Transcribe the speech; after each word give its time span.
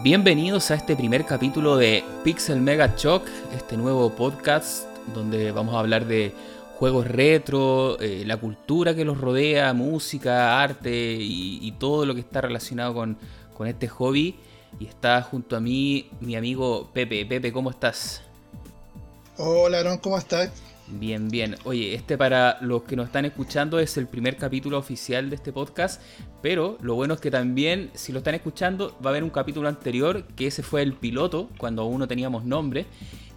Bienvenidos 0.00 0.70
a 0.70 0.76
este 0.76 0.94
primer 0.94 1.26
capítulo 1.26 1.76
de 1.76 2.04
Pixel 2.22 2.60
Mega 2.60 2.94
Shock, 2.96 3.26
este 3.56 3.76
nuevo 3.76 4.10
podcast 4.14 4.84
donde 5.12 5.50
vamos 5.50 5.74
a 5.74 5.80
hablar 5.80 6.06
de 6.06 6.32
juegos 6.76 7.08
retro, 7.08 7.98
eh, 7.98 8.22
la 8.24 8.36
cultura 8.36 8.94
que 8.94 9.04
los 9.04 9.20
rodea, 9.20 9.72
música, 9.72 10.62
arte 10.62 11.16
y, 11.18 11.74
todo 11.80 12.06
lo 12.06 12.14
que 12.14 12.20
está 12.20 12.40
relacionado 12.40 12.94
con, 12.94 13.18
con, 13.56 13.66
este 13.66 13.88
hobby. 13.88 14.36
Y 14.78 14.86
está 14.86 15.20
junto 15.22 15.56
a 15.56 15.60
mí 15.60 16.08
mi 16.20 16.36
amigo 16.36 16.88
Pepe. 16.92 17.26
Pepe, 17.26 17.52
¿cómo 17.52 17.70
estás? 17.70 18.22
Hola, 19.36 19.80
Aaron, 19.80 19.98
¿cómo 19.98 20.16
estás? 20.16 20.52
Bien, 20.90 21.28
bien. 21.28 21.54
Oye, 21.64 21.94
este 21.94 22.16
para 22.16 22.58
los 22.62 22.82
que 22.84 22.96
nos 22.96 23.06
están 23.06 23.26
escuchando 23.26 23.78
es 23.78 23.98
el 23.98 24.06
primer 24.06 24.36
capítulo 24.36 24.78
oficial 24.78 25.28
de 25.28 25.36
este 25.36 25.52
podcast, 25.52 26.00
pero 26.40 26.78
lo 26.80 26.94
bueno 26.94 27.14
es 27.14 27.20
que 27.20 27.30
también, 27.30 27.90
si 27.92 28.10
lo 28.10 28.18
están 28.18 28.34
escuchando, 28.34 28.96
va 29.04 29.10
a 29.10 29.12
haber 29.12 29.22
un 29.22 29.28
capítulo 29.28 29.68
anterior, 29.68 30.24
que 30.34 30.46
ese 30.46 30.62
fue 30.62 30.80
el 30.82 30.94
piloto, 30.94 31.50
cuando 31.58 31.82
aún 31.82 31.98
no 31.98 32.08
teníamos 32.08 32.44
nombre. 32.44 32.86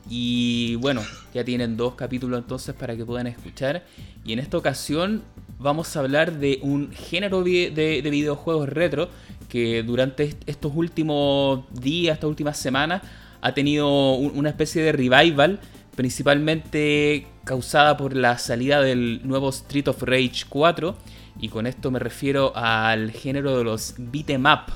Y 0.10 0.76
bueno, 0.78 1.02
ya 1.34 1.44
tienen 1.44 1.76
dos 1.76 1.96
capítulos 1.96 2.40
entonces 2.40 2.74
para 2.74 2.96
que 2.96 3.06
puedan 3.06 3.28
escuchar. 3.28 3.84
Y 4.24 4.32
en 4.32 4.40
esta 4.40 4.58
ocasión 4.58 5.22
vamos 5.60 5.96
a 5.96 6.00
hablar 6.00 6.40
de 6.40 6.60
un 6.62 6.92
género 6.94 7.44
de, 7.44 8.02
videojuegos 8.10 8.70
retro 8.70 9.10
que 9.50 9.84
durante 9.84 10.38
estos 10.46 10.72
últimos 10.74 11.66
días, 11.74 12.14
estas 12.16 12.30
últimas 12.30 12.58
semanas, 12.58 13.02
ha 13.42 13.54
tenido 13.54 14.14
una 14.14 14.50
especie 14.50 14.82
de 14.84 14.94
revival 14.94 15.60
principalmente 15.96 17.28
causada 17.44 17.98
por 17.98 18.16
la 18.16 18.38
salida 18.38 18.82
del 18.82 19.22
nuevo 19.24 19.50
Street 19.50 19.88
of 19.88 20.02
Rage 20.04 20.46
4, 20.50 20.96
y 21.40 21.50
con 21.50 21.68
esto 21.68 21.92
me 21.92 22.00
refiero 22.00 22.56
al 22.56 23.12
género 23.12 23.58
de 23.58 23.64
los 23.64 23.96
beat'em 23.98 24.46
up 24.46 24.72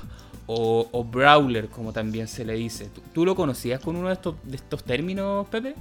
o, 0.48 1.04
brawler, 1.04 1.70
como 1.70 1.92
también 1.92 2.28
se 2.28 2.46
le 2.46 2.54
dice. 2.54 2.90
¿Tú, 3.14 3.26
lo 3.26 3.36
conocías 3.36 3.80
con 3.80 3.96
uno 3.96 4.10
de 4.10 4.14
estos, 4.14 4.84
términos, 4.84 5.48
Pepe? 5.48 5.76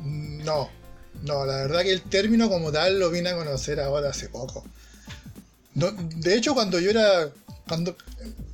No, 0.00 0.68
no, 1.22 1.44
la 1.44 1.56
verdad 1.56 1.82
que 1.82 1.92
el 1.92 2.02
término 2.02 2.48
como 2.48 2.70
tal 2.70 2.98
lo 2.98 3.10
vine 3.10 3.30
a 3.30 3.36
conocer 3.36 3.80
ahora 3.80 4.10
hace 4.10 4.28
poco. 4.28 4.64
de 5.74 6.36
hecho, 6.36 6.54
cuando 6.54 6.78
yo 6.78 6.90
era. 6.90 7.30
Cuando, 7.68 7.96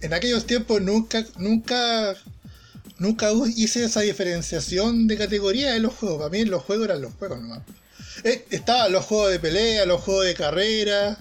en 0.03 0.13
aquellos 0.13 0.47
tiempos 0.47 0.81
nunca, 0.83 1.25
nunca 1.39 2.15
nunca 2.99 3.31
hice 3.57 3.85
esa 3.85 4.01
diferenciación 4.01 5.07
de 5.07 5.17
categoría 5.17 5.77
en 5.77 5.83
los 5.83 5.95
juegos. 5.95 6.19
Para 6.19 6.31
mí 6.31 6.45
los 6.45 6.63
juegos 6.63 6.87
eran 6.87 7.03
los 7.03 7.15
juegos 7.15 7.41
nomás. 7.41 7.63
Eh, 8.25 8.47
estaban 8.51 8.93
los 8.93 9.05
juegos 9.05 9.31
de 9.31 9.39
pelea, 9.39 9.87
los 9.87 10.01
juegos 10.01 10.27
de 10.27 10.35
carrera 10.35 11.19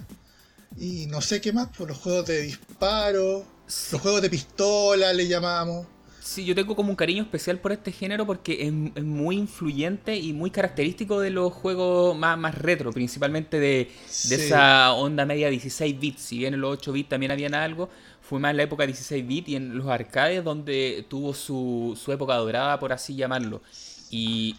y 0.76 1.06
no 1.06 1.20
sé 1.20 1.40
qué 1.40 1.52
más, 1.52 1.68
por 1.68 1.76
pues, 1.76 1.88
los 1.90 1.98
juegos 1.98 2.26
de 2.26 2.42
disparo, 2.42 3.44
los 3.92 4.00
juegos 4.00 4.22
de 4.22 4.30
pistola 4.30 5.12
le 5.12 5.26
llamamos. 5.26 5.86
Sí, 6.20 6.44
yo 6.44 6.54
tengo 6.54 6.76
como 6.76 6.90
un 6.90 6.96
cariño 6.96 7.22
especial 7.22 7.58
por 7.58 7.72
este 7.72 7.90
género 7.90 8.26
porque 8.26 8.66
es, 8.66 9.02
muy 9.02 9.36
influyente 9.36 10.14
y 10.14 10.34
muy 10.34 10.50
característico 10.50 11.20
de 11.20 11.30
los 11.30 11.54
juegos 11.54 12.18
más, 12.18 12.36
más 12.36 12.54
retro, 12.54 12.92
principalmente 12.92 13.58
de, 13.58 13.90
de 14.28 14.34
esa 14.34 14.92
onda 14.92 15.24
media 15.24 15.48
16 15.48 15.98
bits. 15.98 16.20
Si 16.20 16.38
bien 16.38 16.52
en 16.52 16.60
los 16.60 16.74
8 16.74 16.92
bits 16.92 17.08
también 17.08 17.32
habían 17.32 17.54
algo, 17.54 17.88
fue 18.28 18.38
más 18.38 18.50
en 18.50 18.58
la 18.58 18.64
época 18.64 18.84
16 18.84 19.26
bits 19.26 19.48
y 19.48 19.56
en 19.56 19.78
los 19.78 19.86
arcades 19.86 20.44
donde 20.44 21.06
tuvo 21.08 21.32
su, 21.32 21.98
su 21.98 22.12
época 22.12 22.34
dorada, 22.34 22.78
por 22.78 22.92
así 22.92 23.14
llamarlo. 23.16 23.62
Y, 24.10 24.54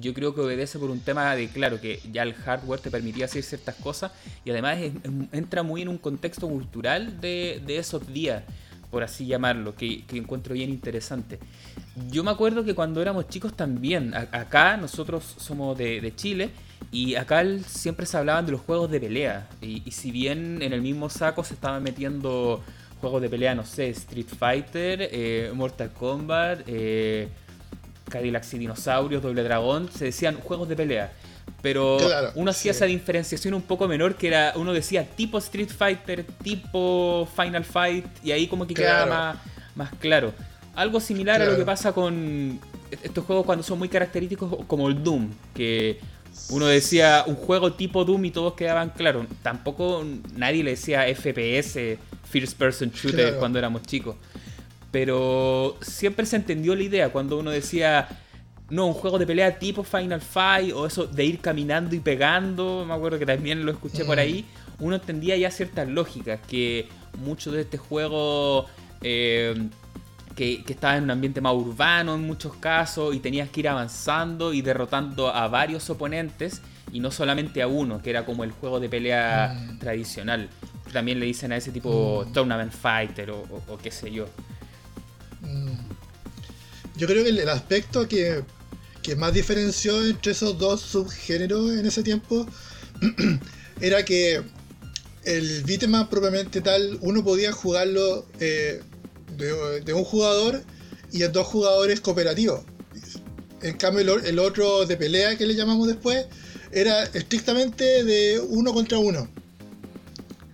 yo 0.00 0.12
creo 0.12 0.34
que 0.34 0.40
obedece 0.40 0.78
por 0.80 0.90
un 0.90 0.98
tema 0.98 1.36
de, 1.36 1.48
claro, 1.48 1.80
que 1.80 2.00
ya 2.10 2.24
el 2.24 2.34
hardware 2.34 2.80
te 2.80 2.90
permitía 2.90 3.26
hacer 3.26 3.44
ciertas 3.44 3.76
cosas 3.76 4.10
y 4.44 4.50
además 4.50 4.78
entra 5.30 5.62
muy 5.62 5.82
en 5.82 5.88
un 5.88 5.98
contexto 5.98 6.48
cultural 6.48 7.20
de, 7.20 7.62
de 7.64 7.78
esos 7.78 8.12
días, 8.12 8.42
por 8.90 9.04
así 9.04 9.26
llamarlo, 9.26 9.76
que, 9.76 10.04
que, 10.04 10.16
encuentro 10.16 10.54
bien 10.54 10.70
interesante. 10.70 11.38
Yo 12.10 12.24
me 12.24 12.32
acuerdo 12.32 12.64
que 12.64 12.74
cuando 12.74 13.00
éramos 13.00 13.28
chicos 13.28 13.54
también, 13.56 14.14
acá 14.14 14.76
nosotros 14.76 15.36
somos 15.38 15.78
de, 15.78 16.00
de, 16.00 16.14
Chile 16.16 16.50
y 16.90 17.14
acá 17.14 17.44
siempre 17.66 18.04
se 18.04 18.16
hablaban 18.16 18.46
de 18.46 18.52
los 18.52 18.62
juegos 18.62 18.90
de 18.90 18.98
pelea 18.98 19.48
y, 19.60 19.82
y 19.84 19.92
si 19.92 20.10
bien 20.10 20.60
en 20.60 20.72
el 20.72 20.82
mismo 20.82 21.08
saco 21.08 21.44
se 21.44 21.54
estaban 21.54 21.84
metiendo 21.84 22.62
juegos 23.02 23.20
de 23.20 23.28
pelea, 23.28 23.54
no 23.54 23.64
sé, 23.64 23.88
Street 23.88 24.28
Fighter, 24.38 25.08
eh, 25.10 25.50
Mortal 25.54 25.90
Kombat, 25.90 26.60
eh, 26.68 27.28
Cadillacs 28.08 28.54
y 28.54 28.58
Dinosaurios, 28.58 29.20
Doble 29.20 29.42
Dragón, 29.42 29.90
se 29.90 30.06
decían 30.06 30.36
juegos 30.36 30.68
de 30.68 30.76
pelea. 30.76 31.12
Pero 31.60 31.98
uno 32.36 32.52
hacía 32.52 32.70
esa 32.70 32.84
diferenciación 32.84 33.54
un 33.54 33.62
poco 33.62 33.88
menor, 33.88 34.14
que 34.14 34.28
era, 34.28 34.52
uno 34.54 34.72
decía 34.72 35.04
tipo 35.04 35.38
Street 35.38 35.68
Fighter, 35.68 36.24
tipo 36.44 37.28
Final 37.36 37.64
Fight, 37.64 38.06
y 38.22 38.30
ahí 38.30 38.46
como 38.46 38.68
que 38.68 38.74
quedaba 38.74 39.06
más, 39.06 39.36
más 39.74 39.90
claro. 39.98 40.32
Algo 40.76 41.00
similar 41.00 41.42
a 41.42 41.46
lo 41.46 41.56
que 41.56 41.64
pasa 41.64 41.92
con 41.92 42.60
estos 43.02 43.24
juegos 43.24 43.44
cuando 43.44 43.64
son 43.64 43.80
muy 43.80 43.88
característicos 43.88 44.64
como 44.66 44.88
el 44.88 45.02
Doom, 45.02 45.28
que 45.54 45.98
uno 46.50 46.66
decía 46.66 47.24
un 47.26 47.34
juego 47.34 47.72
tipo 47.72 48.04
Doom 48.04 48.26
y 48.26 48.30
todos 48.30 48.54
quedaban 48.54 48.90
claros. 48.90 49.26
Tampoco 49.42 50.04
nadie 50.36 50.62
le 50.62 50.70
decía 50.70 51.04
FPS 51.12 51.98
first 52.32 52.56
person 52.58 52.90
shooter 52.90 53.36
cuando 53.38 53.58
éramos 53.58 53.82
chicos. 53.82 54.16
Pero 54.90 55.76
siempre 55.80 56.26
se 56.26 56.36
entendió 56.36 56.74
la 56.74 56.82
idea 56.82 57.08
cuando 57.10 57.38
uno 57.38 57.50
decía, 57.50 58.08
no, 58.70 58.86
un 58.86 58.94
juego 58.94 59.18
de 59.18 59.26
pelea 59.26 59.58
tipo 59.58 59.82
Final 59.84 60.20
Fight 60.20 60.72
o 60.74 60.86
eso 60.86 61.06
de 61.06 61.24
ir 61.24 61.40
caminando 61.40 61.94
y 61.94 62.00
pegando, 62.00 62.84
me 62.86 62.94
acuerdo 62.94 63.18
que 63.18 63.26
también 63.26 63.64
lo 63.64 63.72
escuché 63.72 64.04
por 64.04 64.18
ahí, 64.18 64.44
mm. 64.78 64.84
uno 64.84 64.96
entendía 64.96 65.36
ya 65.36 65.50
ciertas 65.50 65.88
lógicas, 65.88 66.40
que 66.46 66.88
mucho 67.18 67.52
de 67.52 67.62
este 67.62 67.78
juego... 67.78 68.66
Eh, 69.02 69.68
que, 70.36 70.64
que, 70.64 70.72
estaba 70.72 70.96
en 70.96 71.04
un 71.04 71.10
ambiente 71.10 71.42
más 71.42 71.52
urbano 71.52 72.14
en 72.14 72.26
muchos 72.26 72.54
casos 72.54 73.14
y 73.14 73.20
tenías 73.20 73.50
que 73.50 73.60
ir 73.60 73.68
avanzando 73.68 74.54
y 74.54 74.62
derrotando 74.62 75.28
a 75.28 75.46
varios 75.48 75.90
oponentes 75.90 76.62
y 76.90 77.00
no 77.00 77.10
solamente 77.10 77.60
a 77.60 77.66
uno, 77.66 78.00
que 78.00 78.08
era 78.08 78.24
como 78.24 78.42
el 78.42 78.50
juego 78.52 78.80
de 78.80 78.88
pelea 78.88 79.54
mm. 79.54 79.78
tradicional 79.78 80.48
también 80.92 81.18
le 81.18 81.26
dicen 81.26 81.52
a 81.52 81.56
ese 81.56 81.70
tipo 81.70 82.24
mm. 82.24 82.32
Tournament 82.32 82.72
Fighter 82.72 83.30
o, 83.30 83.78
qué 83.82 83.90
sé 83.90 84.10
yo. 84.10 84.26
Mm. 85.40 85.72
Yo 86.96 87.06
creo 87.06 87.24
que 87.24 87.30
el, 87.30 87.48
aspecto 87.48 88.06
que, 88.06 88.44
más 89.16 89.32
diferenció 89.32 90.04
entre 90.04 90.32
esos 90.32 90.58
dos 90.58 90.80
subgéneros 90.80 91.72
en 91.72 91.86
ese 91.86 92.02
tiempo 92.02 92.46
era 93.80 94.04
que 94.04 94.42
el 95.24 95.62
beatmap 95.64 96.10
propiamente 96.10 96.60
tal, 96.60 96.98
uno 97.00 97.24
podía 97.24 97.52
jugarlo 97.52 98.26
eh, 98.40 98.82
de, 99.36 99.92
un 99.92 100.04
jugador 100.04 100.62
y 101.10 101.22
en 101.22 101.32
dos 101.32 101.46
jugadores 101.46 102.00
cooperativos. 102.00 102.60
En 103.62 103.76
cambio, 103.76 104.18
el, 104.18 104.38
otro 104.38 104.86
de 104.86 104.96
pelea 104.96 105.36
que 105.36 105.46
le 105.46 105.54
llamamos 105.54 105.86
después 105.86 106.26
era 106.72 107.04
estrictamente 107.04 108.02
de 108.04 108.40
uno 108.40 108.72
contra 108.72 108.98
uno 108.98 109.28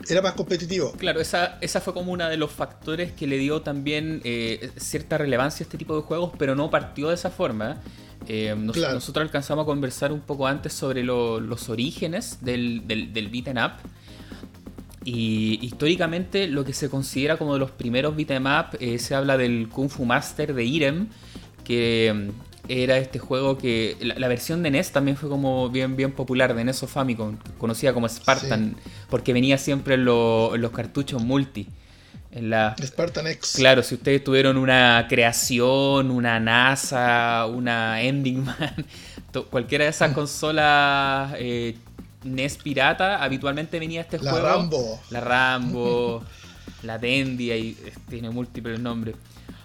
era 0.09 0.23
más 0.23 0.33
competitivo. 0.33 0.93
Claro, 0.93 1.21
esa, 1.21 1.59
esa 1.61 1.81
fue 1.81 1.95
como 1.95 2.13
uno 2.13 2.29
de 2.29 2.37
los 2.37 2.51
factores 2.51 3.13
que 3.13 3.27
le 3.27 3.39
dio 3.39 3.63
también 3.63 4.21
eh, 4.25 4.71
cierta 4.77 5.19
relevancia 5.19 5.65
a 5.65 5.67
este 5.67 5.79
tipo 5.79 5.95
de 5.97 6.03
juegos, 6.03 6.33
pero 6.39 6.55
no 6.55 6.71
partió 6.71 7.09
de 7.09 7.15
esa 7.15 7.31
forma. 7.31 7.81
Eh, 8.27 8.55
nosotros 8.57 9.23
alcanzamos 9.23 9.63
a 9.63 9.67
conversar 9.67 10.13
un 10.13 10.21
poco 10.21 10.47
antes 10.47 10.73
sobre 10.73 11.03
los 11.05 11.69
orígenes 11.69 12.39
del, 12.41 12.87
del, 12.87 13.13
del 13.13 13.29
beat'em 13.29 13.57
up. 13.57 13.73
Y 15.05 15.59
históricamente 15.65 16.49
lo 16.49 16.65
que 16.65 16.73
se 16.73 16.91
considera 16.91 17.39
como 17.39 17.55
de 17.55 17.61
los 17.61 17.71
primeros 17.71 18.15
beat'em 18.17 18.45
up 18.47 18.77
eh, 18.81 18.99
se 18.99 19.15
habla 19.15 19.39
del 19.39 19.69
Kung 19.69 19.89
Fu 19.89 20.05
Master 20.05 20.53
de 20.53 20.65
Irem, 20.65 21.09
que 21.65 22.31
era 22.69 22.99
este 22.99 23.19
juego 23.19 23.56
que 23.56 23.97
la, 24.01 24.29
versión 24.29 24.62
de 24.62 24.71
NES 24.71 24.93
también 24.93 25.17
fue 25.17 25.29
como 25.29 25.71
bien 25.71 25.97
bien 25.97 26.12
popular 26.12 26.55
de 26.55 26.65
NES 26.65 26.83
o 26.83 26.87
Famicom, 26.87 27.37
conocida 27.56 27.94
como 27.94 28.09
Spartan, 28.09 28.76
porque 29.09 29.32
venía 29.32 29.56
siempre 29.59 29.94
en, 29.94 30.05
los 30.05 30.70
cartuchos 30.73 31.23
multi. 31.23 31.67
En 32.31 32.50
la, 32.50 32.76
Spartan 32.81 33.26
X. 33.26 33.55
Claro, 33.56 33.82
si 33.82 33.94
ustedes 33.94 34.23
tuvieron 34.23 34.59
una 34.59 35.06
creación, 35.09 36.11
una 36.11 36.38
NASA, 36.38 37.47
una 37.47 38.03
Ending 38.03 38.44
Man, 38.44 38.87
cualquiera 39.50 39.85
de 39.85 39.91
esas 39.91 40.11
mm. 40.11 40.15
consolas 40.15 41.32
eh, 41.38 41.75
NES 42.23 42.59
pirata, 42.59 43.23
habitualmente 43.25 43.79
venía 43.79 44.03
este 44.03 44.19
juego. 44.19 44.37
La 44.37 44.43
Rambo. 44.43 45.00
La 45.09 45.20
Rambo, 45.20 46.23
la 46.82 46.99
Dendy, 46.99 47.50
ahí 47.50 47.76
tiene 48.11 48.29
múltiples 48.29 48.79
nombres 48.79 49.17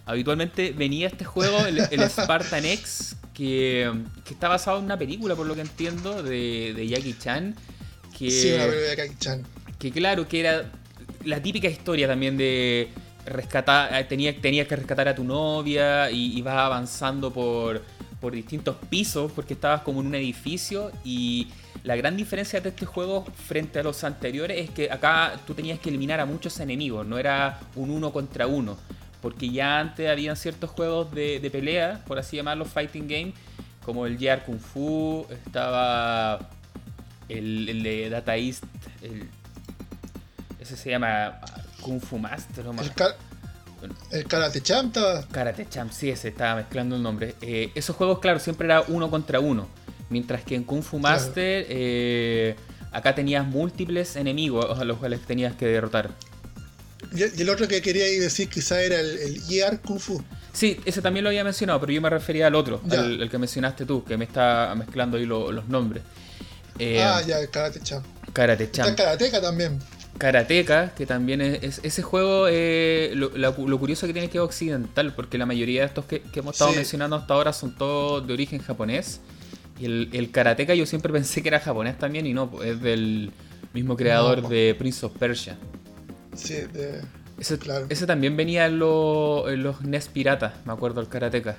habitualmente 0.06 0.72
venía 0.72 1.08
este 1.08 1.26
juego, 1.26 1.66
el, 1.66 2.10
Spartan 2.10 2.66
X, 2.66 3.16
que, 3.34 3.92
está 4.30 4.48
basado 4.48 4.80
en 4.80 4.86
una 4.86 4.98
película, 4.98 5.36
por 5.36 5.46
lo 5.46 5.56
que 5.56 5.62
entiendo, 5.62 6.24
de, 6.24 6.88
Jackie 6.88 7.16
Chan. 7.18 7.56
Que, 8.18 8.30
sí, 8.30 8.52
una 8.52 8.66
película 8.66 8.90
de 8.90 8.96
Jackie 8.96 9.18
Chan. 9.20 9.44
Que 9.80 9.92
claro, 9.92 10.28
que 10.28 10.40
era 10.40 10.72
la 11.26 11.42
típica 11.42 11.68
historia 11.68 12.08
también 12.08 12.38
de 12.38 12.90
rescatar, 13.26 13.94
eh, 13.94 14.04
tenías 14.04 14.36
tenía 14.42 14.68
que 14.68 14.76
rescatar 14.76 15.08
a 15.08 15.16
tu 15.16 15.24
novia 15.24 16.12
y, 16.12 16.38
ibas 16.38 16.56
avanzando 16.56 17.32
por, 17.32 17.82
por 18.20 18.34
distintos 18.34 18.76
pisos 18.90 19.32
porque 19.32 19.54
estabas 19.54 19.82
como 19.82 20.02
en 20.02 20.08
un 20.08 20.16
edificio 20.16 20.92
y 21.06 21.48
la 21.84 21.96
gran 21.96 22.18
diferencia 22.18 22.60
de 22.60 22.70
este 22.70 22.86
juego 22.86 23.26
frente 23.48 23.80
a 23.80 23.84
los 23.84 24.04
anteriores 24.04 24.58
es 24.58 24.70
que 24.70 24.92
acá 24.92 25.40
tú 25.48 25.54
tenías 25.54 25.80
que 25.80 25.90
eliminar 25.90 26.20
a 26.20 26.26
muchos 26.26 26.60
enemigos, 26.60 27.06
no 27.06 27.18
era 27.18 27.60
un 27.76 27.90
uno 27.90 28.12
contra 28.12 28.48
uno 28.48 28.78
porque 29.24 29.50
ya 29.50 29.80
antes 29.80 30.10
habían 30.10 30.36
ciertos 30.36 30.70
juegos 30.70 31.10
de, 31.12 31.50
pelea, 31.50 32.04
por 32.06 32.20
así 32.20 32.36
llamarlos, 32.36 32.68
fighting 32.68 33.08
game, 33.08 33.34
como 33.86 34.06
el 34.06 34.18
JR 34.18 34.44
Kung 34.44 34.60
Fu, 34.60 35.26
estaba 35.46 36.50
el, 37.30 37.82
de 37.84 38.10
Data 38.10 38.36
East, 38.36 38.66
ese 40.60 40.76
se 40.76 40.90
llama 40.90 41.40
Kung 41.80 42.02
Fu 42.02 42.18
Master. 42.18 42.66
El, 43.82 43.92
el 44.12 44.26
Karate 44.26 44.62
Champ 44.62 44.88
estaba. 44.88 45.26
Karate 45.30 45.70
Champ, 45.70 45.94
sí, 45.94 46.10
ese 46.10 46.28
estaba 46.28 46.56
mezclando 46.56 46.98
el 46.98 47.02
nombre. 47.02 47.36
Eh, 47.42 47.72
esos 47.76 47.96
juegos, 47.96 48.20
claro, 48.20 48.40
siempre 48.40 48.66
era 48.66 48.82
uno 48.82 49.10
contra 49.10 49.40
uno. 49.40 49.70
Mientras 50.10 50.44
que 50.44 50.56
en 50.56 50.66
Kung 50.66 50.84
Fu 50.84 51.00
Master, 51.00 51.66
eh, 51.70 52.58
acá 52.92 53.16
tenías 53.16 53.48
múltiples 53.48 54.18
enemigos 54.18 54.78
a 54.78 54.84
los 54.84 54.98
cuales 54.98 55.22
tenías 55.22 55.56
que 55.56 55.66
derrotar. 55.66 56.10
Y, 57.16 57.42
el 57.42 57.50
otro 57.50 57.68
que 57.68 57.82
quería 57.82 58.06
decir 58.06 58.50
quizá 58.50 58.82
era 58.82 59.00
el, 59.00 59.42
el 59.50 59.80
Kung 59.80 60.00
Fu. 60.00 60.24
Sí, 60.52 60.80
ese 60.86 61.02
también 61.02 61.24
lo 61.24 61.30
había 61.30 61.44
mencionado, 61.44 61.80
pero 61.80 61.92
yo 61.92 62.02
me 62.02 62.10
refería 62.10 62.48
al 62.48 62.56
otro, 62.56 62.82
el 62.92 63.30
que 63.30 63.38
mencionaste 63.40 63.86
tú, 63.86 64.04
que 64.04 64.18
me 64.18 64.26
está 64.26 64.74
mezclando 64.76 65.18
ahí 65.18 65.26
los 65.26 65.68
nombres. 65.68 66.04
Eh, 66.80 67.02
ah, 67.02 67.22
ya, 67.26 67.40
el 67.40 67.50
Karate 67.50 67.80
Champ. 67.82 68.06
Karate 68.34 68.72
Champ. 68.72 68.90
Está 68.90 69.04
Karateka 69.04 69.42
también. 69.42 69.80
Karateka, 70.18 70.94
que 70.96 71.06
también 71.06 71.42
es, 71.42 71.80
ese 71.84 72.02
juego, 72.04 72.48
eh, 72.50 73.14
lo, 73.16 73.56
curioso 73.80 74.06
que 74.06 74.14
tiene 74.14 74.30
que 74.30 74.38
es 74.38 74.44
occidental, 74.44 75.14
porque 75.16 75.38
la 75.38 75.46
mayoría 75.46 75.82
de 75.82 75.88
estos 75.88 76.06
que, 76.06 76.22
hemos 76.34 76.56
estado 76.56 76.74
mencionando 76.74 77.16
hasta 77.16 77.34
ahora 77.34 77.52
son 77.52 77.76
todos 77.76 78.26
de 78.26 78.34
origen 78.34 78.62
japonés. 78.62 79.22
Y 79.80 79.86
el, 79.86 80.10
el, 80.14 80.30
Karateka 80.32 80.76
yo 80.76 80.86
siempre 80.86 81.12
pensé 81.14 81.42
que 81.42 81.50
era 81.50 81.60
japonés 81.60 81.98
también, 81.98 82.26
y 82.28 82.34
no, 82.34 82.62
es 82.64 82.80
del 82.82 83.32
mismo 83.74 83.98
creador 83.98 84.48
de 84.48 84.76
Prince 84.78 85.06
of 85.06 85.14
Persia. 85.18 85.58
Sí, 86.36 86.56
de... 86.74 87.02
Ese, 87.40 87.58
claro. 87.58 87.88
ese 87.90 88.06
también 88.06 88.38
venía 88.38 88.68
en, 88.68 88.80
los 88.80 89.82
NES 89.82 90.08
Piratas, 90.10 90.54
me 90.66 90.74
acuerdo, 90.74 91.02
el 91.02 91.08
Karateka. 91.08 91.58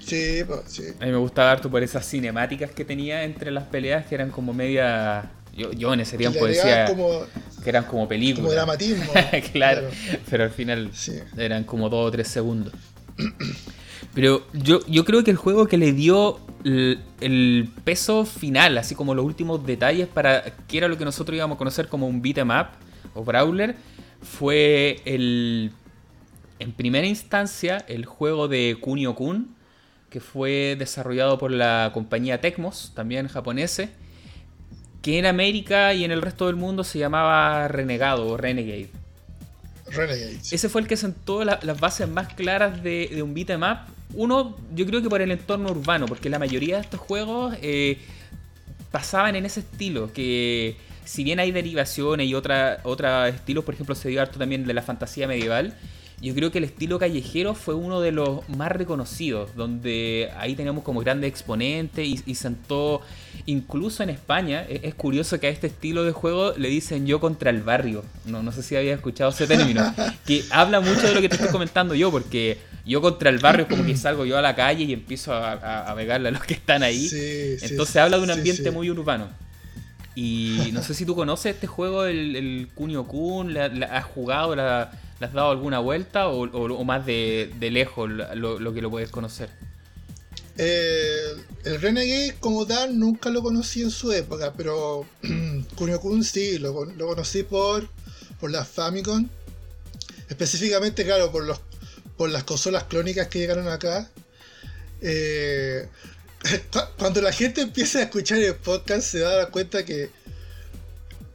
Sí, 0.00 0.42
pues, 0.46 0.60
sí. 0.66 0.82
A 1.00 1.04
mí 1.04 1.12
me 1.12 1.16
gustaba 1.16 1.52
harto 1.52 1.70
por 1.70 1.82
esas 1.82 2.04
cinemáticas 2.08 2.72
que 2.72 2.84
tenía 2.84 3.22
entre 3.22 3.52
las 3.52 3.64
peleas 3.64 4.04
que 4.06 4.16
eran 4.16 4.30
como 4.30 4.52
media 4.52 5.30
yo, 5.54 5.92
en 5.92 6.00
ese 6.00 6.16
tiempo 6.16 6.46
decía 6.46 6.86
que 7.62 7.68
eran 7.68 7.84
como 7.84 8.08
películas. 8.08 8.44
Como 8.44 8.52
dramatismo. 8.52 9.12
claro, 9.52 9.88
pero 10.30 10.44
al 10.44 10.50
final 10.50 10.90
eran 11.36 11.64
como 11.64 11.90
dos 11.90 12.08
o 12.08 12.10
tres 12.10 12.28
segundos. 12.28 12.72
Pero 14.14 14.46
yo, 14.52 14.80
yo 14.86 15.04
creo 15.04 15.24
que 15.24 15.30
el 15.30 15.36
juego 15.36 15.66
que 15.66 15.76
le 15.76 15.92
dio 15.92 16.40
el, 16.64 17.70
peso 17.84 18.24
final, 18.24 18.78
así 18.78 18.94
como 18.94 19.14
los 19.14 19.24
últimos 19.24 19.66
detalles 19.66 20.08
para 20.08 20.42
que 20.66 20.78
era 20.78 20.88
lo 20.88 20.96
que 20.96 21.04
nosotros 21.04 21.36
íbamos 21.36 21.56
a 21.56 21.58
conocer 21.58 21.88
como 21.88 22.06
un 22.06 22.22
beat'em 22.22 22.50
up 22.50 22.68
o 23.14 23.22
brawler, 23.22 23.76
fue 24.22 25.00
el, 25.04 25.72
en 26.58 26.72
primera 26.72 27.06
instancia 27.06 27.84
el 27.88 28.06
juego 28.06 28.48
de 28.48 28.76
Kunio 28.80 29.14
Kun, 29.14 29.54
que 30.10 30.20
fue 30.20 30.76
desarrollado 30.78 31.38
por 31.38 31.50
la 31.50 31.90
compañía 31.92 32.40
Tecmos, 32.40 32.92
también 32.94 33.28
japonesa 33.28 33.88
que 35.02 35.18
en 35.18 35.26
América 35.26 35.92
y 35.92 36.04
en 36.04 36.12
el 36.12 36.22
resto 36.22 36.46
del 36.46 36.56
mundo 36.56 36.84
se 36.84 36.98
llamaba 36.98 37.66
Renegado 37.68 38.28
o 38.28 38.36
Renegade. 38.36 38.88
Renegade. 39.86 40.38
Ese 40.50 40.68
fue 40.68 40.80
el 40.80 40.86
que 40.86 40.96
sentó 40.96 41.44
las 41.44 41.80
bases 41.80 42.08
más 42.08 42.32
claras 42.32 42.82
de, 42.82 43.20
un 43.22 43.34
beat'em 43.34 43.62
up. 43.62 43.78
Uno, 44.14 44.56
yo 44.74 44.86
creo 44.86 45.02
que 45.02 45.08
por 45.08 45.20
el 45.20 45.32
entorno 45.32 45.70
urbano, 45.70 46.06
porque 46.06 46.30
la 46.30 46.38
mayoría 46.38 46.76
de 46.76 46.82
estos 46.82 47.00
juegos 47.00 47.54
eh, 47.60 47.98
pasaban 48.90 49.34
en 49.34 49.44
ese 49.44 49.60
estilo, 49.60 50.12
que 50.12 50.76
si 51.04 51.24
bien 51.24 51.40
hay 51.40 51.52
derivaciones 51.52 52.26
y 52.26 52.34
otros 52.34 52.78
otra 52.84 53.28
estilos, 53.28 53.64
por 53.64 53.74
ejemplo, 53.74 53.94
se 53.94 54.08
dio 54.08 54.20
harto 54.20 54.38
también 54.38 54.64
de 54.66 54.74
la 54.74 54.82
fantasía 54.82 55.26
medieval, 55.26 55.74
yo 56.22 56.34
creo 56.36 56.52
que 56.52 56.58
el 56.58 56.64
estilo 56.64 57.00
callejero 57.00 57.54
fue 57.56 57.74
uno 57.74 58.00
de 58.00 58.12
los 58.12 58.48
más 58.48 58.70
reconocidos, 58.70 59.56
donde 59.56 60.30
ahí 60.38 60.54
teníamos 60.54 60.84
como 60.84 61.00
grandes 61.00 61.28
exponentes 61.28 62.06
y, 62.24 62.34
sentó, 62.36 63.00
incluso 63.44 64.04
en 64.04 64.10
España, 64.10 64.64
e, 64.68 64.82
es, 64.84 64.94
curioso 64.94 65.40
que 65.40 65.48
a 65.48 65.50
este 65.50 65.66
estilo 65.66 66.04
de 66.04 66.12
juego 66.12 66.54
le 66.56 66.68
dicen 66.68 67.08
yo 67.08 67.18
contra 67.18 67.50
el 67.50 67.62
barrio, 67.62 68.04
no, 68.24 68.40
no 68.40 68.52
sé 68.52 68.62
si 68.62 68.76
había 68.76 68.94
escuchado 68.94 69.30
ese 69.30 69.48
término, 69.48 69.82
que 70.24 70.44
habla 70.50 70.80
mucho 70.80 71.08
de 71.08 71.14
lo 71.14 71.20
que 71.20 71.28
te 71.28 71.34
estoy 71.34 71.50
comentando 71.50 71.92
yo, 71.96 72.12
porque 72.12 72.58
yo 72.86 73.00
contra 73.00 73.28
el 73.28 73.38
barrio 73.38 73.64
es 73.64 73.70
como 73.70 73.84
que 73.84 73.96
salgo 73.96 74.24
yo 74.24 74.38
a 74.38 74.42
la 74.42 74.54
calle 74.54 74.84
y 74.84 74.92
empiezo 74.92 75.34
a, 75.34 75.90
a, 75.90 75.94
pegarle 75.96 76.28
a 76.28 76.32
los 76.32 76.44
que 76.44 76.54
están 76.54 76.84
ahí, 76.84 77.08
entonces 77.62 77.96
habla 77.96 78.18
de 78.18 78.22
un 78.22 78.30
ambiente 78.30 78.70
muy 78.70 78.88
urbano. 78.88 79.41
Y 80.14 80.70
no 80.72 80.82
sé 80.82 80.94
si 80.94 81.06
tú 81.06 81.14
conoces 81.14 81.54
este 81.54 81.66
juego, 81.66 82.04
el, 82.04 82.36
el 82.36 82.68
Kunio 82.74 83.04
Kun, 83.04 83.56
¿has 83.56 84.04
jugado? 84.04 84.54
La, 84.54 84.90
¿Le 85.22 85.26
has 85.26 85.34
dado 85.34 85.52
alguna 85.52 85.78
vuelta 85.78 86.26
o, 86.26 86.84
más 86.84 87.06
de, 87.06 87.54
lejos 87.60 88.10
lo, 88.10 88.74
que 88.74 88.82
lo 88.82 88.90
puedes 88.90 89.08
conocer? 89.08 89.50
Eh, 90.58 91.36
el 91.62 91.80
Renegade 91.80 92.34
como 92.40 92.66
tal 92.66 92.98
nunca 92.98 93.30
lo 93.30 93.40
conocí 93.40 93.82
en 93.82 93.92
su 93.92 94.10
época, 94.10 94.52
pero 94.56 95.06
Kunio 95.76 96.00
Kun 96.00 96.24
sí, 96.24 96.58
lo, 96.58 96.74
conocí 96.74 97.44
por, 97.44 97.88
por 98.40 98.50
la 98.50 98.64
Famicom. 98.64 99.28
Específicamente, 100.28 101.04
claro, 101.04 101.30
por, 101.30 101.44
los, 101.44 101.60
por 102.16 102.28
las 102.28 102.42
consolas 102.42 102.82
clónicas 102.82 103.28
que 103.28 103.38
llegaron 103.38 103.68
acá. 103.68 104.10
Eh, 105.00 105.88
cuando 106.98 107.20
la 107.20 107.32
gente 107.32 107.60
empieza 107.60 107.98
a 107.98 108.02
escuchar 108.02 108.38
el 108.38 108.54
podcast 108.54 109.06
se 109.06 109.20
da 109.20 109.48
cuenta 109.50 109.84
que 109.84 110.10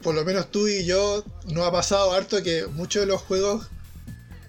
por 0.02 0.14
lo 0.14 0.24
menos 0.26 0.52
tú 0.52 0.68
y 0.68 0.86
yo 0.86 1.24
nos 1.48 1.68
ha 1.68 1.72
pasado 1.72 2.12
harto 2.14 2.42
que 2.44 2.66
muchos 2.68 3.02
de 3.02 3.08
los 3.08 3.22
juegos 3.22 3.68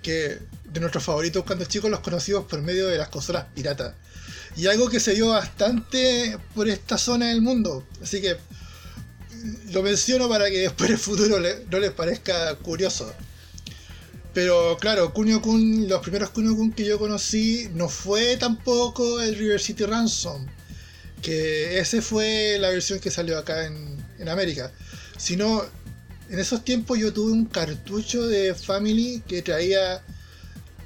que 0.02 0.38
de 0.64 0.81
nuestros 0.81 1.05
favoritos 1.05 1.44
cuando 1.44 1.64
chicos 1.64 1.90
los 1.90 2.00
conocimos 2.00 2.44
por 2.44 2.60
medio 2.62 2.87
de 2.87 2.99
las 2.99 3.08
consolas 3.08 3.46
piratas. 3.55 3.94
Y 4.56 4.66
algo 4.66 4.88
que 4.88 5.00
se 5.00 5.14
dio 5.14 5.28
bastante 5.28 6.37
por 6.55 6.69
esta 6.69 6.99
zona 6.99 7.28
del 7.28 7.40
mundo. 7.40 7.87
Así 8.02 8.20
que 8.20 8.34
mm, 8.34 9.72
lo 9.72 9.82
menciono 9.82 10.28
para 10.28 10.50
que 10.50 10.58
después 10.58 10.90
en 10.90 10.96
el 10.96 11.00
futuro 11.00 11.38
no 11.70 11.78
les 11.78 11.93
parezca 11.93 12.55
curioso. 12.56 13.12
Pero 14.38 14.76
claro, 14.79 15.12
Kunio 15.12 15.43
Kun, 15.43 15.88
los 15.88 16.00
primeros 16.00 16.31
Kunio 16.31 16.55
Kun 16.55 16.70
que 16.70 16.85
yo 16.85 16.96
conocí 16.96 17.69
no 17.75 17.88
fue 17.88 18.37
tampoco 18.37 19.20
el 19.20 19.35
River 19.35 19.61
City 19.61 19.85
Ransom. 19.85 20.46
Que 21.20 21.81
ese 21.81 22.00
fue 22.00 22.56
la 22.61 22.69
versión 22.70 23.00
que 23.00 23.11
salió 23.11 23.37
acá 23.37 23.67
en, 23.67 23.96
en 24.17 24.29
América. 24.29 24.70
Sino 25.17 25.65
en 26.31 26.39
esos 26.39 26.65
tiempos 26.65 27.01
yo 27.01 27.12
tuve 27.12 27.32
un 27.32 27.46
cartucho 27.46 28.29
de 28.29 28.55
Family 28.55 29.24
que 29.27 29.43
traía 29.43 30.05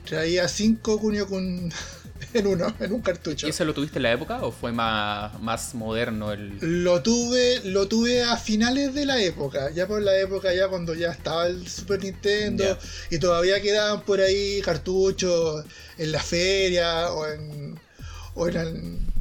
traía 0.06 0.48
5 0.48 0.98
Kunio 0.98 1.28
Kun 1.28 1.70
en 2.34 2.46
uno, 2.46 2.74
en 2.80 2.92
un 2.92 3.00
cartucho. 3.00 3.46
¿Y 3.46 3.50
ese 3.50 3.64
lo 3.64 3.74
tuviste 3.74 3.98
en 3.98 4.04
la 4.04 4.12
época 4.12 4.42
o 4.42 4.52
fue 4.52 4.72
más, 4.72 5.40
más 5.40 5.74
moderno 5.74 6.32
el.? 6.32 6.58
Lo 6.60 7.02
tuve, 7.02 7.60
lo 7.64 7.88
tuve 7.88 8.22
a 8.22 8.36
finales 8.36 8.94
de 8.94 9.06
la 9.06 9.20
época, 9.20 9.70
ya 9.70 9.86
por 9.86 10.02
la 10.02 10.18
época 10.18 10.52
ya 10.54 10.68
cuando 10.68 10.94
ya 10.94 11.10
estaba 11.10 11.46
el 11.46 11.68
Super 11.68 12.02
Nintendo 12.02 12.78
y 13.10 13.18
todavía 13.18 13.60
quedaban 13.60 14.02
por 14.02 14.20
ahí 14.20 14.60
cartuchos 14.62 15.64
en 15.98 16.12
la 16.12 16.22
feria 16.22 17.12
o 17.12 17.26
en, 17.26 17.78
o 18.34 18.48
en, 18.48 19.11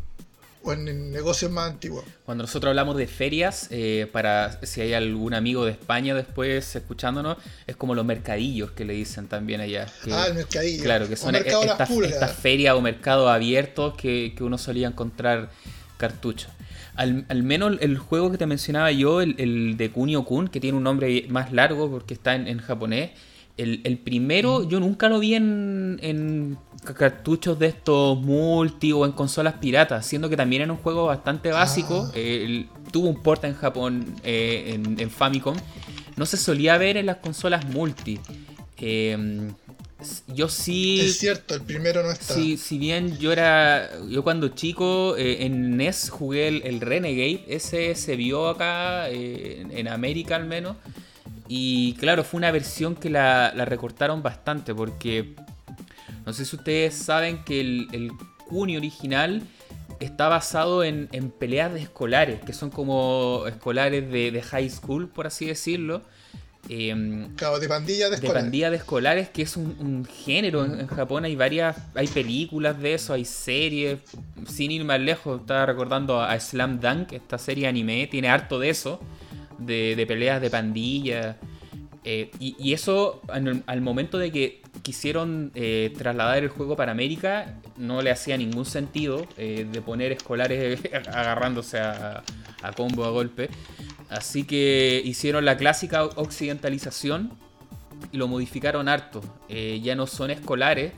o 0.63 0.73
en 0.73 1.11
negocios 1.11 1.51
más 1.51 1.71
antiguos. 1.71 2.03
Cuando 2.25 2.43
nosotros 2.43 2.69
hablamos 2.69 2.97
de 2.97 3.07
ferias, 3.07 3.67
eh, 3.71 4.07
para 4.11 4.63
si 4.65 4.81
hay 4.81 4.93
algún 4.93 5.33
amigo 5.33 5.65
de 5.65 5.71
España 5.71 6.13
después 6.13 6.75
escuchándonos, 6.75 7.37
es 7.67 7.75
como 7.75 7.95
los 7.95 8.05
mercadillos 8.05 8.71
que 8.71 8.85
le 8.85 8.93
dicen 8.93 9.27
también 9.27 9.61
allá. 9.61 9.87
ah, 10.11 10.25
el 10.27 10.35
mercadillo. 10.35 10.83
Claro, 10.83 11.07
que 11.07 11.15
son 11.15 11.35
estas, 11.35 11.89
ferias 12.35 12.75
o 12.75 12.81
mercados 12.81 13.29
abiertos 13.29 13.95
que, 13.95 14.35
uno 14.41 14.57
solía 14.57 14.87
encontrar 14.87 15.49
cartuchos. 15.97 16.51
Al, 16.95 17.43
menos 17.43 17.77
el 17.79 17.97
juego 17.97 18.31
que 18.31 18.37
te 18.37 18.45
mencionaba 18.45 18.91
yo, 18.91 19.21
el, 19.21 19.75
de 19.77 19.91
Kunio 19.91 20.23
Kun, 20.23 20.47
que 20.47 20.59
tiene 20.59 20.77
un 20.77 20.83
nombre 20.83 21.25
más 21.29 21.51
largo 21.51 21.89
porque 21.89 22.13
está 22.13 22.35
en 22.35 22.59
japonés, 22.59 23.11
el, 23.57 23.97
primero 24.03 24.67
yo 24.67 24.79
nunca 24.79 25.09
lo 25.09 25.19
vi 25.19 25.35
en, 25.35 26.57
cartuchos 26.97 27.59
de 27.59 27.67
estos 27.67 28.19
multi 28.19 28.91
o 28.91 29.05
en 29.05 29.11
consolas 29.11 29.55
piratas, 29.55 30.05
siendo 30.05 30.29
que 30.29 30.37
también 30.37 30.63
era 30.63 30.71
un 30.71 30.79
juego 30.79 31.05
bastante 31.05 31.51
básico. 31.51 32.09
Ah. 32.09 32.69
tuvo 32.91 33.07
un 33.07 33.21
porta 33.21 33.47
en 33.47 33.55
Japón, 33.55 34.15
eh, 34.23 34.79
en, 34.97 35.09
Famicom. 35.09 35.55
No 36.15 36.25
se 36.25 36.37
solía 36.37 36.77
ver 36.77 36.97
en 36.97 37.05
las 37.05 37.17
consolas 37.17 37.65
multi. 37.65 38.19
Em, 38.77 39.53
yo 40.27 40.49
sí. 40.49 40.99
Es 41.01 41.19
cierto, 41.19 41.53
el 41.53 41.61
primero 41.61 42.01
no 42.03 42.11
está. 42.11 42.33
Sí, 42.33 42.57
si 42.57 42.77
bien 42.77 43.17
yo 43.17 43.31
era. 43.31 43.89
Yo 44.09 44.23
cuando 44.23 44.49
chico 44.49 45.15
eh, 45.17 45.45
en 45.45 45.77
NES 45.77 46.09
jugué 46.09 46.47
el, 46.47 46.81
Renegade, 46.81 47.45
ese 47.47 47.93
se 47.95 48.15
vio 48.15 48.49
acá, 48.49 49.09
eh, 49.09 49.65
en 49.69 49.87
América 49.87 50.35
al 50.35 50.45
menos. 50.45 50.77
Y 51.53 51.95
claro, 51.95 52.23
fue 52.23 52.37
una 52.37 52.49
versión 52.49 52.95
que 52.95 53.09
la, 53.09 53.51
recortaron 53.65 54.23
bastante 54.23 54.73
porque 54.73 55.35
no 56.25 56.31
sé 56.31 56.45
si 56.45 56.55
ustedes 56.55 56.95
saben 56.95 57.43
que 57.43 57.59
el, 57.59 57.87
el 57.91 58.11
Kuni 58.47 58.77
original 58.77 59.43
está 59.99 60.29
basado 60.29 60.81
en, 60.85 61.09
peleas 61.37 61.73
de 61.73 61.81
escolares, 61.81 62.39
que 62.39 62.53
son 62.53 62.69
como 62.69 63.43
escolares 63.47 64.09
de, 64.09 64.41
high 64.41 64.69
school, 64.69 65.09
por 65.09 65.27
así 65.27 65.45
decirlo. 65.45 66.03
Em, 66.69 67.35
claro, 67.35 67.59
de 67.59 67.67
pandilla 67.67 68.07
de 68.07 68.15
escolares. 68.15 68.21
De 68.21 68.45
pandilla 68.45 68.69
de 68.69 68.77
escolares, 68.77 69.29
que 69.29 69.41
es 69.41 69.57
un, 69.57 70.05
género 70.05 70.63
en, 70.63 70.87
Japón. 70.87 71.25
Hay 71.25 71.35
varias, 71.35 71.75
hay 71.95 72.07
películas 72.07 72.79
de 72.79 72.93
eso, 72.93 73.11
hay 73.11 73.25
series. 73.25 73.99
Sin 74.47 74.71
ir 74.71 74.85
más 74.85 75.01
lejos, 75.01 75.41
estaba 75.41 75.65
recordando 75.65 76.21
a 76.21 76.39
Slam 76.39 76.79
Dunk, 76.79 77.11
esta 77.11 77.37
serie 77.37 77.67
anime, 77.67 78.07
tiene 78.07 78.29
harto 78.29 78.57
de 78.57 78.69
eso, 78.69 79.01
de, 79.65 80.05
peleas 80.07 80.41
de 80.41 80.49
pandilla. 80.49 81.37
Eh, 82.03 82.31
y, 82.39 82.73
eso, 82.73 83.21
al 83.27 83.81
momento 83.81 84.17
de 84.17 84.31
que 84.31 84.61
quisieron 84.81 85.51
eh, 85.53 85.93
trasladar 85.97 86.39
el 86.39 86.49
juego 86.49 86.75
para 86.75 86.91
América, 86.91 87.59
no 87.77 88.01
le 88.01 88.11
hacía 88.11 88.37
ningún 88.37 88.65
sentido 88.65 89.27
eh, 89.37 89.67
de 89.71 89.81
poner 89.81 90.11
escolares 90.11 90.79
agarrándose 91.07 91.79
a, 91.79 92.23
a 92.63 92.73
combo, 92.73 93.05
a 93.05 93.09
golpe. 93.09 93.49
Así 94.09 94.43
que 94.43 95.01
hicieron 95.05 95.45
la 95.45 95.57
clásica 95.57 96.03
occidentalización 96.03 97.31
y 98.11 98.17
lo 98.17 98.27
modificaron 98.27 98.89
harto. 98.89 99.21
Ya 99.47 99.95
no 99.95 100.07
son 100.07 100.31
escolares. 100.31 100.91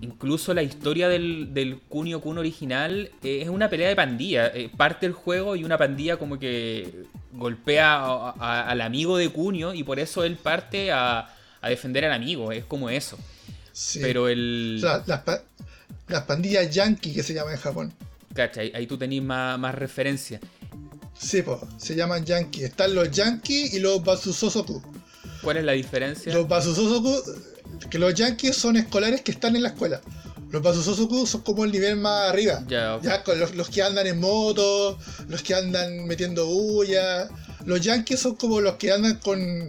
Incluso 0.00 0.54
la 0.54 0.62
historia 0.62 1.08
del, 1.08 1.52
del 1.52 1.80
Kunio 1.80 2.20
Kun 2.20 2.38
original 2.38 3.10
eh, 3.22 3.40
es 3.42 3.48
una 3.48 3.68
pelea 3.68 3.88
de 3.88 3.96
pandilla. 3.96 4.46
Eh, 4.48 4.70
parte 4.76 5.06
el 5.06 5.12
juego 5.12 5.56
y 5.56 5.64
una 5.64 5.76
pandilla 5.76 6.16
como 6.16 6.38
que 6.38 7.04
golpea 7.32 8.30
al 8.30 8.80
amigo 8.80 9.16
de 9.16 9.28
Kunio 9.30 9.74
y 9.74 9.82
por 9.82 9.98
eso 9.98 10.22
él 10.22 10.36
parte 10.36 10.92
a, 10.92 11.34
defender 11.62 12.04
al 12.04 12.12
amigo. 12.12 12.52
Es 12.52 12.64
como 12.64 12.90
eso. 12.90 13.18
Pero 14.00 14.28
el... 14.28 14.80
las, 14.80 16.22
pandillas 16.26 16.70
yankee 16.70 17.12
que 17.12 17.22
se 17.22 17.34
llama 17.34 17.52
en 17.52 17.58
Japón. 17.58 17.92
Cacha, 18.34 18.60
ahí, 18.60 18.86
tú 18.86 18.96
tenés 18.96 19.22
más, 19.22 19.58
más 19.58 19.74
referencia. 19.74 20.40
Sí, 21.18 21.42
pues, 21.42 21.58
se 21.78 21.96
llaman 21.96 22.24
Yankee. 22.24 22.62
Están 22.62 22.94
los 22.94 23.10
Yankees 23.10 23.74
y 23.74 23.80
los 23.80 24.02
Basusosoku. 24.04 24.80
¿Cuál 25.42 25.58
es 25.58 25.64
la 25.64 25.72
diferencia? 25.72 26.32
Los 26.32 26.46
Basusosoku, 26.46 27.14
que 27.90 27.98
los 27.98 28.14
Yankees 28.14 28.56
son 28.56 28.76
escolares 28.76 29.22
que 29.22 29.30
están 29.30 29.56
en 29.56 29.62
la 29.62 29.68
escuela. 29.70 30.00
Los 30.50 30.62
Basusosoku 30.62 31.26
son 31.26 31.42
como 31.42 31.64
el 31.64 31.72
nivel 31.72 31.96
más 31.96 32.30
arriba. 32.30 32.62
Ya, 32.68 32.98
con 33.22 33.38
los, 33.38 33.68
que 33.68 33.82
andan 33.82 34.06
en 34.06 34.18
moto, 34.18 34.98
los 35.28 35.42
que 35.42 35.54
andan 35.54 36.06
metiendo 36.06 36.46
bulla. 36.46 37.28
Los 37.66 37.80
Yankees 37.82 38.20
son 38.20 38.36
como 38.36 38.60
los 38.60 38.76
que 38.76 38.92
andan 38.92 39.16
con. 39.16 39.68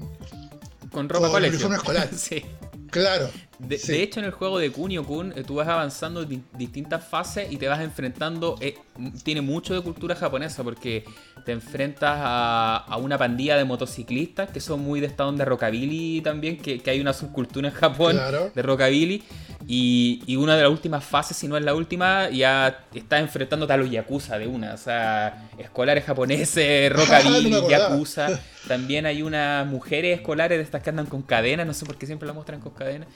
Con 0.92 1.10
ropa 1.10 1.30
con 1.30 1.44
uniforme 1.44 1.76
escolar. 1.76 2.10
sí. 2.16 2.44
Claro. 2.92 3.30
De, 3.60 3.76
hecho, 4.02 4.22
en 4.22 4.26
el 4.26 4.32
juego 4.32 4.58
de 4.58 4.72
Kunio 4.72 5.06
Kun, 5.06 5.34
eh, 5.36 5.44
tú 5.44 5.56
vas 5.56 5.68
avanzando 5.68 6.22
en 6.22 6.46
distintas 6.58 7.06
fases 7.06 7.52
y 7.52 7.58
te 7.58 7.68
vas 7.68 7.82
enfrentando. 7.82 8.56
Eh, 8.62 8.78
tiene 9.24 9.42
mucho 9.42 9.74
de 9.74 9.82
cultura 9.82 10.16
japonesa 10.16 10.64
porque 10.64 11.04
te 11.50 11.54
enfrentas 11.54 12.16
a, 12.16 12.96
una 13.02 13.18
pandilla 13.18 13.58
de 13.58 13.66
motociclistas 13.66 14.52
que 14.52 14.60
son 14.60 14.82
muy 14.82 15.00
de 15.00 15.08
esta 15.08 15.26
onda 15.26 15.46
rockabilly 15.46 16.22
también, 16.22 16.58
que, 16.58 16.80
hay 16.86 17.02
una 17.02 17.12
subcultura 17.12 17.70
en 17.70 17.74
Japón 17.74 18.20
de 18.54 18.62
rockabilly. 18.62 19.24
Y, 19.68 20.22
y, 20.28 20.36
una 20.36 20.56
de 20.56 20.62
las 20.62 20.72
últimas 20.72 21.04
fases, 21.04 21.36
si 21.36 21.48
no 21.48 21.58
es 21.58 21.64
la 21.64 21.74
última, 21.74 22.30
ya 22.30 22.86
estás 22.94 23.22
enfrentándote 23.22 23.74
a 23.74 23.78
los 23.78 23.90
yakuza 23.90 24.38
de 24.38 24.46
una. 24.46 24.76
O 24.76 24.78
sea, 24.78 25.50
escolares 25.58 26.06
japoneses, 26.06 26.94
rockabilly, 26.94 27.68
yakuza. 27.68 28.40
También 28.68 29.08
hay 29.08 29.24
unas 29.24 29.66
mujeres 29.66 30.20
escolares 30.20 30.60
de 30.60 30.64
estas 30.64 30.84
que 30.84 30.92
andan 30.92 31.08
con 31.08 31.24
cadenas, 31.24 31.66
no 31.66 31.74
sé 31.74 31.84
por 31.84 31.98
qué 31.98 32.06
siempre 32.06 32.28
la 32.28 32.34
muestran 32.34 32.60
con 32.60 32.74
cadenas. 32.74 33.08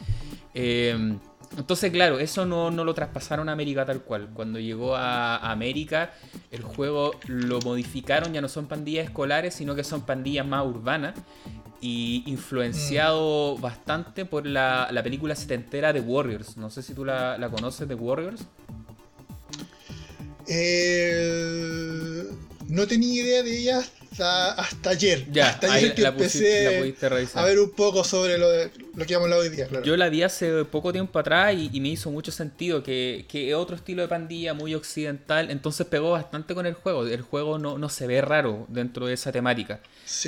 Eh, 0.56 1.18
entonces, 1.58 1.92
claro, 1.92 2.20
eso 2.20 2.46
no, 2.46 2.72
lo 2.72 2.94
traspasaron 2.94 3.50
a 3.50 3.52
América 3.52 3.86
tal 3.86 4.02
cual. 4.02 4.30
Cuando 4.34 4.60
llegó 4.60 4.96
a, 4.96 5.38
América, 5.52 6.14
el 6.52 6.64
juego 6.64 7.12
lo 7.28 7.60
modificaron, 7.62 8.34
ya 8.34 8.42
no 8.42 8.50
son 8.50 8.68
pandillas 8.68 9.06
escolares, 9.06 9.54
sino 9.54 9.76
que 9.76 9.84
son 9.84 10.02
pandillas 10.02 10.46
más 10.46 10.66
urbanas. 10.66 11.16
Y 11.82 12.24
influenciado 12.28 13.58
mm. 13.58 13.62
bastante 13.62 14.26
por 14.26 14.48
la, 14.48 14.90
película 15.04 15.36
setentera 15.36 15.92
de 15.92 16.00
Warriors. 16.00 16.58
No 16.58 16.70
sé 16.70 16.82
si 16.82 16.94
tú 16.94 17.04
la, 17.04 17.38
la 17.38 17.50
conoces, 17.50 17.88
de 17.88 17.96
Warriors. 17.96 18.46
Eh, 20.48 22.24
no 22.68 22.88
tenía 22.88 23.22
idea 23.22 23.44
de 23.44 23.58
ella 23.58 23.82
hasta, 24.20 24.90
ayer. 24.90 25.26
Ya, 25.32 25.50
hasta 25.50 25.74
ayer 25.74 25.94
que 25.94 26.04
empecé 26.04 26.94
a 27.34 27.44
ver 27.44 27.60
un 27.60 27.72
poco 27.72 28.04
sobre 28.04 28.38
lo, 28.38 28.48
lo 28.96 29.06
que 29.06 29.14
hemos 29.14 29.26
hablado 29.26 29.42
hoy 29.42 29.50
día. 29.50 29.68
Yo 29.84 29.98
la 29.98 30.10
vi 30.10 30.24
hace 30.24 30.66
poco 30.66 30.92
tiempo 30.92 31.20
atrás 31.20 31.54
y, 31.54 31.80
me 31.82 31.90
hizo 31.90 32.12
mucho 32.12 32.32
sentido 32.32 32.84
que, 32.84 33.26
que 33.28 33.54
otro 33.56 33.76
estilo 33.76 34.04
de 34.04 34.08
pandilla 34.08 34.54
muy 34.54 34.74
occidental, 34.76 35.52
entonces 35.52 35.86
pegó 35.88 36.12
bastante 36.12 36.56
con 36.56 36.66
el 36.66 36.74
juego. 36.74 37.06
El 37.06 37.22
juego 37.22 37.60
no, 37.60 37.78
no 37.78 37.90
se 37.90 38.08
ve 38.08 38.22
raro 38.22 38.66
dentro 38.70 39.08
de 39.08 39.14
esa 39.14 39.32
temática. 39.32 39.80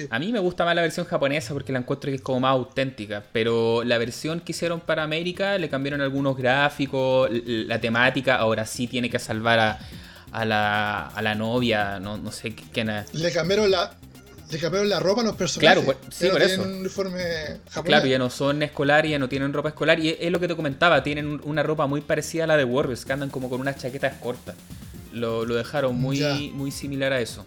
A 0.10 0.20
mí 0.20 0.32
me 0.32 0.40
gusta 0.40 0.66
más 0.66 0.76
la 0.76 0.82
versión 0.82 1.06
japonesa 1.06 1.54
porque 1.54 1.72
la 1.72 1.80
encuentro 1.80 2.10
que 2.10 2.16
es 2.16 2.22
como 2.22 2.40
más 2.40 2.52
auténtica, 2.52 3.24
pero 3.32 3.84
la 3.84 3.98
versión 3.98 4.40
que 4.40 4.52
hicieron 4.52 4.80
para 4.80 5.04
América 5.04 5.58
le 5.58 5.70
cambiaron 5.70 6.02
algunos 6.02 6.38
gráficos, 6.38 7.30
la 7.32 7.80
temática, 7.80 8.36
ahora 8.36 8.66
sí 8.66 8.88
tiene 8.88 9.10
que 9.10 9.20
salvar 9.20 9.60
a 9.60 9.80
a 10.36 10.44
la, 10.44 11.08
a 11.08 11.22
la 11.22 11.34
novia, 11.34 11.98
no, 12.02 12.18
no 12.18 12.30
sé 12.30 12.54
quién 12.54 12.90
es. 12.90 13.14
Le 13.14 13.32
cambiaron 13.32 13.72
la, 13.72 13.94
le 14.52 14.60
cambiaron 14.60 14.90
la 14.90 15.00
ropa 15.00 15.22
a 15.22 15.24
los 15.24 15.36
personajes. 15.38 15.82
Claro, 15.82 15.86
pues, 15.86 16.14
sí, 16.14 16.28
por 16.28 16.42
eso. 16.42 16.62
Un 16.62 16.74
uniforme 16.74 17.22
japonés. 17.70 17.86
Claro, 17.86 18.06
ya 18.06 18.20
no 18.20 18.30
son 18.30 18.62
escolar, 18.62 19.08
ya 19.08 19.18
no 19.18 19.30
tienen 19.30 19.54
ropa 19.54 19.70
escolar. 19.70 19.98
Y 19.98 20.10
es, 20.10 20.30
lo 20.30 20.42
que 20.42 20.50
te 20.50 20.56
comentaba, 20.58 21.02
tienen 21.04 21.40
una 21.46 21.64
ropa 21.64 21.88
muy 21.88 22.02
parecida 22.02 22.44
a 22.44 22.48
la 22.48 22.58
de 22.58 22.66
Warriors, 22.66 23.06
que 23.06 23.14
andan 23.14 23.30
como 23.30 23.50
con 23.50 23.62
unas 23.62 23.78
chaquetas 23.78 24.16
cortas. 24.16 24.56
Lo, 25.14 25.46
lo 25.46 25.56
dejaron 25.56 25.96
muy, 25.96 26.20
muy 26.54 26.70
similar 26.70 27.14
a 27.14 27.22
eso. 27.22 27.46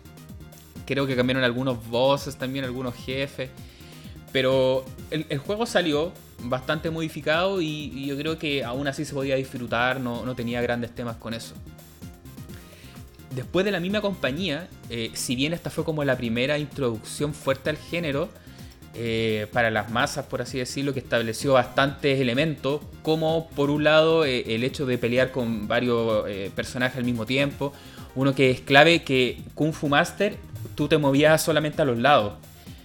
Creo 0.87 1.07
que 1.07 1.15
cambiaron 1.15 1.45
algunos 1.45 1.87
bosses 1.89 2.37
también, 2.37 2.65
algunos 2.65 2.95
jefes. 2.95 3.51
Pero 4.33 4.87
el, 5.11 5.27
el 5.29 5.39
juego 5.39 5.67
salió 5.67 6.13
bastante 6.39 6.89
modificado 6.89 7.61
y, 7.61 7.67
y, 7.95 8.07
yo 8.07 8.17
creo 8.17 8.39
que 8.39 8.65
aún 8.65 8.89
así 8.89 9.05
se 9.05 9.13
podía 9.13 9.37
disfrutar, 9.37 10.01
no, 10.01 10.25
no 10.25 10.35
tenía 10.35 10.63
grandes 10.63 10.95
temas 10.95 11.17
con 11.17 11.35
eso 11.35 11.55
después 13.35 13.65
de 13.65 13.71
la 13.71 13.81
misma 13.81 14.01
compañía, 14.01 14.69
eh, 14.91 15.11
si 15.15 15.37
bien 15.37 15.53
esta 15.53 15.71
fue 15.71 15.85
como 15.85 16.05
la 16.05 16.17
primera 16.17 16.59
introducción 16.59 17.35
fuerte 17.35 17.71
al 17.71 17.77
género, 17.77 18.29
eh, 18.95 19.47
para 19.53 19.71
las 19.71 19.91
masas, 19.91 20.27
por 20.27 20.43
así 20.43 20.59
decirlo, 20.59 20.93
que 20.93 21.01
estableció 21.01 21.53
bastantes 21.53 22.21
elementos, 22.21 22.81
como 23.03 23.49
por 23.51 23.71
un 23.71 23.85
lado 23.85 24.25
eh, 24.25 24.55
el 24.55 24.65
hecho 24.65 24.87
de 24.87 24.99
pelear 24.99 25.31
con 25.31 25.69
varios 25.69 26.25
personajes 26.55 26.99
al 26.99 27.05
mismo 27.05 27.27
tiempo, 27.27 27.73
uno 28.15 28.35
que 28.35 28.51
es 28.51 28.61
clave 28.61 29.05
que 29.05 29.43
Kung 29.55 29.73
Fu 29.73 29.89
Master 29.89 30.37
tú 30.75 30.89
te 30.89 30.99
movías 30.99 31.43
solamente 31.43 31.83
a 31.83 31.85
los 31.85 31.99
lados, 31.99 32.35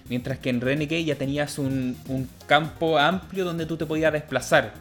mientras 0.08 0.38
que 0.38 0.50
en 0.50 0.60
Renegade 0.60 1.04
ya 1.04 1.16
tenías 1.16 1.58
un, 1.58 1.96
un 2.08 2.28
campo 2.46 2.98
amplio 2.98 3.44
donde 3.44 3.66
tú 3.66 3.76
te 3.76 3.86
podías 3.86 4.12
desplazar. 4.12 4.74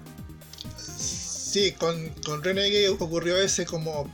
Sí, 0.77 1.71
con, 1.73 2.09
con 2.25 2.43
Renegade 2.43 2.89
ocurrió 2.89 3.37
ese 3.37 3.65
como 3.65 4.11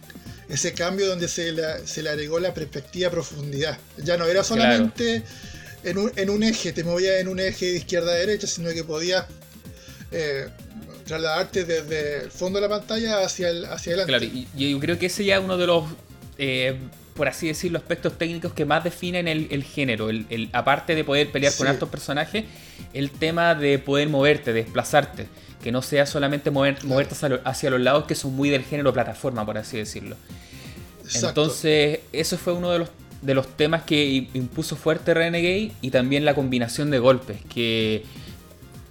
ese 0.50 0.74
cambio 0.74 1.08
donde 1.08 1.27
se 1.27 1.51
le, 1.51 1.86
se 1.86 2.01
le 2.01 2.10
agregó 2.10 2.39
la 2.39 2.53
perspectiva 2.53 3.12
profundidad. 3.12 3.77
Ya 3.98 4.18
no 4.18 4.25
era 4.25 4.44
solamente 4.44 5.24
en, 5.84 5.98
un, 5.98 6.12
en, 6.15 6.29
un, 6.29 6.44
eje, 6.44 6.74
te 6.74 6.84
movías 6.84 7.20
en 7.22 7.27
un 7.27 7.39
eje 7.39 7.68
de 7.68 7.77
izquierda 7.77 8.12
a 8.12 8.15
derecha, 8.15 8.48
sino 8.48 8.72
que 8.72 8.84
podías 8.84 9.25
eh, 10.12 10.48
trasladarte 11.06 11.65
desde 11.65 12.24
el 12.24 12.32
fondo 12.32 12.60
de 12.60 12.68
la 12.68 12.79
pantalla 12.79 13.24
hacia, 13.24 13.50
el, 13.50 13.65
hacia 13.65 13.94
adelante. 13.94 14.27
Claro, 14.27 14.48
y 14.56 14.72
yo 14.72 14.79
creo 14.79 14.98
que 14.98 15.06
ese 15.06 15.24
ya 15.24 15.38
es 15.38 15.44
uno 15.44 15.56
de 15.58 15.68
los, 15.68 15.86
eh, 16.39 16.75
por 17.13 17.27
así 17.27 17.48
decirlo, 17.48 17.77
aspectos 17.77 18.18
técnicos 18.18 18.51
que 18.53 18.65
más 18.65 18.84
definen 18.84 19.27
el, 19.27 19.63
género. 19.63 20.10
El, 20.10 20.50
aparte 20.51 20.96
de 20.96 21.03
poder 21.03 21.32
pelear 21.32 21.53
con 21.53 21.68
altos 21.68 21.89
personajes, 21.89 22.46
el 22.96 23.12
tema 23.12 23.53
de 23.53 23.77
poder 23.77 24.10
moverte, 24.10 24.51
desplazarte 24.51 25.27
que 25.62 25.72
no 25.72 25.82
sea 25.82 26.06
solamente 26.06 26.51
mover, 26.51 26.84
moverte 26.86 27.16
hacia, 27.44 27.70
los 27.70 27.82
lados 27.82 28.06
que 28.06 28.16
son 28.16 28.36
muy 28.36 28.50
del 28.50 28.63
género 28.63 28.94
plataforma, 28.94 29.46
por 29.46 29.58
así 29.58 29.78
decirlo. 29.78 30.16
Entonces, 31.13 32.01
eso 32.13 32.38
fue 32.38 32.54
uno 32.54 32.72
de 32.72 32.80
los, 32.80 32.89
de 33.22 33.34
los 33.34 33.48
temas 33.48 33.84
que 33.84 34.30
impuso 34.34 34.75
fuerte 34.75 35.13
Renegade 35.13 35.72
y 35.82 35.92
también 35.92 36.24
la 36.24 36.34
combinación 36.34 36.92
de 36.92 37.00
golpes, 37.00 37.38
que 37.54 38.04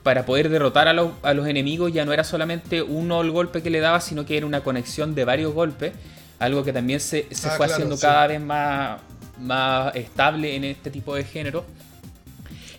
para 0.03 0.27
poder 0.27 0.49
derrotar 0.49 0.89
a 0.89 0.93
los, 0.93 1.13
a 1.23 1.35
los 1.35 1.47
enemigos 1.47 1.93
ya 1.93 2.05
no 2.05 2.13
era 2.13 2.25
solamente 2.25 2.83
uno 2.83 3.21
el 3.21 3.31
golpe 3.31 3.63
que 3.63 3.71
le 3.71 3.81
daba, 3.81 4.01
sino 4.01 4.27
que 4.27 4.37
era 4.37 4.47
una 4.47 4.63
conexión 4.63 5.15
de 5.15 5.25
varios 5.25 5.55
golpes, 5.55 5.93
algo 6.39 6.65
que 6.65 6.73
también 6.73 7.01
se, 7.01 7.27
se 7.31 7.49
ah, 7.49 7.53
fue 7.57 7.67
haciendo 7.67 7.99
cada 7.99 8.27
vez 8.27 8.41
más, 8.41 9.01
más 9.39 9.95
estable 9.97 10.55
en 10.57 10.65
este 10.65 10.91
tipo 10.91 11.15
de 11.15 11.25
género 11.25 11.65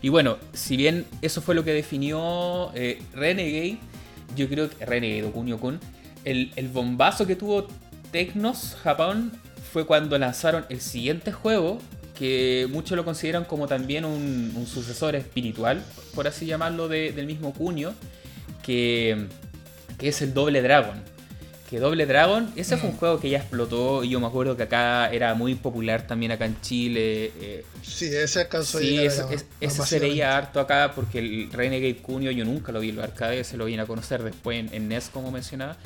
y 0.01 0.09
bueno, 0.09 0.37
si 0.53 0.77
bien 0.77 1.05
eso 1.21 1.41
fue 1.41 1.55
lo 1.55 1.63
que 1.63 1.73
definió 1.73 2.71
eh, 2.73 3.01
Renegade, 3.13 3.77
yo 4.35 4.47
creo 4.47 4.69
que 4.69 4.85
Renegade 4.85 5.23
o 5.23 5.31
Kunio 5.31 5.59
Kun, 5.59 5.79
el, 6.25 6.51
el 6.55 6.67
bombazo 6.67 7.25
que 7.25 7.35
tuvo 7.35 7.67
Tecnos 8.11 8.75
Japón 8.81 9.31
fue 9.71 9.85
cuando 9.85 10.17
lanzaron 10.17 10.65
el 10.69 10.81
siguiente 10.81 11.31
juego, 11.31 11.79
que 12.17 12.67
muchos 12.69 12.97
lo 12.97 13.05
consideran 13.05 13.45
como 13.45 13.67
también 13.67 14.03
un, 14.03 14.65
sucesor 14.67 15.15
espiritual, 15.15 15.81
por 16.13 16.27
así 16.27 16.45
llamarlo, 16.45 16.87
del 16.89 17.25
mismo 17.25 17.53
Kunio, 17.53 17.93
que, 18.63 19.27
que, 19.97 20.09
es 20.09 20.21
el 20.21 20.33
Doble 20.33 20.61
Dragon. 20.61 21.01
Que 21.69 21.79
Doble 21.79 22.07
Dragon, 22.07 22.51
ese 22.55 22.77
fue 22.77 22.89
un 22.89 22.95
mm. 22.95 22.99
juego 22.99 23.19
que 23.19 23.29
ya 23.29 23.37
explotó 23.37 24.03
y 24.03 24.09
yo 24.09 24.19
me 24.19 24.25
acuerdo 24.25 24.57
que 24.57 24.63
acá 24.63 25.11
era 25.11 25.35
muy 25.35 25.53
popular 25.53 26.07
también 26.07 26.31
acá 26.31 26.45
en 26.45 26.59
Chile. 26.61 27.31
Eh, 27.39 27.65
sí, 27.83 28.05
ese 28.05 28.41
acaso 28.41 28.79
Sí, 28.79 28.97
ese, 28.97 29.23
ese 29.61 29.85
se 29.85 29.99
veía 29.99 30.35
harto 30.35 30.59
acá 30.59 30.93
porque 30.95 31.19
el 31.19 31.51
Renegade 31.51 31.97
Cunio 31.97 32.31
yo 32.31 32.43
nunca 32.43 32.71
lo 32.71 32.79
vi 32.79 32.89
en 32.89 32.95
los 32.95 33.03
arcades, 33.03 33.45
se 33.45 33.57
lo 33.57 33.65
vine 33.65 33.83
a 33.83 33.85
conocer 33.85 34.23
después 34.23 34.65
en, 34.71 34.87
NES 34.87 35.09
como 35.13 35.29
mencionaba. 35.31 35.77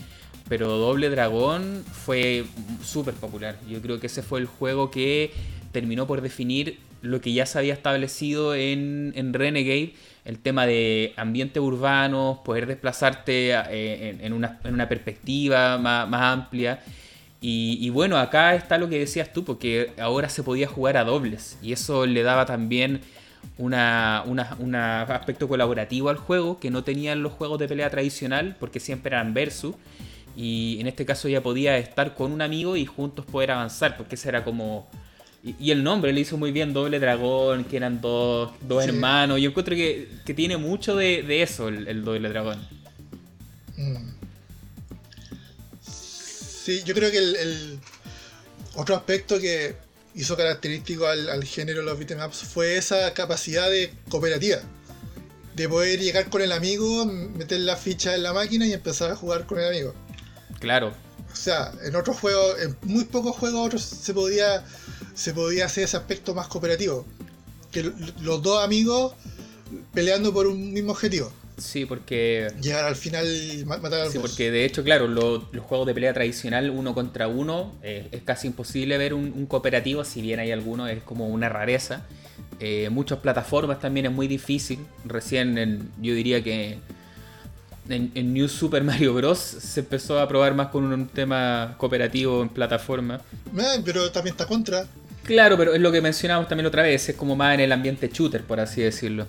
Pero 0.48 0.70
Doble 0.70 1.10
Dragón 1.10 1.84
fue 2.06 2.46
súper 2.82 3.14
popular. 3.16 3.58
Yo 3.68 3.82
creo 3.82 4.00
que 4.00 4.08
ese 4.08 4.24
fue 4.24 4.40
el 4.40 4.46
juego 4.46 4.90
que 4.90 5.32
terminó 5.74 6.08
por 6.08 6.22
definir 6.22 6.80
lo 7.02 7.20
que 7.20 7.34
ya 7.34 7.46
se 7.46 7.60
había 7.60 7.74
establecido 7.74 8.56
en, 8.56 9.12
en 9.16 9.34
Renegade 9.34 9.94
el 10.26 10.40
tema 10.40 10.66
de 10.66 11.14
ambiente 11.18 11.60
urbano, 11.60 12.42
poder 12.46 12.66
desplazarte 12.66 13.52
eh, 13.54 14.18
en, 14.22 14.34
una, 14.34 14.60
perspectiva 14.88 15.78
más, 15.78 16.22
amplia. 16.22 16.80
Y, 17.46 17.90
bueno, 17.90 18.18
acá 18.18 18.56
está 18.56 18.78
lo 18.78 18.88
que 18.88 18.98
decías 19.00 19.34
tú, 19.34 19.44
porque 19.44 19.92
ahora 20.00 20.30
se 20.30 20.44
podía 20.44 20.66
jugar 20.66 20.96
a 20.96 21.04
dobles 21.04 21.58
y 21.62 21.74
eso 21.74 22.06
le 22.06 22.24
daba 22.24 22.46
también 22.46 23.02
un 23.58 23.74
aspecto 23.74 25.50
colaborativo 25.50 26.10
al 26.10 26.16
juego 26.16 26.58
que 26.58 26.72
no 26.72 26.86
tenían 26.86 27.22
los 27.22 27.34
juegos 27.34 27.60
de 27.60 27.68
pelea 27.68 27.90
tradicional, 27.90 28.56
porque 28.62 28.80
siempre 28.80 29.14
eran 29.14 29.34
versus. 29.34 29.76
Y 30.38 30.78
en 30.80 30.88
este 30.88 31.06
caso 31.06 31.28
ya 31.28 31.44
podía 31.44 31.78
estar 31.78 32.16
con 32.16 32.32
un 32.32 32.42
amigo 32.42 32.78
y 32.78 32.86
juntos 32.86 33.26
poder 33.26 33.52
avanzar, 33.52 33.98
porque 33.98 34.16
ese 34.16 34.30
era 34.30 34.46
como 34.46 34.88
y, 35.44 35.72
el 35.72 35.84
nombre 35.84 36.14
le 36.14 36.22
hizo 36.22 36.38
muy 36.38 36.54
bien 36.54 36.72
Doble 36.72 37.00
Dragón, 37.00 37.66
que 37.66 37.76
eran 37.76 38.00
dos, 38.00 38.54
hermanos. 38.82 39.42
Yo 39.42 39.50
encuentro 39.50 39.76
que, 39.76 40.08
tiene 40.34 40.56
mucho 40.56 40.96
de, 40.96 41.42
eso 41.42 41.68
el, 41.68 42.06
Doble 42.06 42.30
Dragón. 42.30 42.66
Mm. 43.76 44.14
Sí, 45.82 46.82
yo 46.86 46.94
creo 46.94 47.12
que 47.12 47.18
el, 47.18 47.80
otro 48.76 48.96
aspecto 48.96 49.38
que 49.38 49.76
hizo 50.16 50.38
característico 50.38 51.08
al, 51.08 51.44
género 51.44 51.80
de 51.80 51.86
los 51.88 52.00
beatemaps 52.00 52.38
fue 52.38 52.78
esa 52.78 53.14
capacidad 53.14 53.70
de 53.70 53.92
cooperativa. 54.08 54.60
De 55.56 55.68
poder 55.68 56.00
llegar 56.00 56.30
con 56.30 56.42
el 56.42 56.54
amigo, 56.54 57.06
meter 57.06 57.60
la 57.60 57.76
ficha 57.76 58.16
en 58.16 58.24
la 58.24 58.32
máquina 58.32 58.66
y 58.66 58.72
empezar 58.72 59.12
a 59.12 59.16
jugar 59.18 59.46
con 59.46 59.60
el 59.60 59.68
amigo. 59.68 59.94
Claro. 60.62 60.94
O 61.34 61.36
sea, 61.36 61.74
en 61.84 61.96
otros 61.96 62.20
juegos, 62.20 62.62
en 62.62 62.78
muy 62.84 63.04
pocos 63.06 63.36
juegos 63.36 63.66
otros 63.66 63.82
se 63.82 64.14
podía 64.14 64.64
se 65.14 65.34
podía 65.34 65.66
hacer 65.66 65.84
ese 65.84 65.98
aspecto 65.98 66.34
más 66.34 66.48
cooperativo. 66.48 67.06
Que 67.72 67.92
los 68.22 68.42
dos 68.42 68.64
amigos 68.64 69.14
peleando 69.94 70.34
por 70.34 70.48
un 70.48 70.74
mismo 70.74 70.92
objetivo. 70.92 71.32
Sí, 71.58 71.86
porque. 71.86 72.48
Llegar 72.62 72.86
al 72.86 72.96
final 72.96 73.28
y 73.28 73.64
matar 73.66 74.02
al 74.02 74.12
Sí, 74.12 74.20
porque 74.20 74.52
de 74.52 74.66
hecho, 74.66 74.84
claro, 74.84 75.08
los 75.08 75.44
juegos 75.64 75.88
de 75.88 75.94
pelea 75.94 76.14
tradicional, 76.14 76.70
uno 76.70 76.94
contra 76.94 77.28
uno, 77.28 77.74
eh, 77.84 78.08
es 78.12 78.24
casi 78.24 78.48
imposible 78.48 78.98
ver 78.98 79.14
un, 79.14 79.46
cooperativo, 79.46 80.04
si 80.04 80.22
bien 80.22 80.40
hay 80.40 80.52
algunos, 80.52 80.90
es 80.90 81.04
como 81.04 81.28
una 81.28 81.50
rareza. 81.50 82.06
Eh, 82.60 82.90
muchas 82.92 83.20
plataformas 83.20 83.80
también 83.80 84.08
es 84.08 84.12
muy 84.12 84.28
difícil. 84.28 84.80
Recién, 85.06 85.92
yo 86.02 86.14
diría 86.16 86.44
que 86.44 86.78
en, 87.90 88.34
New 88.34 88.48
Super 88.48 88.84
Mario 88.84 89.14
Bros. 89.14 89.40
se 89.40 89.82
empezó 89.82 90.20
a 90.20 90.28
probar 90.28 90.54
más 90.56 90.68
con 90.68 90.86
un 90.86 91.08
tema 91.08 91.76
cooperativo 91.78 92.42
en 92.42 92.50
plataforma. 92.50 93.22
pero 93.84 94.12
también 94.12 94.34
está 94.34 94.46
contra. 94.46 94.86
Claro, 95.24 95.58
pero 95.58 95.74
es 95.74 95.82
lo 95.82 95.92
que 95.92 96.02
mencionamos 96.02 96.48
también 96.48 96.66
otra 96.66 96.84
vez, 96.84 97.08
es 97.10 97.16
como 97.16 97.36
más 97.36 97.54
en 97.54 97.62
el 97.62 97.72
ambiente 97.72 98.10
shooter, 98.12 98.44
por 98.44 98.60
así 98.60 98.82
decirlo. 98.82 99.26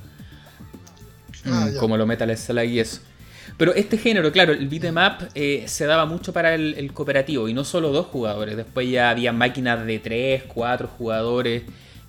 Ah, 1.46 1.68
mm, 1.70 1.76
como 1.76 1.96
lo 1.96 2.06
Metal 2.06 2.36
Slug 2.36 2.64
y 2.64 2.80
eso. 2.80 3.00
Pero 3.56 3.72
este 3.74 3.98
género, 3.98 4.32
claro, 4.32 4.52
el 4.52 4.68
beat'em 4.68 4.96
up 4.96 5.28
eh, 5.34 5.64
se 5.68 5.86
daba 5.86 6.06
mucho 6.06 6.32
para 6.32 6.54
el, 6.54 6.92
cooperativo 6.92 7.48
y 7.48 7.54
no 7.54 7.64
solo 7.64 7.90
dos 7.90 8.06
jugadores. 8.06 8.56
Después 8.56 8.90
ya 8.90 9.10
había 9.10 9.32
máquinas 9.32 9.86
de 9.86 9.98
tres, 10.00 10.42
cuatro 10.48 10.88
jugadores 10.88 11.62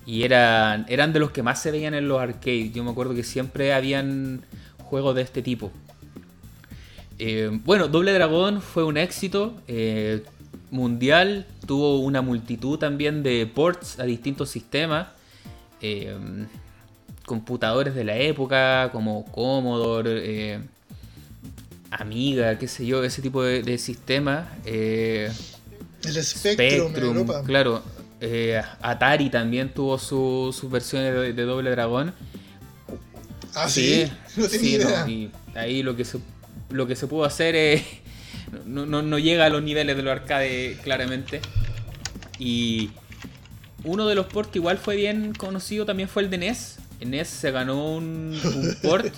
y 0.04 0.24
eran, 0.24 0.86
eran 0.88 1.12
de 1.12 1.20
los 1.20 1.30
que 1.30 1.42
más 1.42 1.62
se 1.62 1.70
veían 1.70 1.94
en 1.94 2.08
los 2.08 2.20
arcades. 2.20 2.72
Yo 2.72 2.82
me 2.82 2.90
acuerdo 2.90 3.14
que 3.14 3.22
siempre 3.22 3.72
habían 3.72 4.44
juegos 4.78 5.14
de 5.14 5.22
este 5.22 5.42
tipo. 5.42 5.70
Eh, 7.18 7.50
bueno, 7.64 7.88
Doble 7.88 8.12
Dragón 8.12 8.60
fue 8.60 8.84
un 8.84 8.96
éxito. 8.96 9.54
Eh, 9.68 10.22
mundial, 10.70 11.46
tuvo 11.64 12.00
una 12.00 12.22
multitud 12.22 12.78
también 12.78 13.22
de 13.22 13.46
ports 13.46 14.00
a 14.00 14.04
distintos 14.04 14.50
sistemas, 14.50 15.06
eh, 15.80 16.14
computadores 17.24 17.94
de 17.94 18.04
la 18.04 18.16
época 18.16 18.90
como 18.92 19.24
Commodore, 19.30 20.60
Amiga, 21.90 22.58
qué 22.58 22.66
sé 22.66 22.84
yo, 22.84 23.02
ese 23.04 23.22
tipo 23.22 23.42
de, 23.44 23.78
sistemas. 23.78 24.48
El 24.66 25.32
Spectrum, 26.04 27.24
claro. 27.44 27.82
Atari 28.82 29.30
también 29.30 29.72
tuvo 29.72 29.98
sus 29.98 30.70
versiones 30.70 31.34
de, 31.34 31.42
Doble 31.44 31.70
Dragón. 31.70 32.12
Ah, 33.54 33.68
sí, 33.68 34.10
y 35.08 35.30
ahí 35.54 35.82
lo 35.82 35.96
que 35.96 36.04
se, 36.04 36.18
lo 36.70 36.86
que 36.86 36.96
se 36.96 37.06
pudo 37.06 37.24
hacer 37.24 37.54
es 37.54 37.82
no, 38.66 39.18
llega 39.18 39.46
a 39.46 39.48
los 39.48 39.62
niveles 39.62 39.96
de 39.96 40.02
los 40.02 40.12
arcade 40.12 40.76
claramente. 40.82 41.40
Y 42.38 42.90
uno 43.84 44.06
de 44.06 44.14
los 44.14 44.26
ports 44.26 44.50
que 44.50 44.58
igual 44.58 44.78
fue 44.78 44.96
bien 44.96 45.32
conocido 45.34 45.86
también 45.86 46.08
fue 46.08 46.22
el 46.22 46.30
de 46.30 46.38
NES. 46.38 46.78
En 47.00 47.10
NES 47.10 47.28
se 47.28 47.50
ganó 47.50 47.96
un, 47.96 48.38
port 48.82 49.12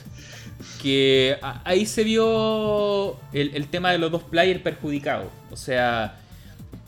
que 0.82 1.38
ahí 1.64 1.86
se 1.86 2.02
vio 2.02 3.16
el, 3.32 3.68
tema 3.68 3.92
de 3.92 3.98
los 3.98 4.10
dos 4.10 4.22
players 4.24 4.60
perjudicados. 4.60 5.28
O 5.50 5.56
sea, 5.56 6.16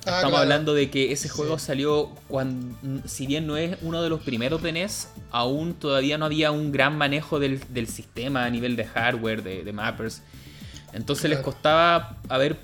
ah, 0.06 0.16
estamos 0.16 0.40
hablando 0.40 0.74
de 0.74 0.90
que 0.90 1.12
ese 1.12 1.28
juego 1.28 1.58
salió 1.58 2.10
cuando, 2.26 2.76
si 3.06 3.26
bien 3.26 3.46
no 3.46 3.56
es 3.56 3.76
uno 3.82 4.02
de 4.02 4.10
los 4.10 4.20
primeros 4.22 4.62
de 4.62 4.72
NES, 4.72 5.08
aún 5.30 5.74
todavía 5.74 6.18
no 6.18 6.26
había 6.26 6.50
un 6.50 6.72
gran 6.72 6.98
manejo 6.98 7.38
del, 7.38 7.60
sistema 7.86 8.44
a 8.44 8.50
nivel 8.50 8.74
de 8.74 8.84
hardware, 8.84 9.42
de, 9.42 9.62
de 9.62 9.72
mappers. 9.72 10.22
Entonces 10.92 11.30
les 11.30 11.38
costaba 11.40 12.16
haber, 12.28 12.56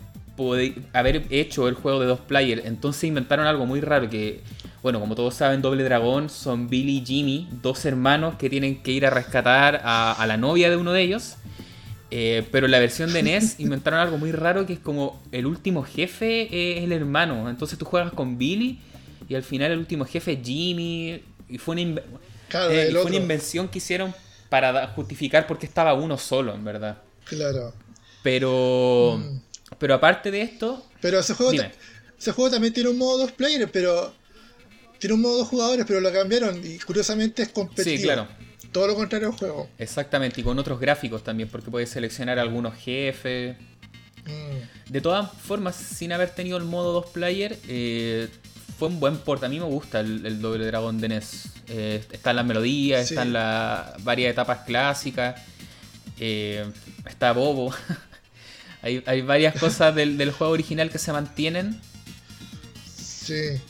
haber 0.93 1.27
hecho 1.31 1.69
el 1.69 1.75
juego 1.75 2.01
de 2.01 2.07
dos 2.07 2.21
players. 2.21 2.65
Entonces 2.65 3.05
inventaron 3.05 3.47
algo 3.47 3.67
muy 3.67 3.81
raro 3.81 4.09
que, 4.09 4.43
bueno, 4.83 5.01
como 5.01 5.15
todos 5.15 5.35
saben, 5.35 5.63
Doble 5.63 5.85
Dragón 5.85 6.29
son 6.29 6.69
Billy 6.69 6.99
y 6.99 7.07
Jimmy, 7.07 7.49
dos 7.63 7.85
hermanos 7.85 8.35
que 8.37 8.51
tienen 8.51 8.83
que 8.83 8.93
ir 8.93 9.07
a 9.07 9.11
rescatar 9.11 9.81
a, 9.85 10.25
la 10.27 10.37
novia 10.37 10.71
de 10.71 10.77
uno 10.77 10.93
de 10.93 11.03
ellos. 11.03 11.37
Eh, 12.11 12.47
pero 12.53 12.67
en 12.67 12.73
la 12.73 12.79
versión 12.79 13.13
de 13.13 13.23
NES 13.23 13.57
inventaron 13.59 13.99
algo 13.99 14.17
muy 14.17 14.31
raro 14.31 14.65
que 14.65 14.75
es 14.75 14.79
como 14.79 15.21
el 15.33 15.45
último 15.45 15.83
jefe 15.83 16.77
es 16.77 16.85
el 16.85 16.93
hermano. 16.93 17.49
Entonces 17.51 17.79
tú 17.79 17.85
juegas 17.85 18.13
con 18.13 18.39
Billy 18.39 18.81
y 19.29 19.35
al 19.35 19.43
final 19.43 19.73
el 19.73 19.79
último 19.79 20.05
jefe 20.05 20.33
es 20.33 20.39
Jimmy. 20.43 21.23
Y 21.49 21.59
fue 21.59 21.75
una, 21.75 22.01
eh, 22.71 22.91
fue 22.93 23.05
una 23.05 23.17
invención 23.17 23.69
que 23.69 23.79
hicieron 23.79 24.15
para 24.49 24.87
justificar 24.89 25.47
por 25.47 25.59
qué 25.59 25.67
estaba 25.67 25.95
uno 25.95 26.17
solo, 26.19 26.55
en 26.55 26.65
verdad. 26.65 26.99
Claro. 27.25 27.73
Pero. 28.27 29.21
Mm. 29.23 29.39
Pero 29.79 29.95
aparte 29.95 30.33
de 30.33 30.43
esto. 30.43 30.85
Pero 31.01 31.21
ese 31.21 31.35
juego, 31.35 31.53
ese 32.19 32.33
juego 32.33 32.51
también 32.51 32.75
tiene 32.75 32.89
un 32.89 32.99
modo 32.99 33.19
dos 33.19 33.31
players, 33.31 33.71
pero. 33.73 34.13
Tiene 34.99 35.15
un 35.15 35.21
modo 35.21 35.39
dos 35.39 35.49
jugadores, 35.49 35.85
pero 35.87 36.01
lo 36.01 36.13
cambiaron 36.13 36.61
y 36.65 36.79
curiosamente 36.79 37.43
es 37.43 37.51
competitivo. 37.51 37.97
Sí, 37.99 38.03
claro. 38.03 38.27
Todo 38.73 38.89
lo 38.89 38.95
contrario 38.97 39.29
al 39.29 39.35
juego. 39.35 39.69
Exactamente, 39.79 40.41
y 40.41 40.45
con 40.45 40.59
otros 40.59 40.81
gráficos 40.81 41.23
también, 41.23 41.49
porque 41.49 41.71
puedes 41.71 41.89
seleccionar 41.89 42.41
algunos 42.41 42.75
jefes. 42.75 43.57
Mm. 44.25 44.91
De 44.93 45.01
todas 45.01 45.31
formas, 45.33 45.77
sin 45.77 46.13
haber 46.13 46.31
tenido 46.31 46.57
el 46.57 46.65
modo 46.65 46.93
dos 46.93 47.07
player, 47.07 47.57
eh, 47.69 48.29
fue 48.77 48.89
un 48.89 48.99
buen 48.99 49.19
port. 49.19 49.45
A 49.45 49.49
mí 49.49 49.61
me 49.61 49.67
gusta 49.67 50.01
el, 50.01 50.41
doble 50.41 50.67
dragón 50.67 50.99
de 50.99 51.11
NES. 51.11 51.49
Eh, 51.69 52.03
están 52.11 52.35
las 52.35 52.45
melodías, 52.45 53.09
están 53.09 53.33
las 53.33 54.03
varias 54.03 54.33
etapas 54.33 54.65
clásicas. 54.67 55.41
Eh, 56.19 56.65
está 57.07 57.31
Bobo. 57.31 57.73
Hay, 58.87 59.23
varias 59.23 59.59
cosas 59.59 59.95
del, 59.95 60.31
juego 60.31 60.53
original 60.53 60.91
que 60.91 60.99
se 60.99 61.13
mantienen. 61.13 61.81
Sí. 62.97 63.61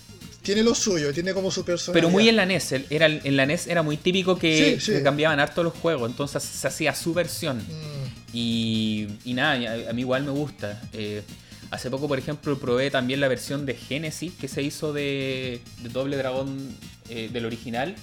Tiene 0.42 0.62
lo 0.62 0.74
suyo, 0.74 1.12
tiene 1.12 1.34
como 1.34 1.50
su 1.50 1.64
personalidad. 1.64 2.02
Pero 2.02 2.10
muy 2.10 2.28
en 2.28 2.36
la 2.36 2.46
NES. 2.46 2.72
Era, 2.90 3.06
en 3.06 3.36
la 3.36 3.46
NES 3.46 3.66
era 3.66 3.82
muy 3.82 3.96
típico 3.96 4.38
que, 4.38 4.78
cambiaban 5.02 5.40
harto 5.40 5.64
los 5.64 5.72
juegos. 5.74 6.10
Entonces 6.10 6.42
se 6.42 6.68
hacía 6.68 6.94
su 6.94 7.14
versión. 7.14 7.58
Mm. 7.58 8.34
Y, 8.34 9.08
nada, 9.26 9.90
a, 9.90 9.92
mí 9.92 10.02
igual 10.02 10.22
me 10.24 10.30
gusta. 10.30 10.80
Eh, 10.92 11.22
hace 11.70 11.90
poco, 11.90 12.06
por 12.06 12.18
ejemplo, 12.18 12.58
probé 12.58 12.90
también 12.90 13.20
la 13.20 13.28
versión 13.28 13.66
de 13.66 13.74
Genesis 13.74 14.34
que 14.38 14.48
se 14.48 14.62
hizo 14.62 14.92
de, 14.92 15.60
Doble 15.92 16.16
Dragón 16.16 16.76
eh, 17.08 17.30
del 17.32 17.46
original. 17.46 17.96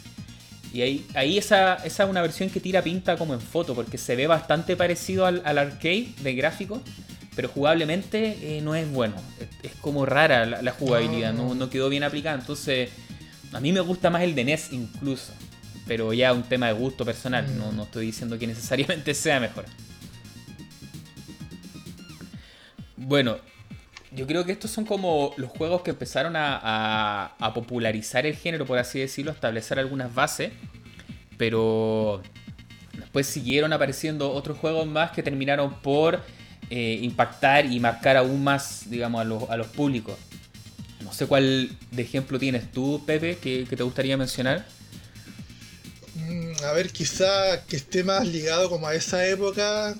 Y 0.73 0.81
ahí, 0.81 1.05
ahí 1.13 1.37
esa, 1.37 1.75
esa 1.85 2.03
es 2.03 2.09
una 2.09 2.21
versión 2.23 2.49
que 2.49 2.59
tira 2.59 2.81
pinta 2.81 3.15
como 3.15 3.35
en 3.35 3.39
foto, 3.39 3.75
porque 3.75 3.99
se 3.99 4.15
ve 4.15 4.25
bastante 4.25 4.75
parecido 4.75 5.27
al, 5.27 5.45
arcade 5.45 6.07
de 6.21 6.33
gráfico, 6.33 6.81
pero 7.35 7.47
jugablemente 7.47 8.57
eh, 8.57 8.61
no 8.61 8.73
es 8.73 8.89
bueno. 8.91 9.13
Es, 9.61 9.71
como 9.75 10.05
rara 10.07 10.47
la, 10.47 10.71
jugabilidad, 10.71 11.31
no. 11.31 11.53
No, 11.53 11.69
quedó 11.69 11.89
bien 11.89 12.03
aplicada. 12.03 12.39
Entonces, 12.39 12.89
a 13.51 13.59
mí 13.59 13.71
me 13.71 13.81
gusta 13.81 14.09
más 14.09 14.23
el 14.23 14.33
de 14.33 14.45
NES 14.45 14.73
incluso, 14.73 15.31
pero 15.85 16.11
ya 16.11 16.33
un 16.33 16.43
tema 16.43 16.67
de 16.67 16.73
gusto 16.73 17.05
personal, 17.05 17.55
no, 17.55 17.71
no 17.71 17.83
estoy 17.83 18.07
diciendo 18.07 18.39
que 18.39 18.47
necesariamente 18.47 19.13
sea 19.13 19.39
mejor. 19.39 19.65
Bueno, 22.97 23.37
yo 24.15 24.27
creo 24.27 24.45
que 24.45 24.51
estos 24.51 24.71
son 24.71 24.85
como 24.85 25.33
los 25.37 25.49
juegos 25.49 25.81
que 25.81 25.91
empezaron 25.91 26.33
a, 26.35 27.35
popularizar 27.53 28.25
el 28.25 28.35
género, 28.35 28.65
por 28.65 28.77
así 28.77 28.99
decirlo, 28.99 29.31
establecer 29.31 29.79
algunas 29.79 30.13
bases, 30.13 30.51
pero 31.37 32.21
después 32.97 33.27
siguieron 33.27 33.73
apareciendo 33.73 34.31
otros 34.31 34.57
juegos 34.57 34.87
más 34.87 35.11
que 35.11 35.23
terminaron 35.23 35.81
por 35.81 36.21
eh, 36.69 36.99
impactar 37.01 37.65
y 37.65 37.79
marcar 37.79 38.17
aún 38.17 38.43
más, 38.43 38.89
digamos, 38.89 39.21
a 39.21 39.23
los, 39.23 39.49
a 39.49 39.57
los 39.57 39.67
públicos. 39.67 40.15
No 41.01 41.11
sé 41.11 41.25
cuál 41.27 41.69
de 41.91 42.01
ejemplo 42.01 42.39
tienes 42.39 42.71
tú, 42.71 43.03
Pepe, 43.05 43.37
que, 43.37 43.65
te 43.65 43.83
gustaría 43.83 44.15
mencionar. 44.15 44.65
Mm, 46.15 46.63
a 46.63 46.71
ver, 46.73 46.91
quizá 46.91 47.65
que 47.65 47.75
esté 47.75 48.03
más 48.03 48.27
ligado 48.27 48.69
como 48.69 48.87
a 48.87 48.95
esa 48.95 49.25
época. 49.27 49.95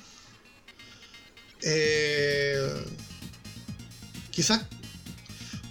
Eh, 1.62 2.58
quizás 4.34 4.62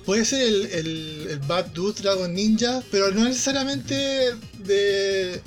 puede 0.04 0.24
ser 0.24 0.42
el, 0.42 1.40
Bad 1.46 1.66
Dude 1.66 2.02
Dragon 2.02 2.32
Ninja, 2.32 2.82
pero 2.90 3.10
no 3.10 3.24
necesariamente 3.24 4.34
de, 4.64 5.40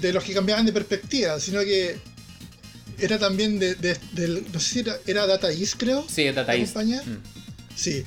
de 0.00 0.12
los 0.12 0.24
que 0.24 0.34
cambiaban 0.34 0.66
de 0.66 0.72
perspectiva, 0.72 1.38
sino 1.40 1.60
que 1.60 1.98
era 2.98 3.18
también 3.18 3.58
de, 3.58 3.76
no 4.52 4.60
sé 4.60 4.82
si 4.82 5.10
era, 5.10 5.26
Data 5.26 5.50
East, 5.50 5.74
creo. 5.76 6.06
Sí, 6.08 6.30
Data 6.30 6.54
East. 6.54 6.76
Mm. 6.76 7.18
Sí, 7.74 8.04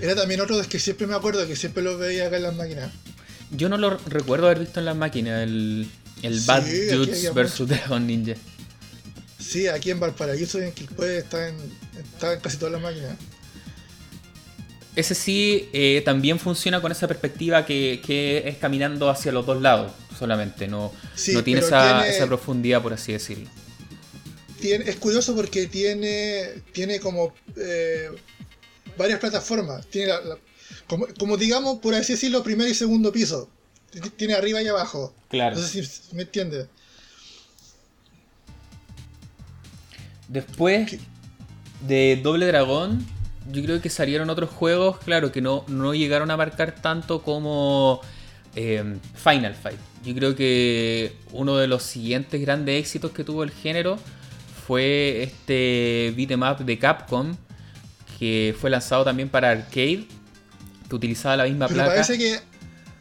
era 0.00 0.14
también 0.14 0.40
otro 0.40 0.56
de 0.56 0.66
que 0.66 0.78
siempre 0.78 1.06
me 1.06 1.14
acuerdo 1.14 1.46
que 1.46 1.56
siempre 1.56 1.82
lo 1.82 1.98
veía 1.98 2.26
acá 2.26 2.36
en 2.36 2.44
las 2.44 2.54
máquinas. 2.54 2.90
Yo 3.50 3.68
no 3.68 3.76
lo 3.76 3.98
recuerdo 3.98 4.46
haber 4.46 4.60
visto 4.60 4.80
en 4.80 4.86
las 4.86 4.96
máquinas, 4.96 5.42
el, 5.42 5.88
el 6.22 6.40
Bad 6.40 6.62
Dudes 6.62 7.34
vs 7.34 7.68
Dragon 7.68 8.06
Ninja. 8.06 8.34
Sí, 9.38 9.66
aquí 9.66 9.90
en 9.90 9.98
Valparaíso 10.00 10.60
en 10.60 10.72
puede 10.72 11.18
está 11.18 11.48
en, 11.48 11.56
está 11.98 12.34
en 12.34 12.40
casi 12.40 12.56
todas 12.56 12.72
las 12.72 12.82
máquinas. 12.82 13.16
Ese 15.00 15.14
sí 15.14 15.70
eh, 15.72 16.02
también 16.04 16.38
funciona 16.38 16.82
con 16.82 16.92
esa 16.92 17.08
perspectiva 17.08 17.64
que, 17.64 18.42
es 18.44 18.56
caminando 18.58 19.08
hacia 19.08 19.32
los 19.32 19.46
dos 19.46 19.62
lados 19.62 19.92
solamente, 20.18 20.68
no, 20.68 20.92
no 21.32 21.42
tiene 21.42 21.62
esa, 21.62 22.06
esa, 22.06 22.26
profundidad, 22.26 22.82
por 22.82 22.92
así 22.92 23.12
decirlo. 23.12 23.48
Tiene, 24.60 24.90
es 24.90 24.96
curioso 24.96 25.34
porque 25.34 25.68
tiene, 25.68 26.62
tiene 26.72 27.00
como 27.00 27.32
eh, 27.56 28.10
varias 28.98 29.18
plataformas. 29.20 29.86
Tiene 29.86 30.12
como, 30.86 31.38
digamos, 31.38 31.78
por 31.78 31.94
así 31.94 32.12
decirlo, 32.12 32.42
primer 32.42 32.68
y 32.68 32.74
segundo 32.74 33.10
piso. 33.10 33.48
Tiene 34.16 34.34
arriba 34.34 34.60
y 34.60 34.68
abajo. 34.68 35.14
Claro. 35.30 35.56
No 35.56 35.66
sé 35.66 35.82
si 35.82 36.14
me 36.14 36.24
entiendes. 36.24 36.66
Después 40.28 40.98
de 41.88 42.20
Doble 42.22 42.44
Dragón, 42.44 43.06
yo 43.52 43.62
creo 43.62 43.80
que 43.80 43.90
salieron 43.90 44.30
otros 44.30 44.50
juegos, 44.50 44.98
claro, 44.98 45.32
que 45.32 45.40
no, 45.40 45.64
no 45.68 45.94
llegaron 45.94 46.30
a 46.30 46.36
marcar 46.36 46.74
tanto 46.74 47.22
como 47.22 48.00
eh, 48.54 48.96
Final 49.14 49.54
Fight. 49.54 49.78
Yo 50.04 50.14
creo 50.14 50.34
que 50.34 51.14
uno 51.32 51.56
de 51.56 51.66
los 51.66 51.82
siguientes 51.82 52.40
grandes 52.40 52.80
éxitos 52.80 53.12
que 53.12 53.24
tuvo 53.24 53.42
el 53.42 53.50
género 53.50 53.98
fue 54.66 55.22
este 55.22 56.12
beat'em 56.16 56.42
up 56.42 56.64
de 56.64 56.78
Capcom 56.78 57.36
que 58.20 58.54
fue 58.60 58.68
lanzado 58.68 59.02
también 59.02 59.30
para 59.30 59.50
arcade, 59.50 60.06
que 60.88 60.94
utilizaba 60.94 61.38
la 61.38 61.44
misma 61.44 61.68
Pero 61.68 61.78
placa. 61.78 61.90
Parece 61.94 62.18
que, 62.18 62.38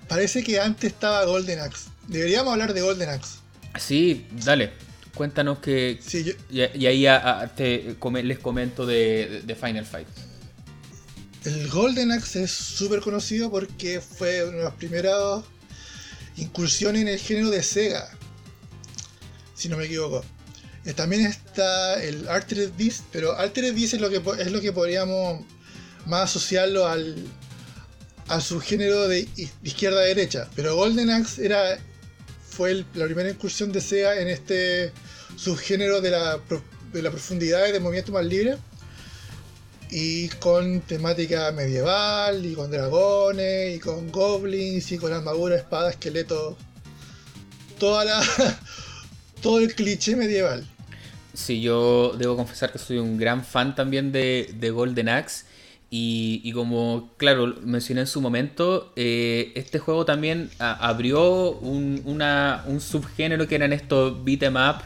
parece 0.07 0.43
que 0.45 0.61
antes 0.61 0.93
estaba 0.93 1.25
Golden 1.25 1.59
Axe. 1.59 1.89
Deberíamos 2.07 2.53
hablar 2.53 2.73
de 2.73 2.81
Golden 2.81 3.09
Axe. 3.09 3.39
Sí, 3.77 4.25
dale. 4.45 4.71
Cuéntanos 5.13 5.59
que. 5.59 5.99
y, 6.49 6.85
ahí 6.85 7.05
les 8.23 8.39
comento 8.39 8.85
de, 8.85 9.57
Final 9.59 9.85
Fight. 9.85 10.07
El 11.45 11.69
Golden 11.69 12.11
Axe 12.11 12.43
es 12.43 12.51
súper 12.51 12.99
conocido 12.99 13.49
porque 13.49 14.01
fue 14.01 14.43
una 14.43 14.57
de 14.57 14.63
las 14.63 14.73
primeras 14.73 15.43
incursiones 16.35 17.03
en 17.03 17.07
el 17.07 17.19
género 17.19 17.49
de 17.49 17.63
Sega. 17.63 18.09
Si 19.55 19.69
no 19.69 19.77
me 19.77 19.85
equivoco. 19.85 20.23
Eh, 20.85 20.93
también 20.93 21.25
está 21.25 22.01
el 22.03 22.27
Altered 22.27 22.71
Beast, 22.77 23.03
pero 23.11 23.37
Altered 23.37 23.73
Beast 23.73 23.93
es 23.93 24.01
lo 24.01 24.09
que, 24.09 24.21
es 24.41 24.51
lo 24.51 24.59
que 24.59 24.73
podríamos 24.73 25.45
más 26.05 26.29
asociarlo 26.29 26.87
al, 26.87 27.15
al 28.27 28.41
subgénero 28.41 29.07
de, 29.07 29.27
izquierda 29.63 29.99
a 29.99 30.03
derecha. 30.03 30.49
Pero 30.55 30.75
Golden 30.75 31.09
Axe 31.09 31.45
era, 31.45 31.77
fue 32.49 32.85
la 32.95 33.05
primera 33.05 33.29
incursión 33.29 33.71
de 33.71 33.81
SEA 33.81 34.21
en 34.21 34.27
este 34.27 34.91
subgénero 35.35 36.01
de 36.01 36.11
la, 36.11 36.39
de 36.91 37.01
la 37.01 37.11
profundidad 37.11 37.67
y 37.67 37.71
de 37.71 37.79
movimiento 37.79 38.11
más 38.11 38.25
libre. 38.25 38.57
Y 39.91 40.29
con 40.29 40.81
temática 40.81 41.51
medieval, 41.51 42.45
y 42.45 42.53
con 42.53 42.69
dragones, 42.69 43.75
y 43.75 43.79
con 43.79 44.11
goblins, 44.11 44.91
y 44.91 44.97
con 44.97 45.11
armadura, 45.11 45.55
espada, 45.55 45.89
esqueleto. 45.89 46.55
Toda 47.79 48.05
la, 48.05 48.21
todo 49.41 49.59
el 49.59 49.73
cliché 49.73 50.15
medieval. 50.15 50.67
Sí, 51.33 51.61
yo 51.61 52.13
debo 52.17 52.35
confesar 52.35 52.71
que 52.71 52.77
soy 52.77 52.97
un 52.97 53.17
gran 53.17 53.43
fan 53.43 53.73
también 53.73 54.11
de, 54.11 54.71
Golden 54.73 55.09
Axe. 55.09 55.45
Y, 55.89 56.51
como, 56.51 57.09
claro, 57.17 57.55
mencioné 57.63 58.01
en 58.01 58.07
su 58.07 58.21
momento, 58.21 58.93
eh, 58.95 59.51
este 59.55 59.79
juego 59.79 60.05
también 60.05 60.51
abrió 60.59 61.51
un, 61.51 62.79
subgénero 62.79 63.47
que 63.47 63.55
eran 63.55 63.73
estos 63.73 64.23
beat'em 64.23 64.55
up 64.55 64.83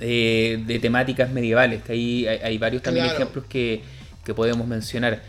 eh, 0.00 0.60
de 0.66 0.78
temáticas 0.80 1.30
medievales. 1.30 1.84
Que 1.84 1.92
hay, 1.92 2.26
hay, 2.26 2.58
varios 2.58 2.82
también 2.82 3.06
ejemplos 3.06 3.44
que, 3.48 3.82
que 4.24 4.34
podemos 4.34 4.66
mencionar. 4.66 5.22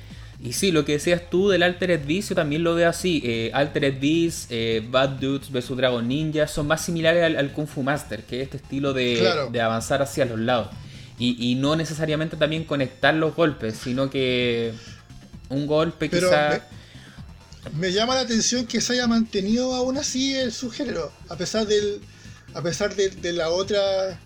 Y 0.43 0.51
sí, 0.51 0.71
lo 0.73 0.83
que 0.83 0.93
decías 0.93 1.21
tú 1.29 1.47
del 1.47 1.63
Altered 1.63 2.05
Beast, 2.05 2.29
yo 2.29 2.35
también 2.35 2.63
lo 2.63 2.75
veo 2.75 2.89
así. 2.89 3.21
Eh, 3.23 3.51
Altered 3.53 3.99
Beast, 3.99 4.47
eh, 4.51 4.85
Bad 4.89 5.11
Dudes 5.11 5.49
vs 5.49 5.77
Dragon 5.77 6.05
Ninja 6.05 6.47
son 6.47 6.67
más 6.67 6.83
similares 6.83 7.37
al, 7.37 7.53
Kung 7.53 7.65
Fu 7.65 7.81
Master, 7.81 8.23
que 8.23 8.41
es 8.41 8.43
este 8.43 8.57
estilo 8.57 8.91
de, 8.91 9.25
avanzar 9.61 10.01
hacia 10.01 10.25
los 10.25 10.39
lados. 10.39 10.67
Y, 11.17 11.55
no 11.55 11.77
necesariamente 11.77 12.35
también 12.35 12.65
conectar 12.65 13.13
los 13.13 13.33
golpes, 13.33 13.75
sino 13.81 14.09
que 14.09 14.73
un 15.47 15.67
golpe 15.67 16.09
Pero 16.09 16.29
Me, 17.77 17.93
llama 17.93 18.15
la 18.15 18.21
atención 18.21 18.65
que 18.65 18.81
se 18.81 18.93
haya 18.93 19.07
mantenido 19.07 19.73
aún 19.73 19.97
así 19.97 20.35
el 20.35 20.51
subgénero, 20.51 21.13
a 21.29 21.37
pesar 21.37 21.65
del 21.65 22.01
a 22.53 22.61
pesar 22.61 22.93
de, 22.93 23.09
de 23.09 23.31
la 23.31 23.49
otra 23.49 24.19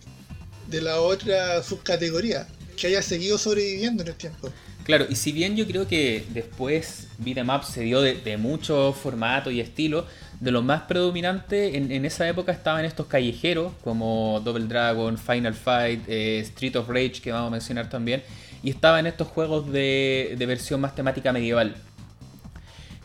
de 0.68 0.82
la 0.82 1.00
otra 1.00 1.62
subcategoría, 1.62 2.48
que 2.78 2.88
haya 2.88 3.02
seguido 3.02 3.38
sobreviviendo 3.38 4.04
en 4.04 4.10
el 4.10 4.16
tiempo. 4.16 4.50
Claro, 4.88 5.06
y 5.10 5.16
si 5.16 5.34
bien 5.34 5.58
yo 5.58 5.68
creo 5.68 5.86
que 5.86 6.24
después 6.30 7.08
Beat'em 7.18 7.50
Up 7.50 7.66
se 7.66 7.82
dio 7.82 8.02
de, 8.02 8.38
mucho 8.38 8.94
formato 8.94 9.52
y 9.52 9.60
estilo, 9.60 10.06
de 10.40 10.52
lo 10.52 10.62
más 10.62 10.84
predominante 10.84 11.76
en, 11.76 12.06
esa 12.06 12.26
época 12.30 12.54
estaban 12.54 12.86
estos 12.86 13.08
callejeros 13.08 13.74
como 13.84 14.40
Double 14.46 14.66
Dragon, 14.66 15.18
Final 15.18 15.56
Fight, 15.56 16.08
eh, 16.08 16.40
Street 16.40 16.78
of 16.78 16.88
Rage 16.88 17.20
que 17.22 17.34
vamos 17.34 17.50
a 17.50 17.52
mencionar 17.52 17.90
también, 17.90 18.24
y 18.63 18.70
estaban 18.70 19.08
estos 19.08 19.28
juegos 19.28 19.70
de, 19.74 20.38
versión 20.48 20.80
más 20.80 20.96
temática 20.96 21.34
medieval. 21.34 21.76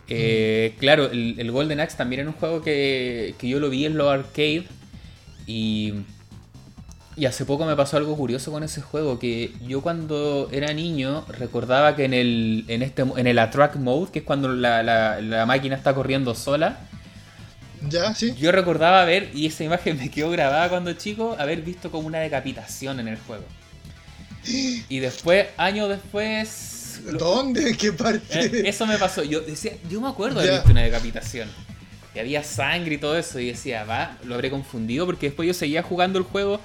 Eh, 0.08 0.74
claro, 0.78 1.11
el, 1.11 1.50
Golden 1.50 1.80
Axe 1.80 1.96
también 1.96 2.20
era 2.20 2.30
un 2.30 2.37
juego 2.37 2.62
que, 2.62 3.35
que 3.38 3.48
yo 3.48 3.58
lo 3.58 3.70
vi 3.70 3.87
en 3.87 3.96
los 3.96 4.08
arcade 4.08 4.66
y 5.46 5.94
y 7.14 7.27
hace 7.27 7.44
poco 7.44 7.66
me 7.66 7.77
pasó 7.77 7.98
algo 7.98 8.16
curioso 8.16 8.51
con 8.51 8.62
ese 8.62 8.81
juego, 8.81 9.18
que 9.18 9.53
yo 9.66 9.83
cuando 9.83 10.48
era 10.51 10.72
niño 10.72 11.27
recordaba 11.29 11.94
que 11.94 12.05
en 12.05 12.14
el, 12.14 12.64
en 12.68 12.83
este, 12.83 13.03
en 13.03 13.27
el 13.27 13.38
attract 13.38 13.77
mode, 13.77 14.11
que 14.11 14.20
es 14.20 14.25
cuando 14.25 14.48
la, 14.48 15.44
máquina 15.46 15.77
está 15.77 15.94
corriendo 15.94 16.35
sola, 16.35 16.81
ya, 17.88 18.14
sí. 18.14 18.33
Yo 18.38 18.53
recordaba 18.53 19.05
ver, 19.05 19.31
y 19.35 19.46
esa 19.46 19.64
imagen 19.64 19.98
me 19.98 20.09
quedó 20.09 20.31
grabada 20.31 20.68
cuando 20.68 20.92
chico, 20.94 21.37
haber 21.38 21.62
visto 21.62 21.90
como 21.90 22.07
una 22.07 22.20
decapitación 22.20 23.01
en 23.01 23.09
el 23.09 23.18
juego. 23.18 23.44
Y 24.88 24.98
después, 25.01 25.46
años 25.57 25.88
después... 25.88 27.01
¿Dónde? 27.18 27.70
¿En 27.70 27.77
qué 27.77 27.92
parte? 27.92 28.40
Eh, 28.40 28.68
eso 28.68 28.87
me 28.87 28.98
pasó. 28.98 29.22
Yo 29.22 29.40
decía, 29.40 29.72
yo 29.88 30.01
me 30.01 30.09
acuerdo 30.09 30.40
de 30.40 30.48
haber 30.48 30.61
visto 30.61 30.72
una 30.72 30.83
decapitación. 30.83 31.48
Y 32.14 32.18
había 32.18 32.44
sangre 32.44 32.94
y 32.94 32.98
todo 32.98 33.16
eso. 33.16 33.38
Y 33.38 33.46
decía, 33.46 33.85
va, 33.85 34.18
lo 34.25 34.35
habré 34.35 34.51
confundido 34.51 35.07
porque 35.07 35.27
después 35.27 35.46
yo 35.46 35.55
seguía 35.55 35.83
jugando 35.83 36.18
el 36.18 36.25
juego 36.25 36.61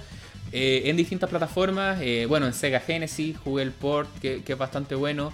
eh, 0.51 0.83
en 0.85 0.97
distintas 0.97 1.29
plataformas. 1.29 1.99
Eh, 2.01 2.25
bueno, 2.27 2.45
en 2.45 2.53
Sega 2.53 2.79
Genesis 2.79 3.37
jugué 3.37 3.63
el 3.63 3.71
port, 3.71 4.09
que, 4.19 4.43
es 4.45 4.57
bastante 4.57 4.95
bueno. 4.95 5.31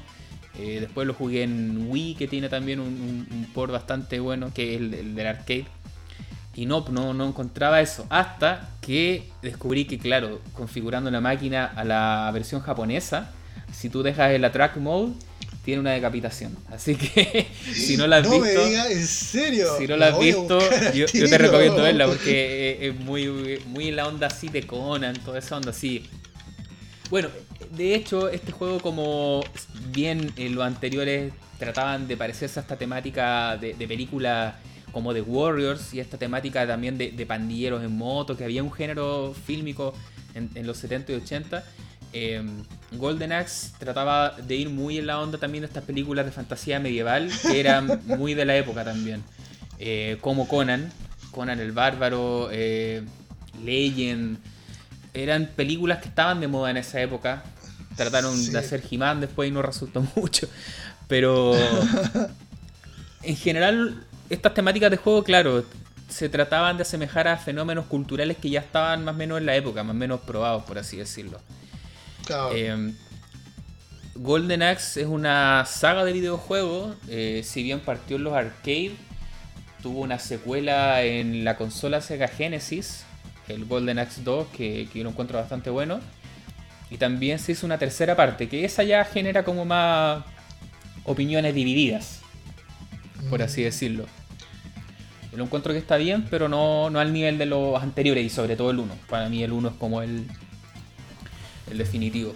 Eh, 0.58 0.78
después 0.82 1.08
lo 1.08 1.14
jugué 1.14 1.44
en 1.44 1.88
Wii, 1.90 2.16
que 2.16 2.28
tiene 2.28 2.50
también 2.50 2.80
un, 2.80 3.48
port 3.54 3.72
bastante 3.72 4.20
bueno, 4.20 4.52
que 4.54 4.76
es 4.76 4.82
el, 4.82 5.16
del 5.16 5.28
arcade. 5.28 5.66
Y 6.56 6.68
no, 6.68 6.86
no, 6.90 7.14
no 7.14 7.28
encontraba 7.28 7.82
eso. 7.82 8.06
Hasta 8.10 8.70
que 8.82 9.30
descubrí 9.42 9.86
que, 9.86 9.98
claro, 9.98 10.40
configurando 10.54 11.10
la 11.10 11.22
máquina 11.22 11.66
a 11.66 11.84
la 11.84 12.30
versión 12.32 12.62
japonesa, 12.62 13.32
si 13.72 13.90
tú 13.90 14.04
dejas 14.04 14.32
el 14.32 14.50
track 14.52 14.78
mode, 14.78 15.14
tiene 15.64 15.80
una 15.80 15.92
decapitación. 15.92 16.56
Así 16.70 16.96
que 16.96 17.48
si 17.74 17.98
no 17.98 18.08
la 18.08 18.18
has 18.18 18.28
no 18.28 18.42
visto. 18.42 18.60
Me 18.62 18.70
digas, 18.70 18.92
¿en 18.92 19.08
serio? 19.08 19.78
Si 19.78 19.88
no 19.88 19.98
la 19.98 20.08
has 20.08 20.20
visto, 20.20 20.60
yo, 20.94 21.06
te 21.06 21.38
recomiendo 21.38 21.82
verla 21.84 22.06
porque 22.08 22.88
es 22.88 22.96
muy, 22.96 23.60
muy 23.68 23.88
en 23.88 23.96
la 23.96 24.08
onda 24.08 24.28
así 24.28 24.50
de 24.50 24.68
Conan, 24.68 25.16
toda 25.24 25.40
esa 25.40 25.58
onda 25.58 25.72
así. 25.72 26.06
Bueno, 27.10 27.30
de 27.72 27.96
hecho, 27.96 28.30
este 28.30 28.52
juego, 28.52 28.80
como 28.80 29.44
bien 29.92 30.32
en 30.36 30.56
los 30.56 30.66
anteriores 30.66 31.34
trataban 31.58 32.08
de 32.08 32.18
parecerse 32.18 32.60
a 32.60 32.62
esta 32.62 32.78
temática 32.78 33.58
de, 33.58 33.74
película 33.88 34.60
como 34.92 35.14
de 35.14 35.22
Warriors 35.22 35.94
y 35.94 36.00
esta 36.00 36.18
temática 36.18 36.68
también 36.68 36.98
de, 36.98 37.26
pandilleros 37.26 37.84
en 37.84 37.96
moto, 37.96 38.36
que 38.36 38.44
había 38.44 38.64
un 38.64 38.72
género 38.72 39.34
fílmico 39.46 39.94
en, 40.34 40.68
los 40.68 40.78
70 40.78 41.14
y 41.14 41.16
80. 41.16 41.64
Eh, 42.14 42.44
Golden 42.92 43.32
Axe 43.32 43.72
trataba 43.80 44.36
de 44.38 44.56
ir 44.56 44.70
muy 44.70 45.00
en 45.00 45.08
la 45.08 45.20
onda 45.20 45.38
también 45.38 45.64
de 45.64 45.68
estas 45.68 45.84
películas 45.84 46.26
de 46.26 46.32
fantasía 46.32 46.80
medieval, 46.80 47.30
que 47.42 47.60
eran 47.60 48.02
muy 48.06 48.34
de 48.34 48.46
la 48.46 48.56
época 48.56 48.84
también. 48.84 49.24
Eh, 49.80 50.18
como 50.22 50.48
Conan, 50.48 50.92
Conan 51.32 51.60
el 51.60 51.72
Bárbaro, 51.72 52.50
eh, 52.52 53.04
Legend. 53.64 54.38
Eran 55.14 55.50
películas 55.56 56.00
que 56.00 56.10
estaban 56.10 56.40
de 56.40 56.48
moda 56.48 56.72
en 56.72 56.78
esa 56.78 57.02
época. 57.02 57.44
Trataron 57.96 58.52
de 58.52 58.58
hacer 58.58 58.84
He-Man 58.90 59.22
después 59.22 59.50
y 59.50 59.52
no 59.52 59.62
resultó 59.62 60.06
mucho. 60.16 60.48
Pero 61.08 61.54
en 63.24 63.36
general, 63.36 64.04
estas 64.30 64.54
temáticas 64.54 64.92
de 64.92 64.98
juego, 64.98 65.24
claro, 65.24 65.66
se 66.10 66.30
trataban 66.30 66.78
de 66.78 66.84
asemejar 66.84 67.28
a 67.28 67.38
fenómenos 67.38 67.86
culturales 67.86 68.38
que 68.38 68.50
ya 68.50 68.60
estaban 68.60 69.04
más 69.04 69.16
o 69.16 69.18
menos 69.18 69.40
en 69.40 69.48
la 69.48 69.56
época, 69.56 69.84
más 69.84 69.96
o 69.96 70.00
menos 70.00 70.22
probados, 70.22 70.64
por 70.64 70.78
así 70.78 70.98
decirlo. 70.98 71.40
Em, 72.54 72.96
Golden 74.16 74.62
Axe 74.62 75.02
es 75.02 75.08
una 75.08 75.66
saga 75.66 76.06
de 76.06 76.14
videojuegos, 76.14 76.96
eh, 77.08 77.42
si 77.44 77.64
bien 77.64 77.80
partió 77.80 78.18
en 78.18 78.24
los 78.24 78.34
arcades, 78.34 78.92
tuvo 79.82 80.02
una 80.02 80.20
secuela 80.20 81.04
en 81.04 81.44
la 81.44 81.58
consola 81.58 82.00
Sega 82.00 82.28
Genesis, 82.28 83.06
el 83.48 83.66
Golden 83.66 84.00
Axe 84.00 84.22
2, 84.24 84.48
que, 84.48 84.88
que 84.92 85.00
yo 85.00 85.04
lo 85.04 85.10
encuentro 85.10 85.38
bastante 85.38 85.70
bueno. 85.70 86.00
Y 86.90 86.98
también 86.98 87.40
se 87.40 87.54
hizo 87.54 87.66
una 87.66 87.78
tercera 87.80 88.16
parte, 88.16 88.48
que 88.48 88.66
esa 88.66 88.84
ya 88.84 89.04
genera 89.04 89.44
como 89.44 89.66
más 89.66 90.24
opiniones 91.06 91.56
divididas, 91.56 92.22
por 93.30 93.42
así 93.42 93.62
mm. 93.62 93.64
decirlo. 93.64 94.06
Yo 95.32 95.38
lo 95.38 95.46
encuentro 95.46 95.74
que 95.74 95.80
está 95.80 95.98
bien, 95.98 96.28
pero 96.30 96.48
no, 96.48 96.92
no 96.92 97.00
al 97.00 97.12
nivel 97.12 97.40
de 97.40 97.48
los 97.48 97.82
anteriores 97.82 98.24
y 98.24 98.30
sobre 98.30 98.56
todo 98.56 98.70
el 98.70 98.80
1. 98.80 98.94
Para 99.10 99.28
mí 99.30 99.42
el 99.44 99.52
1 99.52 99.70
es 99.70 99.76
como 99.76 100.04
el, 100.04 100.28
el 101.70 101.78
definitivo. 101.78 102.34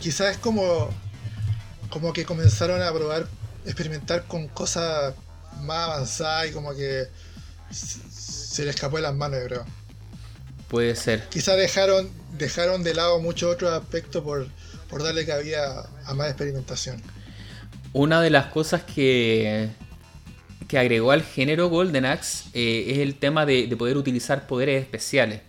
Quizás 0.00 0.32
es 0.32 0.38
como, 0.38 0.90
como 1.90 2.12
que 2.12 2.24
comenzaron 2.24 2.82
a 2.82 2.92
probar, 2.92 3.26
experimentar 3.64 4.24
con 4.24 4.48
cosas 4.48 5.14
más 5.62 5.88
avanzadas 5.88 6.48
y 6.48 6.52
como 6.52 6.74
que 6.74 7.08
se 7.70 8.64
le 8.64 8.70
escapó 8.70 8.96
de 8.96 9.02
las 9.02 9.14
manos, 9.14 9.40
yo 9.40 9.46
creo. 9.46 9.64
Puede 10.68 10.94
ser. 10.96 11.28
Quizás 11.28 11.56
dejaron, 11.56 12.10
dejaron 12.38 12.82
de 12.82 12.94
lado 12.94 13.20
muchos 13.20 13.52
otros 13.52 13.72
aspectos 13.72 14.22
por, 14.22 14.46
por 14.88 15.02
darle 15.02 15.26
cabida 15.26 15.88
a 16.04 16.14
más 16.14 16.28
experimentación. 16.28 17.02
Una 17.92 18.20
de 18.20 18.30
las 18.30 18.46
cosas 18.46 18.84
que, 18.84 19.68
que 20.68 20.78
agregó 20.78 21.10
al 21.10 21.24
género 21.24 21.68
Golden 21.68 22.04
Axe 22.04 22.44
eh, 22.54 22.92
es 22.92 22.98
el 22.98 23.16
tema 23.16 23.44
de, 23.44 23.66
poder 23.76 23.96
utilizar 23.96 24.46
poderes 24.46 24.80
especiales. 24.80 25.40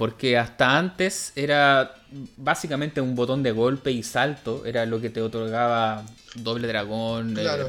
Porque 0.00 0.38
hasta 0.38 0.78
antes 0.78 1.34
era 1.36 1.94
básicamente 2.38 3.02
un 3.02 3.14
botón 3.14 3.42
de 3.42 3.52
golpe 3.52 3.90
y 3.90 4.02
salto, 4.02 4.64
era 4.64 4.86
lo 4.86 4.98
que 4.98 5.10
te 5.10 5.20
otorgaba 5.20 6.06
Doble 6.36 6.66
Dragón, 6.68 7.32
eh, 7.36 7.42
claro. 7.42 7.68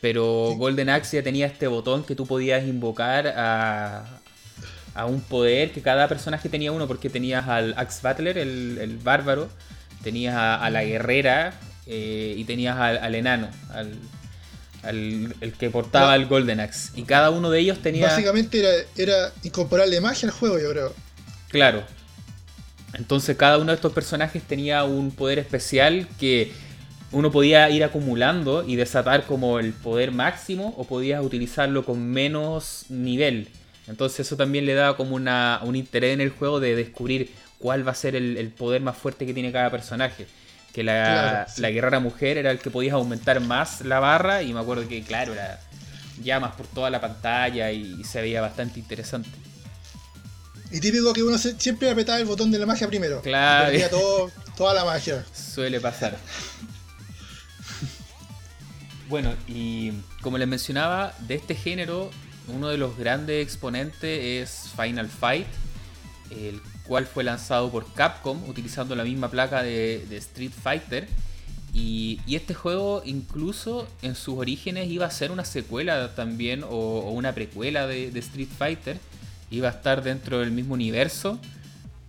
Pero 0.00 0.54
Golden 0.56 0.88
Axe 0.88 1.18
ya 1.18 1.22
tenía 1.22 1.44
este 1.44 1.66
botón 1.66 2.04
que 2.04 2.14
tú 2.14 2.26
podías 2.26 2.64
invocar 2.64 3.26
a, 3.36 4.06
a 4.94 5.04
un 5.04 5.20
poder 5.20 5.72
que 5.72 5.82
cada 5.82 6.08
personaje 6.08 6.48
tenía 6.48 6.72
uno, 6.72 6.88
porque 6.88 7.10
tenías 7.10 7.48
al 7.48 7.74
Axe 7.76 8.00
Battler, 8.02 8.38
el, 8.38 8.98
bárbaro, 9.04 9.50
tenías 10.02 10.34
a 10.34 10.70
la 10.70 10.84
guerrera, 10.84 11.52
eh, 11.86 12.34
y 12.38 12.44
tenías 12.44 12.78
al, 12.78 13.14
enano, 13.14 13.50
al, 13.70 13.92
el 14.88 15.54
que 15.58 15.70
portaba 15.70 16.14
el 16.16 16.26
Golden 16.26 16.60
Axe. 16.60 16.90
Y 16.94 17.02
cada 17.04 17.30
uno 17.30 17.50
de 17.50 17.60
ellos 17.60 17.80
tenía. 17.80 18.06
Básicamente 18.06 18.60
era, 18.60 18.70
era 18.96 19.32
incorporarle 19.42 20.00
magia 20.00 20.28
al 20.28 20.34
juego, 20.34 20.58
yo 20.58 20.70
creo. 20.70 20.94
Claro. 21.48 21.84
Entonces 22.94 23.36
cada 23.36 23.58
uno 23.58 23.72
de 23.72 23.76
estos 23.76 23.92
personajes 23.92 24.42
tenía 24.42 24.84
un 24.84 25.10
poder 25.10 25.38
especial 25.38 26.06
que 26.18 26.52
uno 27.10 27.30
podía 27.30 27.68
ir 27.70 27.84
acumulando 27.84 28.64
y 28.66 28.76
desatar 28.76 29.24
como 29.26 29.58
el 29.58 29.72
poder 29.72 30.12
máximo 30.12 30.74
o 30.76 30.84
podías 30.84 31.24
utilizarlo 31.24 31.84
con 31.84 32.06
menos 32.06 32.86
nivel. 32.88 33.48
Entonces 33.86 34.20
eso 34.20 34.36
también 34.36 34.64
le 34.64 34.74
daba 34.74 34.96
como 34.96 35.16
una, 35.16 35.60
un 35.64 35.76
interés 35.76 36.14
en 36.14 36.20
el 36.20 36.30
juego 36.30 36.60
de 36.60 36.76
descubrir 36.76 37.30
cuál 37.58 37.86
va 37.86 37.92
a 37.92 37.96
ser 37.96 38.16
el 38.16 38.48
poder 38.50 38.80
más 38.80 38.96
fuerte 38.96 39.26
que 39.26 39.34
tiene 39.34 39.52
cada 39.52 39.70
personaje 39.70 40.26
que 40.74 40.82
la, 40.82 41.46
guerrera 41.56 42.00
mujer 42.00 42.36
era 42.36 42.50
el 42.50 42.58
que 42.58 42.70
podías 42.70 42.94
aumentar 42.94 43.40
más 43.40 43.80
la 43.80 44.00
barra 44.00 44.42
y 44.42 44.52
me 44.52 44.60
acuerdo 44.60 44.86
que 44.88 45.02
claro 45.02 45.32
era 45.32 45.60
llamas 46.22 46.54
por 46.56 46.66
toda 46.66 46.90
la 46.90 47.00
pantalla 47.00 47.70
y 47.70 48.02
se 48.04 48.20
veía 48.20 48.40
bastante 48.40 48.80
interesante. 48.80 49.30
Y 50.74 50.80
típico 50.80 51.12
que 51.12 51.22
uno 51.22 51.38
siempre 51.38 51.88
apretaba 51.88 52.18
el 52.18 52.24
botón 52.24 52.50
de 52.50 52.58
la 52.58 52.66
magia 52.66 52.88
primero. 52.88 53.22
Claro. 53.22 53.72
Y 53.72 53.80
todo, 53.88 54.32
toda 54.56 54.74
la 54.74 54.84
magia. 54.84 55.24
Suele 55.32 55.80
pasar. 55.80 56.16
bueno, 59.08 59.32
y 59.46 59.92
como 60.20 60.36
les 60.36 60.48
mencionaba, 60.48 61.14
de 61.20 61.36
este 61.36 61.54
género, 61.54 62.10
uno 62.48 62.68
de 62.68 62.78
los 62.78 62.98
grandes 62.98 63.40
exponentes 63.40 64.42
es 64.42 64.70
Final 64.74 65.08
Fight, 65.08 65.46
el 66.30 66.60
cual 66.86 67.06
fue 67.06 67.24
lanzado 67.24 67.70
por 67.70 67.90
Capcom 67.92 68.48
utilizando 68.48 68.94
la 68.94 69.04
misma 69.04 69.30
placa 69.30 69.62
de, 69.62 70.04
Street 70.16 70.52
Fighter. 70.52 71.08
Y, 71.72 72.20
este 72.28 72.54
juego 72.54 73.02
incluso 73.04 73.88
en 74.02 74.14
sus 74.14 74.38
orígenes 74.38 74.88
iba 74.90 75.06
a 75.06 75.10
ser 75.10 75.32
una 75.32 75.44
secuela 75.44 76.14
también 76.14 76.64
o, 76.68 77.10
una 77.10 77.32
precuela 77.32 77.86
de, 77.86 78.16
Street 78.18 78.48
Fighter. 78.56 78.98
Iba 79.50 79.68
a 79.68 79.72
estar 79.72 80.02
dentro 80.02 80.40
del 80.40 80.50
mismo 80.50 80.74
universo, 80.74 81.38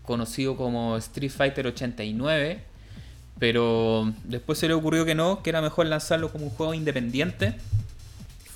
conocido 0.03 0.55
como 0.55 0.97
Street 0.97 1.31
Fighter 1.31 1.67
89. 1.67 2.59
Pero 3.39 4.13
después 4.23 4.57
se 4.57 4.67
le 4.67 4.73
ocurrió 4.73 5.05
que 5.05 5.15
no, 5.15 5.43
que 5.43 5.49
era 5.49 5.61
mejor 5.61 5.87
lanzarlo 5.87 6.31
como 6.31 6.45
un 6.45 6.51
juego 6.51 6.73
independiente. 6.73 7.55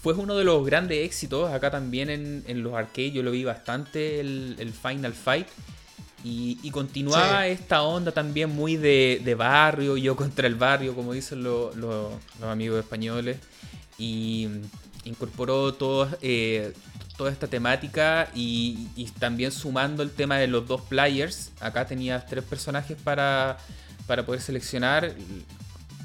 Fue 0.01 0.13
uno 0.13 0.35
de 0.37 0.45
los 0.45 0.65
grandes 0.65 1.05
éxitos, 1.05 1.51
acá 1.51 1.69
también 1.69 2.09
en, 2.09 2.63
los 2.63 2.73
arcades 2.73 3.13
yo 3.13 3.21
lo 3.21 3.31
vi 3.31 3.43
bastante, 3.43 4.21
el 4.21 4.73
Final 4.81 5.13
Fight. 5.13 5.47
Y, 6.23 6.69
continuaba 6.71 7.47
esta 7.47 7.83
onda 7.83 8.11
también 8.11 8.49
muy 8.49 8.75
de, 8.75 9.35
barrio, 9.37 9.97
yo 9.97 10.15
contra 10.15 10.47
el 10.47 10.55
barrio, 10.55 10.93
como 10.95 11.13
dicen 11.13 11.43
los 11.43 11.75
amigos 12.41 12.79
españoles. 12.79 13.37
Y 13.97 14.47
incorporó 15.03 15.73
todo, 15.73 16.07
eh, 16.21 16.73
toda 17.17 17.31
esta 17.31 17.47
temática 17.47 18.29
y, 18.33 18.87
también 19.19 19.51
sumando 19.51 20.03
el 20.03 20.11
tema 20.11 20.37
de 20.37 20.47
los 20.47 20.67
dos 20.67 20.81
players. 20.81 21.51
Acá 21.59 21.85
tenías 21.85 22.25
tres 22.25 22.43
personajes 22.43 22.97
para, 23.01 23.57
para 24.07 24.25
poder 24.25 24.41
seleccionar, 24.41 25.13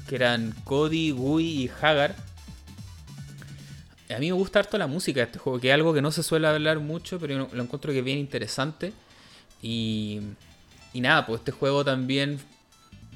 que 0.07 0.15
eran 0.15 0.53
Cody, 0.63 1.11
Gui 1.11 1.43
y 1.43 1.71
Hagar. 1.81 2.15
A 4.13 4.19
mí 4.19 4.27
me 4.27 4.33
gusta 4.33 4.59
harto 4.59 4.77
la 4.77 4.87
música 4.87 5.21
de 5.21 5.25
este 5.25 5.39
juego, 5.39 5.59
que 5.59 5.69
es 5.69 5.73
algo 5.73 5.93
que 5.93 6.01
no 6.01 6.11
se 6.11 6.21
suele 6.21 6.47
hablar 6.47 6.79
mucho, 6.79 7.19
pero 7.19 7.49
lo 7.51 7.63
encuentro 7.63 7.91
que 7.91 7.99
es 7.99 8.05
bien 8.05 8.19
interesante. 8.19 8.93
Y, 9.61 10.21
nada, 10.93 11.25
pues 11.25 11.39
este 11.39 11.51
juego 11.51 11.83
también, 11.83 12.39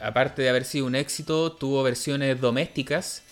aparte 0.01 0.41
de 0.41 0.49
haber 0.49 0.65
sido 0.65 0.85
un 0.85 0.95
éxito, 0.95 1.51
tuvo 1.51 1.83
versiones 1.83 2.39
domésticas, 2.39 3.23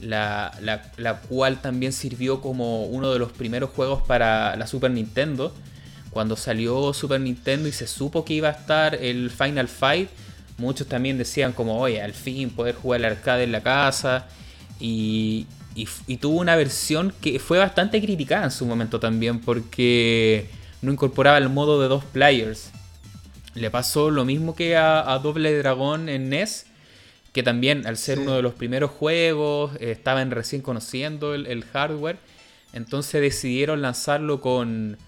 la, 0.00 0.52
la, 0.96 1.20
cual 1.20 1.60
también 1.60 1.92
sirvió 1.92 2.40
como 2.40 2.86
uno 2.86 3.12
de 3.12 3.18
los 3.18 3.32
primeros 3.32 3.70
juegos 3.70 4.02
para 4.02 4.56
la 4.56 4.66
Super 4.66 4.90
Nintendo. 4.90 5.54
Cuando 6.10 6.36
salió 6.36 6.92
Super 6.92 7.20
Nintendo 7.20 7.68
y 7.68 7.72
se 7.72 7.86
supo 7.86 8.24
que 8.24 8.34
iba 8.34 8.48
a 8.48 8.52
estar 8.52 8.94
el 8.94 9.30
Final 9.30 9.68
Fight, 9.68 10.10
muchos 10.58 10.86
también 10.86 11.18
decían 11.18 11.52
como, 11.52 11.78
oye, 11.78 12.02
al 12.02 12.12
fin 12.12 12.50
poder 12.50 12.74
jugar 12.74 13.00
el 13.00 13.06
arcade 13.06 13.44
en 13.44 13.52
la 13.52 13.62
casa. 13.62 14.26
Y, 14.80 15.46
y, 15.74 16.16
tuvo 16.16 16.40
una 16.40 16.56
versión 16.56 17.12
que 17.20 17.38
fue 17.38 17.58
bastante 17.58 18.00
criticada 18.00 18.44
en 18.44 18.50
su 18.50 18.66
momento 18.66 19.00
también 19.00 19.40
porque 19.40 20.48
no 20.82 20.92
incorporaba 20.92 21.38
el 21.38 21.48
modo 21.48 21.80
de 21.80 21.88
dos 21.88 22.04
players. 22.04 22.70
Le 23.54 23.70
pasó 23.70 24.10
lo 24.10 24.24
mismo 24.24 24.54
que 24.54 24.76
a, 24.76 25.18
Doble 25.22 25.56
Dragón 25.56 26.08
en 26.08 26.28
NES, 26.28 26.66
que 27.32 27.42
también 27.42 27.86
al 27.86 27.96
ser 27.96 28.18
uno 28.18 28.34
de 28.34 28.42
los 28.42 28.54
primeros 28.54 28.90
juegos, 28.90 29.74
eh, 29.76 29.92
estaban 29.92 30.30
recién 30.30 30.60
conociendo 30.60 31.34
el, 31.34 31.64
hardware, 31.64 32.18
entonces 32.72 33.20
decidieron 33.20 33.80
lanzarlo 33.80 34.40
con 34.40 34.98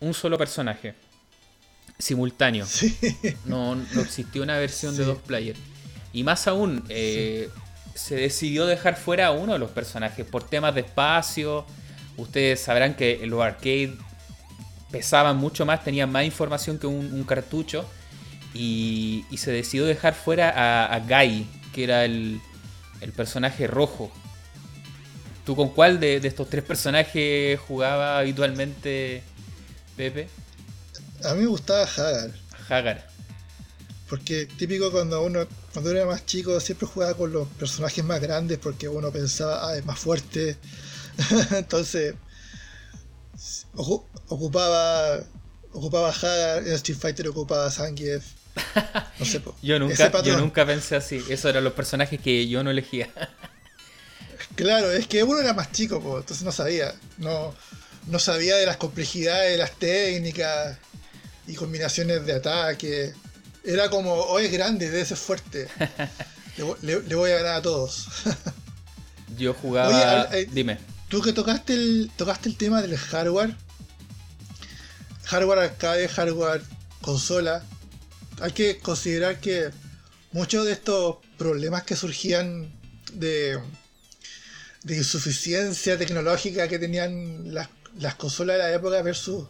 un 0.00 0.14
solo 0.14 0.38
personaje, 0.38 0.94
simultáneo. 1.98 2.66
No, 3.46 3.76
existió 4.00 4.42
una 4.42 4.58
versión 4.58 4.96
de 4.96 5.04
dos 5.04 5.18
players. 5.18 5.58
Y 6.12 6.22
más 6.22 6.46
aún, 6.46 6.84
eh, 6.90 7.48
se 7.94 8.16
decidió 8.16 8.66
dejar 8.66 8.96
fuera 8.96 9.28
a 9.28 9.30
uno 9.32 9.54
de 9.54 9.58
los 9.58 9.70
personajes 9.70 10.26
por 10.26 10.44
temas 10.44 10.74
de 10.74 10.82
espacio. 10.82 11.64
Ustedes 12.16 12.60
sabrán 12.60 12.94
que 12.94 13.26
los 13.26 13.42
arcades 13.42 13.90
pesaban 14.94 15.36
mucho 15.38 15.66
más, 15.66 15.82
tenían 15.82 16.12
más 16.12 16.24
información 16.24 16.78
que 16.78 16.86
un, 16.86 17.24
cartucho. 17.24 17.84
Y, 18.54 19.24
se 19.36 19.50
decidió 19.50 19.84
dejar 19.86 20.14
fuera 20.14 20.50
a, 20.50 20.94
a 20.94 21.00
Guy, 21.00 21.48
que 21.72 21.82
era 21.82 22.04
el, 22.04 22.40
el, 23.00 23.10
personaje 23.10 23.66
rojo. 23.66 24.12
¿Tú 25.44 25.56
con 25.56 25.70
cuál 25.70 25.98
de, 25.98 26.18
estos 26.18 26.48
tres 26.48 26.62
personajes 26.62 27.58
jugaba 27.58 28.20
habitualmente, 28.20 29.24
Pepe? 29.96 30.28
A 31.24 31.34
mí 31.34 31.40
me 31.40 31.46
gustaba 31.46 31.82
Hagar. 31.82 32.30
Hagar. 32.68 33.08
Porque 34.08 34.46
típico 34.46 34.92
cuando 34.92 35.24
uno 35.24 35.48
cuando 35.72 35.90
era 35.90 36.06
más 36.06 36.24
chico 36.24 36.60
siempre 36.60 36.86
jugaba 36.86 37.14
con 37.14 37.32
los 37.32 37.48
personajes 37.48 38.04
más 38.04 38.20
grandes 38.20 38.58
porque 38.58 38.86
uno 38.86 39.10
pensaba, 39.10 39.68
ah, 39.68 39.76
es 39.76 39.84
más 39.84 39.98
fuerte. 39.98 40.56
Entonces 41.50 42.14
ocupaba 43.74 45.20
ocupaba 45.74 46.10
Hagar, 46.10 46.66
en 46.66 46.72
Street 46.74 46.98
Fighter 46.98 47.28
ocupaba 47.28 47.70
Zangief. 47.70 48.24
No 49.18 49.26
sé, 49.26 49.42
yo, 49.62 49.78
nunca, 49.78 50.22
yo 50.22 50.38
nunca 50.38 50.64
pensé 50.64 50.96
así. 50.96 51.22
Esos 51.28 51.46
eran 51.46 51.64
los 51.64 51.72
personajes 51.72 52.20
que 52.20 52.48
yo 52.48 52.62
no 52.62 52.70
elegía. 52.70 53.10
claro, 54.54 54.90
es 54.92 55.06
que 55.06 55.22
uno 55.22 55.40
era 55.40 55.52
más 55.52 55.72
chico, 55.72 55.96
entonces 55.96 56.42
no 56.42 56.52
sabía. 56.52 56.94
No, 57.18 57.54
no 58.06 58.18
sabía 58.18 58.56
de 58.56 58.66
las 58.66 58.76
complejidades 58.76 59.52
de 59.52 59.58
las 59.58 59.72
técnicas 59.72 60.78
y 61.46 61.54
combinaciones 61.54 62.24
de 62.24 62.34
ataque. 62.34 63.12
Era 63.64 63.90
como, 63.90 64.12
hoy 64.14 64.44
oh, 64.44 64.46
es 64.46 64.52
grande, 64.52 64.90
debe 64.90 65.04
ser 65.04 65.16
fuerte. 65.16 65.68
le, 66.82 67.16
voy 67.16 67.30
a 67.32 67.36
ganar 67.36 67.54
a 67.56 67.62
todos. 67.62 68.06
yo 69.36 69.54
jugaba. 69.54 70.28
Eh, 70.32 70.46
Dime. 70.52 70.93
Tú 71.14 71.22
que 71.22 71.32
tocaste 71.32 71.74
el, 71.74 72.10
tocaste 72.16 72.48
el 72.48 72.56
tema 72.56 72.82
del 72.82 72.96
hardware. 72.96 73.54
Hardware 75.26 75.60
arcade, 75.60 76.08
hardware 76.08 76.60
consola 77.02 77.62
hay 78.40 78.50
que 78.50 78.78
considerar 78.78 79.38
que 79.38 79.70
muchos 80.32 80.66
de 80.66 80.72
estos 80.72 81.18
problemas 81.38 81.84
que 81.84 81.94
surgían 81.94 82.68
de, 83.12 83.60
de 84.82 84.96
insuficiencia 84.96 85.96
tecnológica 85.96 86.66
que 86.66 86.80
tenían 86.80 87.54
las, 87.54 87.68
consolas 88.16 88.56
de 88.56 88.62
la 88.64 88.72
época 88.72 89.00
versus, 89.02 89.46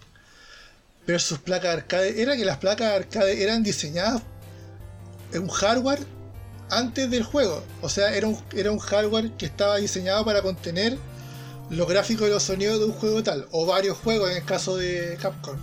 versus 1.06 1.38
placas 1.38 1.72
arcade, 1.72 2.20
era 2.20 2.36
que 2.36 2.44
las 2.44 2.58
placas 2.58 2.92
arcade 2.92 3.42
eran 3.42 3.62
diseñadas 3.62 4.20
en 5.32 5.44
un 5.44 5.48
hardware 5.48 6.00
antes 6.68 7.10
del 7.10 7.22
juego. 7.22 7.64
O 7.80 7.88
sea, 7.88 8.14
era 8.14 8.26
un, 8.26 8.38
era 8.54 8.70
un 8.70 8.80
hardware 8.80 9.30
que 9.38 9.46
estaba 9.46 9.78
diseñado 9.78 10.26
para 10.26 10.42
contener 10.42 10.98
los 11.70 11.88
gráficos 11.88 12.28
y 12.28 12.30
los 12.30 12.42
sonidos 12.42 12.78
de 12.78 12.86
un 12.86 12.92
juego 12.92 13.22
tal, 13.22 13.46
o 13.50 13.66
varios 13.66 13.96
juegos 13.98 14.30
en 14.30 14.38
el 14.38 14.44
caso 14.44 14.76
de 14.76 15.18
Capcom. 15.20 15.56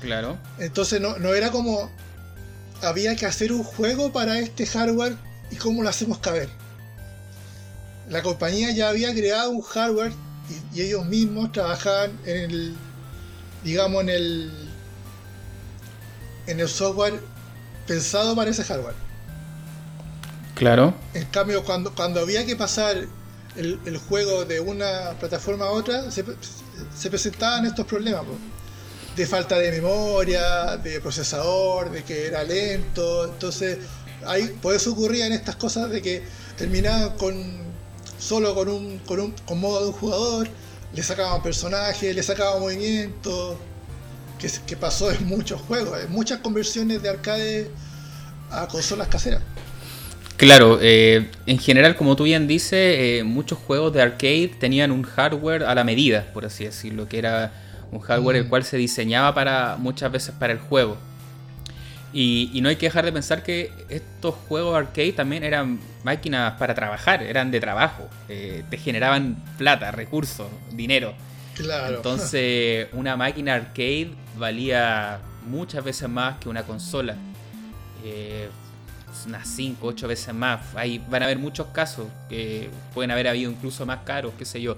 Claro. 0.00 0.38
Entonces 0.58 1.00
no, 1.00 1.18
no 1.18 1.34
era 1.34 1.50
como 1.50 1.90
había 2.82 3.16
que 3.16 3.26
hacer 3.26 3.52
un 3.52 3.62
juego 3.62 4.12
para 4.12 4.38
este 4.38 4.66
hardware 4.66 5.16
y 5.50 5.56
cómo 5.56 5.82
lo 5.82 5.88
hacemos 5.88 6.18
caber. 6.18 6.48
La 8.08 8.22
compañía 8.22 8.70
ya 8.70 8.88
había 8.88 9.12
creado 9.12 9.50
un 9.50 9.62
hardware 9.62 10.12
y, 10.72 10.80
ellos 10.80 11.04
mismos 11.06 11.52
trabajaban 11.52 12.12
en 12.24 12.50
el, 12.50 12.76
digamos, 13.64 14.02
en 14.02 14.08
el, 14.10 14.52
en 16.46 16.60
el 16.60 16.68
software 16.68 17.20
pensado 17.86 18.36
para 18.36 18.50
ese 18.50 18.62
hardware. 18.62 18.94
Claro. 20.54 20.94
En 21.14 21.24
cambio, 21.26 21.64
cuando, 21.64 21.94
cuando 21.94 22.20
había 22.20 22.46
que 22.46 22.56
pasar 22.56 23.06
el, 23.56 23.98
juego 23.98 24.44
de 24.44 24.60
una 24.60 25.12
plataforma 25.18 25.66
a 25.66 25.70
otra, 25.70 26.10
se, 26.10 26.24
presentaban 27.10 27.66
estos 27.66 27.86
problemas 27.86 28.22
de 29.16 29.26
falta 29.26 29.58
de 29.58 29.70
memoria, 29.70 30.76
de 30.76 31.00
procesador, 31.00 31.90
de 31.90 32.04
que 32.04 32.26
era 32.26 32.44
lento. 32.44 33.24
Entonces, 33.24 33.78
ahí 34.26 34.48
por 34.60 34.74
eso 34.74 34.92
ocurrían 34.92 35.32
estas 35.32 35.56
cosas 35.56 35.90
de 35.90 36.02
que 36.02 36.22
terminaban 36.56 37.16
con 37.16 37.66
solo 38.18 38.54
con 38.54 38.68
un, 38.68 38.98
con 39.00 39.20
un 39.20 39.32
con 39.46 39.60
modo 39.60 39.80
de 39.80 39.86
un 39.88 39.92
jugador, 39.92 40.48
le 40.94 41.02
sacaban 41.02 41.42
personajes, 41.42 42.14
le 42.14 42.22
sacaban 42.22 42.60
movimientos, 42.60 43.56
que, 44.38 44.50
que 44.66 44.76
pasó 44.76 45.10
en 45.10 45.26
muchos 45.26 45.60
juegos, 45.62 45.98
en 46.02 46.10
muchas 46.12 46.40
conversiones 46.40 47.02
de 47.02 47.08
arcade 47.08 47.70
a 48.50 48.66
consolas 48.68 49.08
caseras. 49.08 49.42
Claro, 50.36 50.78
eh, 50.82 51.30
en 51.46 51.58
general, 51.58 51.96
como 51.96 52.14
tú 52.14 52.24
bien 52.24 52.46
dices, 52.46 52.72
eh, 52.72 53.22
muchos 53.24 53.58
juegos 53.58 53.92
de 53.94 54.02
arcade 54.02 54.50
tenían 54.58 54.90
un 54.90 55.02
hardware 55.02 55.64
a 55.64 55.74
la 55.74 55.82
medida, 55.82 56.26
por 56.34 56.44
así 56.44 56.64
decirlo, 56.64 57.08
que 57.08 57.18
era 57.18 57.52
un 57.90 58.00
hardware 58.00 58.36
el 58.36 58.44
mm. 58.44 58.48
cual 58.48 58.64
se 58.64 58.76
diseñaba 58.76 59.34
para 59.34 59.76
muchas 59.78 60.12
veces 60.12 60.34
para 60.38 60.52
el 60.52 60.58
juego. 60.58 60.98
Y, 62.12 62.60
no 62.62 62.70
hay 62.70 62.76
que 62.76 62.86
dejar 62.86 63.04
de 63.04 63.12
pensar 63.12 63.42
que 63.42 63.70
estos 63.90 64.34
juegos 64.48 64.74
arcade 64.74 65.12
también 65.12 65.44
eran 65.44 65.78
máquinas 66.02 66.54
para 66.54 66.74
trabajar, 66.74 67.22
eran 67.22 67.50
de 67.50 67.60
trabajo, 67.60 68.08
eh, 68.28 68.64
te 68.70 68.78
generaban 68.78 69.36
plata, 69.58 69.90
recursos, 69.90 70.46
dinero. 70.72 71.14
Claro. 71.54 71.96
Entonces, 71.96 72.88
una 72.92 73.16
máquina 73.16 73.54
arcade 73.54 74.12
valía 74.38 75.20
muchas 75.46 75.84
veces 75.84 76.08
más 76.08 76.38
que 76.38 76.48
una 76.48 76.62
consola. 76.62 77.16
Eh, 78.02 78.48
unas 79.26 79.48
5, 79.48 79.86
8 79.86 80.08
veces 80.08 80.34
más. 80.34 80.74
Ahí 80.74 81.02
van 81.08 81.22
a 81.22 81.26
haber 81.26 81.38
muchos 81.38 81.68
casos 81.68 82.06
que 82.28 82.68
pueden 82.92 83.10
haber 83.10 83.28
habido 83.28 83.50
incluso 83.50 83.86
más 83.86 84.00
caros, 84.04 84.34
qué 84.38 84.44
sé 84.44 84.60
yo. 84.60 84.76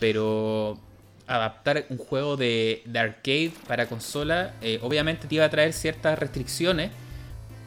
Pero 0.00 0.78
adaptar 1.26 1.86
un 1.88 1.98
juego 1.98 2.36
de, 2.36 2.82
arcade 2.94 3.52
para 3.66 3.86
consola, 3.86 4.54
eh, 4.60 4.78
obviamente 4.82 5.28
te 5.28 5.36
iba 5.36 5.44
a 5.44 5.50
traer 5.50 5.72
ciertas 5.72 6.18
restricciones, 6.18 6.90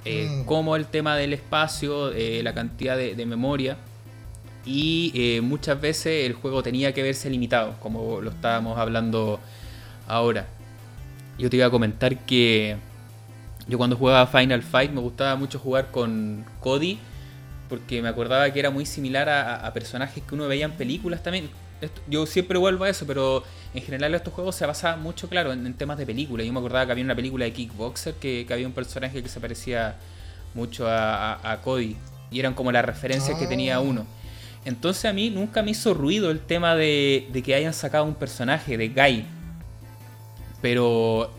eh, 0.04 0.28
mm. 0.30 0.46
como 0.46 0.76
el 0.76 0.86
tema 0.86 1.16
del 1.16 1.34
espacio, 1.34 2.12
eh, 2.12 2.42
la 2.44 2.54
cantidad 2.54 2.98
de, 2.98 3.26
memoria, 3.26 3.78
y 4.66 5.40
muchas 5.44 5.80
veces 5.80 6.26
el 6.26 6.34
juego 6.34 6.64
tenía 6.64 6.92
que 6.92 7.04
verse 7.04 7.30
limitado, 7.30 7.76
como 7.80 8.20
lo 8.20 8.32
estábamos 8.32 8.80
hablando 8.80 9.40
ahora. 10.08 10.48
Yo 11.38 11.52
te 11.52 11.58
iba 11.58 11.68
a 11.68 11.70
comentar 11.70 12.18
que 12.26 12.76
yo 13.68 13.78
cuando 13.78 13.96
jugaba 13.96 14.28
Final 14.28 14.62
Fight 14.64 14.92
me 14.92 15.02
gustaba 15.02 15.36
mucho 15.36 15.60
jugar 15.60 15.92
con 15.92 16.46
Cody, 16.60 17.00
porque 17.70 18.02
me 18.02 18.10
acordaba 18.10 18.52
que 18.52 18.60
era 18.60 18.70
muy 18.70 18.86
similar 18.86 19.28
a 19.30 19.72
personajes 19.74 20.24
que 20.24 20.36
uno 20.36 20.48
veía 20.48 20.66
en 20.66 20.74
películas 20.74 21.24
también 21.24 21.50
yo 22.08 22.26
siempre 22.26 22.58
vuelvo 22.58 22.86
a 22.86 22.90
eso, 22.90 23.06
pero 23.06 23.44
en 23.74 23.82
general 23.82 24.14
estos 24.16 24.34
juegos 24.34 24.56
se 24.56 24.66
basan 24.66 25.02
mucho, 25.02 25.28
claro, 25.28 25.52
en, 25.54 25.74
temas 25.74 25.98
de 25.98 26.06
película. 26.06 26.44
Yo 26.44 26.54
me 26.54 26.60
acordaba 26.60 26.86
que 26.86 26.92
había 26.94 27.04
una 27.04 27.16
película 27.16 27.46
de 27.46 27.54
Kickboxer 27.54 28.16
que, 28.16 28.48
había 28.50 28.68
un 28.68 28.74
personaje 28.74 29.22
que 29.22 29.30
se 29.30 29.40
parecía 29.40 29.96
mucho 30.54 30.86
a, 30.88 31.60
Cody. 31.64 31.98
Y 32.32 32.40
eran 32.40 32.54
como 32.54 32.72
las 32.72 32.86
referencias 32.86 33.38
que 33.38 33.48
tenía 33.48 33.76
ah. 33.76 33.82
uno. 33.82 34.06
Entonces 34.64 35.06
a 35.06 35.14
mí 35.14 35.30
nunca 35.30 35.62
me 35.62 35.72
hizo 35.72 35.94
ruido 35.94 36.32
el 36.32 36.40
tema 36.40 36.76
de, 36.76 37.30
que 37.44 37.54
hayan 37.54 37.74
sacado 37.74 38.06
un 38.06 38.16
personaje 38.16 38.78
de 38.78 38.90
Guy. 38.90 39.26
Pero 40.62 41.32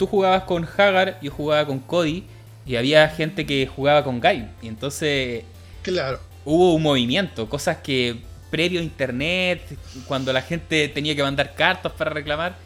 tú 0.00 0.06
jugabas 0.06 0.44
con 0.44 0.66
Hagar, 0.78 1.18
yo 1.20 1.30
jugaba 1.30 1.66
con 1.66 1.78
Cody. 1.78 2.24
Y 2.64 2.76
había 2.76 3.06
gente 3.10 3.44
que 3.44 3.66
jugaba 3.66 4.02
con 4.02 4.18
Guy. 4.18 4.48
Y 4.62 4.68
entonces... 4.68 5.44
Claro. 5.82 6.18
Hubo 6.46 6.74
un 6.74 6.82
movimiento, 6.82 7.50
cosas 7.50 7.78
que 7.78 8.22
previo 8.50 8.80
a 8.80 8.82
internet, 8.82 9.60
cuando 10.08 10.32
la 10.32 10.40
gente 10.40 10.88
tenía 10.88 11.14
que 11.14 11.22
mandar 11.22 11.54
cartas 11.54 11.92
para 11.92 12.10
reclamar, 12.10 12.56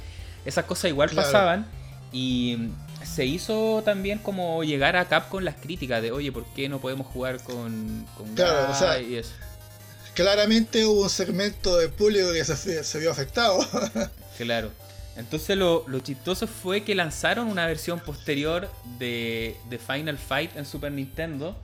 esas 0.44 0.64
cosas 0.64 0.90
igual 0.90 1.11
pasaban 1.11 1.66
y 2.12 2.70
se 3.03 3.27
hizo 3.27 3.83
también 3.85 4.20
como 4.20 4.62
llegar 4.62 4.94
a 4.94 5.07
Capcom 5.07 5.42
las 5.42 5.57
críticas 5.57 6.03
de, 6.03 6.12
oye, 6.12 6.31
¿por 6.31 6.44
qué 6.55 6.68
no 6.68 6.81
podemos 6.81 7.09
jugar 7.09 7.42
con, 7.42 8.07
con 8.16 8.33
claro, 8.35 8.70
o 8.70 8.75
sea, 8.75 8.97
Claramente 10.14 10.87
hubo 10.87 11.03
un 11.03 11.11
segmento 11.11 11.77
de 11.77 11.88
público 11.88 12.33
que 12.33 12.44
se, 12.44 12.99
vio 13.01 13.11
afectado. 13.11 13.59
claro. 14.38 14.70
Entonces 15.16 15.57
lo, 15.57 15.85
lo, 15.87 16.00
chistoso 16.00 16.46
fue 16.46 16.83
que 16.83 16.94
lanzaron 16.94 17.48
una 17.48 17.66
versión 17.66 18.00
posterior 18.00 18.68
de, 18.98 19.57
de 19.70 19.79
Final 19.79 20.18
Fight 20.18 20.57
en 20.57 20.66
Super 20.66 20.90
Nintendo, 20.90 21.57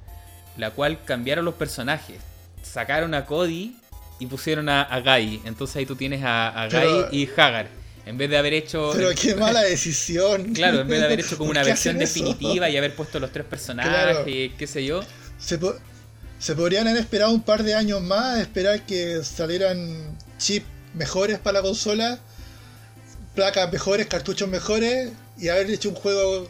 la 0.56 0.70
cual 0.70 1.04
cambiaron 1.04 1.44
los 1.44 1.54
personajes. 1.54 2.18
Sacaron 2.62 3.12
a 3.14 3.26
Cody 3.26 3.76
y 4.20 4.26
pusieron 4.26 4.68
a, 4.68 4.82
a 4.82 5.00
Guy. 5.00 5.42
Entonces 5.44 5.76
ahí 5.76 5.86
tú 5.86 5.96
tienes 5.96 6.22
a, 6.22 6.62
a 6.62 6.68
Guy 6.68 7.06
y 7.10 7.28
Hagar. 7.36 7.80
En 8.06 8.18
vez 8.18 8.30
de 8.30 8.38
haber 8.38 8.54
hecho. 8.54 8.92
Pero 8.94 9.10
qué 9.20 9.34
mala 9.34 9.62
decisión. 9.62 10.54
Claro, 10.54 10.80
en 10.80 10.88
vez 10.88 11.00
de 11.00 11.06
haber 11.06 11.20
hecho 11.20 11.36
como 11.36 11.50
una 11.52 11.62
versión 11.62 11.98
definitiva 11.98 12.68
y 12.68 12.76
haber 12.76 12.94
puesto 12.94 13.18
los 13.18 13.32
tres 13.32 13.46
personajes, 13.46 14.52
qué 14.56 14.66
sé 14.66 14.84
yo. 14.84 15.00
Se, 15.38 15.58
se 16.38 16.54
podrían 16.54 16.86
haber 16.86 17.02
esperado 17.02 17.32
un 17.32 17.42
par 17.42 17.62
de 17.62 17.74
años 17.74 18.00
más, 18.00 18.38
esperar 18.38 18.84
que 18.86 19.22
salieran 19.24 20.18
chips 20.38 20.66
mejores 20.94 21.38
para 21.38 21.58
la 21.58 21.62
consola, 21.62 22.18
placas 23.34 23.70
mejores, 23.72 24.06
cartuchos 24.06 24.48
mejores 24.48 25.12
y 25.38 25.48
haber 25.48 25.70
hecho 25.70 25.88
un 25.88 25.94
juego 25.94 26.48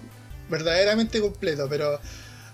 verdaderamente 0.49 1.21
completo. 1.21 1.67
Pero 1.69 2.01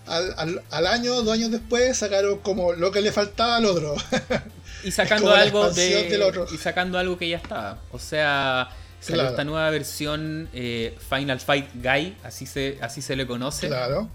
al, 0.07 0.35
al, 0.37 0.63
al 0.71 0.87
año, 0.87 1.23
dos 1.23 1.33
años 1.33 1.51
después, 1.51 1.97
sacaron 1.97 2.39
como 2.39 2.73
lo 2.73 2.91
que 2.91 3.01
le 3.01 3.13
faltaba 3.13 3.57
al 3.57 3.67
otro. 3.67 3.97
y 4.85 4.91
sacando 4.91 5.35
algo 5.35 5.71
de 5.71 6.19
y 6.53 6.59
sacando 6.59 6.99
algo 6.99 7.19
que 7.19 7.29
ya 7.29 7.39
estaba. 7.39 7.79
O 7.93 7.99
sea, 7.99 8.71
Salió 9.01 9.29
esta 9.29 9.45
nueva 9.45 9.71
versión 9.71 10.49
eh, 10.53 10.97
Final 11.09 11.39
Fight 11.39 11.69
Guy, 11.75 12.17
así 12.25 12.47
se, 12.47 12.79
así 12.81 13.03
se 13.03 13.15
le 13.15 13.27
conoce. 13.27 13.69
Claro. 13.69 14.09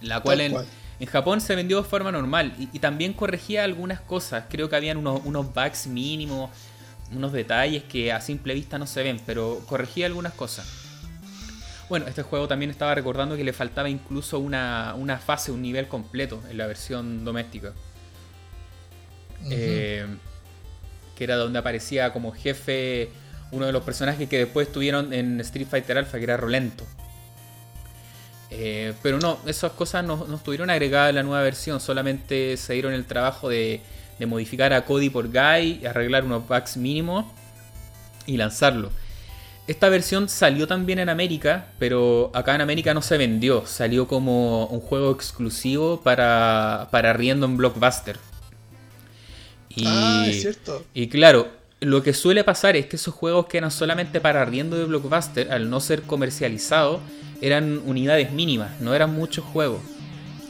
La 0.00 0.20
cual 0.20 0.40
en, 0.40 0.56
en, 0.98 1.06
Japón 1.06 1.40
se 1.40 1.54
vendió 1.54 1.82
de 1.82 1.88
forma 1.88 2.10
normal 2.10 2.54
y, 2.58 2.78
también 2.78 3.12
corregía 3.12 3.64
algunas 3.64 4.00
cosas. 4.00 4.44
Creo 4.48 4.68
que 4.68 4.76
habían 4.76 4.96
unos, 4.96 5.20
unos 5.24 5.54
bugs 5.54 5.86
mínimos, 5.86 6.50
unos 7.12 7.32
detalles 7.32 7.84
que 7.84 8.12
a 8.12 8.20
simple 8.20 8.54
vista 8.54 8.78
no 8.78 8.86
se 8.86 9.02
ven, 9.02 9.20
pero 9.24 9.60
corregía 9.66 10.06
algunas 10.06 10.32
cosas. 10.32 10.66
Bueno, 11.88 12.06
este 12.08 12.22
juego 12.22 12.48
también 12.48 12.70
estaba 12.70 12.94
recordando 12.94 13.36
que 13.36 13.44
le 13.44 13.52
faltaba 13.52 13.88
incluso 13.88 14.38
una, 14.40 14.94
una 14.96 15.18
fase, 15.18 15.52
un 15.52 15.62
nivel 15.62 15.86
completo 15.86 16.42
en 16.50 16.58
la 16.58 16.66
versión 16.66 17.24
doméstica. 17.24 17.72
Eh, 19.50 20.06
que 21.14 21.24
era 21.24 21.36
donde 21.36 21.58
aparecía 21.58 22.12
como 22.12 22.32
jefe 22.32 23.10
uno 23.52 23.66
de 23.66 23.72
los 23.72 23.84
personajes 23.84 24.28
que 24.28 24.38
después 24.38 24.66
estuvieron 24.66 25.12
en 25.12 25.40
Street 25.40 25.68
Fighter 25.68 25.98
Alpha, 25.98 26.18
que 26.18 26.24
era 26.24 26.36
Rolento. 26.36 26.84
Eh, 28.50 28.94
pero 29.02 29.18
no, 29.18 29.38
esas 29.46 29.72
cosas 29.72 30.04
no, 30.04 30.34
estuvieron 30.34 30.70
agregadas 30.70 31.10
en 31.10 31.16
la 31.16 31.22
nueva 31.22 31.42
versión, 31.42 31.80
solamente 31.80 32.56
se 32.56 32.74
dieron 32.74 32.92
el 32.92 33.04
trabajo 33.04 33.48
de, 33.48 33.80
de 34.18 34.26
modificar 34.26 34.72
a 34.72 34.84
Cody 34.84 35.10
por 35.10 35.28
Guy, 35.28 35.84
arreglar 35.86 36.24
unos 36.24 36.46
bugs 36.48 36.76
mínimos 36.76 37.26
y 38.26 38.36
lanzarlo. 38.36 38.90
Esta 39.66 39.88
versión 39.88 40.28
salió 40.28 40.68
también 40.68 41.00
en 41.00 41.08
América, 41.08 41.72
pero 41.78 42.30
acá 42.34 42.54
en 42.54 42.60
América 42.60 42.94
no 42.94 43.02
se 43.02 43.18
vendió. 43.18 43.66
Salió 43.66 44.06
como 44.06 44.66
un 44.66 44.80
juego 44.80 45.10
exclusivo 45.10 46.00
para, 46.02 46.86
para 46.92 47.12
Riendo 47.12 47.46
en 47.46 47.56
Blockbuster. 47.56 48.16
Y, 49.70 49.84
ah, 49.86 50.26
es 50.28 50.42
cierto. 50.42 50.84
Y 50.94 51.08
claro, 51.08 51.48
lo 51.80 52.02
que 52.04 52.14
suele 52.14 52.44
pasar 52.44 52.76
es 52.76 52.86
que 52.86 52.94
esos 52.94 53.12
juegos 53.12 53.46
que 53.46 53.58
eran 53.58 53.72
solamente 53.72 54.20
para 54.20 54.44
Riendo 54.44 54.78
de 54.78 54.84
Blockbuster, 54.84 55.50
al 55.50 55.68
no 55.68 55.80
ser 55.80 56.02
comercializados, 56.02 57.00
eran 57.40 57.82
unidades 57.84 58.30
mínimas, 58.30 58.80
no 58.80 58.94
eran 58.94 59.12
muchos 59.14 59.44
juegos. 59.44 59.80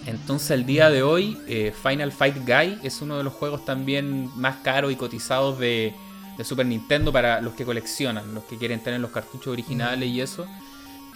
Entonces, 0.07 0.53
el 0.53 0.65
día 0.65 0.89
de 0.89 1.03
hoy, 1.03 1.37
eh, 1.49 1.75
Final 1.83 2.13
Fight 2.13 2.37
Guy 2.47 2.79
es 2.85 3.03
uno 3.03 3.19
de 3.19 3.25
los 3.25 3.33
juegos 3.33 3.65
también 3.65 4.31
más 4.37 4.57
caros 4.59 4.93
y 4.93 4.97
cotizados 4.97 5.59
de, 5.59 5.93
de 6.39 6.45
Super 6.45 6.65
Nintendo 6.65 7.13
para 7.13 7.41
los 7.41 7.55
que 7.55 7.65
coleccionan, 7.65 8.33
los 8.33 8.45
que 8.45 8.57
quieren 8.57 8.81
tener 8.81 9.01
los 9.01 9.11
cartuchos 9.11 9.49
originales 9.49 10.09
y 10.09 10.21
eso, 10.21 10.47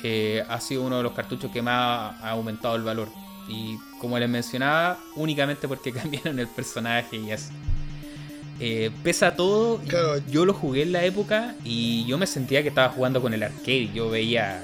eh, 0.03 0.45
ha 0.49 0.61
sido 0.61 0.83
uno 0.83 0.97
de 0.97 1.03
los 1.05 1.13
cartuchos 1.13 1.53
que 1.53 1.63
más 1.63 2.15
ha 2.21 2.31
aumentado 2.31 2.75
el 2.75 2.83
valor. 2.83 3.09
Y 3.49 3.79
como 4.01 4.19
les 4.19 4.29
mencionaba, 4.29 4.99
únicamente 5.15 5.69
porque 5.69 5.93
cambiaron 5.95 6.39
el 6.39 6.49
personaje 6.49 7.17
y 7.17 7.31
eso. 7.31 7.51
Eh, 8.59 8.91
pesa 9.03 9.37
todo, 9.37 9.81
yo 10.29 10.45
lo 10.45 10.53
jugué 10.53 10.83
en 10.83 10.93
la 10.93 11.03
época 11.05 11.55
y 11.65 12.05
yo 12.05 12.19
me 12.19 12.27
sentía 12.27 12.63
que 12.63 12.69
estaba 12.69 12.91
jugando 12.91 13.23
con 13.23 13.33
el 13.33 13.43
arcade. 13.43 13.91
Yo 13.95 14.11
veía 14.11 14.63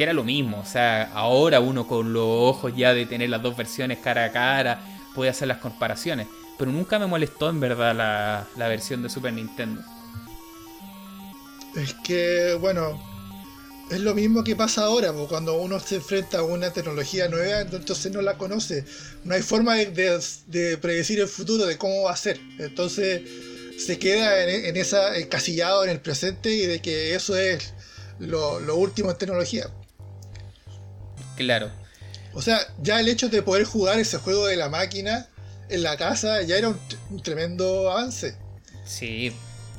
que 0.00 0.04
era 0.04 0.14
lo 0.14 0.24
mismo. 0.24 0.60
O 0.60 0.64
sea, 0.64 1.10
ahora 1.12 1.60
uno 1.60 1.86
con 1.86 2.14
los 2.14 2.24
ojos 2.26 2.72
ya 2.74 2.94
de 2.94 3.04
tener 3.04 3.28
las 3.28 3.42
dos 3.42 3.54
versiones 3.54 3.98
cara 3.98 4.24
a 4.24 4.32
cara 4.32 4.80
puede 5.14 5.28
hacer 5.28 5.46
las 5.46 5.58
comparaciones 5.58 6.26
pero 6.60 6.72
nunca 6.72 6.98
me 6.98 7.06
molestó 7.06 7.48
en 7.48 7.58
verdad 7.58 7.96
la, 8.54 8.68
versión 8.68 9.02
de 9.02 9.08
Super 9.08 9.32
Nintendo. 9.32 9.82
Es 11.74 11.94
que, 12.04 12.54
bueno, 12.60 13.02
es 13.90 14.00
lo 14.00 14.14
mismo 14.14 14.44
que 14.44 14.54
pasa 14.54 14.84
ahora, 14.84 15.10
cuando 15.26 15.54
uno 15.54 15.80
se 15.80 15.96
enfrenta 15.96 16.40
a 16.40 16.42
una 16.42 16.70
tecnología 16.70 17.28
nueva, 17.28 17.62
entonces 17.62 18.12
no 18.12 18.20
la 18.20 18.36
conoce. 18.36 18.84
No 19.24 19.34
hay 19.34 19.40
forma 19.40 19.76
de, 19.76 20.78
predecir 20.82 21.20
el 21.20 21.28
futuro, 21.28 21.64
de 21.64 21.78
cómo 21.78 22.02
va 22.02 22.12
a 22.12 22.16
ser. 22.16 22.38
Entonces 22.58 23.22
se 23.78 23.98
queda 23.98 24.44
en, 24.44 24.76
esa 24.76 25.16
encasillado 25.16 25.84
en 25.84 25.88
el 25.88 26.00
presente 26.00 26.52
y 26.52 26.66
de 26.66 26.82
que 26.82 27.14
eso 27.14 27.38
es 27.38 27.72
lo 28.18 28.76
último 28.76 29.10
en 29.10 29.16
tecnología. 29.16 29.70
Claro. 31.40 31.70
O 32.34 32.42
sea, 32.42 32.58
ya 32.82 33.00
el 33.00 33.08
hecho 33.08 33.30
de 33.30 33.42
poder 33.42 33.64
jugar 33.64 33.98
ese 33.98 34.18
juego 34.18 34.46
de 34.46 34.56
la 34.56 34.68
máquina 34.68 35.26
en 35.70 35.82
la 35.82 35.96
casa 35.96 36.42
ya 36.42 36.58
era 36.58 36.68
un, 36.68 37.22
tremendo 37.22 37.90
avance. 37.90 38.36
Sí, 38.84 39.32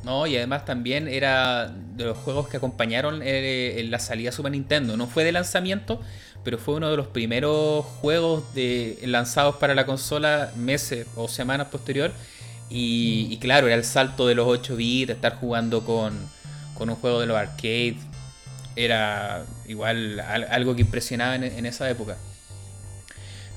no, 0.04 0.26
y 0.26 0.38
además 0.38 0.66
también 0.66 1.08
era 1.08 1.68
de 1.68 2.06
los 2.06 2.18
juegos 2.18 2.48
que 2.48 2.58
acompañaron 2.58 3.22
eh, 3.22 3.80
en 3.80 3.92
la 3.92 4.00
salida 4.00 4.32
Super 4.32 4.52
Nintendo. 4.52 4.98
No 4.98 5.06
fue 5.06 5.24
de 5.24 5.32
lanzamiento, 5.32 6.02
pero 6.44 6.58
fue 6.58 6.74
uno 6.74 6.90
de 6.90 6.98
los 6.98 7.06
primeros 7.06 7.86
juegos 7.86 8.52
de, 8.56 8.98
lanzados 9.04 9.58
para 9.58 9.76
la 9.76 9.86
consola 9.86 10.52
meses 10.56 11.06
o 11.16 11.28
semanas 11.28 11.68
posterior. 11.68 12.12
Y, 12.72 13.38
claro, 13.38 13.68
era 13.68 13.76
el 13.76 13.84
salto 13.84 14.26
de 14.26 14.34
los 14.34 14.48
8 14.48 14.78
bits, 14.78 15.12
estar 15.12 15.36
jugando 15.36 15.86
con, 15.86 16.18
con 16.74 16.90
un 16.90 16.96
juego 16.96 17.20
de 17.20 17.28
los 17.28 17.38
arcades. 17.38 17.98
Era 18.76 19.46
igual 19.68 20.20
algo 20.20 20.76
que 20.76 20.82
impresionaba 20.82 21.36
en 21.36 21.66
esa 21.66 21.90
época. 21.90 22.18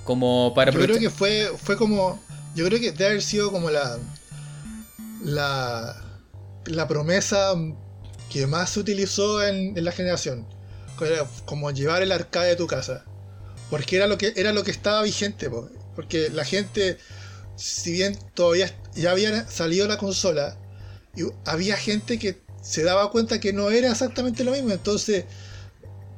Como 0.04 0.52
para 0.54 0.70
Yo 0.70 0.80
creo 0.80 0.98
que 0.98 1.10
fue, 1.10 1.50
fue 1.56 1.76
como. 1.76 2.22
Yo 2.54 2.64
creo 2.66 2.78
que 2.78 2.92
debe 2.92 3.06
haber 3.06 3.22
sido 3.22 3.50
como 3.50 3.70
la. 3.70 3.98
La. 5.22 5.96
La 6.66 6.88
promesa 6.88 7.54
que 8.30 8.46
más 8.46 8.70
se 8.70 8.80
utilizó 8.80 9.42
en, 9.42 9.82
la 9.82 9.92
generación. 9.92 10.46
Como 11.44 11.70
llevar 11.70 12.02
el 12.02 12.12
arcade 12.12 12.50
de 12.50 12.56
tu 12.56 12.66
casa. 12.66 13.04
Porque 13.70 13.96
era 13.96 14.06
lo 14.06 14.16
que, 14.16 14.32
era 14.36 14.52
lo 14.52 14.62
que 14.62 14.70
estaba 14.70 15.02
vigente. 15.02 15.50
Porque 15.94 16.30
la 16.30 16.44
gente, 16.44 16.98
si 17.56 17.92
bien 17.92 18.18
todavía 18.34 18.74
ya 18.94 19.10
había 19.10 19.48
salido 19.48 19.88
la 19.88 19.98
consola, 19.98 20.56
había 21.44 21.76
gente 21.76 22.18
que 22.18 22.40
se 22.64 22.82
daba 22.82 23.10
cuenta 23.10 23.40
que 23.40 23.52
no 23.52 23.70
era 23.70 23.90
exactamente 23.90 24.42
lo 24.42 24.52
mismo. 24.52 24.72
Entonces 24.72 25.24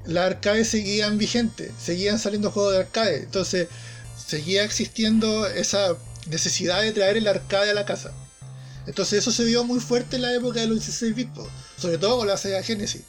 las 0.05 0.27
arcades 0.27 0.69
seguían 0.69 1.19
vigentes, 1.19 1.73
seguían 1.83 2.19
saliendo 2.19 2.51
juegos 2.51 2.73
de 2.73 2.79
arcade, 2.79 3.17
entonces 3.25 3.69
seguía 4.17 4.65
existiendo 4.65 5.47
esa 5.47 5.97
necesidad 6.29 6.83
de 6.83 6.93
traer 6.93 7.17
el 7.17 7.27
arcade 7.27 7.71
a 7.71 7.75
la 7.75 7.85
casa. 7.85 8.13
Entonces 8.87 9.19
eso 9.19 9.33
se 9.33 9.45
vio 9.45 9.65
muy 9.65 9.81
fuerte 9.81 10.17
en 10.17 10.23
la 10.23 10.33
época 10.33 10.61
de 10.61 10.69
los 10.69 10.79
16 10.79 11.15
bits, 11.15 11.41
sobre 11.77 11.99
todo 11.99 12.19
con 12.19 12.29
la 12.29 12.37
Sega 12.37 12.63
Genesis, 12.63 13.03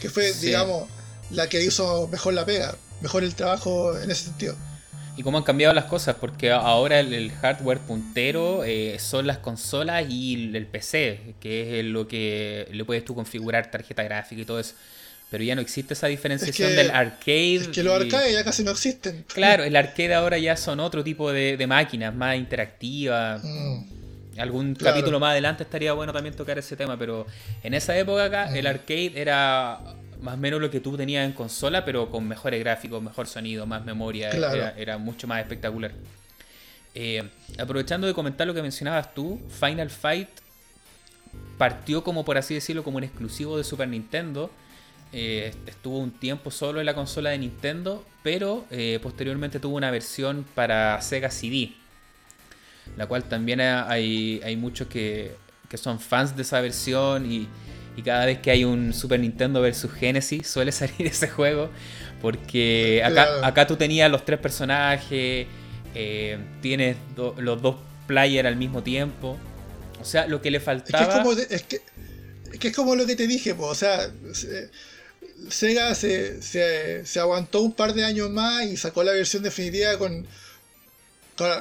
que 0.00 0.08
fue, 0.08 0.32
digamos, 0.32 0.88
la 1.30 1.48
que 1.50 1.62
hizo 1.62 2.08
mejor 2.08 2.32
la 2.32 2.46
pega, 2.46 2.76
mejor 3.02 3.24
el 3.24 3.34
trabajo 3.34 3.98
en 3.98 4.10
ese 4.10 4.24
sentido. 4.24 4.56
Y 5.18 5.22
cómo 5.24 5.36
han 5.36 5.44
cambiado 5.44 5.74
las 5.74 5.86
cosas, 5.86 6.16
porque 6.20 6.52
ahora 6.52 7.00
el, 7.00 7.32
hardware 7.32 7.80
puntero 7.80 8.62
eh, 8.64 8.96
son 9.00 9.26
las 9.26 9.38
consolas 9.38 10.06
y 10.08 10.56
el 10.56 10.66
PC, 10.66 11.34
que 11.40 11.80
es 11.80 11.84
lo 11.84 12.06
que 12.06 12.68
le 12.70 12.84
puedes 12.84 13.04
tú 13.04 13.16
configurar 13.16 13.70
tarjeta 13.70 14.04
gráfica 14.04 14.40
y 14.40 14.44
todo 14.44 14.60
eso 14.60 14.74
pero 15.30 15.44
ya 15.44 15.54
no 15.54 15.60
existe 15.60 15.94
esa 15.94 16.06
diferenciación 16.06 16.74
del 16.74 16.90
arcade. 16.90 17.56
Es 17.56 17.68
que 17.68 17.82
los 17.82 18.00
arcades 18.00 18.32
ya 18.32 18.44
casi 18.44 18.64
no 18.64 18.70
existen. 18.70 19.24
Claro, 19.28 19.62
el 19.62 19.76
arcade 19.76 20.14
ahora 20.14 20.38
ya 20.38 20.56
son 20.56 20.80
otro 20.80 21.04
tipo 21.04 21.32
de, 21.32 21.62
máquinas, 21.66 22.14
más 22.14 22.36
interactivas. 22.36 23.42
Mm. 23.44 24.38
Algún 24.38 24.74
capítulo 24.74 25.20
más 25.20 25.32
adelante 25.32 25.64
estaría 25.64 25.92
bueno 25.92 26.12
también 26.12 26.34
tocar 26.34 26.58
ese 26.58 26.76
tema, 26.76 26.96
pero 26.96 27.26
en 27.62 27.74
esa 27.74 27.96
época 27.98 28.24
acá 28.24 28.56
el 28.56 28.64
mm. 28.64 28.68
arcade 28.68 29.12
era 29.16 29.80
más 30.22 30.34
o 30.34 30.36
menos 30.36 30.60
lo 30.60 30.70
que 30.70 30.80
tú 30.80 30.96
tenías 30.96 31.24
en 31.24 31.32
consola, 31.32 31.84
pero 31.84 32.10
con 32.10 32.26
mejores 32.26 32.60
gráficos, 32.60 33.02
mejor 33.02 33.26
sonido, 33.26 33.66
más 33.66 33.84
memoria, 33.84 34.30
era, 34.76 34.98
mucho 34.98 35.26
más 35.26 35.40
espectacular. 35.40 35.92
Eh, 36.94 37.28
aprovechando 37.58 38.06
de 38.06 38.14
comentar 38.14 38.46
lo 38.46 38.54
que 38.54 38.62
mencionabas 38.62 39.14
tú, 39.14 39.40
Final 39.48 39.90
Fight 39.90 40.28
partió 41.56 42.02
como 42.02 42.24
por 42.24 42.38
así 42.38 42.54
decirlo 42.54 42.82
como 42.82 42.96
un 42.96 43.04
exclusivo 43.04 43.58
de 43.58 43.64
Super 43.64 43.88
Nintendo 43.88 44.50
eh, 45.12 45.54
estuvo 45.66 45.98
un 45.98 46.10
tiempo 46.10 46.50
solo 46.50 46.80
en 46.80 46.86
la 46.86 46.94
consola 46.94 47.30
de 47.30 47.38
Nintendo, 47.38 48.04
pero 48.22 48.66
eh, 48.70 48.98
posteriormente 49.02 49.58
tuvo 49.58 49.76
una 49.76 49.90
versión 49.90 50.44
para 50.54 51.00
Sega 51.00 51.30
CD, 51.30 51.72
la 52.96 53.06
cual 53.06 53.24
también 53.24 53.60
hay, 53.60 54.40
hay 54.44 54.56
muchos 54.56 54.86
que, 54.88 55.34
son 55.74 55.98
fans 55.98 56.36
de 56.36 56.42
esa 56.42 56.60
versión 56.60 57.30
y, 57.30 57.48
cada 58.02 58.26
vez 58.26 58.38
que 58.38 58.50
hay 58.50 58.64
un 58.64 58.92
Super 58.94 59.20
Nintendo 59.20 59.60
versus 59.60 59.90
Genesis 59.92 60.46
suele 60.46 60.72
salir 60.72 61.06
ese 61.06 61.28
juego, 61.28 61.70
porque 62.20 63.02
acá, 63.04 63.46
acá 63.46 63.66
tú 63.66 63.76
tenías 63.76 64.10
los 64.10 64.24
tres 64.24 64.38
personajes, 64.38 65.46
eh, 65.94 66.38
tienes 66.60 66.96
los 67.16 67.62
dos 67.62 67.76
players 68.06 68.46
al 68.46 68.56
mismo 68.56 68.82
tiempo, 68.82 69.36
o 70.00 70.04
sea, 70.04 70.26
lo 70.26 70.40
que 70.40 70.50
le 70.50 70.60
faltaba... 70.60 71.02
Es 71.02 71.08
que 71.08 71.14
es 71.14 71.22
como, 71.22 71.32
es 71.32 71.62
que, 71.62 72.68
es, 72.68 72.76
como 72.76 72.96
lo 72.96 73.06
que 73.06 73.16
te 73.16 73.26
dije, 73.26 73.54
o 73.58 73.74
sea... 73.74 74.10
Sega 75.48 75.94
se, 75.94 77.02
aguantó 77.20 77.62
un 77.62 77.72
par 77.72 77.94
de 77.94 78.04
años 78.04 78.30
más 78.30 78.64
y 78.64 78.76
sacó 78.76 79.04
la 79.04 79.12
versión 79.12 79.42
definitiva 79.42 79.96
con. 79.96 80.26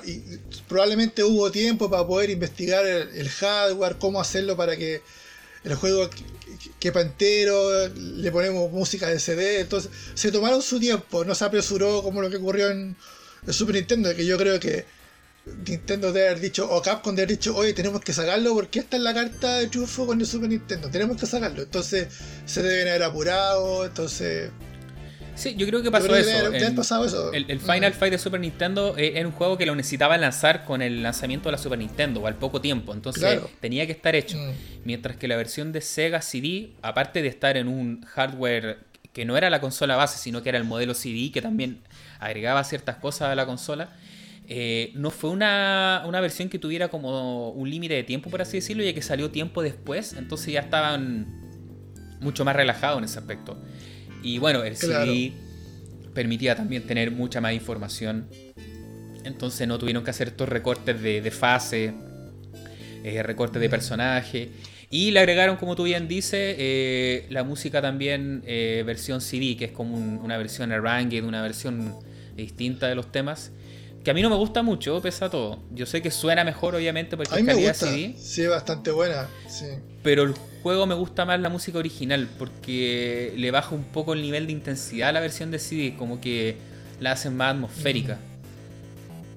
y 0.06 0.20
probablemente 0.68 1.24
hubo 1.24 1.52
tiempo 1.52 1.90
para 1.90 2.06
poder 2.06 2.32
investigar 2.32 2.86
el, 2.86 3.30
hardware, 3.30 3.98
cómo 3.98 4.20
hacerlo 4.20 4.58
para 4.58 4.76
que 4.76 5.02
el 5.64 5.76
juego 5.76 6.10
quepa 6.80 7.02
entero, 7.02 7.88
le 7.90 8.32
ponemos 8.32 8.72
música 8.72 9.08
de 9.08 9.20
CD. 9.20 9.62
Entonces, 9.62 9.92
se 10.14 10.32
tomaron 10.32 10.62
su 10.62 10.80
tiempo, 10.80 11.26
no 11.26 11.36
se 11.36 11.46
apresuró 11.46 12.04
como 12.04 12.22
lo 12.22 12.30
que 12.30 12.38
ocurrió 12.38 12.70
en 12.70 12.96
el 13.46 13.54
Super 13.54 13.76
Nintendo, 13.76 14.16
que 14.16 14.26
yo 14.26 14.38
creo 14.38 14.60
que 14.60 14.86
Nintendo 15.66 16.12
debe 16.12 16.30
haber 16.30 16.42
dicho, 16.42 16.70
o 16.70 16.82
Capcom 16.82 17.16
debe 17.16 17.26
haber 17.26 17.38
dicho, 17.38 17.56
oye, 17.56 17.74
tenemos 17.74 18.02
que 18.02 18.14
sacarlo 18.14 18.54
porque 18.54 18.80
esta 18.80 18.98
es 18.98 19.04
la 19.04 19.14
carta 19.14 19.58
de 19.58 19.68
triunfo 19.68 20.06
con 20.06 20.20
el 20.20 20.28
Super 20.28 20.50
Nintendo, 20.50 20.90
tenemos 20.90 21.18
que 21.20 21.26
sacarlo. 21.26 21.62
Entonces 21.62 22.08
se 22.46 22.62
deben 22.62 22.90
haber 22.90 23.04
apurado, 23.04 23.86
entonces 23.86 24.50
Sí, 25.38 25.56
yo 25.56 25.68
creo 25.68 25.84
que 25.84 25.92
pasó 25.92 26.16
eso. 26.16 27.32
El, 27.32 27.60
Final 27.60 27.94
Fight 27.94 28.12
de 28.12 28.18
Super 28.18 28.40
Nintendo 28.40 28.96
eh, 28.98 29.14
era 29.16 29.28
un 29.28 29.34
juego 29.34 29.58
que 29.58 29.66
lo 29.66 29.76
necesitaba 29.76 30.18
lanzar 30.18 30.66
con 30.66 30.82
el 30.82 31.04
lanzamiento 31.04 31.48
de 31.48 31.52
la 31.52 31.58
Super 31.60 31.78
Nintendo 31.78 32.22
o 32.22 32.28
al 32.28 32.36
poco 32.36 32.60
tiempo. 32.60 32.94
Entonces 32.94 33.40
tenía 33.62 33.86
que 33.86 33.92
estar 33.92 34.16
hecho. 34.16 34.38
Mm. 34.38 34.52
Mientras 34.84 35.16
que 35.16 35.28
la 35.28 35.38
versión 35.38 35.72
de 35.72 35.82
Sega 35.82 36.22
CD, 36.22 36.72
aparte 36.82 37.22
de 37.22 37.28
estar 37.28 37.56
en 37.56 37.68
un 37.68 38.02
hardware 38.04 38.80
que 39.14 39.26
no 39.26 39.38
era 39.38 39.50
la 39.50 39.62
consola 39.62 39.96
base, 39.96 40.18
sino 40.18 40.42
que 40.42 40.50
era 40.50 40.58
el 40.58 40.64
modelo 40.64 40.94
CD, 40.94 41.32
que 41.32 41.42
también 41.42 41.82
agregaba 42.20 42.64
ciertas 42.64 42.98
cosas 42.98 43.30
a 43.30 43.36
la 43.36 43.46
consola, 43.46 43.90
eh, 44.48 44.92
no 44.96 45.12
fue 45.12 45.30
una, 45.30 46.04
una, 46.06 46.22
versión 46.22 46.50
que 46.50 46.58
tuviera 46.58 46.88
como 46.88 47.50
un 47.50 47.70
límite 47.70 47.96
de 47.96 48.04
tiempo, 48.04 48.30
por 48.30 48.42
así 48.42 48.58
decirlo, 48.58 48.84
ya 48.84 48.94
que 48.94 49.02
salió 49.02 49.30
tiempo 49.30 49.62
después, 49.62 50.14
entonces 50.14 50.54
ya 50.54 50.62
estaban 50.62 51.48
mucho 52.22 52.46
más 52.46 52.56
relajados 52.56 53.00
en 53.00 53.04
ese 53.04 53.20
aspecto. 53.20 53.58
Y 54.28 54.40
bueno, 54.40 54.62
el 54.66 54.76
CD 54.76 55.32
permitía 56.14 56.54
también 56.54 56.84
tener 56.84 57.12
mucha 57.12 57.40
más 57.40 57.54
información. 57.54 58.28
Entonces 59.24 59.66
no 59.70 59.80
tuvieron 59.80 60.04
que 60.04 60.10
hacer 60.10 60.28
estos 60.28 60.50
recortes 60.50 61.02
de, 61.02 61.32
fase, 61.32 61.94
eh, 63.06 63.24
recortes 63.24 63.62
de 63.62 63.70
personaje. 63.70 64.50
Y 64.90 65.12
le 65.12 65.22
agregaron, 65.22 65.56
como 65.56 65.78
tú 65.78 65.84
bien 65.84 66.10
dices, 66.10 66.56
eh, 66.60 67.26
la 67.30 67.46
música 67.46 67.82
también 67.82 68.44
eh, 68.46 68.84
versión 68.86 69.22
CD, 69.22 69.56
que 69.56 69.66
es 69.66 69.72
como 69.72 69.96
una 69.98 70.38
versión 70.38 70.74
arranged, 70.74 71.24
una 71.24 71.42
versión 71.42 71.96
distinta 72.36 72.88
de 72.90 72.96
los 72.96 73.10
temas. 73.14 73.52
Que 74.04 74.12
a 74.12 74.14
mí 74.14 74.22
no 74.22 74.30
me 74.30 74.36
gusta 74.36 74.62
mucho, 74.62 75.02
pese 75.02 75.24
a 75.24 75.30
todo. 75.30 75.64
Yo 75.72 75.86
sé 75.86 76.02
que 76.02 76.12
suena 76.12 76.44
mejor, 76.44 76.76
obviamente, 76.76 77.16
porque 77.16 77.34
es 77.34 77.46
calidad 77.46 77.74
CD. 77.74 78.14
Sí, 78.18 78.46
bastante 78.46 78.92
buena. 78.92 79.28
Sí. 79.48 79.68
Pero 80.04 80.24
el 80.24 80.34
juego 80.68 80.86
me 80.86 80.96
gusta 80.96 81.24
más 81.24 81.40
la 81.40 81.48
música 81.48 81.78
original 81.78 82.28
porque 82.38 83.34
le 83.38 83.52
baja 83.52 83.74
un 83.74 83.86
poco 83.86 84.12
el 84.12 84.22
nivel 84.22 84.48
de 84.48 84.52
intensidad 84.52 85.08
a 85.08 85.12
la 85.14 85.22
versión 85.22 85.50
de 85.50 85.60
CD, 85.60 85.96
como 85.98 86.20
que 86.20 86.58
la 87.00 87.14
hacen 87.14 87.38
más 87.38 87.54
atmosférica. 87.54 88.20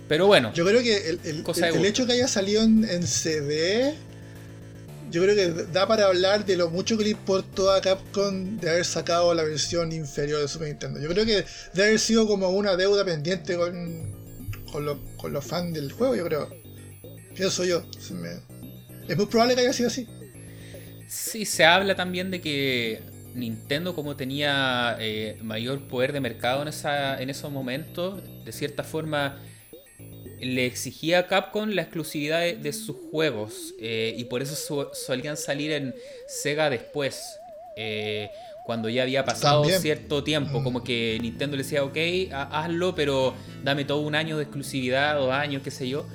Pero 0.09 0.27
bueno. 0.27 0.53
Yo 0.55 0.67
creo 0.67 0.83
que 0.83 1.09
el, 1.09 1.87
hecho 1.87 2.05
que 2.05 2.15
haya 2.15 2.27
salido 2.27 2.65
en, 2.65 3.07
CD, 3.07 3.95
yo 5.13 5.23
creo 5.23 5.37
que 5.37 5.67
da 5.73 5.87
para 5.87 6.07
hablar 6.07 6.45
de 6.45 6.57
lo 6.57 6.69
mucho 6.69 6.99
que 6.99 7.05
le 7.05 7.11
importó 7.11 7.71
a 7.71 7.81
Capcom 7.81 8.57
de 8.57 8.69
haber 8.69 8.85
sacado 8.85 9.33
la 9.33 9.45
versión 9.45 9.93
inferior 9.93 10.41
de 10.41 10.49
Super 10.49 10.67
Nintendo. 10.67 10.99
Yo 10.99 11.09
creo 11.11 11.25
que 11.25 11.45
de 11.75 11.83
haber 11.85 12.01
sido 12.01 12.27
como 12.27 12.49
una 12.49 12.75
deuda 12.75 13.05
pendiente 13.05 13.57
con, 13.57 14.13
con, 14.73 15.33
los 15.33 15.45
fans 15.45 15.75
del 15.75 15.93
juego, 15.93 16.17
yo 16.17 16.25
creo. 16.25 16.51
Pienso 17.37 17.65
yo. 17.65 17.85
Es 19.09 19.17
muy 19.17 19.27
probable 19.27 19.55
que 19.55 19.61
haya 19.61 19.73
sido 19.73 19.87
así. 19.91 20.09
Sí, 21.11 21.45
se 21.45 21.65
habla 21.65 21.97
también 21.97 22.31
de 22.31 22.41
que 22.41 23.01
Nintendo, 23.35 23.97
como 23.97 24.15
tenía 24.15 24.97
eh, 25.01 25.37
mayor 25.43 25.81
poder 25.89 26.13
de 26.13 26.21
mercado 26.21 26.63
en, 26.63 26.69
esa, 26.69 27.21
en 27.21 27.29
esos 27.31 27.51
momentos, 27.51 28.23
de 28.45 28.53
cierta 28.53 28.85
forma 28.85 29.37
le 30.41 30.67
exigía 30.67 31.19
a 31.19 31.27
Capcom 31.27 31.69
la 31.71 31.83
exclusividad 31.83 32.55
de, 32.55 32.73
sus 32.73 32.95
juegos 33.11 33.75
eh, 33.81 34.15
y 34.17 34.25
por 34.27 34.41
eso 34.41 34.89
solían 34.95 35.37
salir 35.37 35.73
en 35.73 35.97
Sega 36.29 36.71
después, 36.71 37.41
eh, 37.77 38.31
cuando 38.65 38.89
ya 38.89 39.03
había 39.03 39.25
pasado 39.25 39.65
cierto 39.65 40.23
tiempo, 40.23 40.63
como 40.63 40.85
que 40.85 41.19
Nintendo 41.21 41.57
le 41.57 41.65
decía, 41.65 41.83
ok, 41.83 41.99
hazlo, 42.31 42.95
pero 42.95 43.35
dame 43.65 43.85
todo 43.85 43.99
un 44.03 44.15
año 44.15 44.37
de 44.37 44.45
exclusividad, 44.45 45.17
dos 45.17 45.33
años, 45.33 45.61
qué 45.65 45.73
sé 45.73 45.89
yo. 45.89 46.07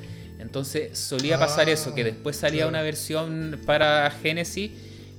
Entonces 0.46 0.98
solía 0.98 1.40
pasar 1.40 1.70
eso, 1.70 1.96
que 1.96 2.02
ah, 2.02 2.06
después 2.06 2.36
salía 2.36 2.68
una 2.68 2.84
versión 2.84 3.60
para 3.66 4.12
Genesis 4.12 4.70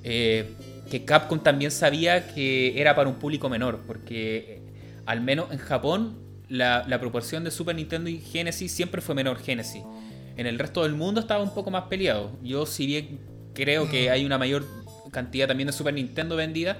eh, 0.05 0.55
que 0.89 1.05
Capcom 1.05 1.41
también 1.41 1.72
sabía 1.72 2.29
que 2.29 2.81
era 2.81 2.95
para 2.95 3.09
un 3.09 3.16
público 3.16 3.49
menor, 3.49 3.83
porque 3.89 4.37
eh, 4.37 4.61
al 5.05 5.20
menos 5.20 5.51
en 5.51 5.59
Japón 5.59 6.16
la, 6.49 6.87
proporción 7.01 7.43
de 7.43 7.51
Super 7.51 7.74
Nintendo 7.74 8.09
y 8.09 8.20
Genesis 8.20 8.70
siempre 8.70 9.01
fue 9.01 9.16
menor 9.16 9.39
Genesis. 9.39 9.83
En 10.37 10.47
el 10.47 10.61
resto 10.61 10.85
del 10.85 10.95
mundo 10.95 11.20
estaba 11.20 11.43
un 11.43 11.53
poco 11.53 11.72
más 11.72 11.85
peleado. 11.85 12.31
Yo 12.41 12.66
si 12.66 12.87
bien 12.87 13.18
creo 13.53 13.91
que 13.91 14.11
hay 14.11 14.24
una 14.24 14.39
mayor 14.39 14.64
cantidad 15.11 15.49
también 15.49 15.66
de 15.66 15.72
Super 15.72 15.93
Nintendo 15.93 16.37
vendida, 16.37 16.77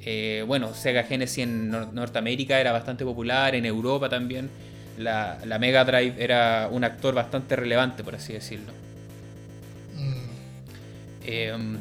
eh, 0.00 0.42
bueno, 0.44 0.74
Sega 0.74 1.04
Genesis 1.04 1.44
en 1.44 1.70
Norteamérica 1.70 2.60
era 2.60 2.72
bastante 2.72 3.04
popular, 3.04 3.54
en 3.54 3.64
Europa 3.64 4.08
también. 4.08 4.50
La, 4.98 5.58
Mega 5.60 5.84
Drive 5.84 6.14
era 6.22 6.68
un 6.70 6.84
actor 6.84 7.14
bastante 7.14 7.56
relevante, 7.56 8.02
por 8.04 8.14
así 8.14 8.32
decirlo. 8.32 8.72
Mm. 9.94 11.76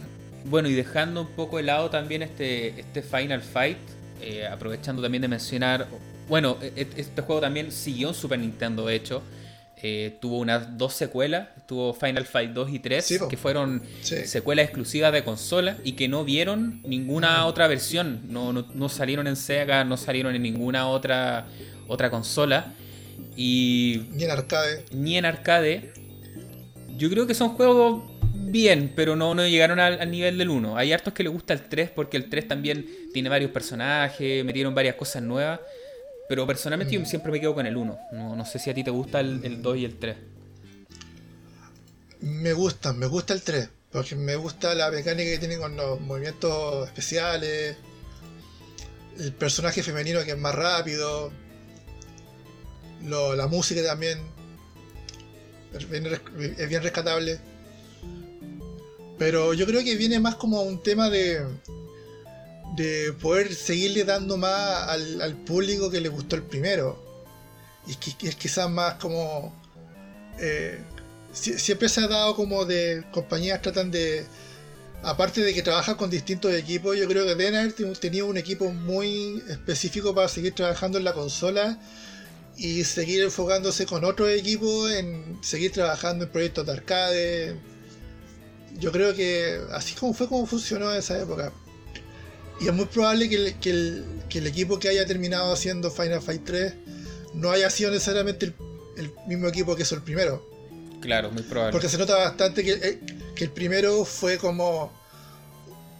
Bueno, 0.45 0.69
y 0.69 0.73
dejando 0.73 1.21
un 1.21 1.29
poco 1.29 1.57
de 1.57 1.63
lado 1.63 1.89
también 1.89 2.21
este, 2.21 2.79
este 2.79 3.01
Final 3.01 3.41
Fight, 3.41 3.77
eh, 4.21 4.45
aprovechando 4.45 5.01
también 5.01 5.23
de 5.23 5.27
mencionar, 5.27 5.87
bueno, 6.29 6.57
e, 6.61 6.71
e, 6.75 6.87
este 7.01 7.21
juego 7.23 7.41
también 7.41 7.71
siguió 7.71 8.09
en 8.09 8.13
Super 8.15 8.39
Nintendo, 8.39 8.85
de 8.85 8.95
hecho. 8.95 9.23
Eh, 9.87 10.17
tuvo 10.21 10.39
unas 10.39 10.77
dos 10.77 10.93
secuelas, 10.93 11.49
tuvo 11.67 11.93
Final 11.93 12.25
Fight 12.25 12.51
2 12.51 12.71
y 12.71 12.79
3, 12.79 13.25
que 13.29 13.37
fueron 13.37 13.83
secuelas 14.01 14.65
exclusivas 14.65 15.11
de 15.11 15.23
consola 15.23 15.77
y 15.83 15.91
que 15.91 16.07
no 16.07 16.23
vieron 16.23 16.81
ninguna 16.83 17.45
otra 17.45 17.67
versión, 17.67 18.21
no, 18.29 18.53
no, 18.53 18.89
salieron 18.89 19.27
en 19.27 19.35
Sega, 19.35 19.83
no 19.83 19.97
salieron 19.97 20.33
en 20.33 20.41
ninguna 20.41 20.87
otra, 20.87 21.45
otra 21.87 22.09
consola. 22.09 22.73
Y, 23.35 24.07
ni 24.11 24.23
en 24.23 24.31
arcade. 24.31 24.85
Ni 24.91 25.17
en 25.17 25.25
arcade. 25.25 25.93
Yo 26.97 27.09
creo 27.09 27.27
que 27.27 27.33
son 27.33 27.49
juegos 27.49 28.03
bien, 28.33 28.93
pero 28.95 29.15
no, 29.15 29.35
no 29.35 29.45
llegaron 29.45 29.79
al, 29.79 30.09
nivel 30.09 30.37
del 30.37 30.49
1. 30.49 30.77
Hay 30.77 30.93
hartos 30.93 31.13
que 31.13 31.23
le 31.23 31.29
gusta 31.29 31.53
el 31.53 31.67
3 31.67 31.89
porque 31.89 32.17
el 32.17 32.29
3 32.29 32.47
también 32.47 32.87
tiene 33.13 33.29
varios 33.29 33.51
personajes, 33.51 34.45
metieron 34.45 34.73
varias 34.73 34.95
cosas 34.95 35.21
nuevas. 35.21 35.59
Pero 36.27 36.47
personalmente 36.47 36.93
yo 36.93 37.01
mm. 37.01 37.05
siempre 37.05 37.31
me 37.31 37.39
quedo 37.39 37.53
con 37.53 37.65
el 37.65 37.75
1. 37.75 37.99
No, 38.13 38.45
sé 38.45 38.59
si 38.59 38.69
a 38.69 38.73
ti 38.73 38.83
te 38.83 38.91
gusta 38.91 39.19
el, 39.19 39.61
2 39.61 39.77
y 39.77 39.85
el 39.85 39.97
3. 39.97 40.15
Me 42.21 42.53
gusta, 42.53 42.93
me 42.93 43.07
gusta 43.07 43.33
el 43.33 43.41
3. 43.41 43.69
Porque 43.91 44.15
me 44.15 44.35
gusta 44.35 44.73
la 44.73 44.89
mecánica 44.89 45.31
que 45.31 45.37
tiene 45.37 45.57
con 45.57 45.75
los 45.75 46.01
movimientos 46.01 46.87
especiales. 46.87 47.77
El 49.19 49.33
personaje 49.33 49.83
femenino 49.83 50.23
que 50.23 50.31
es 50.31 50.37
más 50.37 50.55
rápido. 50.55 51.31
La 53.07 53.47
música 53.47 53.83
también. 53.83 54.19
es 55.73 56.69
bien 56.69 56.83
rescatable. 56.83 57.39
Pero 59.17 59.53
yo 59.53 59.65
creo 59.65 59.83
que 59.83 59.95
viene 59.95 60.19
más 60.19 60.35
como 60.35 60.61
un 60.61 60.83
tema 60.83 61.09
de, 61.09 61.41
de 62.75 63.13
poder 63.13 63.53
seguirle 63.53 64.03
dando 64.03 64.37
más 64.37 64.89
al, 64.89 65.35
público 65.45 65.89
que 65.89 66.01
le 66.01 66.09
gustó 66.09 66.35
el 66.35 66.43
primero. 66.43 67.01
Y 67.87 67.95
que, 67.95 68.27
es 68.27 68.35
quizás 68.35 68.69
más 68.69 68.95
como... 68.95 69.53
Eh, 70.39 70.79
siempre 71.31 71.89
se 71.89 72.01
ha 72.01 72.07
dado 72.07 72.35
como 72.35 72.65
de 72.65 73.03
compañías 73.11 73.61
tratan 73.61 73.91
de... 73.91 74.25
Aparte 75.03 75.41
de 75.41 75.53
que 75.53 75.61
trabajan 75.61 75.95
con 75.95 76.09
distintos 76.09 76.51
equipos, 76.53 76.97
yo 76.97 77.07
creo 77.07 77.25
que 77.25 77.35
Denner 77.35 77.71
tenía 77.99 78.25
un 78.25 78.37
equipo 78.37 78.71
muy 78.71 79.43
específico 79.49 80.15
para 80.15 80.27
seguir 80.27 80.55
trabajando 80.55 80.97
en 80.97 81.03
la 81.03 81.13
consola 81.13 81.79
y 82.57 82.83
seguir 82.83 83.23
enfocándose 83.23 83.85
con 83.85 84.03
otro 84.05 84.29
equipo 84.29 84.89
en 84.89 85.37
seguir 85.41 85.71
trabajando 85.71 86.25
en 86.25 86.31
proyectos 86.31 86.65
de 86.65 86.71
arcade, 86.71 87.55
yo 88.79 88.91
creo 88.91 89.13
que 89.13 89.59
así 89.71 89.93
como 89.95 90.13
fue 90.13 90.27
como 90.27 90.45
funcionó 90.45 90.91
en 90.91 90.97
esa 90.97 91.19
época. 91.19 91.51
Y 92.59 92.67
es 92.67 92.73
muy 92.73 92.85
probable 92.85 93.27
que 93.29 93.69
el, 93.69 94.47
equipo 94.47 94.79
que 94.79 94.87
haya 94.87 95.05
terminado 95.05 95.51
haciendo 95.51 95.91
Final 95.91 96.21
Fight 96.21 96.43
3 96.45 96.73
no 97.33 97.51
haya 97.51 97.69
sido 97.69 97.91
necesariamente 97.91 98.53
el, 98.97 99.11
mismo 99.27 99.47
equipo 99.47 99.75
que 99.75 99.81
hizo 99.81 99.95
el 99.95 100.01
primero. 100.01 100.45
Claro, 101.01 101.31
muy 101.31 101.43
probable. 101.43 101.73
Porque 101.73 101.89
se 101.89 101.97
nota 101.97 102.15
bastante 102.15 102.63
que, 102.63 102.71
eh, 102.71 102.99
el 103.35 103.49
primero 103.51 104.05
fue 104.05 104.37
como 104.37 104.93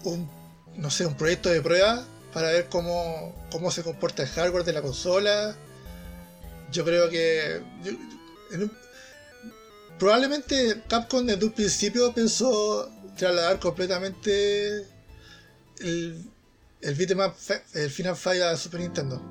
un, 0.05 0.29
no 0.77 0.89
sé, 0.89 1.05
un 1.05 1.15
proyecto 1.15 1.49
de 1.49 1.61
prueba 1.61 2.05
para 2.33 2.51
ver 2.51 2.67
cómo, 2.69 3.35
cómo 3.51 3.69
se 3.69 3.83
comporta 3.83 4.23
el 4.23 4.29
hardware 4.29 4.63
de 4.63 4.73
la 4.73 4.81
consola. 4.81 5.57
Yo 6.71 6.83
creo 6.83 7.09
que 7.09 7.61
Probablemente 9.97 10.83
Capcom 10.87 11.25
desde 11.25 11.45
un 11.45 11.51
principio 11.51 12.13
pensó 12.13 12.91
trasladar 13.17 13.59
completamente 13.59 14.85
el, 15.79 16.25
el 16.81 17.11
el 17.73 17.89
Final 17.89 18.15
Fight 18.15 18.41
a 18.41 18.57
Super 18.57 18.81
Nintendo. 18.81 19.21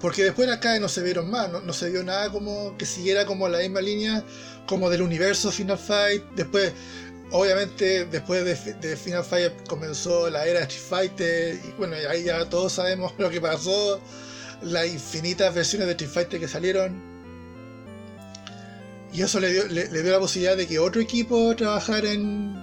Porque 0.00 0.24
después 0.24 0.48
acá 0.48 0.78
no 0.80 0.88
se 0.88 1.02
vieron 1.02 1.30
más, 1.30 1.50
no, 1.50 1.72
se 1.74 1.90
vio 1.90 2.02
nada 2.02 2.30
como 2.32 2.76
que 2.78 2.86
siguiera 2.86 3.26
como 3.26 3.48
la 3.48 3.58
misma 3.58 3.82
línea 3.82 4.24
como 4.66 4.88
del 4.88 5.02
universo 5.02 5.52
Final 5.52 5.76
Fight. 5.76 6.22
Después, 6.36 6.72
obviamente, 7.32 8.06
después 8.06 8.44
de, 8.44 8.96
Final 8.96 9.24
Fight 9.24 9.68
comenzó 9.68 10.30
la 10.30 10.46
era 10.46 10.60
Street 10.60 10.82
Fighter 10.88 11.54
y 11.56 11.72
bueno, 11.76 11.96
ahí 12.08 12.24
ya 12.24 12.48
todos 12.48 12.72
sabemos 12.72 13.12
lo 13.18 13.28
que 13.28 13.40
pasó, 13.42 14.00
las 14.62 14.86
infinitas 14.86 15.54
versiones 15.54 15.86
de 15.86 15.92
Street 15.92 16.10
Fighter 16.10 16.40
que 16.40 16.48
salieron 16.48 17.00
Y 19.12 19.22
eso 19.22 19.40
le 19.40 19.52
dio, 19.52 19.66
le, 19.66 19.88
dio 19.88 20.12
la 20.12 20.20
posibilidad 20.20 20.56
de 20.56 20.66
que 20.66 20.78
otro 20.78 21.00
equipo 21.00 21.54
trabajara 21.56 22.10
en, 22.10 22.56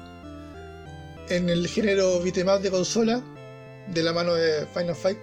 en 1.30 1.50
el 1.50 1.68
género 1.68 2.22
beat'em 2.22 2.62
de 2.62 2.72
consola, 2.72 3.22
de 3.88 4.04
la 4.04 4.14
mano 4.14 4.34
de 4.34 4.66
Final 4.68 4.96
Fight. 4.96 5.18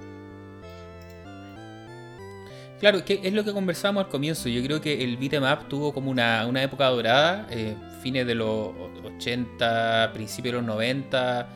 Claro, 2.80 3.02
que 3.04 3.20
es 3.22 3.32
lo 3.32 3.44
que 3.44 3.52
conversábamos 3.52 4.04
al 4.04 4.10
comienzo. 4.10 4.50
Yo 4.50 4.62
creo 4.62 4.80
que 4.82 5.02
el 5.02 5.16
beat'em 5.16 5.44
tuvo 5.68 5.94
como 5.94 6.10
una, 6.10 6.62
época 6.62 6.86
dorada, 6.88 7.46
eh, 7.50 7.74
fines 8.02 8.26
de 8.26 8.34
los 8.34 8.74
80, 9.16 10.10
principios 10.12 10.52
de 10.52 10.58
los 10.58 10.66
90 10.66 11.48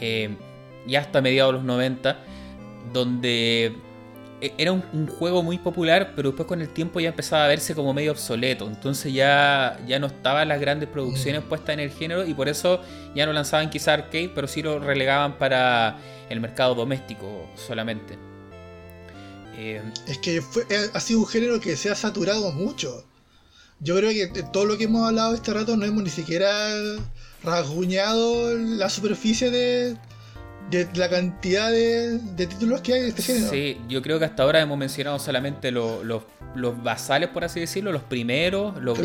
eh, 0.00 0.36
y 0.86 0.96
hasta 0.96 1.20
mediados 1.20 1.52
de 1.52 1.58
los 1.58 1.64
90, 1.64 2.18
donde 2.92 3.76
era 4.58 4.72
un, 4.72 5.06
juego 5.06 5.42
muy 5.42 5.58
popular, 5.58 6.12
pero 6.16 6.30
después 6.30 6.46
con 6.46 6.60
el 6.60 6.68
tiempo 6.68 7.00
ya 7.00 7.08
empezaba 7.08 7.44
a 7.44 7.48
verse 7.48 7.74
como 7.74 7.94
medio 7.94 8.12
obsoleto. 8.12 8.66
Entonces 8.66 9.12
ya, 9.12 9.78
ya 9.86 9.98
no 9.98 10.06
estaban 10.08 10.48
las 10.48 10.60
grandes 10.60 10.88
producciones 10.88 11.44
mm. 11.44 11.48
puestas 11.48 11.74
en 11.74 11.80
el 11.80 11.90
género 11.90 12.26
y 12.26 12.34
por 12.34 12.48
eso 12.48 12.80
ya 13.14 13.26
no 13.26 13.32
lanzaban 13.32 13.70
quizá 13.70 13.94
arcade, 13.94 14.30
pero 14.34 14.46
sí 14.46 14.62
lo 14.62 14.78
relegaban 14.78 15.38
para 15.38 15.98
el 16.28 16.40
mercado 16.40 16.74
doméstico 16.74 17.48
solamente. 17.54 18.18
Eh, 19.56 19.82
es 20.06 20.18
que 20.18 20.42
ha 20.92 21.00
sido 21.00 21.20
un 21.20 21.26
género 21.26 21.60
que 21.60 21.76
se 21.76 21.90
ha 21.90 21.94
saturado 21.94 22.52
mucho. 22.52 23.04
Yo 23.80 23.96
creo 23.96 24.10
que 24.10 24.42
todo 24.52 24.66
lo 24.66 24.78
que 24.78 24.84
hemos 24.84 25.06
hablado 25.06 25.34
este 25.34 25.52
rato 25.52 25.76
no 25.76 25.84
hemos 25.84 26.02
ni 26.02 26.10
siquiera 26.10 26.48
rasguñado 27.42 28.56
la 28.56 28.88
superficie 28.88 29.50
de, 29.50 29.96
de 30.70 30.88
la 30.94 31.08
cantidad 31.08 31.70
de, 31.70 32.18
títulos 32.36 32.80
que 32.80 32.94
hay 32.94 33.02
de 33.02 33.08
este 33.08 33.22
género. 33.22 33.50
Sí, 33.50 33.80
yo 33.88 34.02
creo 34.02 34.18
que 34.18 34.24
hasta 34.24 34.42
ahora 34.42 34.60
hemos 34.60 34.78
mencionado 34.78 35.18
solamente 35.18 35.70
los 35.70 36.24
basales, 36.82 37.28
por 37.28 37.44
así 37.44 37.60
decirlo, 37.60 37.92
los 37.92 38.02
primeros. 38.02 38.76
Los, 38.80 38.98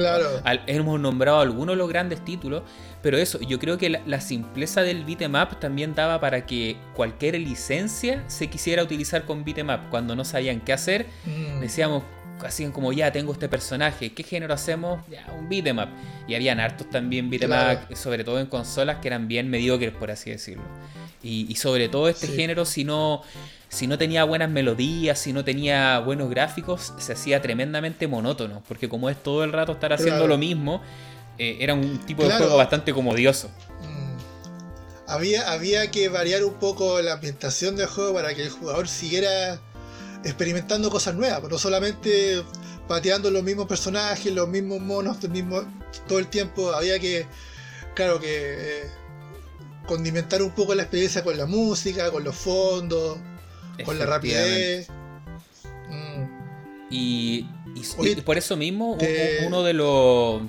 hemos 0.68 0.99
nombrado 0.99 1.39
algunos 1.39 1.74
de 1.74 1.78
los 1.78 1.89
grandes 1.89 2.24
títulos, 2.24 2.64
pero 3.01 3.18
eso, 3.18 3.39
yo 3.41 3.60
creo 3.60 3.78
que 3.78 3.89
la, 3.89 4.22
simpleza 4.22 4.82
del 4.82 5.05
beatmap 5.05 5.60
también 5.60 5.95
daba 5.95 6.20
para 6.20 6.45
que 6.45 6.78
cualquier 6.95 7.39
licencia 7.39 8.24
se 8.28 8.47
quisiera 8.47 8.84
utilizar 8.84 9.26
con 9.26 9.43
beatmap. 9.43 9.89
Cuando 9.89 10.16
no 10.16 10.26
sabían 10.26 10.62
qué 10.62 10.74
hacer, 10.74 11.07
mm. 11.26 11.60
decíamos, 11.62 12.03
así 12.46 12.66
como 12.68 12.94
ya 12.94 13.12
tengo 13.12 13.34
este 13.34 13.50
personaje, 13.50 14.14
¿qué 14.14 14.24
género 14.24 14.54
hacemos? 14.54 15.02
Ya, 15.10 15.26
un 15.38 15.50
beatmap. 15.50 15.90
Y 16.28 16.36
habían 16.36 16.60
hartos 16.60 16.90
también 16.90 17.30
beatmap, 17.30 17.94
sobre 17.96 18.24
todo 18.24 18.40
en 18.40 18.48
consolas 18.48 18.98
que 18.98 19.08
eran 19.08 19.28
bien 19.28 19.50
mediocres, 19.50 19.94
por 19.94 20.12
así 20.12 20.30
decirlo. 20.30 20.64
Y, 21.22 21.54
sobre 21.56 21.90
todo 21.90 22.08
este 22.08 22.28
género, 22.28 22.64
si 22.64 22.86
no, 22.86 23.24
si 23.68 23.88
no 23.88 23.98
tenía 23.98 24.24
buenas 24.24 24.50
melodías, 24.50 25.20
si 25.20 25.34
no 25.34 25.44
tenía 25.44 26.00
buenos 26.00 26.30
gráficos, 26.30 26.94
se 26.98 27.12
hacía 27.12 27.42
tremendamente 27.42 28.08
monótono. 28.08 28.64
Porque 28.68 28.88
como 28.88 29.10
es 29.10 29.22
todo 29.22 29.44
el 29.44 29.52
rato 29.52 29.74
estar 29.74 29.92
haciendo 29.92 30.28
lo 30.28 30.38
mismo, 30.38 30.82
eh, 31.38 31.58
era 31.60 31.74
un 31.74 32.00
tipo 32.06 32.24
de 32.24 32.32
juego 32.32 32.56
bastante 32.56 32.94
comodioso. 32.94 33.50
Mm. 33.82 34.18
Había, 35.08 35.52
había 35.52 35.92
que 35.92 36.08
variar 36.08 36.46
un 36.46 36.54
poco 36.54 37.02
la 37.02 37.14
ambientación 37.14 37.76
del 37.76 37.88
juego 37.88 38.14
para 38.14 38.34
que 38.34 38.44
el 38.44 38.50
jugador 38.50 38.88
siguiera 38.88 39.60
experimentando 40.24 40.90
cosas 40.90 41.16
nuevas, 41.16 41.50
no 41.50 41.58
solamente 41.58 42.44
pateando 42.88 43.30
los 43.32 43.44
mismos 43.44 43.68
personajes, 43.68 44.34
los 44.34 44.48
mismos 44.48 44.82
monos, 44.82 45.22
mismo, 45.30 45.62
todo 46.08 46.20
el 46.20 46.28
tiempo. 46.28 46.72
Había 46.72 47.00
que, 47.00 47.26
claro, 47.94 48.20
que 48.20 48.28
eh, 48.32 48.84
condimentar 49.86 50.42
un 50.42 50.52
poco 50.52 50.76
la 50.76 50.84
experiencia 50.84 51.24
con 51.24 51.38
la 51.38 51.46
música, 51.46 52.12
con 52.12 52.24
los 52.24 52.36
fondos, 52.36 53.18
con 53.86 54.00
la 54.00 54.06
rapidez. 54.06 54.88
Mm. 55.90 56.26
Y, 56.90 57.48
por 58.26 58.38
eso 58.38 58.58
mismo, 58.58 58.98
uno 59.46 59.64
de 59.64 59.74
los. 59.74 60.42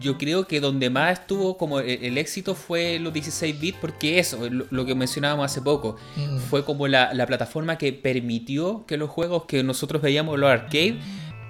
Yo 0.00 0.18
creo 0.18 0.46
que 0.46 0.60
donde 0.60 0.90
más 0.90 1.20
estuvo 1.20 1.56
como 1.56 1.80
el, 1.80 2.18
éxito 2.18 2.54
fue 2.54 2.98
los 2.98 3.12
16 3.12 3.60
bits, 3.60 3.78
porque 3.80 4.18
eso, 4.18 4.48
lo, 4.50 4.84
que 4.84 4.94
mencionábamos 4.94 5.46
hace 5.46 5.62
poco, 5.62 5.96
mm. 6.16 6.38
fue 6.38 6.64
como 6.64 6.88
la, 6.88 7.14
la, 7.14 7.26
plataforma 7.26 7.78
que 7.78 7.92
permitió 7.92 8.84
que 8.86 8.96
los 8.96 9.10
juegos 9.10 9.44
que 9.46 9.62
nosotros 9.62 10.02
veíamos 10.02 10.34
en 10.34 10.40
los 10.40 10.50
arcades 10.50 10.94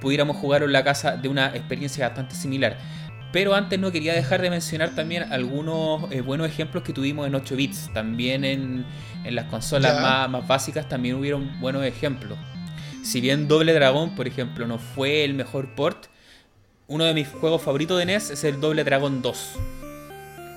pudiéramos 0.01 0.37
jugar 0.37 0.63
en 0.63 0.73
la 0.73 0.85
casa 0.85 1.17
de 1.17 1.29
una 1.29 1.47
experiencia 1.49 2.07
bastante 2.07 2.35
similar. 2.35 2.77
Pero 3.35 3.57
antes 3.57 3.81
no 3.81 3.91
quería 3.91 4.15
dejar 4.15 4.41
de 4.43 4.49
mencionar 4.49 4.91
también 4.91 5.33
algunos 5.33 6.13
eh, 6.13 6.21
buenos 6.21 6.47
ejemplos 6.47 6.85
que 6.85 6.93
tuvimos 6.93 7.27
en 7.27 7.35
8 7.35 7.57
bits. 7.57 7.91
También 7.93 8.45
en, 8.45 8.87
las 9.25 9.47
consolas 9.47 10.01
más, 10.31 10.47
básicas 10.47 10.89
también 10.89 11.17
hubieron 11.17 11.59
buenos 11.59 11.85
ejemplos. 11.85 12.39
Si 13.03 13.21
bien 13.21 13.49
Doble 13.49 13.73
Dragón, 13.73 14.15
por 14.15 14.29
ejemplo, 14.29 14.69
no 14.69 14.79
fue 14.79 15.25
el 15.25 15.35
mejor 15.35 15.75
port, 15.75 16.07
uno 16.87 17.05
de 17.05 17.15
mis 17.15 17.29
juegos 17.29 17.63
favoritos 17.63 17.99
de 17.99 18.07
NES 18.07 18.31
es 18.31 18.45
el 18.45 18.61
Doble 18.61 18.85
Dragón 18.85 19.23
2. 19.23 19.53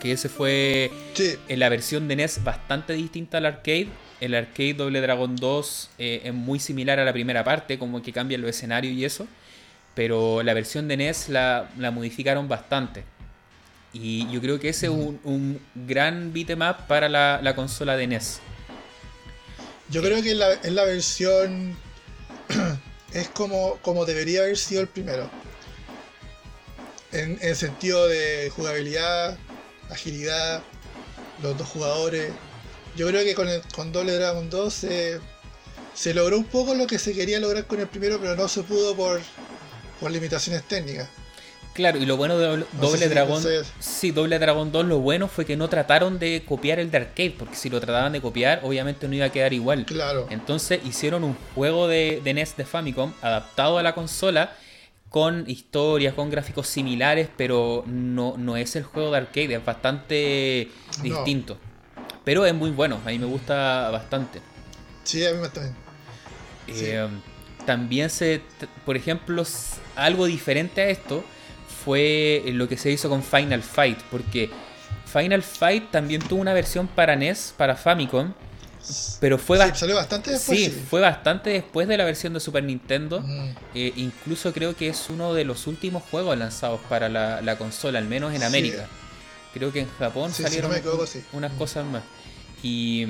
Que 0.02 0.12
ese 0.12 0.30
fue 0.30 0.92
en 1.48 1.60
la 1.60 1.70
versión 1.70 2.08
de 2.08 2.16
NES 2.16 2.44
bastante 2.44 2.94
distinta 2.94 3.40
al 3.40 3.46
arcade. 3.46 3.88
El 4.22 4.36
arcade 4.36 4.74
Doble 4.74 5.02
Dragón 5.02 5.36
2 5.36 5.90
eh, 5.98 6.22
es 6.26 6.34
muy 6.34 6.60
similar 6.60 7.00
a 7.00 7.06
la 7.06 7.14
primera 7.14 7.44
parte, 7.44 7.80
como 7.80 8.02
que 8.02 8.12
cambian 8.12 8.42
los 8.42 8.50
escenarios 8.50 8.94
y 8.94 9.06
eso 9.06 9.28
pero 9.98 10.44
la 10.44 10.54
versión 10.54 10.88
de 10.88 10.96
NES 10.96 11.30
la, 11.30 11.72
modificaron 11.92 12.48
bastante. 12.48 13.04
Y 13.94 14.32
yo 14.32 14.40
creo 14.42 14.60
que 14.60 14.70
ese 14.70 14.86
es 14.86 14.92
un, 14.92 15.60
gran 15.74 16.32
beatmap 16.34 16.86
para 16.86 17.10
la, 17.10 17.56
consola 17.56 17.98
de 17.98 18.06
NES. 18.06 18.40
Yo 19.90 20.04
creo 20.04 20.22
que 20.22 20.36
la, 20.36 20.50
la 20.66 20.84
versión 20.84 21.76
es 23.14 23.28
como, 23.30 23.80
como 23.82 24.06
debería 24.06 24.42
haber 24.42 24.58
sido 24.58 24.82
el 24.82 24.88
primero. 24.88 25.32
En, 27.12 27.38
el 27.42 27.56
sentido 27.56 28.08
de 28.08 28.52
jugabilidad, 28.56 29.38
agilidad, 29.90 30.62
los 31.42 31.58
dos 31.58 31.68
jugadores. 31.68 32.32
Yo 32.96 33.08
creo 33.08 33.24
que 33.24 33.36
con, 33.36 33.48
el, 33.48 33.62
con 33.76 33.92
Double 33.92 34.14
Dragon 34.14 34.50
2 34.50 34.74
se, 34.74 35.20
se 35.94 36.14
logró 36.14 36.38
un 36.38 36.46
poco 36.46 36.74
lo 36.74 36.88
que 36.88 37.00
se 37.00 37.14
quería 37.14 37.40
lograr 37.40 37.66
con 37.66 37.80
el 37.80 37.88
primero, 37.88 38.20
pero 38.20 38.36
no 38.36 38.48
se 38.48 38.64
pudo 38.64 38.96
por, 38.96 39.22
por 40.00 40.12
limitaciones 40.12 40.64
técnicas. 40.64 41.08
Claro, 41.78 42.00
y 42.00 42.08
lo 42.08 42.18
bueno 42.18 42.40
de 42.40 42.66
Doble, 42.82 43.08
Dragón. 43.08 43.44
Sí, 43.80 44.10
Doble 44.10 44.40
Dragón 44.40 44.72
2, 44.72 44.86
lo 44.88 44.98
bueno 44.98 45.28
fue 45.28 45.46
que 45.46 45.56
no 45.56 45.70
trataron 45.70 46.18
de 46.18 46.44
copiar 46.44 46.80
el 46.80 46.90
de 46.90 46.98
arcade, 46.98 47.36
porque 47.38 47.56
si 47.56 47.70
lo 47.70 47.80
trataban 47.80 48.14
de 48.14 48.20
copiar, 48.20 48.62
obviamente 48.64 49.08
no 49.08 49.14
iba 49.14 49.28
a 49.28 49.32
quedar 49.32 49.54
igual. 49.54 49.86
Claro. 49.86 50.26
Entonces 50.32 50.80
hicieron 50.84 51.24
un 51.24 51.38
juego 51.54 51.88
de, 51.88 52.20
de 52.24 52.34
NES 52.34 52.58
de 52.58 52.66
Famicom 52.66 53.14
adaptado 53.22 53.78
a 53.78 53.84
la 53.84 53.94
consola 53.94 54.56
con 55.10 55.50
historias, 55.50 56.14
con 56.14 56.30
gráficos 56.30 56.68
similares, 56.68 57.30
pero 57.38 57.84
no, 57.88 58.36
no 58.38 58.58
es 58.58 58.76
el 58.76 58.84
juego 58.84 59.12
de 59.12 59.18
arcade, 59.18 59.56
es 59.56 59.66
bastante 59.66 60.70
distinto. 61.02 61.58
Pero 62.24 62.46
es 62.46 62.54
muy 62.54 62.72
bueno, 62.72 63.00
a 63.06 63.10
mí 63.10 63.20
me 63.20 63.26
gusta 63.26 63.90
bastante. 63.90 64.42
Sí, 65.04 65.26
a 65.26 65.32
mí 65.32 65.40
me 65.40 65.50
también. 65.50 65.76
Eh, 66.68 67.08
también 67.66 68.10
se, 68.10 68.42
por 68.86 68.98
ejemplo, 68.98 69.44
algo 69.96 70.26
diferente 70.26 70.82
a 70.82 70.90
esto 70.90 71.24
fue 71.86 72.44
lo 72.48 72.68
que 72.68 72.78
se 72.78 72.92
hizo 72.92 73.08
con 73.08 73.24
Final 73.24 73.64
Fight, 73.64 74.00
porque 74.12 74.50
Final 75.06 75.42
Fight 75.42 75.90
también 75.90 76.22
tuvo 76.22 76.42
una 76.42 76.54
versión 76.54 76.88
para 76.88 77.16
NES, 77.16 77.54
para 77.58 77.76
Famicom, 77.76 78.34
pero 79.20 79.38
fue 79.38 79.58
salió 79.76 79.96
bastante 79.96 80.32
después. 80.32 80.60
Sí, 80.60 80.70
fue 80.70 81.02
bastante 81.02 81.50
después 81.50 81.88
de 81.88 81.98
la 81.98 82.06
versión 82.06 82.34
de 82.34 82.40
Super 82.40 82.64
Nintendo. 82.64 83.24
Eh, 83.74 83.94
incluso 83.96 84.54
creo 84.54 84.76
que 84.76 84.90
es 84.90 85.10
uno 85.10 85.34
de 85.34 85.46
los 85.46 85.68
últimos 85.68 86.04
juegos 86.04 86.38
lanzados 86.38 86.80
para 86.90 87.10
la, 87.10 87.58
consola, 87.58 88.00
al 88.00 88.06
menos 88.06 88.34
en 88.34 88.44
América. 88.44 88.88
Creo 89.54 89.72
que 89.72 89.82
en 89.82 89.90
Japón 89.98 90.32
salieron 90.34 90.72
unas 91.34 91.52
cosas 91.54 91.86
más. 91.86 92.04
Y 92.64 93.06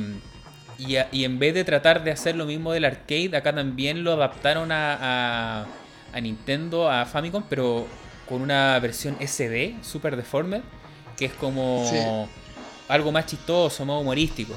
y, 0.80 1.24
en 1.24 1.40
vez 1.40 1.54
de 1.56 1.64
tratar 1.64 2.04
de 2.04 2.12
hacer 2.12 2.36
lo 2.36 2.46
mismo 2.46 2.72
del 2.72 2.86
arcade, 2.86 3.36
acá 3.36 3.54
también 3.54 4.04
lo 4.04 4.14
adaptaron 4.14 4.72
a, 4.72 5.66
a, 6.14 6.22
Nintendo, 6.22 6.90
a 6.90 7.06
Famicom, 7.06 7.44
pero 7.50 7.88
con 8.30 8.42
una 8.42 8.80
versión 8.80 9.18
SD, 9.20 9.78
Super 9.82 10.16
Deformed, 10.16 10.62
que 11.18 11.26
es 11.26 11.34
como 11.34 12.30
algo 12.88 13.12
más 13.12 13.26
chistoso, 13.26 13.86
más 13.86 14.00
humorístico. 14.00 14.54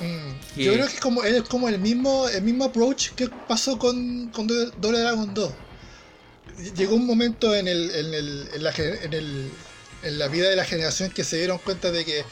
Mm, 0.00 0.60
yo 0.60 0.72
creo 0.72 0.86
que 0.86 0.94
es 0.94 1.00
como, 1.00 1.24
es 1.24 1.42
como 1.42 1.68
el 1.68 1.78
mismo 1.78 2.26
el 2.28 2.42
mismo 2.42 2.64
approach 2.64 3.10
que 3.10 3.28
pasó 3.28 3.78
con, 3.78 4.28
con 4.28 4.46
Double 4.46 5.00
Dragon 5.00 5.32
2. 5.34 5.52
Llegó 6.76 6.96
un 6.96 7.06
momento 7.06 7.54
en, 7.54 7.68
el, 7.68 7.90
en, 7.90 8.14
el, 8.14 8.48
en, 8.54 8.62
la, 8.62 8.72
en, 8.76 9.12
el, 9.12 9.50
en 10.02 10.18
la 10.18 10.28
vida 10.28 10.48
de 10.50 10.56
la 10.56 10.64
generación 10.64 11.10
que 11.10 11.24
se 11.24 11.36
dieron 11.36 11.58
cuenta 11.58 11.90
de 11.90 12.04
que 12.04 12.24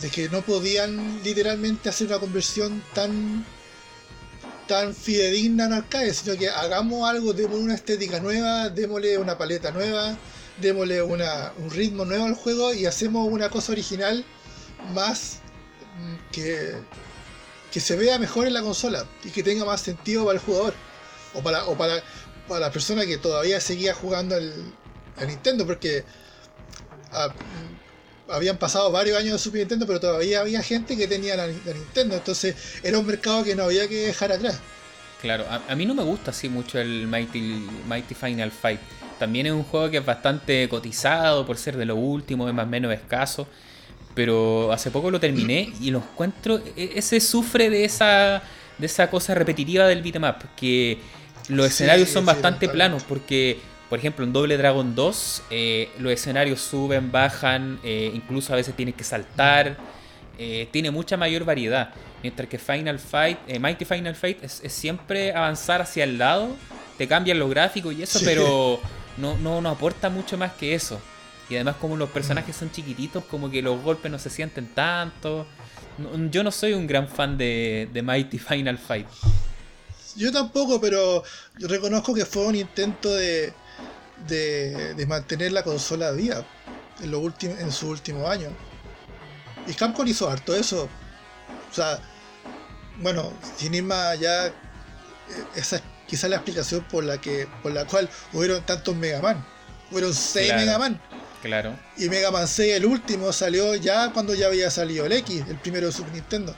de 0.00 0.10
que 0.10 0.28
no 0.28 0.42
podían 0.42 1.22
literalmente 1.24 1.88
hacer 1.88 2.08
una 2.08 2.18
conversión 2.18 2.82
tan 2.94 3.44
tan 4.66 4.94
fidedigna 4.94 5.66
en 5.66 5.72
arcade, 5.74 6.12
sino 6.12 6.36
que 6.36 6.48
hagamos 6.48 7.08
algo, 7.08 7.32
démosle 7.32 7.64
una 7.64 7.74
estética 7.74 8.18
nueva, 8.20 8.68
démosle 8.68 9.16
una 9.16 9.38
paleta 9.38 9.70
nueva, 9.70 10.16
démosle 10.60 11.02
una, 11.02 11.52
un 11.58 11.70
ritmo 11.70 12.04
nuevo 12.04 12.24
al 12.24 12.34
juego 12.34 12.74
y 12.74 12.84
hacemos 12.84 13.28
una 13.30 13.48
cosa 13.48 13.72
original 13.72 14.24
más 14.92 15.38
mm, 15.98 16.32
que, 16.32 16.74
que 17.76 17.80
se 17.80 17.94
vea 17.94 18.18
mejor 18.18 18.46
en 18.46 18.54
la 18.54 18.62
consola 18.62 19.04
y 19.22 19.28
que 19.28 19.42
tenga 19.42 19.66
más 19.66 19.82
sentido 19.82 20.24
para 20.24 20.38
el 20.38 20.42
jugador 20.42 20.72
o 21.34 21.42
para, 21.42 21.66
o 21.66 21.76
para, 21.76 22.02
para 22.48 22.60
la 22.60 22.70
persona 22.70 23.04
que 23.04 23.18
todavía 23.18 23.60
seguía 23.60 23.92
jugando 23.92 24.34
el, 24.34 24.50
Nintendo, 25.26 25.66
porque 25.66 26.02
ah, 27.12 27.28
habían 28.30 28.56
pasado 28.56 28.90
varios 28.90 29.18
años 29.18 29.32
de 29.32 29.38
Super 29.40 29.60
Nintendo, 29.60 29.86
pero 29.86 30.00
todavía 30.00 30.40
había 30.40 30.62
gente 30.62 30.96
que 30.96 31.06
tenía 31.06 31.36
la, 31.36 31.48
Nintendo, 31.48 32.16
entonces 32.16 32.56
era 32.82 32.98
un 32.98 33.06
mercado 33.06 33.44
que 33.44 33.54
no 33.54 33.64
había 33.64 33.86
que 33.86 34.06
dejar 34.06 34.32
atrás. 34.32 34.58
Claro, 35.20 35.44
a, 35.46 35.74
mí 35.74 35.84
no 35.84 35.94
me 35.94 36.02
gusta 36.02 36.30
así 36.30 36.48
mucho 36.48 36.78
el 36.78 37.06
Mighty, 37.06 37.68
Mighty 37.86 38.14
Final 38.14 38.52
Fight. 38.52 38.80
También 39.18 39.44
es 39.48 39.52
un 39.52 39.64
juego 39.64 39.90
que 39.90 39.98
es 39.98 40.06
bastante 40.06 40.66
cotizado 40.70 41.44
por 41.44 41.58
ser 41.58 41.76
de 41.76 41.84
lo 41.84 41.96
último, 41.96 42.48
es 42.48 42.54
más 42.54 42.64
o 42.64 42.70
menos 42.70 42.90
escaso. 42.94 43.46
Pero 44.16 44.72
hace 44.72 44.90
poco 44.90 45.10
lo 45.10 45.20
terminé 45.20 45.70
y 45.78 45.90
lo 45.90 45.98
encuentro. 45.98 46.58
E, 46.74 46.92
ese 46.96 47.20
sufre 47.20 47.68
de 47.68 47.84
esa, 47.84 48.42
de 48.78 48.86
esa 48.86 49.10
cosa 49.10 49.34
repetitiva 49.34 49.86
del 49.86 50.02
beatmap. 50.02 50.42
Que 50.56 50.98
los 51.48 51.66
escenarios 51.66 52.08
son 52.08 52.24
bastante 52.24 52.66
planos. 52.70 53.04
Porque, 53.04 53.58
por 53.90 53.98
ejemplo, 53.98 54.24
en 54.24 54.32
Doble 54.32 54.56
Dragon 54.56 54.94
2, 54.94 55.42
eh, 55.50 55.90
los 55.98 56.10
escenarios 56.10 56.62
suben, 56.62 57.12
bajan. 57.12 57.78
Eh, 57.84 58.10
incluso 58.14 58.54
a 58.54 58.56
veces 58.56 58.74
tienes 58.74 58.94
que 58.94 59.04
saltar. 59.04 59.76
Eh, 60.38 60.66
tiene 60.70 60.90
mucha 60.90 61.18
mayor 61.18 61.44
variedad. 61.44 61.90
Mientras 62.22 62.48
que 62.48 62.58
Final 62.58 62.98
Fight, 62.98 63.38
Mighty 63.60 63.84
Final 63.84 64.14
Fight 64.14 64.42
es, 64.42 64.62
siempre 64.72 65.34
avanzar 65.34 65.82
hacia 65.82 66.04
el 66.04 66.16
lado. 66.16 66.56
Te 66.96 67.06
cambian 67.06 67.38
los 67.38 67.50
gráficos 67.50 67.94
y 67.94 68.02
eso, 68.02 68.18
pero 68.24 68.80
no, 69.18 69.36
no, 69.36 69.60
no 69.60 69.68
aporta 69.68 70.08
mucho 70.08 70.38
más 70.38 70.52
que 70.52 70.74
eso. 70.74 70.98
Y 71.48 71.54
además 71.54 71.76
como 71.76 71.96
los 71.96 72.10
personajes 72.10 72.56
son 72.56 72.70
chiquititos, 72.70 73.24
como 73.24 73.50
que 73.50 73.62
los 73.62 73.80
golpes 73.82 74.10
no 74.10 74.18
se 74.18 74.30
sienten 74.30 74.66
tanto. 74.68 75.46
yo 76.30 76.42
no 76.42 76.50
soy 76.50 76.72
un 76.72 76.86
gran 76.86 77.08
fan 77.08 77.38
de, 77.38 77.88
Mighty 78.04 78.38
Final 78.38 78.78
Fight. 78.78 79.06
Yo 80.16 80.32
tampoco, 80.32 80.80
pero 80.80 81.22
yo 81.58 81.68
reconozco 81.68 82.14
que 82.14 82.24
fue 82.24 82.46
un 82.46 82.56
intento 82.56 83.14
de, 83.14 83.52
de, 84.26 85.06
mantener 85.06 85.52
la 85.52 85.62
consola 85.62 86.10
viva 86.12 86.44
en, 87.02 87.10
lo 87.10 87.22
en 87.40 87.70
su 87.70 87.90
último 87.90 88.26
año. 88.26 88.48
Y 89.66 89.74
Capcom 89.74 90.06
hizo 90.06 90.28
harto 90.30 90.54
eso. 90.54 90.88
O 91.70 91.74
sea, 91.74 92.00
bueno, 93.00 93.32
sin 93.56 93.74
ir 93.74 93.82
más 93.82 94.06
allá, 94.06 94.46
eh, 94.46 94.52
esa 95.54 95.76
es 95.76 95.82
quizá 96.06 96.28
la 96.28 96.36
explicación 96.36 96.84
por 96.84 97.04
la 97.04 97.20
que 97.20 97.48
por 97.62 97.72
la 97.72 97.84
cual 97.84 98.08
hubieron 98.32 98.62
tantos 98.64 98.94
Mega 98.96 99.20
Man. 99.20 99.44
Hubieron 99.90 100.14
6 100.14 100.54
Mega 100.54 100.78
Man. 100.78 101.00
Claro. 101.46 101.78
Y 101.96 102.08
Mega 102.08 102.30
Man 102.30 102.48
6, 102.48 102.74
el 102.74 102.86
último, 102.86 103.32
salió 103.32 103.74
ya 103.76 104.10
cuando 104.12 104.34
ya 104.34 104.46
había 104.46 104.70
salido 104.70 105.06
el 105.06 105.12
X, 105.12 105.44
el 105.48 105.56
primero 105.56 105.86
de 105.86 105.92
Super 105.92 106.12
Nintendo. 106.12 106.56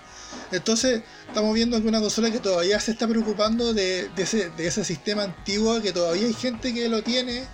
Entonces, 0.51 1.03
estamos 1.27 1.55
viendo 1.55 1.81
que 1.81 1.87
una 1.87 2.01
consola 2.01 2.31
que 2.31 2.39
todavía 2.39 2.81
se 2.81 2.93
está 2.93 3.07
preocupando 3.07 3.75
de, 3.75 4.11
ese, 4.17 4.85
sistema 4.85 5.25
antiguo, 5.25 5.83
que 5.83 5.93
todavía 5.93 6.27
hay 6.27 6.33
gente 6.33 6.73
que 6.73 6.89
lo 6.89 7.03
tiene 7.03 7.45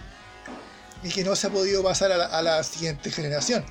y 1.02 1.08
que 1.08 1.24
no 1.24 1.34
se 1.34 1.48
ha 1.48 1.50
podido 1.50 1.82
pasar 1.82 2.12
a 2.12 2.42
la, 2.42 2.62
siguiente 2.62 3.10
generación. 3.10 3.64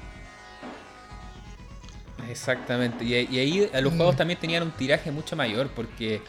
Exactamente, 2.30 3.06
y, 3.06 3.14
ahí 3.16 3.70
los 3.82 3.94
mm. 3.94 3.98
juegos 3.98 4.18
también 4.18 4.40
tenían 4.40 4.64
un 4.64 4.72
tiraje 4.72 5.12
mucho 5.12 5.36
mayor, 5.36 5.70
porque 5.70 6.22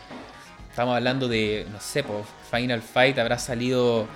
estamos 0.70 0.96
hablando 0.96 1.26
de, 1.26 1.66
no 1.72 1.80
sé, 1.80 2.04
Final 2.50 2.82
Fight 2.82 3.18
habrá 3.18 3.38
salido 3.38 4.06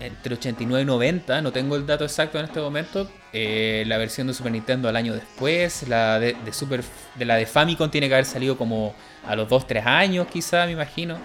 entre 0.00 0.34
89 0.34 0.82
y 0.82 0.84
90, 0.84 1.42
no 1.42 1.52
tengo 1.52 1.76
el 1.76 1.86
dato 1.86 2.04
exacto 2.04 2.38
en 2.38 2.44
este 2.44 2.60
momento. 2.60 3.10
Eh, 3.32 3.84
la 3.86 3.98
versión 3.98 4.26
de 4.26 4.34
Super 4.34 4.52
Nintendo 4.52 4.88
al 4.88 4.96
año 4.96 5.14
después, 5.14 5.88
la 5.88 6.18
de, 6.20 6.36
Super 6.52 6.82
de 7.14 7.24
la 7.24 7.36
de 7.36 7.46
Famicom 7.46 7.90
tiene 7.90 8.08
que 8.08 8.14
haber 8.14 8.26
salido 8.26 8.56
como 8.56 8.94
a 9.26 9.36
los 9.36 9.48
2-3 9.48 9.84
años 9.84 10.26
quizá, 10.32 10.66
me 10.66 10.72
imagino. 10.72 11.18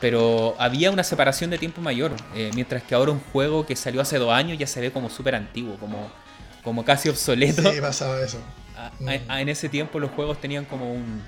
Pero 0.00 0.54
había 0.58 0.90
una 0.90 1.04
separación 1.04 1.50
de 1.50 1.58
tiempo 1.58 1.80
mayor, 1.80 2.12
eh, 2.34 2.50
mientras 2.54 2.82
que 2.82 2.94
ahora 2.94 3.12
un 3.12 3.20
juego 3.32 3.64
que 3.64 3.76
salió 3.76 4.00
hace 4.00 4.18
dos 4.18 4.32
años 4.32 4.58
ya 4.58 4.66
se 4.66 4.80
ve 4.80 4.90
como 4.90 5.08
súper 5.08 5.34
antiguo, 5.34 5.76
como, 5.78 6.10
como 6.62 6.84
casi 6.84 7.08
obsoleto. 7.08 7.72
Sí, 7.72 7.80
pasaba 7.80 8.20
eso. 8.20 8.38
En 9.00 9.48
ese 9.48 9.68
tiempo 9.68 9.98
los 10.00 10.10
juegos 10.10 10.40
tenían 10.40 10.64
como 10.64 10.92
un 10.92 11.22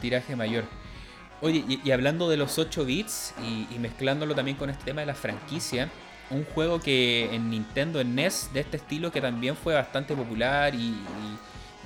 tiraje 0.00 0.36
mayor. 0.36 0.64
Oye, 1.40 1.64
y, 1.84 1.90
hablando 1.92 2.28
de 2.28 2.36
los 2.36 2.58
8 2.58 2.84
bits 2.84 3.34
y, 3.70 3.78
mezclándolo 3.78 4.34
también 4.34 4.56
con 4.56 4.70
este 4.70 4.84
tema 4.84 5.02
de 5.02 5.06
la 5.06 5.14
franquicia, 5.14 5.88
un 6.30 6.44
juego 6.44 6.80
que 6.80 7.34
en 7.34 7.50
Nintendo, 7.50 8.00
en 8.00 8.14
NES, 8.14 8.50
de 8.52 8.60
este 8.60 8.76
estilo, 8.76 9.12
que 9.12 9.20
también 9.20 9.56
fue 9.56 9.74
bastante 9.74 10.14
popular 10.14 10.74
y, 10.74 10.94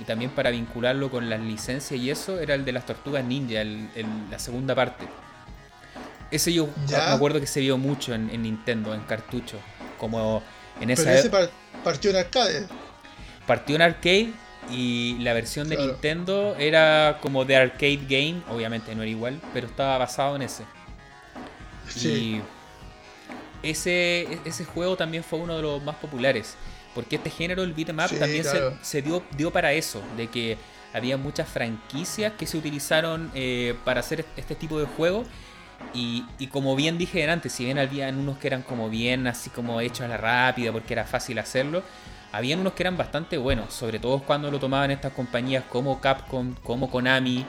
también 0.07 0.31
para 0.31 0.49
vincularlo 0.49 1.09
con 1.09 1.29
las 1.29 1.39
licencias 1.39 1.97
y 1.97 2.09
eso, 2.09 2.37
era 2.37 2.55
el 2.55 2.65
de 2.65 2.73
las 2.73 2.85
tortugas 2.85 3.23
ninja, 3.23 3.61
el, 3.61 3.87
la 4.29 4.37
segunda 4.37 4.75
parte. 4.75 5.05
Ese 6.29 6.51
yo 6.51 6.67
me 6.89 6.97
acuerdo 6.97 7.39
que 7.39 7.47
se 7.47 7.61
vio 7.61 7.77
mucho 7.77 8.13
en, 8.13 8.41
Nintendo, 8.41 8.93
en 8.93 9.01
cartucho. 9.01 9.59
Como 9.97 10.43
en 10.81 10.89
esa. 10.89 11.03
Pero 11.03 11.15
ese 11.15 11.31
partió 11.83 12.09
en 12.09 12.17
arcade. 12.17 12.67
Partió 13.47 13.75
en 13.75 13.81
arcade 13.83 14.33
y 14.71 15.17
la 15.19 15.33
versión 15.33 15.69
de 15.69 15.77
Nintendo 15.77 16.55
era 16.57 17.19
como 17.21 17.45
de 17.45 17.55
arcade 17.55 18.01
game, 18.07 18.41
obviamente 18.49 18.95
no 18.95 19.01
era 19.01 19.11
igual, 19.11 19.39
pero 19.53 19.67
estaba 19.67 19.97
basado 19.97 20.35
en 20.35 20.43
ese. 20.43 20.63
Y 22.01 22.41
ese, 23.61 24.39
ese 24.45 24.65
juego 24.65 24.95
también 24.95 25.23
fue 25.23 25.39
uno 25.39 25.55
de 25.55 25.61
los 25.61 25.83
más 25.83 25.95
populares. 25.95 26.55
Porque 26.93 27.15
este 27.15 27.29
género, 27.29 27.63
el 27.63 27.73
beat'em 27.73 27.97
up, 27.97 28.19
también 28.19 28.45
se, 28.81 29.01
dio, 29.01 29.23
dio 29.35 29.51
para 29.51 29.73
eso, 29.73 30.01
de 30.15 30.27
que 30.27 30.57
había 30.93 31.17
muchas 31.17 31.49
franquicias 31.49 32.33
que 32.33 32.45
se 32.45 32.57
utilizaron 32.57 33.31
eh, 33.33 33.75
para 33.83 34.01
hacer 34.01 34.25
este 34.37 34.55
tipo 34.55 34.79
de 34.79 34.85
juego. 34.85 35.23
Y, 35.93 36.23
y, 36.39 36.47
como 36.47 36.75
bien 36.75 36.97
dije 36.97 37.29
antes, 37.29 37.51
si 37.51 37.65
bien 37.65 37.77
había 37.77 38.07
unos 38.09 38.37
que 38.37 38.47
eran 38.47 38.61
como 38.61 38.89
bien 38.89 39.27
así 39.27 39.49
como 39.49 39.81
hechos 39.81 40.01
a 40.01 40.07
la 40.07 40.17
rápida 40.17 40.71
porque 40.71 40.93
era 40.93 41.03
fácil 41.03 41.39
hacerlo, 41.39 41.83
habían 42.33 42.59
unos 42.59 42.73
que 42.73 42.81
eran 42.81 42.97
bastante 42.97 43.37
buenos, 43.37 43.73
sobre 43.73 43.99
todo 43.99 44.19
cuando 44.19 44.49
lo 44.49 44.59
tomaban 44.59 44.89
estas 44.89 45.13
compañías 45.13 45.63
como 45.69 46.01
Capcom, 46.01 46.55
como 46.63 46.89
Konami, 46.89 47.45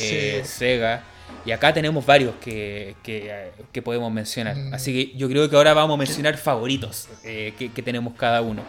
eh, 0.00 0.42
Sega. 0.44 1.04
Y 1.46 1.52
acá 1.52 1.72
tenemos 1.72 2.04
varios 2.04 2.34
que, 2.42 2.96
que, 3.02 3.82
podemos 3.82 4.12
mencionar. 4.12 4.56
Mm. 4.56 4.74
Así 4.74 4.92
que 4.92 5.16
yo 5.16 5.28
creo 5.28 5.48
que 5.48 5.56
ahora 5.56 5.72
vamos 5.72 5.94
a 5.94 5.98
mencionar 5.98 6.36
favoritos 6.36 7.08
eh, 7.22 7.54
que, 7.56 7.82
tenemos 7.82 8.14
cada 8.14 8.42
uno. 8.42 8.62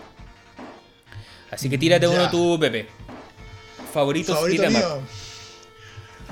Así 1.50 1.68
que 1.68 1.80
tírate 1.80 2.08
uno 2.08 2.30
tú, 2.30 2.60
Pepe. 2.60 2.88
Favoritos 3.92 4.36
Favorito 4.36 5.02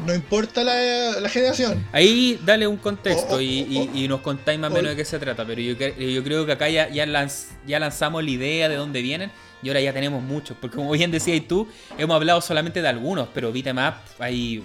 no 0.06 0.14
importa 0.14 0.64
la, 0.64 1.30
generación. 1.30 1.86
Ahí 1.92 2.40
dale 2.44 2.68
un 2.68 2.78
contexto 2.78 3.40
y, 3.40 4.06
nos 4.10 4.22
contáis 4.22 4.60
más 4.60 4.72
o 4.72 4.74
menos 4.74 4.92
de 4.92 4.96
qué 4.96 5.06
se 5.06 5.20
trata. 5.20 5.46
Pero 5.46 5.62
yo, 5.62 5.76
yo 5.76 6.24
creo 6.24 6.46
que 6.46 6.52
acá 6.52 6.70
ya, 6.70 6.90
ya, 6.90 7.06
lanzamos 7.06 8.24
la 8.24 8.30
idea 8.30 8.70
de 8.70 8.76
dónde 8.76 9.02
vienen 9.02 9.32
y 9.62 9.70
ahora 9.70 9.82
ya 9.82 9.94
tenemos 9.94 10.22
muchos. 10.22 10.58
Porque 10.60 10.76
como 10.76 10.92
bien 10.92 11.12
decías 11.12 11.42
tú, 11.48 11.68
hemos 11.98 12.16
hablado 12.16 12.42
solamente 12.42 12.82
de 12.82 12.88
algunos, 12.88 13.30
pero 13.34 13.52
Beat'em 13.52 13.78
ahí 14.20 14.64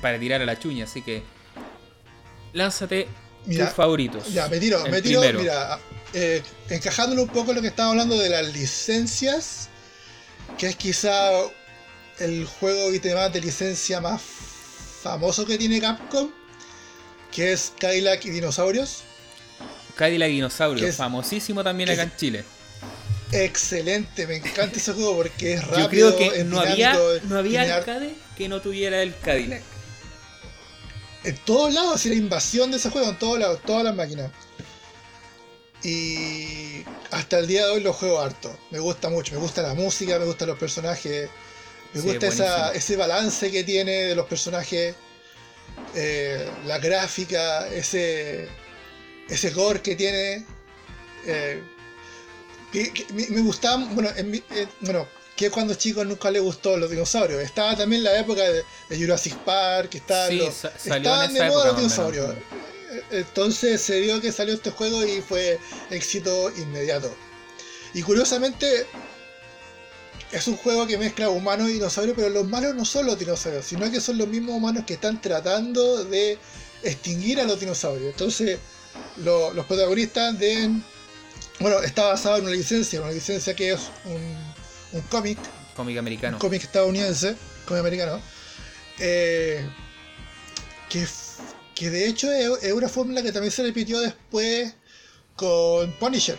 para 0.00 0.18
tirar 0.18 0.40
a 0.42 0.46
la 0.46 0.58
chuña. 0.58 0.84
Así 0.84 1.02
que 1.02 1.22
lánzate 2.52 3.08
tus 3.44 3.70
favoritos. 3.70 4.32
Ya, 4.32 4.48
me 4.48 4.58
tiro, 4.58 4.82
me 4.86 5.02
tiro. 5.02 5.20
Mira, 5.20 5.78
eh, 6.14 6.42
encajándolo 6.70 7.22
un 7.22 7.28
poco 7.28 7.50
en 7.50 7.56
lo 7.56 7.62
que 7.62 7.68
estamos 7.68 7.92
hablando 7.92 8.16
de 8.16 8.30
las 8.30 8.54
licencias, 8.54 9.68
que 10.56 10.68
es 10.68 10.76
quizá 10.76 11.30
el 12.20 12.46
juego 12.46 12.90
Beat'em 12.90 13.32
de 13.32 13.40
licencia 13.40 14.00
más 14.00 14.37
famoso 15.02 15.46
que 15.46 15.58
tiene 15.58 15.80
Capcom, 15.80 16.30
que 17.32 17.52
es 17.52 17.72
Cadillac 17.78 18.24
y 18.24 18.30
Dinosaurios. 18.30 19.02
Cadillac 19.96 20.30
y 20.30 20.34
Dinosaurios, 20.34 20.96
famosísimo 20.96 21.64
también 21.64 21.90
acá 21.90 22.02
en 22.02 22.16
Chile. 22.16 22.44
Excelente, 23.32 24.26
me 24.26 24.36
encanta 24.36 24.78
ese 24.78 24.92
juego 24.92 25.16
porque 25.16 25.54
es 25.54 25.66
rápido. 25.66 26.10
Yo 26.10 26.16
creo 26.16 26.32
que 26.32 26.44
no, 26.44 26.60
había, 26.60 26.98
no 27.24 27.36
había 27.36 27.76
arcade 27.76 28.14
que 28.36 28.48
no 28.48 28.60
tuviera 28.60 29.02
el 29.02 29.16
Cadillac. 29.18 29.62
En 31.24 31.36
todos 31.44 31.74
lados, 31.74 32.04
la 32.06 32.14
invasión 32.14 32.70
de 32.70 32.78
ese 32.78 32.90
juego, 32.90 33.10
en 33.10 33.18
todos 33.18 33.38
lados, 33.38 33.60
todas 33.66 33.84
las 33.84 33.94
máquinas. 33.94 34.30
Y 35.82 36.84
hasta 37.10 37.38
el 37.38 37.46
día 37.46 37.66
de 37.66 37.72
hoy 37.72 37.80
lo 37.82 37.92
juego 37.92 38.20
harto. 38.20 38.56
Me 38.70 38.78
gusta 38.78 39.10
mucho, 39.10 39.34
me 39.34 39.40
gusta 39.40 39.62
la 39.62 39.74
música, 39.74 40.18
me 40.18 40.24
gustan 40.24 40.48
los 40.48 40.58
personajes. 40.58 41.28
Me 41.94 42.00
gusta 42.00 42.72
ese 42.72 42.96
balance 42.96 43.50
que 43.50 43.64
tiene 43.64 43.92
de 43.92 44.14
los 44.14 44.26
personajes, 44.26 44.94
eh, 45.94 46.48
la 46.66 46.78
gráfica, 46.78 47.68
ese, 47.68 48.48
ese 49.28 49.50
gore 49.50 49.80
que 49.80 49.96
tiene. 49.96 50.44
Eh, 51.26 51.62
me, 53.14 53.40
gustaba, 53.40 53.84
bueno, 53.92 54.10
eh, 54.16 54.66
bueno, 54.80 55.08
que 55.34 55.50
cuando 55.50 55.74
chicos 55.74 56.06
nunca 56.06 56.30
le 56.30 56.40
gustó 56.40 56.76
los 56.76 56.90
dinosaurios. 56.90 57.40
Estaba 57.40 57.76
también 57.76 58.02
la 58.02 58.18
época 58.18 58.42
de, 58.42 58.64
Jurassic 58.90 59.36
Park, 59.38 59.94
estaban, 59.94 60.32
estaban 60.32 61.32
de 61.32 61.48
moda 61.48 61.66
los 61.66 61.76
dinosaurios. 61.76 62.34
Entonces 63.10 63.80
se 63.80 64.00
vio 64.00 64.20
que 64.20 64.32
salió 64.32 64.54
este 64.54 64.70
juego 64.70 65.04
y 65.06 65.22
fue 65.22 65.58
éxito 65.90 66.50
inmediato. 66.56 67.14
Y 67.94 68.02
curiosamente, 68.02 68.86
es 70.32 70.46
un 70.46 70.56
juego 70.56 70.86
que 70.86 70.98
mezcla 70.98 71.28
humanos 71.30 71.70
y 71.70 71.74
dinosaurios, 71.74 72.16
pero 72.16 72.28
los 72.28 72.46
malos 72.48 72.74
no 72.74 72.84
son 72.84 73.06
los 73.06 73.18
dinosaurios, 73.18 73.64
sino 73.64 73.90
que 73.90 74.00
son 74.00 74.18
los 74.18 74.28
mismos 74.28 74.56
humanos 74.56 74.84
que 74.86 74.94
están 74.94 75.20
tratando 75.20 76.04
de 76.04 76.38
extinguir 76.82 77.40
a 77.40 77.44
los 77.44 77.58
dinosaurios. 77.58 78.10
Entonces, 78.10 78.58
los 79.16 79.66
protagonistas 79.66 80.38
de... 80.38 80.70
Bueno, 81.60 81.80
está 81.80 82.06
basado 82.06 82.36
en 82.36 82.44
una 82.44 82.52
licencia, 82.52 83.00
una 83.00 83.10
licencia 83.10 83.54
que 83.56 83.72
es 83.72 83.80
un, 84.04 84.36
un 84.92 85.00
cómic. 85.08 85.38
Cómic 85.74 85.98
americano. 85.98 86.36
Un 86.36 86.40
cómic 86.40 86.62
estadounidense, 86.62 87.34
cómic 87.66 87.80
americano. 87.80 88.20
Eh, 89.00 89.68
que, 90.88 91.06
que 91.74 91.90
de 91.90 92.06
hecho 92.06 92.30
es, 92.30 92.72
una 92.72 92.88
fórmula 92.88 93.22
que 93.22 93.32
también 93.32 93.50
se 93.50 93.62
repitió 93.62 94.00
después 94.00 94.74
con 95.36 95.92
Punisher. 95.92 96.38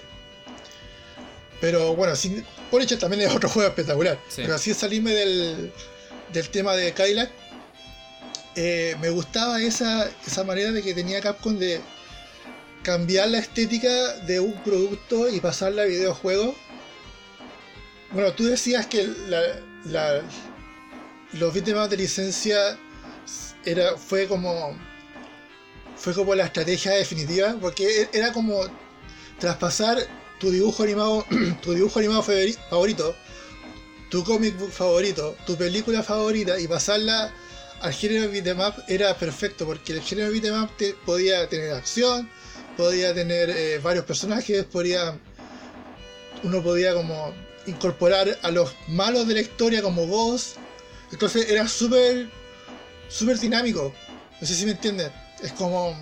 Pero 1.60 1.96
bueno, 1.96 2.16
sin, 2.16 2.46
Punisher 2.70 2.98
también 2.98 3.24
es 3.24 3.36
otro 3.36 3.50
juego 3.50 3.70
espectacular. 3.70 4.20
Pero 4.36 4.56
así 4.56 4.74
salirme 4.74 5.12
del, 5.12 5.74
del 6.34 6.50
tema 6.50 6.76
de 6.76 6.94
Cadillac, 6.94 7.32
eh, 8.56 8.96
me 9.00 9.10
gustaba 9.10 9.62
esa, 9.62 10.10
esa 10.26 10.44
manera 10.44 10.72
de 10.72 10.82
que 10.82 10.94
tenía 10.94 11.22
Capcom 11.22 11.58
de 11.58 11.82
cambiar 12.84 13.30
la 13.30 13.40
estética 13.40 13.90
de 14.26 14.40
un 14.40 14.54
producto 14.64 15.30
y 15.30 15.40
pasarla 15.40 15.84
a 15.84 15.86
videojuegos. 15.86 16.56
Bueno, 18.12 18.34
tú 18.34 18.46
decías 18.46 18.88
que 18.88 19.08
la, 19.28 19.42
la, 19.86 20.22
los 21.34 21.54
beatemaps 21.54 21.92
de 21.92 21.98
licencia 21.98 22.78
era, 23.66 23.98
fue 23.98 24.28
como 24.28 24.78
fue 25.96 26.14
como 26.14 26.34
la 26.34 26.46
estrategia 26.46 26.94
definitiva 26.94 27.58
porque 27.60 28.04
e, 28.04 28.10
era 28.14 28.32
como 28.32 28.62
traspasar 29.38 29.98
tu 30.40 30.52
dibujo 30.52 30.84
animado 30.84 31.26
tu 31.62 31.74
dibujo 31.74 32.00
animado 32.00 32.24
favorito 32.24 33.16
tu 34.10 34.24
cómic 34.24 34.58
favorito 34.70 35.36
tu 35.46 35.56
película 35.56 36.04
favorita 36.04 36.60
y 36.60 36.68
pasarla 36.68 37.32
al 37.82 37.94
género 37.94 38.30
beatmap 38.32 38.78
era 38.90 39.18
perfecto 39.18 39.66
porque 39.66 39.94
el 39.94 40.02
género 40.02 40.32
beatmap 40.32 40.76
te, 40.78 40.94
podía 41.06 41.48
tener 41.48 41.74
acción 41.74 42.30
podía 42.78 43.14
tener 43.14 43.50
eh, 43.50 43.80
varios 43.80 44.06
personajes 44.06 44.66
podía 44.66 45.18
uno 46.44 46.64
podía 46.64 46.94
como 46.94 47.34
incorporar 47.68 48.40
a 48.42 48.52
los 48.52 48.74
malos 48.88 49.28
de 49.28 49.36
la 49.36 49.42
historia 49.42 49.82
como 49.82 50.08
voz 50.08 50.56
entonces 51.12 51.50
era 51.50 51.68
súper 51.68 52.30
súper 53.10 53.40
dinámico. 53.40 53.94
No 54.40 54.48
sé 54.48 54.56
si 54.56 54.66
me 54.66 54.72
entienden. 54.72 55.12
Es 55.44 55.52
como 55.54 55.96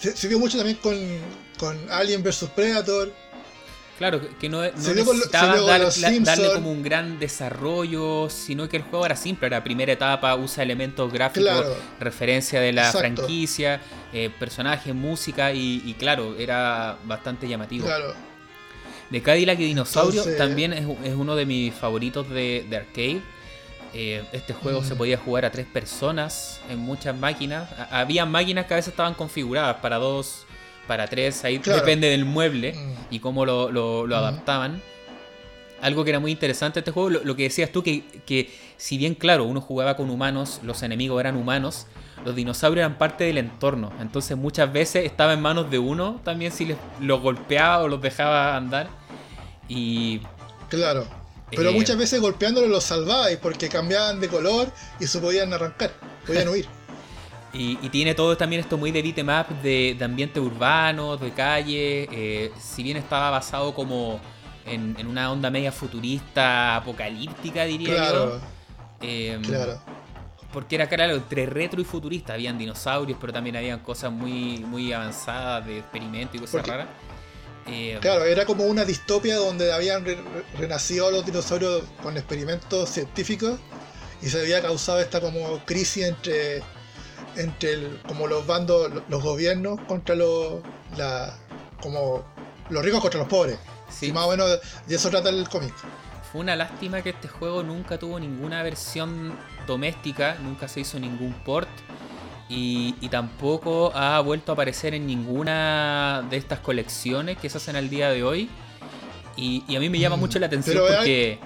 se, 0.00 0.28
vio 0.28 0.38
mucho 0.38 0.56
también 0.56 0.78
con, 0.78 0.96
con 1.58 1.78
Alien 1.90 2.22
vs 2.22 2.50
Predator 2.54 3.12
Claro, 3.98 4.20
que 4.38 4.48
no, 4.48 4.62
no 4.62 4.94
necesitaba 4.94 5.60
darle 5.60 6.52
como 6.54 6.70
un 6.70 6.84
gran 6.84 7.18
desarrollo, 7.18 8.30
sino 8.30 8.68
que 8.68 8.76
el 8.76 8.84
juego 8.84 9.04
era 9.04 9.16
simple. 9.16 9.50
La 9.50 9.64
primera 9.64 9.92
etapa 9.92 10.36
usa 10.36 10.62
elementos 10.62 11.12
gráficos, 11.12 11.66
referencia 11.98 12.60
de 12.60 12.72
la 12.72 12.92
franquicia, 12.92 13.80
eh, 14.12 14.30
personajes, 14.38 14.94
música 14.94 15.52
y, 15.52 15.96
claro, 15.98 16.36
era 16.38 16.96
bastante 17.06 17.48
llamativo. 17.48 17.86
Claro. 17.86 18.14
De 19.10 19.20
Cadillac 19.20 19.58
y 19.58 19.64
Dinosaurio 19.64 20.24
también 20.36 20.72
es, 20.74 20.86
uno 21.16 21.34
de 21.34 21.44
mis 21.44 21.74
favoritos 21.74 22.30
de, 22.30 22.64
arcade. 22.70 23.20
Eh, 23.94 24.22
este 24.32 24.52
juego 24.52 24.84
se 24.84 24.94
mm. 24.94 24.98
podía 24.98 25.16
jugar 25.16 25.44
a 25.44 25.50
tres 25.50 25.66
personas 25.66 26.60
en 26.70 26.78
muchas 26.78 27.16
máquinas. 27.16 27.68
Había 27.90 28.26
máquinas 28.26 28.66
que 28.66 28.74
a 28.74 28.76
veces 28.76 28.92
estaban 28.92 29.14
configuradas 29.14 29.78
para 29.78 29.96
dos 29.96 30.46
para 30.88 31.06
tres, 31.06 31.44
ahí 31.44 31.58
depende 31.58 32.08
del 32.08 32.24
mueble 32.24 32.72
mm. 32.72 33.14
y 33.14 33.20
cómo 33.20 33.46
lo, 33.46 33.70
lo, 33.70 34.16
adaptaban. 34.16 34.82
Algo 35.80 36.02
que 36.02 36.10
era 36.10 36.18
muy 36.18 36.32
interesante 36.32 36.80
este 36.80 36.90
juego, 36.90 37.10
lo, 37.10 37.36
que 37.36 37.44
decías 37.44 37.70
tú, 37.70 37.84
que, 37.84 38.02
que, 38.26 38.52
si 38.76 38.98
bien 38.98 39.14
claro, 39.14 39.44
uno 39.44 39.60
jugaba 39.60 39.96
con 39.96 40.10
humanos, 40.10 40.58
los 40.64 40.82
enemigos 40.82 41.20
eran 41.20 41.36
humanos, 41.36 41.86
los 42.24 42.34
dinosaurios 42.34 42.84
eran 42.84 42.98
parte 42.98 43.22
del 43.24 43.38
entorno. 43.38 43.92
Entonces 44.00 44.36
muchas 44.36 44.72
veces 44.72 45.04
estaba 45.04 45.34
en 45.34 45.40
manos 45.40 45.70
de 45.70 45.78
uno 45.78 46.20
también 46.24 46.50
si 46.50 46.64
les, 46.64 46.76
los 46.98 47.20
golpeaba 47.20 47.84
o 47.84 47.88
los 47.88 48.02
dejaba 48.02 48.56
andar. 48.56 48.88
Y... 49.68 50.20
Claro. 50.68 51.06
Pero 51.50 51.70
eh, 51.70 51.72
muchas 51.72 51.96
veces 51.96 52.20
golpeándolos 52.20 52.68
los 52.68 52.84
salvabais 52.84 53.38
porque 53.38 53.68
cambiaban 53.68 54.20
de 54.20 54.28
color 54.28 54.72
y 54.98 55.06
se 55.06 55.20
podían 55.20 55.52
arrancar, 55.52 55.92
podían 56.26 56.48
huir. 56.50 56.66
Y, 57.52 57.76
tiene 57.88 58.14
todo 58.14 58.36
también 58.36 58.60
esto 58.60 58.76
muy 58.76 58.90
de 58.90 59.00
beatmap 59.00 59.48
de, 59.62 59.96
de 59.98 60.04
ambiente 60.04 60.38
urbano, 60.38 61.16
de 61.16 61.32
calle. 61.32 62.08
Eh, 62.12 62.52
si 62.60 62.82
bien 62.82 62.96
estaba 62.96 63.30
basado 63.30 63.74
como 63.74 64.20
en, 64.66 65.06
una 65.06 65.32
onda 65.32 65.50
media 65.50 65.72
futurista, 65.72 66.76
apocalíptica, 66.76 67.64
diría 67.64 68.12
yo. 68.12 68.40
Em, 69.00 69.42
claro. 69.42 69.80
Porque 70.52 70.76
era 70.76 70.88
claro, 70.88 71.14
entre 71.14 71.46
retro 71.46 71.80
y 71.80 71.84
futurista. 71.84 72.34
Habían 72.34 72.58
dinosaurios, 72.58 73.18
pero 73.20 73.32
también 73.32 73.56
habían 73.56 73.80
cosas 73.80 74.12
muy, 74.12 74.58
muy 74.58 74.92
avanzadas 74.92 75.66
de 75.66 75.78
experimento 75.78 76.36
y 76.36 76.40
cosas 76.40 76.66
raras. 76.66 76.88
Em, 77.66 77.98
claro, 78.00 78.24
era 78.24 78.44
como 78.44 78.64
una 78.64 78.84
distopia 78.84 79.36
donde 79.36 79.72
habían 79.72 80.04
renacido 80.58 81.10
los 81.10 81.24
dinosaurios 81.24 81.82
con 82.02 82.16
experimentos 82.16 82.88
científicos 82.90 83.58
y 84.22 84.28
se 84.28 84.40
había 84.40 84.62
causado 84.62 85.00
esta 85.00 85.20
como 85.20 85.58
crisis 85.64 86.04
entre 86.04 86.62
entre 87.38 87.72
el, 87.72 88.00
como 88.06 88.26
los 88.26 88.46
bandos, 88.46 88.90
los 89.08 89.22
gobiernos 89.22 89.80
contra 89.82 90.14
los, 90.14 90.60
la, 90.96 91.34
como 91.80 92.24
los 92.68 92.84
ricos 92.84 93.00
contra 93.00 93.20
los 93.20 93.28
pobres. 93.28 93.58
Sí. 93.88 94.12
más 94.12 94.26
o 94.26 94.30
menos 94.30 94.60
de 94.86 94.94
eso 94.94 95.08
trata 95.08 95.30
el 95.30 95.48
cómic. 95.48 95.72
Fue 96.30 96.42
una 96.42 96.56
lástima 96.56 97.00
que 97.00 97.10
este 97.10 97.26
juego 97.26 97.62
nunca 97.62 97.98
tuvo 97.98 98.20
ninguna 98.20 98.62
versión 98.62 99.32
doméstica, 99.66 100.36
nunca 100.42 100.68
se 100.68 100.80
hizo 100.80 100.98
ningún 100.98 101.32
port 101.32 101.68
y, 102.50 102.92
tampoco 103.10 103.92
ha 103.94 104.20
vuelto 104.20 104.52
a 104.52 104.54
aparecer 104.54 104.94
en 104.94 105.06
ninguna 105.06 106.26
de 106.30 106.36
estas 106.36 106.60
colecciones 106.60 107.38
que 107.38 107.48
se 107.48 107.58
hacen 107.58 107.76
al 107.76 107.88
día 107.90 108.10
de 108.10 108.22
hoy. 108.22 108.50
Y, 109.36 109.74
a 109.74 109.80
mí 109.80 109.88
me 109.88 109.98
llama 109.98 110.16
mm. 110.16 110.20
mucho 110.20 110.38
la 110.38 110.46
atención 110.46 110.78
porque... 110.78 111.38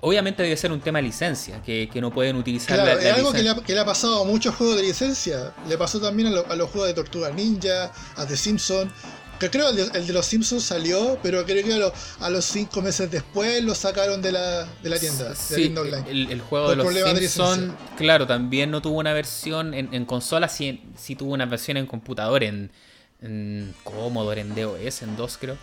Obviamente 0.00 0.44
debe 0.44 0.56
ser 0.56 0.70
un 0.70 0.80
tema 0.80 1.00
de 1.00 1.04
licencia, 1.04 1.60
que, 1.62 1.90
no 2.00 2.12
pueden 2.12 2.36
utilizar 2.36 2.80
claro, 2.80 3.00
es 3.00 3.12
algo 3.12 3.32
que 3.32 3.42
le, 3.42 3.80
ha, 3.80 3.84
pasado 3.84 4.22
a 4.22 4.24
muchos 4.24 4.54
juegos 4.54 4.76
de 4.76 4.82
licencia. 4.82 5.52
Le 5.68 5.76
pasó 5.76 6.00
también 6.00 6.28
a, 6.28 6.54
los 6.54 6.70
juegos 6.70 6.86
de 6.86 6.94
Tortuga 6.94 7.30
Ninja, 7.30 7.92
a 8.16 8.26
The 8.26 8.36
Simpsons. 8.36 8.92
Que 9.40 9.50
creo 9.50 9.70
el 9.70 9.76
de, 9.76 9.82
el 9.98 10.06
de 10.06 10.12
los 10.12 10.26
Simpsons 10.26 10.64
salió, 10.64 11.16
pero 11.22 11.44
creo 11.44 11.64
que 11.64 11.92
a, 12.20 12.30
los 12.30 12.44
cinco 12.44 12.82
meses 12.82 13.10
después 13.10 13.62
lo 13.62 13.74
sacaron 13.74 14.20
de 14.20 14.32
la, 14.32 14.64
de 14.82 14.88
la 14.88 14.98
tienda, 14.98 15.34
sí, 15.34 15.72
El, 16.08 16.40
juego 16.40 16.70
de 16.70 16.76
los 16.76 16.92
Simpsons, 16.92 17.72
claro, 17.96 18.26
también 18.26 18.70
no 18.72 18.82
tuvo 18.82 18.98
una 18.98 19.12
versión 19.12 19.74
en, 19.74 19.94
en 19.94 20.04
consola, 20.06 20.48
sí, 20.48 20.82
sí, 20.96 21.14
tuvo 21.14 21.34
una 21.34 21.46
versión 21.46 21.76
en 21.76 21.86
computador, 21.86 22.42
en, 22.42 22.72
en 23.20 23.74
Commodore, 23.84 24.40
en 24.40 24.54
DOS, 24.56 25.02
en 25.02 25.16
DOS 25.16 25.38
creo. 25.38 25.56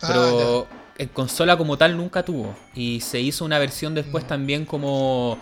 Ah, 0.00 0.06
pero 0.08 0.68
en 0.98 1.08
consola 1.08 1.56
como 1.56 1.78
tal 1.78 1.96
nunca 1.96 2.24
tuvo. 2.24 2.54
Y 2.74 3.00
se 3.00 3.20
hizo 3.20 3.44
una 3.44 3.58
versión 3.58 3.94
después 3.94 4.24
mm. 4.24 4.28
también 4.28 4.64
como 4.66 5.38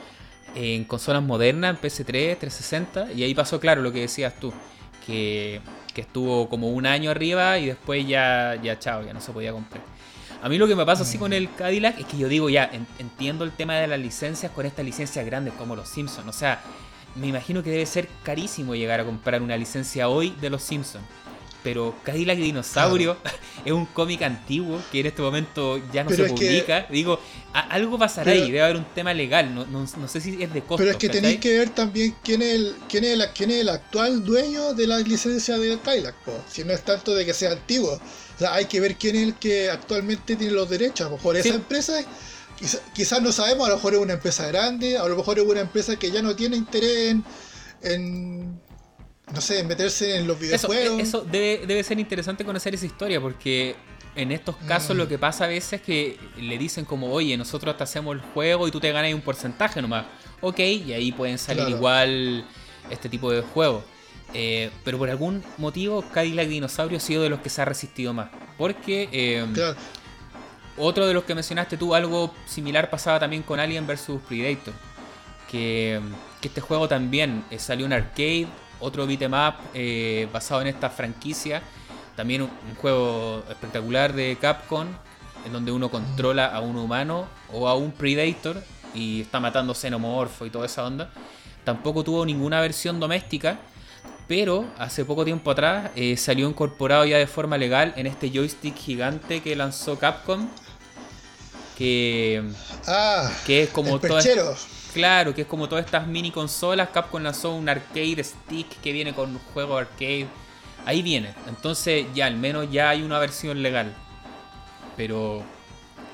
en 0.54 0.84
consolas 0.84 1.22
modernas, 1.22 1.76
en 1.76 1.82
PS3, 1.82 2.38
360. 2.38 3.12
Y 3.12 3.22
ahí 3.22 3.34
pasó 3.34 3.58
claro 3.58 3.82
lo 3.82 3.92
que 3.92 4.00
decías 4.00 4.34
tú. 4.38 4.52
Que, 5.04 5.60
estuvo 5.96 6.50
como 6.50 6.68
un 6.68 6.84
año 6.84 7.10
arriba 7.10 7.58
y 7.58 7.68
después 7.68 8.06
ya, 8.06 8.60
ya 8.62 8.78
chao, 8.78 9.02
ya 9.02 9.14
no 9.14 9.20
se 9.22 9.32
podía 9.32 9.50
comprar. 9.50 9.82
A 10.42 10.48
mí 10.50 10.58
lo 10.58 10.68
que 10.68 10.76
me 10.76 10.84
pasa 10.84 11.04
así 11.04 11.16
con 11.16 11.32
el 11.32 11.50
Cadillac 11.54 11.98
es 11.98 12.04
que 12.04 12.18
yo 12.18 12.28
digo 12.28 12.50
ya, 12.50 12.70
entiendo 12.98 13.44
el 13.44 13.52
tema 13.52 13.76
de 13.76 13.86
las 13.86 13.98
licencias 13.98 14.52
con 14.52 14.66
estas 14.66 14.84
licencias 14.84 15.24
grandes 15.24 15.54
como 15.54 15.74
los 15.74 15.88
Simpsons. 15.88 16.28
O 16.28 16.34
sea, 16.34 16.60
me 17.14 17.28
imagino 17.28 17.62
que 17.62 17.70
debe 17.70 17.86
ser 17.86 18.10
carísimo 18.22 18.74
llegar 18.74 19.00
a 19.00 19.06
comprar 19.06 19.40
una 19.40 19.56
licencia 19.56 20.10
hoy 20.10 20.34
de 20.38 20.50
los 20.50 20.62
Simpsons 20.62 21.02
pero 21.66 21.96
Cadillac 22.04 22.38
Dinosaurio 22.38 23.16
es 23.64 23.72
un 23.72 23.86
cómic 23.86 24.22
antiguo 24.22 24.80
que 24.92 25.00
en 25.00 25.06
este 25.06 25.20
momento 25.20 25.82
ya 25.92 26.04
no 26.04 26.10
se 26.10 26.22
publica. 26.26 26.86
Digo, 26.88 27.18
algo 27.52 27.98
pasará 27.98 28.30
ahí, 28.30 28.42
debe 28.42 28.62
haber 28.62 28.76
un 28.76 28.84
tema 28.94 29.12
legal, 29.12 29.52
no, 29.52 29.66
no, 29.66 30.06
sé 30.06 30.20
si 30.20 30.40
es 30.40 30.54
de 30.54 30.60
costo. 30.60 30.76
Pero 30.76 30.92
es 30.92 30.96
que 30.96 31.08
tenéis 31.08 31.40
que 31.40 31.58
ver 31.58 31.70
también 31.70 32.14
quién 32.22 32.40
es, 32.40 32.54
el, 32.54 32.76
quién, 32.88 33.02
es 33.02 33.14
el, 33.14 33.28
quién 33.34 33.50
es 33.50 33.62
el 33.62 33.68
actual 33.68 34.24
dueño 34.24 34.74
de 34.74 34.86
la 34.86 34.98
licencia 34.98 35.58
de 35.58 35.76
Cadillac, 35.80 36.14
si 36.48 36.62
no 36.62 36.72
es 36.72 36.82
tanto 36.82 37.12
de 37.16 37.26
que 37.26 37.34
sea 37.34 37.50
antiguo. 37.50 37.94
O 37.94 38.38
sea, 38.38 38.54
hay 38.54 38.66
que 38.66 38.78
ver 38.78 38.94
quién 38.94 39.16
es 39.16 39.22
el 39.24 39.34
que 39.34 39.68
actualmente 39.68 40.36
tiene 40.36 40.52
los 40.52 40.70
derechos. 40.70 41.08
A 41.08 41.10
lo 41.10 41.16
mejor 41.16 41.36
esa 41.36 41.56
empresa 41.56 41.94
quizás 42.94 43.20
no 43.20 43.32
sabemos, 43.32 43.66
a 43.66 43.70
lo 43.70 43.76
mejor 43.76 43.94
es 43.94 44.00
una 44.00 44.12
empresa 44.12 44.46
grande, 44.46 44.98
a 44.98 45.08
lo 45.08 45.16
mejor 45.16 45.40
es 45.40 45.44
una 45.44 45.62
empresa 45.62 45.96
que 45.96 46.12
ya 46.12 46.22
no 46.22 46.36
tiene 46.36 46.54
interés 46.54 47.16
en 47.82 48.60
no 49.32 49.40
sé, 49.40 49.64
meterse 49.64 50.16
en 50.16 50.26
los 50.26 50.38
videojuegos. 50.38 51.00
Eso, 51.00 51.20
debe, 51.22 51.66
debe, 51.66 51.82
ser 51.82 51.98
interesante 51.98 52.44
conocer 52.44 52.74
esa 52.74 52.86
historia, 52.86 53.20
porque 53.20 53.76
en 54.14 54.32
estos 54.32 54.56
casos 54.56 54.96
mm. 54.96 54.98
lo 54.98 55.08
que 55.08 55.18
pasa 55.18 55.44
a 55.44 55.48
veces 55.48 55.74
es 55.74 55.82
que 55.82 56.18
le 56.38 56.58
dicen 56.58 56.84
como, 56.84 57.12
oye, 57.12 57.36
nosotros 57.36 57.76
te 57.76 57.84
hacemos 57.84 58.14
el 58.14 58.22
juego 58.22 58.66
y 58.66 58.70
tú 58.70 58.80
te 58.80 58.90
ganas 58.92 59.12
un 59.12 59.20
porcentaje 59.20 59.82
nomás. 59.82 60.06
Ok, 60.40 60.60
y 60.60 60.92
ahí 60.92 61.12
pueden 61.12 61.38
salir 61.38 61.68
igual 61.68 62.44
este 62.90 63.08
tipo 63.08 63.30
de 63.30 63.42
juegos. 63.42 63.84
Eh, 64.34 64.70
pero 64.84 64.98
por 64.98 65.08
algún 65.08 65.42
motivo 65.56 66.04
Cadillac 66.12 66.48
Dinosaurio 66.48 66.98
ha 66.98 67.00
sido 67.00 67.22
de 67.22 67.30
los 67.30 67.40
que 67.40 67.50
se 67.50 67.62
ha 67.62 67.64
resistido 67.64 68.12
más. 68.12 68.30
Porque 68.58 69.08
em, 69.12 69.54
otro 70.76 71.06
de 71.06 71.14
los 71.14 71.24
que 71.24 71.34
mencionaste 71.34 71.76
tú, 71.76 71.94
algo 71.94 72.34
similar 72.46 72.90
pasaba 72.90 73.18
también 73.18 73.42
con 73.42 73.60
Alien 73.60 73.86
vs 73.86 74.20
Predator. 74.28 74.74
Que, 75.50 76.00
que 76.40 76.48
este 76.48 76.60
juego 76.60 76.88
también 76.88 77.44
eh, 77.50 77.58
salió 77.58 77.86
en 77.86 77.92
arcade 77.92 78.48
otro 78.80 79.06
beat'em 79.06 79.32
up 79.32 79.54
eh, 79.74 80.28
basado 80.32 80.60
en 80.60 80.68
esta 80.68 80.90
franquicia. 80.90 81.62
También 82.16 82.42
un, 82.42 82.50
juego 82.80 83.42
espectacular 83.50 84.12
de 84.12 84.36
Capcom, 84.40 84.86
en 85.44 85.52
donde 85.52 85.72
uno 85.72 85.90
controla 85.90 86.46
a 86.46 86.60
un 86.60 86.76
humano 86.76 87.26
o 87.52 87.68
a 87.68 87.74
un 87.74 87.92
Predator 87.92 88.62
y 88.94 89.22
está 89.22 89.38
matando 89.40 89.74
xenomorfo 89.74 90.46
y 90.46 90.50
toda 90.50 90.66
esa 90.66 90.84
onda. 90.84 91.10
Tampoco 91.64 92.04
tuvo 92.04 92.24
ninguna 92.24 92.60
versión 92.60 93.00
doméstica, 93.00 93.58
pero 94.28 94.64
hace 94.78 95.04
poco 95.04 95.24
tiempo 95.24 95.50
atrás 95.50 95.90
eh, 95.94 96.16
salió 96.16 96.48
incorporado 96.48 97.04
ya 97.04 97.18
de 97.18 97.26
forma 97.26 97.58
legal 97.58 97.92
en 97.96 98.06
este 98.06 98.30
joystick 98.30 98.76
gigante 98.76 99.42
que 99.42 99.54
lanzó 99.56 99.98
Capcom. 99.98 100.48
Que, 101.76 102.42
ah, 102.86 103.30
que 103.44 103.64
es 103.64 103.68
como 103.68 104.00
todas, 104.00 104.26
claro, 104.96 105.34
que 105.34 105.42
es 105.42 105.46
como 105.46 105.68
todas 105.68 105.84
estas 105.84 106.06
mini 106.06 106.30
consolas. 106.30 106.88
Capcom 106.88 107.22
lanzó 107.22 107.52
un 107.52 107.68
arcade 107.68 108.24
stick 108.24 108.80
que 108.80 108.92
viene 108.92 109.12
con 109.12 109.30
un 109.30 109.38
juego 109.52 109.76
arcade. 109.76 110.26
Ahí 110.86 111.02
viene. 111.02 111.34
Entonces 111.46 112.06
ya 112.14 112.26
al 112.26 112.36
menos 112.36 112.70
ya 112.70 112.88
hay 112.88 113.02
una 113.02 113.18
versión 113.18 113.62
legal. 113.62 113.94
Pero 114.96 115.42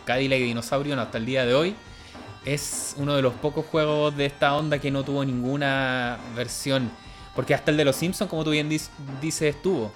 Cadillac 0.04 0.40
y 0.40 0.42
Dinosaurio 0.42 1.00
hasta 1.00 1.18
el 1.18 1.26
día 1.26 1.46
de 1.46 1.54
hoy 1.54 1.76
es 2.44 2.96
uno 2.98 3.14
de 3.14 3.22
los 3.22 3.34
pocos 3.34 3.64
juegos 3.66 4.16
de 4.16 4.26
esta 4.26 4.56
onda 4.56 4.80
que 4.80 4.90
no 4.90 5.04
tuvo 5.04 5.24
ninguna 5.24 6.18
versión. 6.34 6.90
Porque 7.36 7.54
hasta 7.54 7.70
el 7.70 7.76
de 7.76 7.84
los 7.84 7.94
Simpsons, 7.94 8.28
como 8.28 8.42
tú 8.42 8.50
bien 8.50 8.68
dices, 8.68 9.62
tuvo. 9.62 9.92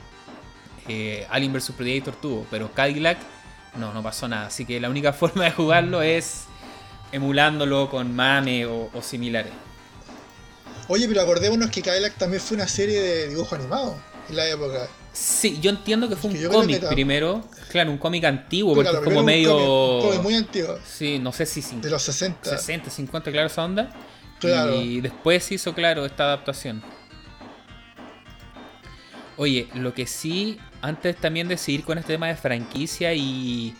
Eh, 0.87 1.27
Alien 1.29 1.53
vs 1.53 1.73
Predator 1.77 2.15
tuvo. 2.15 2.47
Pero 2.53 2.73
Cadillac, 2.73 3.19
no, 3.77 3.93
no 3.93 4.01
pasó 4.01 4.29
nada. 4.29 4.47
Así 4.47 4.65
que 4.65 4.79
la 4.79 4.89
única 4.89 5.13
forma 5.25 5.43
de 5.43 5.51
jugarlo 5.51 6.03
es 6.03 6.47
emulándolo 7.17 7.91
con 7.91 8.15
MAME 8.15 8.67
o, 8.67 8.91
similares. 9.03 9.53
Oye, 10.89 11.09
pero 11.09 11.23
acordémonos 11.23 11.71
que 11.71 11.83
Cadillac 11.83 12.15
también 12.17 12.41
fue 12.41 12.57
una 12.57 12.69
serie 12.69 13.01
de 13.01 13.29
dibujo 13.29 13.55
animado 13.55 13.97
en 14.29 14.37
la 14.37 14.49
época. 14.49 14.89
Sí, 15.13 15.59
yo 15.61 15.71
entiendo 15.71 16.09
que 16.09 16.17
fue 16.17 16.31
un 16.31 16.49
cómic 16.49 16.87
primero. 16.89 17.43
Claro, 17.71 17.91
un 17.91 17.99
cómic 17.99 18.25
antiguo, 18.25 18.75
porque 18.75 18.91
es 18.91 18.99
como 18.99 19.23
medio. 19.23 19.97
Un 19.97 20.03
cómic, 20.03 20.23
muy 20.23 20.35
antiguo. 20.35 20.79
Sí, 20.87 21.19
no 21.19 21.33
sé 21.33 21.47
si. 21.47 21.63
De 21.81 21.91
los 21.91 22.03
60. 22.03 22.51
60, 22.51 22.91
50, 22.91 23.33
claro, 23.33 23.47
esa 23.47 23.65
onda. 23.65 23.91
Claro. 24.39 24.81
Y 24.81 25.01
después 25.01 25.51
hizo, 25.51 25.75
claro, 25.75 26.05
esta 26.05 26.25
adaptación. 26.25 26.83
Oye, 29.39 29.69
lo 29.75 29.93
que 29.93 30.07
sí, 30.07 30.59
antes 30.81 31.17
también 31.17 31.49
de 31.49 31.57
seguir 31.57 31.85
con 31.85 31.99
este 31.99 32.15
tema 32.15 32.29
de 32.29 32.37
franquicia 32.37 33.13
y, 33.13 33.75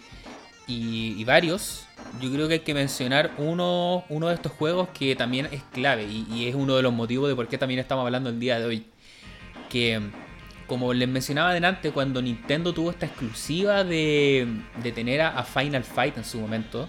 y, 0.67 1.25
varios, 1.25 1.86
yo 2.21 2.33
creo 2.33 2.49
que 2.49 2.55
hay 2.55 2.61
que 2.61 2.75
mencionar 2.75 3.33
uno, 3.39 4.05
uno 4.09 4.29
de 4.29 4.35
estos 4.35 4.53
juegos 4.53 4.89
que 4.91 5.17
también 5.17 5.49
es 5.53 5.63
clave 5.73 6.05
y, 6.05 6.27
y, 6.31 6.49
es 6.49 6.55
uno 6.55 6.77
de 6.77 6.83
los 6.83 6.93
motivos 6.93 7.29
de 7.29 7.35
por 7.35 7.49
qué 7.49 7.59
también 7.59 7.81
estamos 7.81 8.05
hablando 8.05 8.31
el 8.31 8.41
día 8.41 8.59
de 8.59 8.67
hoy. 8.67 8.87
Que 9.69 10.01
como 10.67 10.93
les 10.93 11.09
mencionaba 11.09 11.51
adelante, 11.51 11.93
cuando 11.93 12.21
Nintendo 12.21 12.73
tuvo 12.73 12.91
esta 12.91 13.07
exclusiva 13.07 13.85
de, 13.85 14.49
tener 14.95 15.21
a, 15.21 15.43
Final 15.45 15.85
Fight 15.85 16.17
en 16.17 16.25
su 16.25 16.41
momento, 16.41 16.89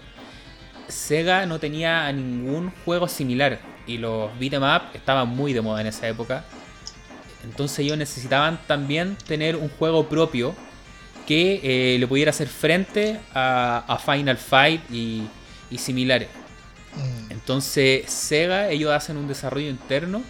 Sega 0.88 1.46
no 1.46 1.58
tenía 1.58 2.10
ningún 2.12 2.72
juego 2.84 3.08
similar 3.08 3.60
y 3.86 3.98
los 3.98 4.36
beat'em 4.38 4.62
up 4.62 4.82
estaban 4.94 5.28
muy 5.28 5.52
de 5.52 5.60
moda 5.60 5.80
en 5.80 5.86
esa 5.86 6.08
época. 6.08 6.44
Entonces 7.44 7.78
ellos 7.80 7.96
necesitaban 7.96 8.58
también 8.66 9.16
tener 9.26 9.56
un 9.56 9.68
juego 9.68 10.08
propio 10.08 10.54
que 11.28 11.60
eh, 11.62 11.98
le 11.98 12.06
pudiera 12.06 12.30
hacer 12.30 12.48
frente 12.48 13.20
a, 13.34 14.00
Final 14.02 14.38
Fight 14.38 14.80
y, 14.90 15.28
y 15.70 15.76
similares. 15.76 16.28
Mm. 16.96 17.32
Entonces 17.32 18.10
Sega, 18.10 18.70
ellos 18.70 18.90
hacen 18.92 19.18
un 19.18 19.28
desarrollo 19.28 19.68
interno 19.68 20.22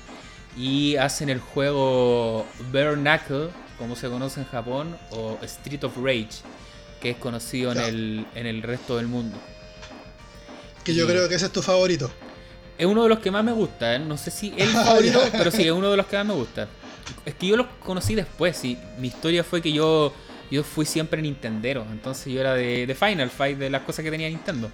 y 0.56 0.96
hacen 0.96 1.28
el 1.28 1.38
juego 1.38 2.44
Bare 2.72 2.96
Knuckle, 2.96 3.50
como 3.78 3.94
se 3.94 4.08
conoce 4.08 4.40
en 4.40 4.46
Japón, 4.46 4.98
o 5.12 5.38
Street 5.42 5.84
of 5.84 5.96
Rage, 5.98 6.42
que 7.00 7.10
es 7.10 7.16
conocido 7.16 7.70
en, 7.70 7.78
el, 7.78 8.26
en 8.34 8.46
el 8.48 8.62
resto 8.62 8.96
del 8.96 9.06
mundo. 9.06 9.38
Que 10.82 10.96
yo 10.96 11.06
creo 11.06 11.28
que 11.28 11.36
ese 11.36 11.46
es 11.46 11.52
tu 11.52 11.62
favorito. 11.62 12.10
Es 12.76 12.86
uno 12.86 13.04
de 13.04 13.08
los 13.08 13.20
que 13.20 13.30
más 13.30 13.44
me 13.44 13.52
gusta, 13.52 13.94
¿eh? 13.94 14.00
no 14.00 14.16
sé 14.16 14.32
si 14.32 14.52
el 14.56 14.68
favorito, 14.72 15.22
pero 15.30 15.52
sí, 15.52 15.62
es 15.62 15.70
uno 15.70 15.92
de 15.92 15.96
los 15.96 16.06
que 16.06 16.16
más 16.16 16.26
me 16.26 16.34
gusta. 16.34 16.66
Es 17.24 17.34
que 17.34 17.46
yo 17.46 17.56
los 17.56 17.68
conocí 17.84 18.16
después, 18.16 18.64
y 18.64 18.76
mi 18.98 19.06
historia 19.06 19.44
fue 19.44 19.62
que 19.62 19.72
yo, 19.72 20.12
yo 20.50 20.62
fui 20.62 20.84
siempre 20.86 21.20
Nintendero, 21.22 21.86
entonces 21.90 22.32
yo 22.32 22.40
era 22.40 22.54
de, 22.54 22.86
de 22.86 22.94
Final 22.94 23.30
Fight, 23.30 23.58
de 23.58 23.70
las 23.70 23.82
cosas 23.82 24.04
que 24.04 24.10
tenía 24.10 24.28
Nintendo 24.28 24.70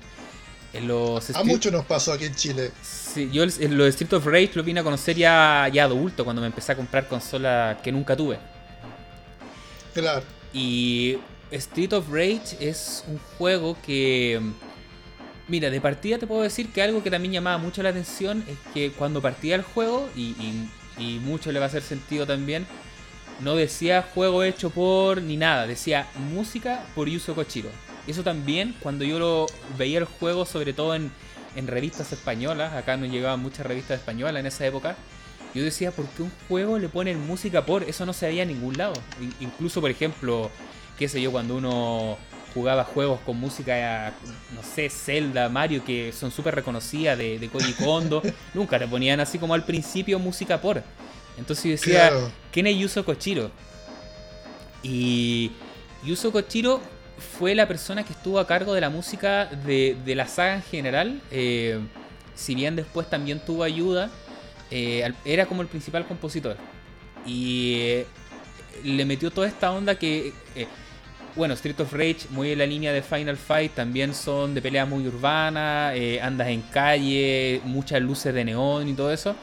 a 1.34 1.44
mucho 1.44 1.70
nos 1.70 1.84
pasó 1.84 2.12
aquí 2.12 2.24
en 2.24 2.34
Chile. 2.34 2.72
Sí, 2.82 3.30
yo 3.32 3.44
los 3.44 3.88
Street 3.88 4.12
of 4.12 4.26
Rage 4.26 4.50
lo 4.54 4.62
vine 4.62 4.80
a 4.80 4.82
conocer 4.82 5.16
ya, 5.16 5.68
ya 5.72 5.84
adulto, 5.84 6.24
cuando 6.24 6.42
me 6.42 6.48
empecé 6.48 6.72
a 6.72 6.76
comprar 6.76 7.06
consola 7.06 7.78
que 7.82 7.92
nunca 7.92 8.16
tuve. 8.16 8.38
Claro. 9.92 10.22
Y 10.52 11.18
Street 11.50 11.92
of 11.92 12.06
Rage 12.10 12.56
es 12.60 13.04
un 13.06 13.18
juego 13.38 13.76
que. 13.84 14.40
Mira, 15.46 15.70
de 15.70 15.80
partida 15.80 16.18
te 16.18 16.26
puedo 16.26 16.42
decir 16.42 16.72
que 16.72 16.82
algo 16.82 17.02
que 17.02 17.10
también 17.10 17.32
llamaba 17.32 17.58
mucho 17.58 17.82
la 17.82 17.90
atención 17.90 18.42
es 18.48 18.56
que 18.72 18.92
cuando 18.92 19.20
partía 19.20 19.54
el 19.56 19.62
juego, 19.62 20.08
y, 20.16 20.34
y 20.98 21.20
mucho 21.22 21.52
le 21.52 21.58
va 21.58 21.66
a 21.66 21.68
hacer 21.68 21.82
sentido 21.82 22.26
también, 22.26 22.66
no 23.44 23.54
decía 23.54 24.02
juego 24.14 24.42
hecho 24.42 24.70
por 24.70 25.20
ni 25.20 25.36
nada, 25.36 25.66
decía 25.66 26.08
música 26.32 26.82
por 26.94 27.08
Yuzo 27.08 27.34
Kochiro. 27.34 27.68
Eso 28.06 28.22
también, 28.22 28.74
cuando 28.80 29.04
yo 29.04 29.18
lo 29.18 29.46
veía 29.76 29.98
el 29.98 30.06
juego, 30.06 30.46
sobre 30.46 30.72
todo 30.72 30.94
en, 30.94 31.12
revistas 31.54 32.10
españolas, 32.12 32.72
acá 32.72 32.96
no 32.96 33.04
llegaban 33.04 33.40
muchas 33.40 33.66
revistas 33.66 33.98
españolas 33.98 34.40
en 34.40 34.46
esa 34.46 34.66
época, 34.66 34.96
yo 35.54 35.62
decía, 35.62 35.92
¿por 35.92 36.06
qué 36.08 36.22
un 36.22 36.32
juego 36.48 36.78
le 36.78 36.88
ponen 36.88 37.24
música 37.26 37.64
por? 37.64 37.84
Eso 37.84 38.06
no 38.06 38.14
se 38.14 38.26
veía 38.26 38.42
en 38.42 38.48
ningún 38.48 38.76
lado. 38.78 38.94
incluso, 39.40 39.80
por 39.80 39.90
ejemplo, 39.90 40.50
qué 40.98 41.06
sé 41.06 41.20
yo, 41.20 41.30
cuando 41.30 41.56
uno 41.56 42.16
jugaba 42.54 42.84
juegos 42.84 43.20
con 43.20 43.38
música, 43.38 44.14
no 44.54 44.62
sé, 44.62 44.88
Zelda, 44.88 45.48
Mario, 45.50 45.84
que 45.84 46.12
son 46.12 46.30
súper 46.30 46.54
reconocidas 46.54 47.18
de, 47.18 47.38
de 47.38 47.48
Koji 47.48 47.74
Kondo, 47.74 48.22
nunca 48.54 48.78
le 48.78 48.88
ponían 48.88 49.20
así 49.20 49.38
como 49.38 49.52
al 49.52 49.64
principio 49.64 50.18
música 50.18 50.60
por. 50.60 50.82
Entonces 51.36 51.64
yo 51.64 51.70
decía, 51.70 52.12
¿quién 52.52 52.66
es 52.66 52.76
Yuzo 52.76 53.04
Kochiro? 53.04 53.50
Y 54.82 55.50
Yuzo 56.04 56.30
Kochiro 56.30 56.80
fue 57.38 57.54
la 57.54 57.66
persona 57.66 58.04
que 58.04 58.12
estuvo 58.12 58.38
a 58.38 58.46
cargo 58.46 58.74
de 58.74 58.80
la 58.80 58.90
música 58.90 59.46
de, 59.46 59.96
la 60.06 60.26
saga 60.26 60.56
en 60.56 60.62
general. 60.62 61.20
Eh, 61.30 61.80
si 62.34 62.54
bien 62.54 62.76
después 62.76 63.08
también 63.08 63.40
tuvo 63.40 63.62
ayuda, 63.62 64.10
eh, 64.70 65.12
era 65.24 65.46
como 65.46 65.62
el 65.62 65.68
principal 65.68 66.06
compositor. 66.06 66.56
Y 67.26 67.74
eh, 67.78 68.06
le 68.84 69.04
metió 69.04 69.30
toda 69.30 69.48
esta 69.48 69.72
onda 69.72 69.96
que, 69.96 70.32
bueno, 71.34 71.54
Street 71.54 71.80
of 71.80 71.92
Rage, 71.92 72.26
muy 72.30 72.52
en 72.52 72.58
la 72.58 72.66
línea 72.66 72.92
de 72.92 73.02
Final 73.02 73.36
Fight, 73.36 73.74
también 73.74 74.14
son 74.14 74.54
de 74.54 74.62
pelea 74.62 74.84
muy 74.84 75.06
urbana, 75.06 75.92
andas 76.20 76.48
en 76.48 76.62
calle, 76.62 77.60
muchas 77.64 78.02
luces 78.02 78.34
de 78.34 78.44
neón 78.44 78.88
y 78.88 78.94
todo 78.94 79.12
eso. 79.12 79.34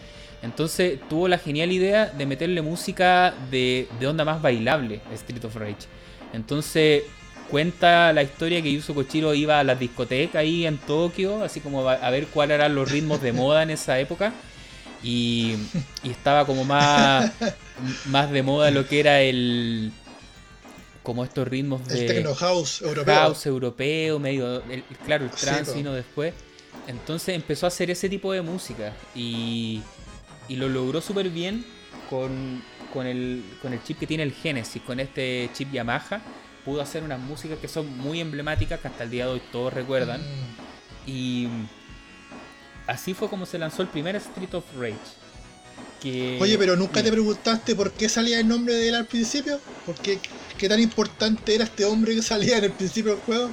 Entonces 0.44 1.00
tuvo 1.10 1.28
la 1.28 1.38
genial 1.38 1.72
idea 1.72 2.08
de 2.08 2.26
meterle 2.26 2.62
música 2.62 3.34
de, 3.52 3.88
de 4.00 4.08
onda 4.08 4.26
más 4.26 4.42
bailable 4.42 5.02
a 5.12 5.14
Street 5.14 5.44
of 5.46 5.56
Rage. 5.56 5.88
Entonces 6.34 7.04
cuenta 7.50 8.14
la 8.14 8.24
historia 8.24 8.62
que 8.62 8.72
Yuzo 8.72 8.96
Kochiro 8.96 9.34
iba 9.34 9.60
a 9.60 9.64
las 9.64 9.78
discotecas 9.78 10.38
ahí 10.38 10.66
en 10.66 10.78
Tokio, 10.78 11.44
así 11.44 11.60
como 11.60 11.88
a 11.88 12.10
ver 12.10 12.28
cuáles 12.28 12.56
eran 12.56 12.74
los 12.74 12.90
ritmos 12.90 13.22
de 13.22 13.34
moda 13.34 13.62
en 13.62 13.70
esa 13.70 14.00
época. 14.00 14.34
Y, 15.04 15.56
estaba 16.04 16.46
como 16.46 16.64
más, 16.64 17.32
más 18.06 18.32
de 18.32 18.44
moda 18.44 18.72
lo 18.72 18.88
que 18.88 19.00
era 19.00 19.22
el 19.22 19.92
como 21.04 21.24
estos 21.24 21.48
ritmos 21.48 21.84
de 21.88 22.02
el 22.02 22.06
techno 22.06 22.36
house 22.36 22.84
europeo 22.84 23.16
house 23.16 23.48
europeo 23.48 24.20
medio 24.20 24.62
claro 25.04 25.26
el 25.26 25.32
trance 25.32 25.74
vino 25.74 25.94
después 25.94 26.36
entonces 26.88 27.34
empezó 27.34 27.66
a 27.66 27.70
hacer 27.70 27.90
ese 27.90 28.08
tipo 28.08 28.32
de 28.32 28.44
música 28.44 28.94
y, 29.16 29.82
y 30.48 30.56
lo 30.56 30.70
logró 30.70 31.02
súper 31.02 31.30
bien 31.30 31.66
con, 32.10 32.64
con, 32.94 33.06
el, 33.08 33.44
con 33.62 33.74
el 33.74 33.84
chip 33.84 34.00
que 34.00 34.08
tiene 34.08 34.24
el 34.24 34.34
Genesis 34.34 34.82
con 34.82 35.00
este 35.00 35.50
chip 35.54 35.72
Yamaha 35.72 36.22
pudo 36.64 36.82
hacer 36.82 37.04
unas 37.04 37.20
músicas 37.20 37.60
que 37.60 37.68
son 37.68 37.98
muy 37.98 38.20
emblemáticas, 38.20 38.80
que 38.80 38.88
hasta 38.88 39.04
el 39.04 39.10
día 39.10 39.26
de 39.26 39.32
hoy 39.34 39.42
todos 39.52 39.74
recuerdan. 39.74 40.22
Mm. 40.22 41.10
Y 41.10 41.48
así 42.88 43.14
fue 43.14 43.30
como 43.30 43.46
se 43.46 43.58
lanzó 43.58 43.82
el 43.82 43.88
primer 43.88 44.16
Street 44.16 44.54
of 44.54 44.66
Rage. 44.78 44.98
Oye, 46.40 46.58
pero 46.58 46.76
nunca 46.76 47.04
te 47.04 47.12
preguntaste 47.12 47.76
por 47.76 47.92
qué 47.92 48.10
salía 48.10 48.40
el 48.40 48.48
nombre 48.48 48.74
de 48.74 48.90
él 48.90 48.96
al 48.96 49.06
principio? 49.06 49.60
¿Por 49.86 49.94
qué, 49.96 50.20
qué 50.58 50.68
tan 50.68 50.80
importante 50.80 51.54
era 51.54 51.64
este 51.64 51.86
hombre 51.86 52.16
que 52.16 52.24
salía 52.24 52.58
en 52.58 52.64
el 52.64 52.72
principio 52.72 53.12
del 53.12 53.22
juego? 53.22 53.52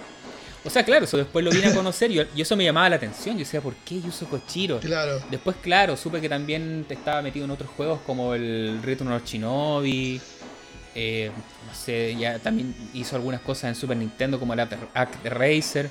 O 0.68 0.70
sea, 0.70 0.84
claro, 0.84 1.06
eso 1.06 1.16
después 1.16 1.42
lo 1.42 1.50
vine 1.50 1.68
a 1.68 1.74
conocer 1.74 2.10
y, 2.10 2.20
eso 2.42 2.54
me 2.54 2.62
llamaba 2.62 2.90
la 2.90 2.96
atención. 2.96 3.36
Yo 3.36 3.40
decía, 3.40 3.62
¿por 3.62 3.74
qué 3.76 4.02
Yuzo 4.02 4.26
Kochiro? 4.26 4.80
Claro. 4.80 5.18
Después, 5.30 5.56
claro, 5.62 5.96
supe 5.96 6.20
que 6.20 6.28
también 6.28 6.84
estaba 6.90 7.22
metido 7.22 7.46
en 7.46 7.50
otros 7.52 7.70
juegos 7.70 8.00
como 8.04 8.34
el 8.34 8.78
Return 8.82 9.10
of 9.12 9.24
Shinobi. 9.24 10.20
Eh, 10.94 11.30
no 11.66 11.74
sé, 11.74 12.14
ya 12.18 12.38
también 12.38 12.74
hizo 12.92 13.16
algunas 13.16 13.40
cosas 13.40 13.70
en 13.70 13.76
Super 13.76 13.96
Nintendo 13.96 14.38
como 14.38 14.52
el 14.52 14.60
Act 14.60 15.24
Racer. 15.24 15.88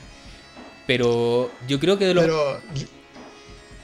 Pero 0.85 1.51
yo 1.67 1.79
creo 1.79 1.97
que 1.97 2.05
de 2.05 2.13
los. 2.13 2.29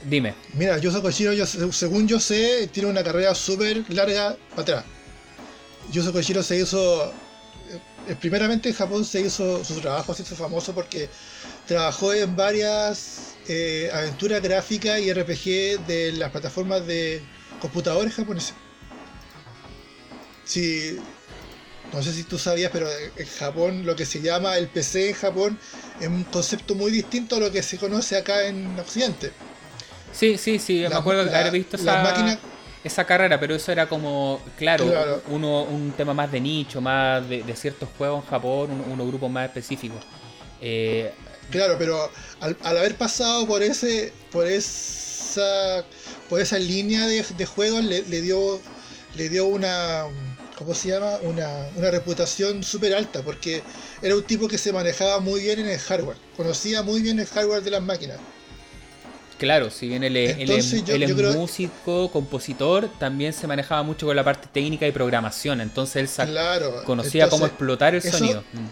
Dime. 0.04 0.34
Mira, 0.52 0.78
Yuzo 0.78 1.02
Koshiro, 1.02 1.32
yo, 1.32 1.44
según 1.44 2.06
yo 2.06 2.20
sé, 2.20 2.68
tiene 2.70 2.88
una 2.88 3.02
carrera 3.02 3.34
súper 3.34 3.82
larga 3.92 4.36
para 4.50 4.62
atrás. 4.62 4.84
Yuzo 5.90 6.12
Koshiro 6.12 6.40
se 6.44 6.56
hizo. 6.56 7.12
Eh, 8.06 8.16
primeramente 8.20 8.68
en 8.68 8.74
Japón 8.74 9.04
se 9.04 9.20
hizo 9.20 9.64
su 9.64 9.80
trabajo, 9.80 10.14
se 10.14 10.22
hizo 10.22 10.36
famoso 10.36 10.74
porque 10.74 11.08
trabajó 11.66 12.12
en 12.12 12.36
varias 12.36 13.34
eh, 13.48 13.90
aventuras 13.92 14.42
gráficas 14.42 15.00
y 15.00 15.10
RPG 15.12 15.86
de 15.86 16.12
las 16.16 16.30
plataformas 16.30 16.86
de 16.86 17.22
computadores 17.60 18.14
japoneses. 18.14 18.54
Sí, 20.44 20.98
no 21.92 22.02
sé 22.02 22.12
si 22.12 22.24
tú 22.24 22.38
sabías, 22.38 22.70
pero 22.72 22.88
en 23.16 23.26
Japón 23.38 23.86
lo 23.86 23.96
que 23.96 24.04
se 24.04 24.20
llama 24.20 24.56
el 24.58 24.68
PC 24.68 25.10
en 25.10 25.14
Japón 25.14 25.58
es 26.00 26.08
un 26.08 26.24
concepto 26.24 26.74
muy 26.74 26.90
distinto 26.90 27.36
a 27.36 27.40
lo 27.40 27.50
que 27.50 27.62
se 27.62 27.78
conoce 27.78 28.16
acá 28.16 28.46
en 28.46 28.78
Occidente. 28.78 29.32
Sí, 30.12 30.36
sí, 30.38 30.58
sí, 30.58 30.80
me 30.82 30.88
La- 30.90 30.98
acuerdo 30.98 31.24
de 31.24 31.30
la- 31.30 31.40
haber 31.40 31.52
visto 31.52 31.76
las 31.78 31.82
esa, 31.82 32.02
máquinas- 32.02 32.38
esa 32.84 33.04
carrera, 33.06 33.40
pero 33.40 33.54
eso 33.54 33.72
era 33.72 33.88
como, 33.88 34.40
claro, 34.56 34.84
Claro. 34.90 35.22
Uno, 35.26 35.64
un 35.64 35.94
tema 35.96 36.14
más 36.14 36.30
de 36.30 36.40
nicho, 36.40 36.80
más 36.80 37.28
de, 37.28 37.42
de 37.44 37.56
ciertos 37.56 37.88
juegos 37.98 38.24
en 38.24 38.30
Japón, 38.30 38.70
un- 38.72 38.92
unos 38.92 39.06
grupos 39.08 39.30
más 39.30 39.46
específicos. 39.46 40.04
Eh, 40.60 41.12
Claro, 41.50 41.76
pero 41.78 42.10
al, 42.40 42.58
al 42.62 42.78
haber 42.78 42.96
pasado 42.96 43.46
por 43.46 43.62
ese, 43.62 44.12
por 44.30 44.46
esa, 44.46 45.86
por 46.28 46.40
esa 46.40 46.58
línea 46.58 47.06
de, 47.06 47.22
de 47.22 47.46
juegos 47.46 47.84
le, 47.84 48.02
le 48.02 48.22
dio, 48.22 48.64
le 49.12 49.28
dio 49.28 49.46
una, 49.46 50.04
¿cómo 50.54 50.74
se 50.74 50.88
llama? 50.88 51.18
Una, 51.22 51.70
una 51.74 51.90
reputación 51.90 52.62
súper 52.62 52.94
alta, 52.94 53.22
porque 53.22 53.66
era 54.00 54.16
un 54.16 54.26
tipo 54.26 54.48
que 54.48 54.58
se 54.58 54.72
manejaba 54.72 55.20
muy 55.20 55.42
bien 55.42 55.60
en 55.60 55.68
el 55.68 55.78
hardware, 55.78 56.18
conocía 56.32 56.82
muy 56.82 57.02
bien 57.02 57.18
el 57.20 57.26
hardware 57.26 57.62
de 57.62 57.70
las 57.70 57.82
máquinas. 57.82 58.22
Claro, 59.44 59.70
si 59.70 59.88
bien 59.88 60.02
él 60.04 60.16
es, 60.16 60.36
él 60.38 61.06
yo- 61.06 61.16
creo- 61.16 61.32
músico, 61.34 62.10
compositor, 62.10 62.88
también 62.98 63.32
se 63.32 63.46
manejaba 63.46 63.82
mucho 63.82 64.06
con 64.06 64.16
la 64.16 64.24
parte 64.24 64.48
técnica 64.52 64.86
y 64.86 64.92
programación, 64.92 65.60
entonces 65.60 66.18
él 66.18 66.28
Claro. 66.28 66.82
conocía 66.84 67.28
cómo 67.28 67.46
explotar 67.46 67.94
el 67.94 67.98
eso- 68.04 68.18
sonido. 68.18 68.42
Mm. 68.52 68.66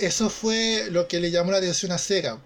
Eso 0.00 0.28
fue 0.28 0.88
lo 0.90 1.06
que 1.06 1.20
le 1.20 1.30
llamó 1.30 1.52
la 1.52 1.58
atención 1.58 1.92
a 1.92 1.98
Sega. 1.98 2.38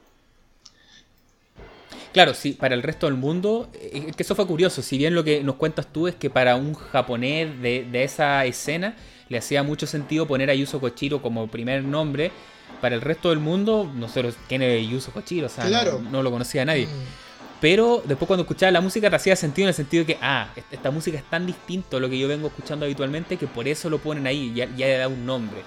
Claro, 2.12 2.34
sí, 2.34 2.52
para 2.52 2.74
el 2.74 2.82
resto 2.82 3.06
del 3.06 3.14
mundo, 3.16 3.70
eh, 3.74 4.06
es 4.08 4.16
que 4.16 4.22
eso 4.22 4.34
fue 4.34 4.46
curioso. 4.46 4.82
Si 4.82 4.98
bien 4.98 5.14
lo 5.14 5.24
que 5.24 5.42
nos 5.42 5.56
cuentas 5.56 5.86
tú 5.92 6.08
es 6.08 6.14
que 6.14 6.30
para 6.30 6.56
un 6.56 6.74
japonés 6.74 7.60
de, 7.60 7.86
de 7.90 8.04
esa 8.04 8.44
escena 8.46 8.96
le 9.28 9.38
hacía 9.38 9.62
mucho 9.62 9.86
sentido 9.86 10.26
poner 10.26 10.50
a 10.50 10.54
Yuzo 10.54 10.80
Kochiro 10.80 11.20
como 11.22 11.46
primer 11.48 11.84
nombre, 11.84 12.32
para 12.80 12.94
el 12.94 13.00
resto 13.00 13.30
del 13.30 13.38
mundo, 13.40 13.90
nosotros, 13.94 14.34
¿quién 14.48 14.62
es 14.62 14.88
Yuzo 14.88 15.10
Kochiro? 15.12 15.46
O 15.46 15.50
sea, 15.50 15.64
no, 16.10 16.22
lo 16.22 16.30
conocía 16.30 16.64
nadie. 16.64 16.86
Mm. 16.86 17.27
Pero 17.60 18.02
después 18.06 18.26
cuando 18.26 18.42
escuchaba 18.42 18.70
la 18.70 18.80
música 18.80 19.10
te 19.10 19.16
hacía 19.16 19.34
sentido 19.34 19.66
en 19.66 19.70
el 19.70 19.74
sentido 19.74 20.04
de 20.04 20.14
que, 20.14 20.18
ah, 20.22 20.52
est- 20.54 20.72
esta 20.72 20.90
música 20.90 21.18
es 21.18 21.28
tan 21.28 21.46
distinto 21.46 21.96
a 21.96 22.00
lo 22.00 22.08
que 22.08 22.18
yo 22.18 22.28
vengo 22.28 22.48
escuchando 22.48 22.84
habitualmente 22.84 23.36
que 23.36 23.46
por 23.48 23.66
eso 23.66 23.90
lo 23.90 23.98
ponen 23.98 24.26
ahí, 24.26 24.52
ya, 24.54 24.66
ya 24.76 24.86
le 24.86 24.98
da 24.98 25.08
un 25.08 25.26
nombre. 25.26 25.62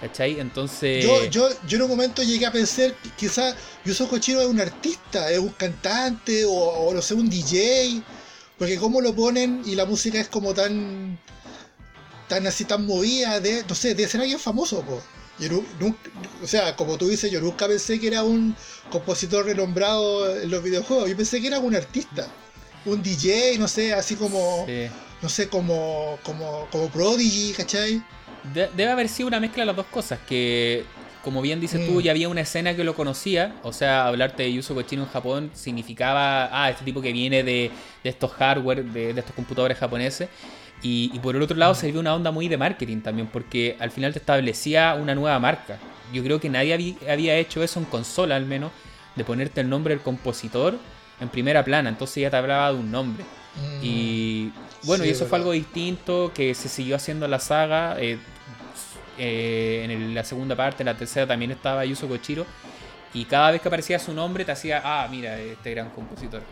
¿Cachai? 0.00 0.38
Entonces... 0.40 1.04
Yo, 1.04 1.24
yo, 1.26 1.48
yo 1.66 1.76
en 1.76 1.82
un 1.82 1.88
momento 1.90 2.22
llegué 2.22 2.44
a 2.46 2.52
pensar 2.52 2.94
quizás 3.16 3.54
Yuzo 3.84 4.08
Kochiro 4.08 4.40
es 4.40 4.46
un 4.48 4.60
artista, 4.60 5.30
es 5.30 5.38
un 5.38 5.50
cantante 5.50 6.44
o, 6.44 6.50
o 6.52 6.92
no 6.94 7.00
sé, 7.00 7.14
un 7.14 7.28
DJ, 7.30 8.02
porque 8.58 8.76
cómo 8.76 9.00
lo 9.00 9.14
ponen 9.14 9.62
y 9.64 9.74
la 9.74 9.84
música 9.86 10.18
es 10.20 10.28
como 10.28 10.52
tan 10.54 11.18
tan 12.28 12.46
así 12.46 12.64
tan 12.64 12.86
movida, 12.86 13.38
de, 13.40 13.64
no 13.68 13.74
sé, 13.74 13.94
de 13.94 14.08
ser 14.08 14.20
alguien 14.20 14.38
famoso, 14.38 14.82
po. 14.82 15.00
Yo 15.38 15.48
nu- 15.48 15.64
nu- 15.80 15.96
o 16.42 16.46
sea, 16.46 16.74
como 16.76 16.96
tú 16.96 17.08
dices, 17.08 17.30
yo 17.30 17.40
nunca 17.40 17.66
pensé 17.66 17.98
que 18.00 18.06
era 18.08 18.22
un 18.22 18.54
compositor 18.98 19.44
renombrado 19.44 20.36
en 20.40 20.50
los 20.50 20.62
videojuegos, 20.62 21.08
yo 21.10 21.16
pensé 21.16 21.40
que 21.40 21.48
era 21.48 21.58
un 21.58 21.74
artista, 21.74 22.26
un 22.86 23.02
DJ, 23.02 23.58
no 23.58 23.66
sé, 23.68 23.92
así 23.92 24.14
como, 24.14 24.64
Sí. 24.66 24.86
no 25.20 25.28
sé, 25.28 25.48
como, 25.48 26.18
como, 26.22 26.68
como 26.70 26.88
Prodigy, 26.88 27.52
¿cachai? 27.56 28.02
De- 28.54 28.70
debe 28.76 28.90
haber 28.92 29.08
sido 29.08 29.26
una 29.28 29.40
mezcla 29.40 29.62
de 29.62 29.66
las 29.66 29.76
dos 29.76 29.86
cosas, 29.86 30.18
que 30.28 30.84
como 31.24 31.40
bien 31.40 31.58
dices 31.58 31.84
tú, 31.86 31.92
Mm. 31.92 32.00
ya 32.02 32.10
había 32.10 32.28
una 32.28 32.42
escena 32.42 32.76
que 32.76 32.84
lo 32.84 32.94
conocía, 32.94 33.56
o 33.62 33.72
sea, 33.72 34.06
hablarte 34.06 34.42
de 34.42 34.52
Yuzo 34.52 34.74
Kochino 34.74 35.04
en 35.04 35.08
Japón 35.08 35.50
significaba, 35.54 36.50
ah, 36.52 36.70
este 36.70 36.84
tipo 36.84 37.00
que 37.00 37.12
viene 37.12 37.42
de, 37.42 37.70
de 38.04 38.10
estos 38.10 38.30
hardware, 38.32 38.84
de, 38.84 39.14
de 39.14 39.20
estos 39.20 39.34
computadores 39.34 39.78
japoneses, 39.78 40.28
y, 40.82 41.10
y 41.14 41.18
por 41.20 41.34
el 41.34 41.40
otro 41.42 41.56
lado 41.56 41.74
sirvió 41.74 41.98
una 42.00 42.14
onda 42.14 42.30
muy 42.30 42.46
de 42.48 42.58
marketing 42.58 43.00
también, 43.00 43.26
porque 43.32 43.74
al 43.80 43.90
final 43.90 44.12
te 44.12 44.18
establecía 44.18 44.94
una 45.00 45.14
nueva 45.14 45.38
marca. 45.38 45.78
Yo 46.14 46.22
creo 46.22 46.40
que 46.40 46.48
nadie 46.48 46.72
habí- 46.74 46.96
había 47.08 47.36
hecho 47.36 47.62
eso 47.62 47.78
en 47.80 47.84
consola 47.86 48.36
al 48.36 48.46
menos, 48.46 48.70
de 49.16 49.24
ponerte 49.24 49.60
el 49.60 49.68
nombre 49.68 49.94
del 49.94 50.02
compositor 50.02 50.76
en 51.20 51.28
primera 51.28 51.62
plana, 51.64 51.88
entonces 51.90 52.22
ya 52.22 52.30
te 52.30 52.36
hablaba 52.36 52.72
de 52.72 52.78
un 52.78 52.90
nombre. 52.90 53.24
Mm. 53.24 53.80
Y 53.84 54.52
bueno, 54.84 55.04
Sí, 55.04 55.10
y 55.10 55.12
eso 55.12 55.24
es 55.24 55.30
fue 55.30 55.38
algo 55.38 55.52
distinto 55.52 56.32
que 56.34 56.54
se 56.54 56.68
siguió 56.68 56.96
haciendo 56.96 57.26
en 57.26 57.30
la 57.30 57.38
saga. 57.40 57.96
eh, 58.00 58.18
eh, 59.18 59.82
en 59.84 59.90
el- 59.92 60.14
la 60.14 60.24
segunda 60.24 60.56
parte, 60.56 60.82
en 60.82 60.86
la 60.86 60.96
tercera 60.96 61.26
también 61.26 61.50
estaba 61.52 61.84
Yuzo 61.84 62.08
Kochiro. 62.08 62.44
Y 63.12 63.26
cada 63.26 63.52
vez 63.52 63.60
que 63.60 63.68
aparecía 63.68 63.98
su 64.00 64.12
nombre 64.12 64.44
te 64.44 64.50
hacía, 64.50 64.82
ah, 64.84 65.06
mira, 65.08 65.38
este 65.38 65.70
gran 65.70 65.90
compositor. 65.90 66.42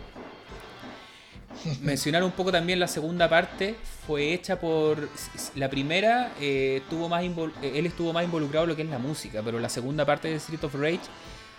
Mencionar 1.82 2.22
un 2.24 2.32
poco 2.32 2.50
también 2.52 2.80
la 2.80 2.88
segunda 2.88 3.28
parte 3.28 3.76
fue 4.06 4.32
hecha 4.32 4.58
por 4.58 5.08
la 5.54 5.68
primera 5.68 6.32
eh, 6.40 6.82
tuvo 6.88 7.08
más 7.08 7.22
eh, 7.24 7.72
él 7.74 7.86
estuvo 7.86 8.12
más 8.12 8.24
involucrado 8.24 8.64
en 8.64 8.70
lo 8.70 8.76
que 8.76 8.82
es 8.82 8.88
la 8.88 8.98
música 8.98 9.42
pero 9.44 9.58
la 9.60 9.68
segunda 9.68 10.04
parte 10.04 10.28
de 10.28 10.36
Street 10.36 10.64
of 10.64 10.74
Rage 10.74 11.00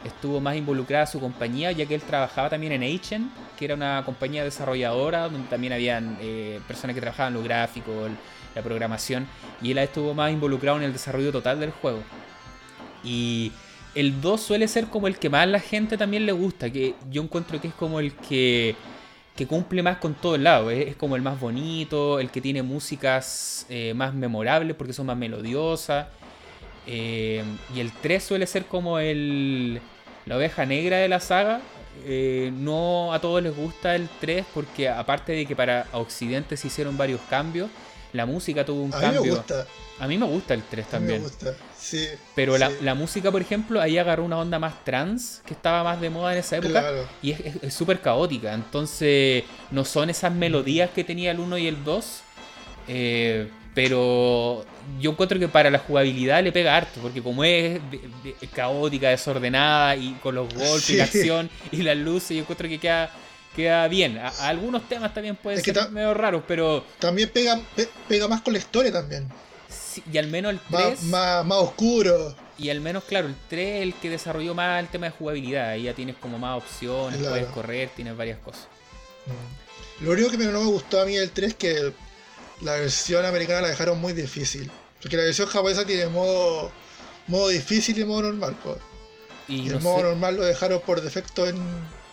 estuvo 0.03 0.41
más 0.41 0.55
involucrada 0.55 1.05
su 1.05 1.19
compañía 1.19 1.71
ya 1.71 1.85
que 1.85 1.95
él 1.95 2.01
trabajaba 2.01 2.49
también 2.49 2.73
en 2.73 2.83
Agent 2.83 3.31
que 3.57 3.65
era 3.65 3.75
una 3.75 4.03
compañía 4.05 4.43
desarrolladora 4.43 5.29
donde 5.29 5.47
también 5.47 5.73
habían 5.73 6.17
eh, 6.21 6.59
personas 6.67 6.95
que 6.95 7.01
trabajaban 7.01 7.33
lo 7.33 7.43
gráfico 7.43 8.05
el- 8.07 8.17
la 8.55 8.61
programación 8.61 9.27
y 9.61 9.71
él 9.71 9.77
estuvo 9.79 10.13
más 10.13 10.31
involucrado 10.31 10.77
en 10.77 10.83
el 10.83 10.93
desarrollo 10.93 11.31
total 11.31 11.59
del 11.59 11.71
juego. 11.71 12.03
Y 13.03 13.51
el 13.95 14.21
2 14.21 14.41
suele 14.41 14.67
ser 14.67 14.87
como 14.87 15.07
el 15.07 15.17
que 15.17 15.29
más 15.29 15.43
a 15.43 15.45
la 15.47 15.59
gente 15.59 15.97
también 15.97 16.25
le 16.25 16.31
gusta, 16.31 16.69
que 16.71 16.95
yo 17.09 17.21
encuentro 17.21 17.59
que 17.61 17.67
es 17.69 17.73
como 17.73 17.99
el 17.99 18.13
que, 18.15 18.75
que 19.35 19.47
cumple 19.47 19.81
más 19.83 19.97
con 19.97 20.13
todo 20.15 20.35
el 20.35 20.43
lado, 20.43 20.69
es, 20.71 20.87
es 20.89 20.95
como 20.95 21.15
el 21.15 21.21
más 21.23 21.39
bonito, 21.39 22.19
el 22.19 22.29
que 22.31 22.41
tiene 22.41 22.61
músicas 22.63 23.65
eh, 23.69 23.93
más 23.95 24.13
memorables 24.13 24.75
porque 24.75 24.93
son 24.93 25.07
más 25.07 25.17
melodiosas. 25.17 26.07
eh, 26.85 27.43
y 27.75 27.79
el 27.79 27.91
3 27.93 28.23
suele 28.23 28.45
ser 28.47 28.65
como 28.65 28.99
el, 28.99 29.81
la 30.25 30.37
oveja 30.37 30.65
negra 30.65 30.97
de 30.97 31.07
la 31.07 31.19
saga. 31.19 31.61
eh, 32.05 32.51
no 32.55 33.13
a 33.13 33.19
todos 33.21 33.41
les 33.43 33.55
gusta 33.55 33.95
el 33.95 34.09
3 34.19 34.45
porque 34.53 34.89
aparte 34.89 35.31
de 35.33 35.45
que 35.45 35.55
para 35.55 35.85
Occidente 35.93 36.57
se 36.57 36.67
hicieron 36.67 36.97
varios 36.97 37.21
cambios, 37.29 37.69
la 38.13 38.25
música 38.25 38.65
tuvo 38.65 38.81
un 38.83 38.93
A 38.93 38.97
mí 38.97 39.01
cambio. 39.01 39.21
me 39.23 39.29
gusta, 39.37 39.67
A 40.03 40.07
mí 40.07 40.17
me 40.17 40.25
gusta 40.25 40.53
el 40.53 40.63
3 40.63 40.85
a 40.93 40.99
mí 40.99 41.05
me 41.05 41.13
también. 41.13 41.21
gusta, 41.23 41.55
sí. 41.79 42.07
Pero 42.35 42.57
la, 42.57 42.69
sí, 42.69 42.75
la 42.81 42.93
música, 42.93 43.31
por 43.31 43.41
ejemplo, 43.41 43.79
ahí 43.81 43.97
agarró 43.97 44.25
una 44.25 44.37
onda 44.37 44.59
más 44.59 44.83
trans, 44.83 45.41
que 45.45 45.53
estaba 45.53 45.81
más 45.83 46.01
de 46.01 46.09
moda 46.09 46.33
en 46.33 46.39
esa 46.39 46.57
época, 46.57 46.81
Claro. 46.81 47.07
y 47.21 47.31
es- 47.31 47.73
súper 47.73 48.01
caótica. 48.01 48.53
Entonces, 48.53 49.43
no 49.71 49.85
son 49.85 50.09
esas 50.09 50.33
melodías 50.33 50.89
que 50.89 51.03
tenía 51.05 51.31
el 51.31 51.39
1 51.39 51.57
y 51.57 51.67
el 51.67 51.83
2, 51.85 52.21
eh, 52.87 53.49
pero 53.73 54.65
yo 54.99 55.11
encuentro 55.11 55.39
que 55.39 55.47
para 55.47 55.69
la 55.69 55.79
jugabilidad 55.79 56.43
le 56.43 56.51
pega 56.51 56.75
harto, 56.75 56.99
porque 57.01 57.21
como 57.23 57.43
es 57.43 57.79
de- 57.89 58.01
de- 58.23 58.47
caótica, 58.47 59.09
desordenada, 59.09 59.95
y 59.95 60.13
con 60.21 60.35
los 60.35 60.53
golpes, 60.53 60.83
Sí. 60.83 60.97
la 60.97 61.05
acción 61.05 61.49
y 61.71 61.77
las 61.77 61.95
luces, 61.97 62.31
yo 62.35 62.41
encuentro 62.41 62.67
que 62.67 62.77
queda, 62.79 63.09
queda 63.55 63.87
bien. 63.87 64.17
A- 64.17 64.27
a 64.27 64.47
algunos 64.49 64.87
temas 64.89 65.13
también 65.13 65.35
pueden 65.37 65.59
Es 65.59 65.65
que 65.65 65.73
ser 65.73 65.89
medio 65.91 66.13
raros, 66.13 66.43
pero 66.47 66.83
También 66.99 67.29
pega, 67.29 67.59
pe- 67.75 67.87
pega 68.07 68.27
más 68.27 68.41
con 68.41 68.51
la 68.53 68.59
historia 68.59 68.91
también. 68.91 69.27
Y 70.11 70.17
al 70.17 70.27
menos 70.27 70.53
el 70.53 70.59
3... 70.59 71.03
Más, 71.03 71.45
más, 71.45 71.57
oscuro. 71.59 72.35
Y 72.57 72.69
al 72.69 72.81
menos, 72.81 73.03
claro, 73.03 73.27
el 73.27 73.35
3 73.49 73.75
es 73.77 73.81
el 73.83 73.93
que 73.95 74.09
desarrolló 74.09 74.53
más 74.55 74.79
el 74.81 74.87
tema 74.89 75.07
de 75.07 75.11
jugabilidad. 75.11 75.69
Ahí 75.69 75.83
ya 75.83 75.93
tienes 75.93 76.15
como 76.17 76.37
más 76.39 76.57
opciones, 76.57 77.19
Claro. 77.19 77.33
puedes 77.35 77.47
correr, 77.49 77.89
tienes 77.95 78.15
varias 78.15 78.39
cosas. 78.39 78.67
Lo 80.01 80.11
único 80.11 80.29
que 80.29 80.37
no 80.37 80.59
me 80.59 80.65
gustó 80.65 81.01
a 81.01 81.05
mí 81.05 81.15
del 81.15 81.31
3 81.31 81.49
es 81.49 81.55
que 81.55 81.93
la 82.61 82.73
versión 82.73 83.25
americana 83.25 83.61
la 83.61 83.67
dejaron 83.69 83.99
muy 83.99 84.13
difícil. 84.13 84.69
Porque 85.01 85.17
la 85.17 85.23
versión 85.23 85.47
japonesa 85.47 85.85
tiene 85.85 86.07
modo, 86.07 86.71
modo 87.27 87.47
difícil 87.49 87.97
y 87.99 88.05
modo 88.05 88.23
normal. 88.23 88.55
po. 88.63 88.77
Y 89.47 89.55
Y 89.55 89.61
no, 89.69 89.77
el 89.77 89.81
modo 89.83 89.97
sé, 89.97 90.03
normal 90.03 90.35
lo 90.37 90.43
dejaron 90.45 90.81
por 90.81 91.01
defecto 91.01 91.47
en 91.47 91.57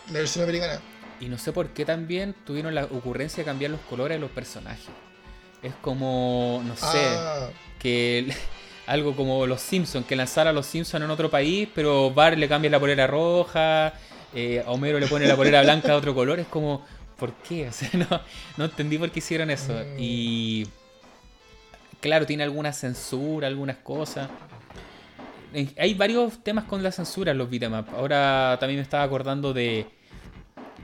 la 0.07 0.19
versión 0.19 0.43
americana. 0.43 0.81
y 1.19 1.25
no 1.27 1.37
sé 1.37 1.51
por 1.53 1.69
qué 1.69 1.85
también 1.85 2.35
tuvieron 2.45 2.73
la 2.75 2.85
ocurrencia 2.85 3.37
de 3.43 3.45
cambiar 3.45 3.71
los 3.71 3.79
colores 3.81 4.15
de 4.17 4.19
los 4.19 4.31
personajes. 4.31 4.89
Es 5.63 5.73
como, 5.81 6.61
no 6.65 6.75
sé, 6.75 6.85
Ah, 7.17 7.49
que 7.79 8.33
algo 8.87 9.15
como 9.15 9.45
los 9.45 9.61
Simpsons, 9.61 10.05
que 10.05 10.15
lanzara 10.15 10.49
a 10.49 10.53
los 10.53 10.65
Simpsons 10.65 11.03
en 11.03 11.09
otro 11.11 11.29
país, 11.29 11.67
pero 11.73 12.11
Bart 12.11 12.37
le 12.37 12.47
cambia 12.47 12.69
la 12.71 12.79
polera 12.79 13.07
roja, 13.07 13.93
eh, 14.33 14.63
a 14.65 14.71
Homero 14.71 14.99
le 14.99 15.07
pone 15.07 15.27
la 15.27 15.35
polera 15.35 15.61
blanca 15.61 15.89
de 15.89 15.93
otro 15.93 16.15
color. 16.15 16.39
Es 16.39 16.47
como, 16.47 16.83
¿por 17.17 17.33
qué? 17.33 17.67
O 17.69 17.71
sea, 17.71 17.89
no, 17.93 18.21
no 18.57 18.65
entendí 18.65 18.97
por 18.97 19.11
qué 19.11 19.19
hicieron 19.19 19.49
eso. 19.51 19.73
Mm. 19.73 19.95
Y 19.99 20.67
claro, 21.99 22.25
tiene 22.25 22.43
alguna 22.43 22.73
censura, 22.73 23.47
algunas 23.47 23.77
cosas. 23.77 24.29
Hay 25.77 25.93
varios 25.95 26.41
temas 26.43 26.63
con 26.63 26.81
la 26.81 26.91
censura 26.93 27.33
en 27.33 27.37
los 27.37 27.49
beat'em 27.49 27.73
up. 27.77 27.85
Ahora 27.95 28.55
también 28.59 28.77
me 28.79 28.83
estaba 28.83 29.03
acordando 29.03 29.53
de 29.53 29.85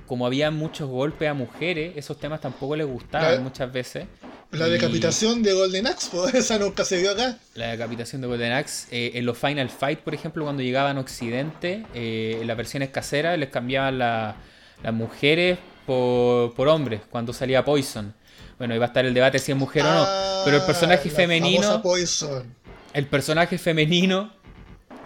como 0.06 0.26
había 0.26 0.52
muchos 0.52 0.90
golpes 0.90 1.30
a 1.30 1.34
mujeres, 1.34 1.94
esos 1.98 2.18
temas 2.20 2.40
tampoco 2.42 2.76
les 2.76 2.86
gustaban 2.88 3.36
La- 3.36 3.40
muchas 3.42 3.72
veces. 3.72 4.06
La 4.52 4.68
Y 4.68 4.72
decapitación 4.72 5.44
de 5.44 5.54
Golden 5.54 5.88
Axe, 5.88 6.10
pues 6.12 6.34
esa 6.34 6.58
nunca 6.58 6.86
se 6.86 6.98
vio 7.02 7.12
acá. 7.12 7.38
La 7.56 7.68
decapitación 7.68 8.22
de 8.22 8.28
Golden 8.28 8.54
Axe. 8.54 8.88
eh, 8.92 9.12
en 9.16 9.26
los 9.26 9.38
Final 9.38 9.70
Fight, 9.70 10.00
por 10.00 10.14
ejemplo, 10.14 10.44
cuando 10.46 10.64
llegaban 10.64 10.98
a 10.98 11.02
Occidente, 11.02 11.86
eh, 11.94 12.38
en 12.42 12.48
las 12.48 12.56
versiones 12.58 12.90
caseras 12.90 13.38
les 13.38 13.50
cambiaban 13.50 13.98
la- 14.00 14.36
las 14.84 14.94
mujeres 14.94 15.58
por, 15.86 16.54
por 16.54 16.68
hombres, 16.68 17.02
cuando 17.10 17.34
salía 17.34 17.66
Poison. 17.66 18.14
Bueno, 18.58 18.74
iba 18.76 18.86
a 18.86 18.88
estar 18.88 19.06
el 19.06 19.14
debate 19.14 19.40
si 19.40 19.52
es 19.52 19.58
mujer 19.58 19.84
o 19.84 19.94
no. 19.94 20.08
Pero 20.46 20.58
el 20.58 20.64
personaje 20.64 21.10
Ah, 21.12 21.16
femenino. 21.16 21.82
Poison. 21.82 22.56
El 22.94 23.06
personaje 23.06 23.58
femenino 23.58 24.34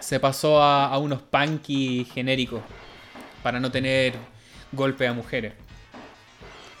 se 0.00 0.18
pasó 0.20 0.62
a, 0.62 0.86
a 0.86 0.98
unos 0.98 1.20
punky 1.22 2.06
genéricos 2.14 2.62
para 3.42 3.60
no 3.60 3.70
tener 3.70 4.14
golpe 4.72 5.06
a 5.06 5.12
mujeres. 5.12 5.52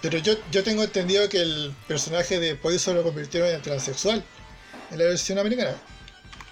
Pero 0.02 0.18
yo, 0.18 0.34
yo 0.50 0.62
tengo 0.64 0.82
entendido 0.82 1.28
que 1.28 1.40
el 1.40 1.72
personaje 1.86 2.40
de 2.40 2.56
Poison 2.56 2.94
lo 2.96 3.02
convirtieron 3.04 3.48
en 3.48 3.62
transexual 3.62 4.22
en 4.90 4.98
la 4.98 5.04
versión 5.04 5.38
americana. 5.38 5.74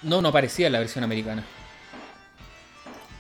No, 0.03 0.23
no 0.23 0.33
parecía 0.33 0.69
en 0.69 0.73
la 0.73 0.79
versión 0.79 1.05
americana. 1.05 1.45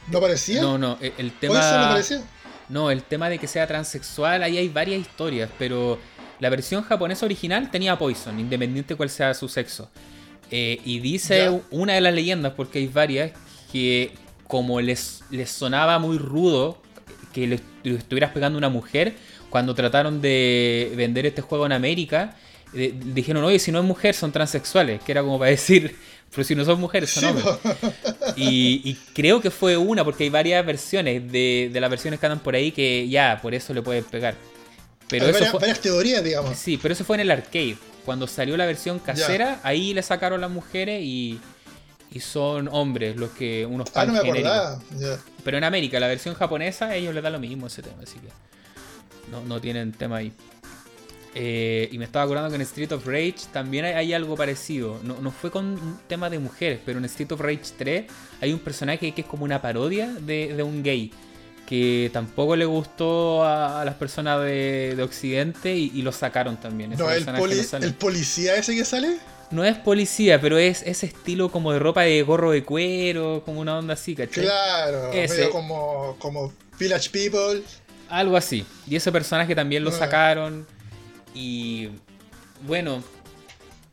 ¿No 0.09 0.21
parecía? 0.21 0.63
No, 0.63 0.79
no, 0.79 0.99
e- 1.01 1.13
el 1.19 1.31
¿Poison 1.33 1.57
no 1.57 1.61
tema. 1.61 1.89
parecía? 1.91 2.23
No, 2.69 2.91
el 2.91 3.03
tema 3.03 3.29
de 3.29 3.39
que 3.39 3.49
sea 3.49 3.67
transexual, 3.67 4.43
ahí 4.45 4.57
hay 4.57 4.69
varias 4.69 5.01
historias, 5.01 5.51
pero 5.59 5.99
la 6.39 6.49
versión 6.49 6.83
japonesa 6.85 7.27
original 7.27 7.71
tenía 7.71 7.99
Poison, 7.99 8.39
independiente 8.39 8.95
cuál 8.95 9.11
sea 9.11 9.35
su 9.35 9.49
sexo. 9.49 9.91
Eh, 10.53 10.81
y 10.85 11.01
dice 11.01 11.61
una 11.71 11.95
de 11.95 12.01
las 12.01 12.15
leyendas, 12.15 12.53
porque 12.57 12.79
hay 12.79 12.87
varias, 12.89 13.33
que 13.73 14.15
como 14.47 14.81
les, 14.81 15.23
les 15.31 15.51
sonaba 15.51 15.99
muy 15.99 16.19
rudo 16.19 16.81
que 17.33 17.47
le, 17.47 17.61
le 17.85 17.97
estuvieras 17.97 18.33
pegando 18.33 18.57
a 18.57 18.59
una 18.59 18.69
mujer, 18.69 19.15
cuando 19.51 19.75
trataron 19.75 20.21
de 20.23 20.93
vender 20.97 21.27
este 21.27 21.43
juego 21.43 21.67
en 21.67 21.73
América, 21.73 22.37
eh, 22.73 22.95
dijeron, 22.97 23.45
oye, 23.45 23.59
si 23.59 23.73
no 23.73 23.81
es 23.81 23.85
mujer, 23.85 24.15
son 24.15 24.33
transexuales, 24.33 25.03
que 25.03 25.13
era 25.13 25.23
como 25.23 25.39
para 25.39 25.51
decir, 25.51 25.97
pero 26.35 26.45
si 26.45 26.55
no 26.55 26.65
son 26.65 26.81
mujeres, 26.81 27.11
son 27.11 27.25
hombres. 27.25 27.47
Y, 28.37 28.81
y 28.85 28.95
creo 29.15 29.41
que 29.41 29.51
fue 29.51 29.77
una, 29.77 30.05
porque 30.05 30.25
hay 30.25 30.31
varias 30.31 30.65
versiones 30.65 31.31
de, 31.31 31.69
de 31.73 31.81
las 31.81 31.91
versiones 31.91 32.21
que 32.21 32.27
andan 32.27 32.39
por 32.41 32.55
ahí 32.55 32.71
que 32.73 33.09
ya, 33.09 33.39
por 33.43 33.55
eso 33.55 33.75
le 33.75 33.83
pueden 33.83 34.05
pegar. 34.05 34.35
Pero 35.09 35.25
Hay 35.25 35.31
eso 35.31 35.39
varias, 35.39 35.51
fue, 35.51 35.61
varias 35.61 35.81
teorías, 35.81 36.23
digamos. 36.23 36.57
sí, 36.57 36.79
pero 36.81 36.95
eso 36.95 37.05
fue 37.05 37.17
en 37.17 37.21
el 37.23 37.31
arcade. 37.33 37.77
Cuando 38.05 38.27
salió 38.29 38.57
la 38.57 38.65
versión 38.67 38.99
casera, 39.01 39.59
ahí 39.65 39.93
le 39.93 40.03
sacaron 40.03 40.41
las 40.41 40.51
mujeres 40.51 41.03
y, 41.03 41.41
y 42.13 42.21
son 42.21 42.69
hombres 42.71 43.17
los 43.17 43.31
que 43.31 43.67
unos 43.67 43.89
Ah, 43.95 44.07
no 44.07 44.13
me 44.13 44.21
acordaba. 44.21 44.81
Ya. 44.99 45.19
Pero 45.43 45.59
en 45.59 45.65
América, 45.65 45.99
la 45.99 46.07
versión 46.07 46.35
japonesa, 46.37 46.95
ellos 46.95 47.13
les 47.13 47.23
da 47.25 47.31
lo 47.31 47.41
mismo 47.41 47.67
ese 47.67 47.83
tema, 47.83 47.97
así 48.05 48.19
que 48.21 48.29
no, 49.31 49.43
no 49.45 49.61
tienen 49.61 49.93
tema 49.93 50.17
ahí. 50.19 50.33
Eh, 51.35 51.89
y 51.93 51.99
me 51.99 52.07
estaba 52.07 52.25
acordando 52.25 52.49
que 52.51 52.57
en 52.57 52.63
Street 52.63 52.91
of 52.91 53.07
Rage 53.07 53.35
también 53.53 53.85
hay, 53.85 53.93
hay 53.95 54.13
algo 54.15 54.37
parecido. 54.37 54.99
No, 55.05 55.21
no 55.21 55.31
fue 55.31 55.51
con 55.51 55.65
un 55.67 55.99
tema 56.09 56.29
de 56.29 56.39
mujeres, 56.41 56.81
pero 56.85 56.99
en 56.99 57.05
Street 57.05 57.31
of 57.33 57.41
Rage 57.41 57.61
3 57.79 58.05
hay 58.41 58.53
un 58.53 58.59
personaje 58.59 59.13
que 59.13 59.21
es 59.21 59.27
como 59.27 59.45
una 59.45 59.63
parodia 59.63 60.09
de, 60.09 60.55
de 60.55 60.63
un 60.63 60.83
gay. 60.83 61.13
Que 61.67 62.11
tampoco 62.13 62.57
le 62.57 62.65
gustó 62.65 63.45
a, 63.45 63.81
a 63.81 63.85
las 63.85 63.95
personas 63.95 64.41
de, 64.43 64.95
de 64.97 65.03
Occidente 65.05 65.73
y, 65.73 65.93
y 65.95 66.03
lo 66.03 66.11
sacaron 66.11 66.59
también. 66.59 66.91
No, 66.99 67.09
el, 67.09 67.25
poli- 67.25 67.55
no 67.55 67.63
sale. 67.63 67.87
el 67.87 67.95
policía 67.95 68.57
ese 68.57 68.75
que 68.75 68.85
sale. 68.85 69.19
No 69.53 69.65
es 69.65 69.77
policía, 69.79 70.41
pero 70.41 70.59
es 70.59 70.83
ese 70.83 71.07
estilo 71.07 71.49
como 71.53 71.73
de 71.73 71.79
ropa 71.79 72.03
de 72.03 72.23
gorro 72.23 72.51
de 72.51 72.65
cuero, 72.65 73.43
como 73.45 73.61
una 73.61 73.79
onda 73.79 73.95
así, 73.95 74.17
¿cachai? 74.17 74.45
Claro, 74.45 75.13
Ese. 75.13 75.35
medio 75.35 75.51
como, 75.51 76.17
como 76.19 76.53
Village 76.79 77.11
People. 77.11 77.63
Algo 78.11 78.37
así. 78.37 78.67
Y 78.87 78.97
ese 78.97 79.11
personaje 79.13 79.55
también 79.55 79.85
lo 79.85 79.91
Ah. 79.91 79.95
sacaron. 79.95 80.67
Y 81.35 81.89
bueno, 82.67 83.03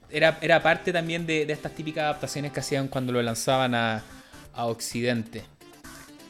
era, 0.10 0.38
era 0.42 0.62
parte 0.62 0.92
también 0.92 1.26
de, 1.28 1.46
de 1.46 1.54
estas 1.54 1.74
típicas 1.76 2.04
adaptaciones 2.04 2.52
que 2.52 2.60
hacían 2.60 2.88
cuando 2.88 3.14
lo 3.14 3.22
lanzaban 3.22 3.76
a, 3.76 4.04
a 4.54 4.66
Occidente. 4.66 5.44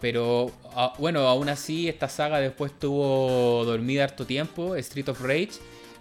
Pero 0.02 0.52
a- 0.76 0.94
bueno, 1.00 1.22
aún 1.22 1.50
así 1.50 1.88
esta 1.88 2.10
saga 2.10 2.40
después 2.40 2.72
tuvo 2.78 3.64
dormida 3.66 4.04
harto 4.04 4.26
tiempo, 4.26 4.76
Street 4.76 5.08
of 5.10 5.22
Rage. 5.22 5.52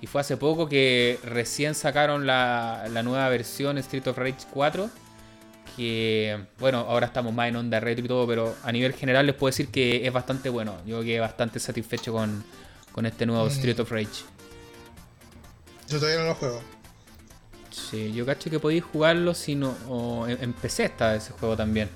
Y 0.03 0.07
fue 0.07 0.21
hace 0.21 0.37
poco 0.37 0.69
que 0.69 1.19
recién 1.25 1.75
sacaron 1.75 2.27
la, 2.27 2.87
la 2.93 3.03
nueva 3.03 3.29
versión 3.31 3.79
Street 3.79 4.07
of 4.09 4.19
Rage 4.19 4.45
4. 4.53 4.91
Que 5.77 6.39
bueno, 6.59 6.79
ahora 6.89 7.07
estamos 7.07 7.35
más 7.35 7.49
en 7.49 7.57
onda 7.57 7.81
retro 7.81 8.05
y 8.05 8.09
todo, 8.09 8.27
pero 8.27 8.55
a 8.63 8.73
nivel 8.73 8.95
general 8.95 9.27
les 9.27 9.35
puedo 9.35 9.51
decir 9.51 9.69
que 9.69 10.07
es 10.07 10.13
bastante 10.13 10.49
bueno. 10.49 10.77
Yo 10.87 11.03
quedé 11.03 11.21
bastante 11.21 11.61
satisfecho 11.61 12.13
con, 12.13 12.43
con 12.93 13.05
este 13.07 13.27
nuevo 13.27 13.45
Mm. 13.45 13.49
Street 13.49 13.81
of 13.81 13.91
Rage. 13.91 14.25
Yo 15.89 15.99
todavía 15.99 16.21
no 16.21 16.29
lo 16.29 16.35
juego. 16.35 16.63
Sí, 17.71 18.13
yo 18.13 18.25
cacho 18.25 18.49
que 18.51 18.59
podéis 18.59 18.85
jugarlo 18.85 19.35
si 19.35 19.55
no. 19.55 19.75
O 19.89 20.27
en, 20.27 20.43
en 20.43 20.53
PC 20.55 20.87
está 20.87 21.15
ese 21.15 21.33
juego 21.33 21.57
también. 21.57 21.91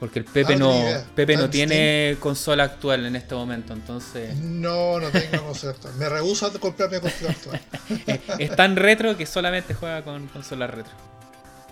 Porque 0.00 0.18
el 0.18 0.24
Pepe 0.26 0.54
Ah, 0.54 0.58
no. 0.58 0.72
Pepe 1.14 1.32
¿Está 1.34 1.40
no 1.40 1.44
en 1.46 1.50
tiene 1.50 2.16
consola 2.20 2.64
actual 2.64 3.06
en 3.06 3.16
este 3.16 3.34
momento, 3.34 3.72
entonces. 3.72 4.36
No, 4.36 4.98
no 5.00 5.08
tengo 5.10 5.44
consola 5.44 5.72
actual. 5.72 5.94
Me 5.94 6.08
rehuso 6.08 6.46
a 6.46 6.52
comprarme 6.52 7.00
consola 7.00 7.30
actual. 7.30 7.60
es, 8.06 8.20
es 8.38 8.56
tan 8.56 8.76
retro 8.76 9.16
que 9.16 9.24
solamente 9.24 9.72
juega 9.72 10.02
con 10.02 10.26
consolas 10.26 10.68
retro. 10.70 10.92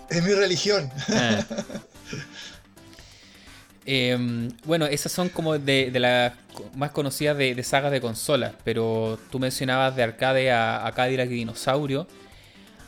Es 0.09 0.23
mi 0.23 0.33
religión. 0.33 0.89
Ah. 1.09 1.43
Em, 3.87 4.49
bueno, 4.63 4.87
esas 4.87 5.11
son 5.11 5.29
como 5.29 5.59
de, 5.59 5.91
de 5.91 5.99
las 5.99 6.33
más 6.75 6.89
conocidas 6.89 7.37
de, 7.37 7.53
de 7.53 7.63
sagas 7.63 7.91
de 7.91 8.01
consolas, 8.01 8.53
pero 8.63 9.19
tú 9.31 9.37
mencionabas 9.37 9.95
de 9.95 10.01
arcade 10.01 10.51
a, 10.51 10.87
a 10.87 10.91
Cadillac 10.93 11.29
y 11.29 11.35
Dinosaurio. 11.35 12.07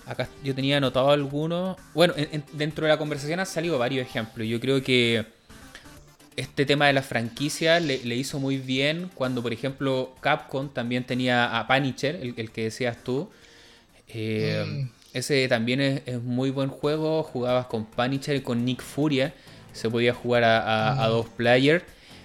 Acá 0.07 0.27
yo 0.43 0.55
tenía 0.55 0.77
anotado 0.77 1.11
algunos. 1.11 1.77
Bueno, 1.93 2.13
en- 2.17 2.29
en- 2.31 2.43
dentro 2.53 2.85
de 2.85 2.91
la 2.93 2.97
conversación 2.97 3.39
han 3.39 3.45
salido 3.45 3.77
varios 3.77 4.07
ejemplos. 4.07 4.47
Yo 4.47 4.59
creo 4.59 4.81
que 4.81 5.25
este 6.35 6.65
tema 6.65 6.87
de 6.87 6.93
la 6.93 7.03
franquicia 7.03 7.79
le, 7.79 8.03
le 8.03 8.15
hizo 8.15 8.39
muy 8.39 8.57
bien 8.57 9.09
cuando, 9.13 9.43
por 9.43 9.53
ejemplo, 9.53 10.15
Capcom 10.21 10.69
también 10.69 11.03
tenía 11.03 11.59
a 11.59 11.67
Punisher, 11.67 12.15
el, 12.15 12.33
el 12.37 12.51
que 12.51 12.63
decías 12.63 12.97
tú. 13.03 13.29
Eh, 14.07 14.63
Mm. 14.65 14.96
Ese 15.13 15.47
también 15.47 15.81
es, 15.81 16.01
es 16.05 16.21
muy 16.21 16.49
buen 16.51 16.69
juego. 16.69 17.23
Jugabas 17.23 17.67
con 17.67 17.85
Punisher 17.85 18.35
y 18.35 18.41
con 18.41 18.63
Nick 18.65 18.81
Furia. 18.81 19.33
Se 19.73 19.89
podía 19.89 20.13
jugar 20.13 20.43
a, 20.43 20.59
a- 20.61 21.03
a 21.03 21.07
Mm. 21.07 21.11
dos 21.11 21.25
players. 21.29 21.83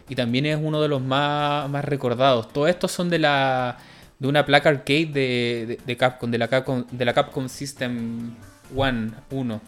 Y 0.08 0.14
también 0.14 0.46
es 0.46 0.58
uno 0.60 0.82
de 0.82 0.88
los 0.88 1.00
más, 1.00 1.68
más 1.70 1.84
recordados. 1.84 2.52
Todos 2.52 2.68
estos 2.68 2.92
son 2.92 3.08
de 3.10 3.18
la 3.18 3.78
de 4.18 4.28
una 4.28 4.46
placa 4.46 4.68
arcade 4.68 5.06
de, 5.06 5.64
de- 5.66 5.78
de 5.84 5.96
Capcom, 5.96 6.30
de 6.30 6.38
la 6.38 6.46
Capcom, 6.48 6.84
de 6.90 7.04
la 7.04 7.12
Capcom 7.12 7.48
System 7.48 8.34
One 8.76 9.10
1. 9.30 9.60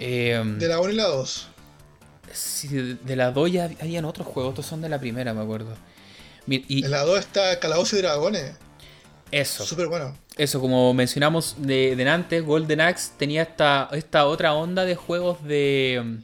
Eh, 0.00 0.42
De 0.58 0.68
la 0.68 0.80
1 0.80 0.92
y 0.92 0.96
la 0.96 1.04
2. 1.04 1.48
sí, 2.32 2.68
de, 2.68 2.94
de 2.96 3.16
la 3.16 3.30
2 3.30 3.52
ya 3.52 3.70
habían 3.80 4.04
otros 4.04 4.26
juegos. 4.26 4.52
Estos 4.52 4.66
son 4.66 4.80
de 4.82 4.88
la 4.88 4.98
primera, 4.98 5.32
me 5.34 5.40
acuerdo. 5.42 5.74
Y 6.46 6.84
En 6.84 6.90
la 6.90 7.02
2 7.04 7.20
está 7.20 7.58
Calabozos 7.58 7.98
y 7.98 8.02
Dragones. 8.02 8.52
Eso. 9.30 9.64
Súper 9.64 9.88
bueno. 9.88 10.16
Eso, 10.36 10.60
como 10.60 10.92
mencionamos 10.94 11.56
de, 11.58 11.94
de 11.96 12.08
antes, 12.08 12.44
Golden 12.44 12.80
Axe 12.80 13.12
tenía 13.18 13.42
esta, 13.42 13.88
esta 13.92 14.26
otra 14.26 14.54
onda 14.54 14.84
de 14.84 14.94
juegos 14.96 15.42
de, 15.44 16.18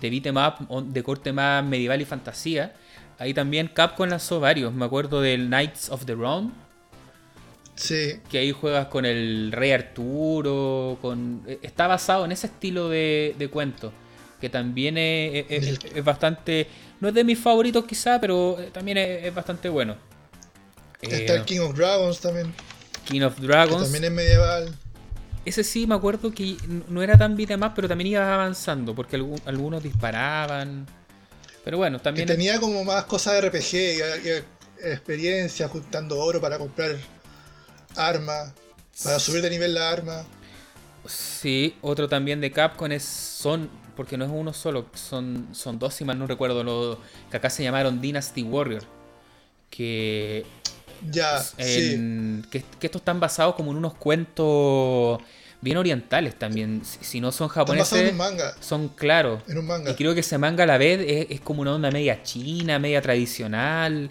de 0.00 0.10
beat'em 0.10 0.36
up, 0.36 0.66
on- 0.68 0.92
de 0.92 1.02
corte 1.02 1.32
más 1.32 1.62
medieval 1.64 2.00
y 2.00 2.04
fantasía. 2.04 2.74
Ahí 3.18 3.34
también 3.34 3.68
Capcom 3.68 4.08
lanzó 4.08 4.40
varios. 4.40 4.72
Me 4.72 4.84
acuerdo 4.84 5.20
del 5.20 5.46
Knights 5.48 5.90
of 5.90 6.04
the 6.06 6.14
Round, 6.14 6.52
Sí. 7.74 8.14
que 8.30 8.38
ahí 8.38 8.52
juegas 8.52 8.86
con 8.88 9.04
el 9.04 9.52
Rey 9.52 9.72
Arturo. 9.72 10.98
Con, 11.00 11.42
eh, 11.46 11.58
está 11.62 11.86
basado 11.86 12.24
en 12.24 12.32
ese 12.32 12.46
estilo 12.48 12.88
de, 12.88 13.34
de 13.38 13.48
cuento. 13.48 13.92
Que 14.40 14.48
también 14.48 14.96
es, 14.98 15.46
es- 15.48 16.04
bastante. 16.04 16.66
No 17.00 17.08
es 17.08 17.14
de 17.14 17.24
mis 17.24 17.38
favoritos, 17.38 17.84
quizá, 17.84 18.20
pero 18.20 18.56
eh, 18.58 18.70
también 18.72 18.98
es, 18.98 19.24
es 19.24 19.34
bastante 19.34 19.68
bueno. 19.68 19.96
Está 21.02 21.34
Eh, 21.34 21.36
el 21.36 21.44
King 21.44 21.60
of 21.60 21.74
Dragons 21.76 22.20
también. 22.20 22.52
King 23.04 23.22
of 23.22 23.36
Que 23.36 23.42
Dragons. 23.46 23.82
también 23.84 24.04
es 24.04 24.10
medieval. 24.10 24.74
Ese 25.44 25.64
sí 25.64 25.86
me 25.86 25.94
acuerdo 25.94 26.30
que 26.32 26.56
no 26.88 27.02
era 27.02 27.16
tan 27.16 27.36
beat'em 27.36 27.62
up, 27.62 27.72
pero 27.74 27.88
también 27.88 28.08
ibas 28.08 28.26
avanzando, 28.28 28.94
porque 28.94 29.18
algu- 29.18 29.40
algunos 29.46 29.82
disparaban. 29.82 30.86
Pero 31.64 31.78
bueno, 31.78 31.98
Que 31.98 32.04
también... 32.04 32.26
tenía 32.26 32.60
como 32.60 32.84
más 32.84 33.04
cosas 33.04 33.34
de 33.34 33.48
RPG 33.48 33.74
y, 33.74 34.28
y 34.28 34.88
experiencia 34.90 35.68
juntando 35.68 36.18
oro 36.18 36.40
para 36.40 36.58
comprar 36.58 36.96
armas. 37.96 38.52
Para 39.02 39.18
subir 39.18 39.42
de 39.42 39.50
nivel 39.50 39.74
la 39.74 39.90
arma. 39.90 40.24
Sí, 41.06 41.76
otro 41.80 42.08
también 42.08 42.40
de 42.40 42.50
Capcom 42.50 42.90
es 42.92 43.04
Son, 43.04 43.70
porque 43.96 44.18
no 44.18 44.24
es 44.24 44.30
uno 44.32 44.52
solo, 44.52 44.86
son, 44.94 45.48
son 45.52 45.78
dos, 45.78 45.94
si 45.94 46.04
mal 46.04 46.18
no 46.18 46.26
recuerdo, 46.26 46.62
lo, 46.64 47.00
que 47.30 47.36
acá 47.36 47.48
se 47.48 47.62
llamaron 47.62 48.00
Dynasty 48.00 48.42
Warrior. 48.42 48.82
Que, 49.70 50.44
Ya, 51.10 51.40
sí. 51.42 51.54
en- 51.94 52.46
que, 52.50 52.62
que 52.80 52.86
estos 52.86 53.00
están 53.00 53.20
basados 53.20 53.54
como 53.54 53.70
en 53.72 53.78
unos 53.78 53.94
cuentos 53.94 55.20
bien 55.60 55.76
orientales 55.76 56.38
también. 56.38 56.82
Si, 56.84 57.04
si 57.04 57.20
no 57.20 57.32
son 57.32 57.46
en 57.46 57.48
japoneses, 57.50 58.10
un 58.12 58.16
manga. 58.16 58.54
son 58.60 58.88
claros. 58.88 59.42
En 59.48 59.58
un 59.58 59.66
manga. 59.66 59.90
Y 59.90 59.94
creo 59.94 60.14
que 60.14 60.20
ese 60.20 60.38
manga 60.38 60.64
a 60.64 60.66
la 60.66 60.78
vez 60.78 61.00
es, 61.06 61.26
es 61.30 61.40
como 61.40 61.62
una 61.62 61.74
onda 61.74 61.90
media 61.90 62.22
china, 62.22 62.78
media 62.78 63.02
tradicional. 63.02 64.10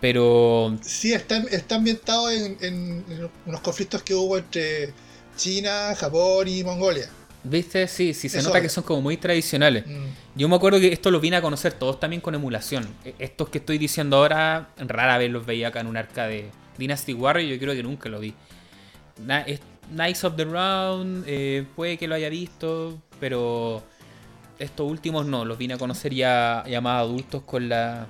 Pero. 0.00 0.76
Sí, 0.82 1.12
está, 1.12 1.38
está 1.50 1.74
ambientado 1.76 2.30
en, 2.30 2.56
en, 2.60 3.30
unos 3.46 3.60
conflictos 3.60 4.02
que 4.02 4.14
hubo 4.14 4.38
entre 4.38 4.92
China, 5.36 5.94
Japón 5.96 6.46
y 6.48 6.62
Mongolia. 6.62 7.08
¿Viste? 7.44 7.86
Sí, 7.86 8.14
sí, 8.14 8.28
se 8.28 8.42
nota 8.42 8.60
que 8.60 8.68
son 8.68 8.84
como 8.84 9.00
muy 9.00 9.16
tradicionales. 9.16 9.86
Mm. 9.86 10.06
Yo 10.34 10.48
me 10.48 10.56
acuerdo 10.56 10.80
que 10.80 10.92
esto 10.92 11.10
lo 11.10 11.20
vine 11.20 11.36
a 11.36 11.42
conocer 11.42 11.72
todos 11.72 12.00
también 12.00 12.20
con 12.20 12.34
emulación. 12.34 12.88
E, 13.04 13.14
estos 13.18 13.48
que 13.48 13.58
estoy 13.58 13.78
diciendo 13.78 14.16
ahora, 14.16 14.70
rara 14.78 15.18
vez 15.18 15.30
los 15.30 15.46
veía 15.46 15.68
acá 15.68 15.80
en 15.80 15.86
un 15.86 15.96
arca 15.96 16.26
de 16.26 16.50
Dynasty 16.78 17.14
Warrior, 17.14 17.48
yo 17.48 17.58
creo 17.58 17.74
que 17.74 17.82
nunca 17.82 18.08
lo 18.08 18.20
vi. 18.20 18.34
Knights 19.90 20.24
of 20.24 20.36
the 20.36 20.44
Round, 20.44 21.24
eh, 21.26 21.64
puede 21.74 21.96
que 21.96 22.06
lo 22.08 22.14
haya 22.14 22.28
visto, 22.28 23.00
pero 23.20 23.82
estos 24.58 24.90
últimos 24.90 25.26
no, 25.26 25.44
los 25.44 25.58
vine 25.58 25.74
a 25.74 25.78
conocer 25.78 26.14
ya, 26.14 26.64
ya 26.68 26.80
más 26.80 27.00
adultos 27.00 27.42
con 27.44 27.68
la, 27.68 28.06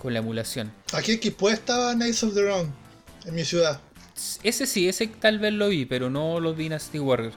con 0.00 0.12
la 0.12 0.20
emulación. 0.20 0.72
Aquí 0.92 1.12
en 1.12 1.20
Quipue 1.20 1.52
estaba 1.52 1.94
Knights 1.94 2.22
of 2.22 2.34
the 2.34 2.42
Round, 2.42 2.72
en 3.24 3.34
mi 3.34 3.44
ciudad. 3.44 3.80
Ese 4.42 4.66
sí, 4.66 4.88
ese 4.88 5.08
tal 5.08 5.38
vez 5.38 5.52
lo 5.52 5.68
vi, 5.68 5.84
pero 5.84 6.08
no 6.08 6.40
los 6.40 6.56
Dynasty 6.56 6.98
Warrior. 6.98 7.32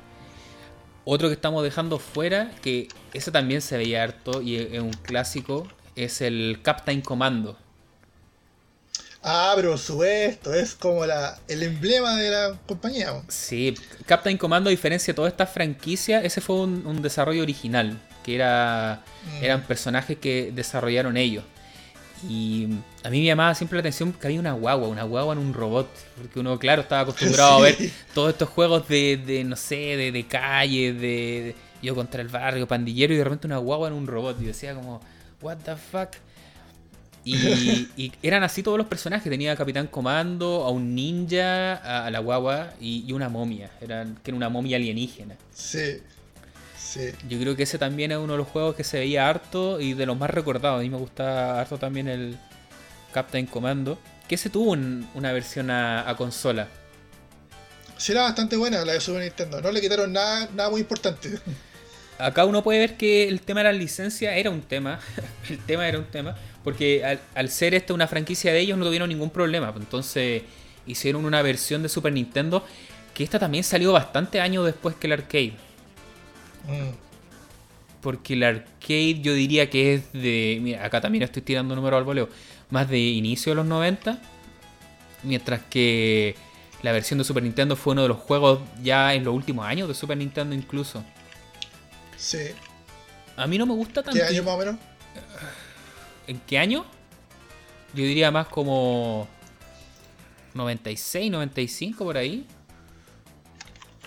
Otro 1.11 1.27
que 1.27 1.33
estamos 1.33 1.63
dejando 1.63 1.97
fuera, 1.97 2.51
que 2.61 2.87
ese 3.15 3.31
también 3.31 3.63
se 3.63 3.75
veía 3.77 4.03
harto 4.03 4.43
y 4.43 4.57
es 4.57 4.79
un 4.79 4.93
clásico, 4.93 5.67
es 5.95 6.21
el 6.21 6.59
Captain 6.61 7.01
Commando. 7.01 7.57
Ah, 9.23 9.53
pero 9.55 9.75
supuesto, 9.75 10.53
es 10.53 10.75
como 10.75 11.07
la, 11.07 11.39
el 11.47 11.63
emblema 11.63 12.15
de 12.15 12.29
la 12.29 12.59
compañía. 12.67 13.23
Sí, 13.27 13.73
Captain 14.05 14.37
Commando, 14.37 14.69
a 14.69 14.71
diferencia 14.71 15.11
de 15.11 15.15
toda 15.15 15.29
esta 15.29 15.47
franquicia, 15.47 16.21
ese 16.21 16.41
fue 16.41 16.57
un, 16.57 17.01
desarrollo 17.01 17.41
original, 17.41 17.99
que 18.23 18.35
era, 18.35 19.01
mm. 19.25 19.43
eran 19.43 19.63
personajes 19.63 20.15
que 20.15 20.51
desarrollaron 20.53 21.17
ellos. 21.17 21.43
Y 22.27 22.67
a 23.03 23.09
mí 23.09 23.19
me 23.19 23.25
llamaba 23.25 23.55
siempre 23.55 23.77
la 23.77 23.81
atención 23.81 24.11
que 24.11 24.27
había 24.27 24.39
una 24.39 24.53
guagua, 24.53 24.87
una 24.87 25.03
guagua 25.03 25.33
en 25.33 25.39
un 25.39 25.53
robot. 25.53 25.87
Porque 26.17 26.39
uno, 26.39 26.59
claro, 26.59 26.81
estaba 26.81 27.01
acostumbrado 27.01 27.57
a 27.57 27.61
ver 27.61 27.77
todos 28.13 28.31
estos 28.31 28.49
juegos 28.49 28.87
de, 28.87 29.43
no 29.45 29.55
sé, 29.55 29.75
de, 29.75 30.11
de 30.11 30.27
calle, 30.27 30.93
de, 30.93 31.55
yo 31.81 31.95
contra 31.95 32.21
el 32.21 32.27
barrio, 32.27 32.67
pandillero, 32.67 33.13
y 33.13 33.17
de 33.17 33.23
repente 33.23 33.47
una 33.47 33.57
guagua 33.57 33.87
en 33.87 33.93
un 33.93 34.07
robot. 34.07 34.41
Y 34.41 34.45
decía 34.45 34.73
como, 34.75 34.99
what 35.41 35.57
the 35.63 35.75
fuck. 35.75 36.09
Y, 37.25 38.11
eran 38.23 38.43
así 38.43 38.63
todos 38.63 38.77
los 38.77 38.87
personajes. 38.87 39.29
Tenía 39.29 39.51
a 39.51 39.55
Capitán 39.55 39.87
Comando, 39.87 40.63
a 40.63 40.71
un 40.71 40.95
ninja, 40.95 41.75
a, 42.05 42.09
la 42.09 42.19
guagua 42.19 42.73
y, 42.81 43.11
una 43.13 43.29
momia. 43.29 43.69
Eran, 43.81 44.17
que 44.23 44.31
era 44.31 44.37
una 44.37 44.49
momia 44.49 44.77
alienígena. 44.77 45.35
Sí. 45.53 46.01
Yo 47.27 47.39
creo 47.39 47.55
que 47.55 47.63
ese 47.63 47.77
también 47.77 48.11
es 48.11 48.17
uno 48.17 48.33
de 48.33 48.37
los 48.37 48.47
juegos 48.47 48.75
que 48.75 48.83
se 48.83 48.99
veía 48.99 49.29
harto 49.29 49.79
y 49.79 49.93
de 49.93 50.05
los 50.05 50.17
más 50.17 50.29
recordados. 50.29 50.79
A 50.79 50.83
mí 50.83 50.89
me 50.89 50.97
gusta 50.97 51.59
harto 51.59 51.77
también 51.77 52.07
el 52.07 52.37
Captain 53.13 53.45
Commando. 53.45 53.99
Que 54.27 54.37
se 54.37 54.49
tuvo 54.49 54.71
una 54.71 55.31
versión 55.31 55.71
a, 55.71 56.13
consola. 56.17 56.67
Sí, 57.97 58.11
era 58.11 58.23
bastante 58.23 58.55
buena 58.55 58.85
la 58.85 58.93
de 58.93 59.01
Super 59.01 59.21
Nintendo. 59.23 59.59
No 59.61 59.71
le 59.71 59.81
quitaron 59.81 60.13
nada, 60.13 60.47
nada 60.53 60.69
muy 60.69 60.81
importante. 60.81 61.39
Acá 62.17 62.45
uno 62.45 62.63
puede 62.63 62.79
ver 62.79 62.97
que 62.97 63.27
el 63.27 63.41
tema 63.41 63.61
de 63.61 63.65
la 63.65 63.73
licencia 63.73 64.35
era 64.35 64.49
un 64.49 64.61
tema. 64.61 64.99
el 65.49 65.57
tema 65.65 65.87
era 65.87 65.97
un 65.97 66.05
tema. 66.05 66.35
Porque 66.63 67.17
al, 67.33 67.49
ser 67.49 67.73
esta 67.73 67.93
una 67.93 68.07
franquicia 68.07 68.53
de 68.53 68.59
ellos 68.59 68.77
no 68.77 68.85
tuvieron 68.85 69.09
ningún 69.09 69.29
problema. 69.29 69.73
Entonces 69.75 70.43
hicieron 70.85 71.25
una 71.25 71.41
versión 71.41 71.81
de 71.81 71.89
Super 71.89 72.13
Nintendo 72.13 72.65
que 73.13 73.23
esta 73.23 73.39
también 73.39 73.63
salió 73.63 73.91
bastante 73.91 74.39
años 74.39 74.65
después 74.65 74.95
que 74.95 75.07
el 75.07 75.13
arcade. 75.13 75.68
Mm. 76.69 76.91
Porque 78.01 78.33
el 78.33 78.43
arcade 78.43 79.19
yo 79.21 79.33
diría 79.33 79.69
que 79.69 79.95
es 79.95 80.13
de... 80.13 80.59
Mira, 80.61 80.85
acá 80.85 81.01
también 81.01 81.23
estoy 81.23 81.41
tirando 81.41 81.75
número 81.75 81.97
al 81.97 82.03
voleo. 82.03 82.29
Más 82.69 82.89
de 82.89 82.99
inicio 82.99 83.51
de 83.51 83.55
los 83.57 83.65
90. 83.65 84.19
Mientras 85.23 85.61
que 85.69 86.35
la 86.81 86.93
versión 86.93 87.17
de 87.17 87.25
Super 87.25 87.43
Nintendo 87.43 87.75
fue 87.75 87.91
uno 87.91 88.03
de 88.03 88.07
los 88.07 88.17
juegos 88.17 88.59
ya 88.81 89.13
en 89.13 89.25
los 89.25 89.33
últimos 89.33 89.65
años 89.65 89.87
de 89.87 89.93
Super 89.93 90.17
Nintendo 90.17 90.55
incluso. 90.55 91.03
Sí. 92.15 92.51
A 93.35 93.47
mí 93.47 93.57
no 93.57 93.65
me 93.65 93.73
gusta 93.73 94.01
tanto. 94.01 94.19
¿Qué 94.19 94.25
año 94.25 94.43
más 94.43 94.55
o 94.55 94.57
menos? 94.57 94.75
¿En 96.27 96.39
qué 96.39 96.57
año? 96.57 96.85
Yo 97.93 98.03
diría 98.03 98.31
más 98.31 98.47
como 98.47 99.27
96, 100.53 101.31
95 101.31 102.03
por 102.03 102.17
ahí. 102.17 102.45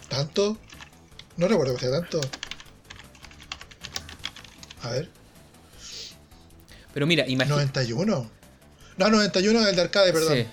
¿Tanto? 0.08 0.56
No 1.36 1.48
recuerdo 1.48 1.74
que 1.74 1.80
sea 1.80 1.90
tanto. 1.90 2.20
A 4.82 4.90
ver. 4.90 5.08
Pero 6.92 7.06
mira, 7.06 7.26
imagínate. 7.26 7.62
91. 7.62 8.30
No, 8.98 9.10
91 9.10 9.60
es 9.60 9.66
el 9.68 9.76
de 9.76 9.82
arcade, 9.82 10.12
perdón. 10.12 10.36
Sí. 10.36 10.46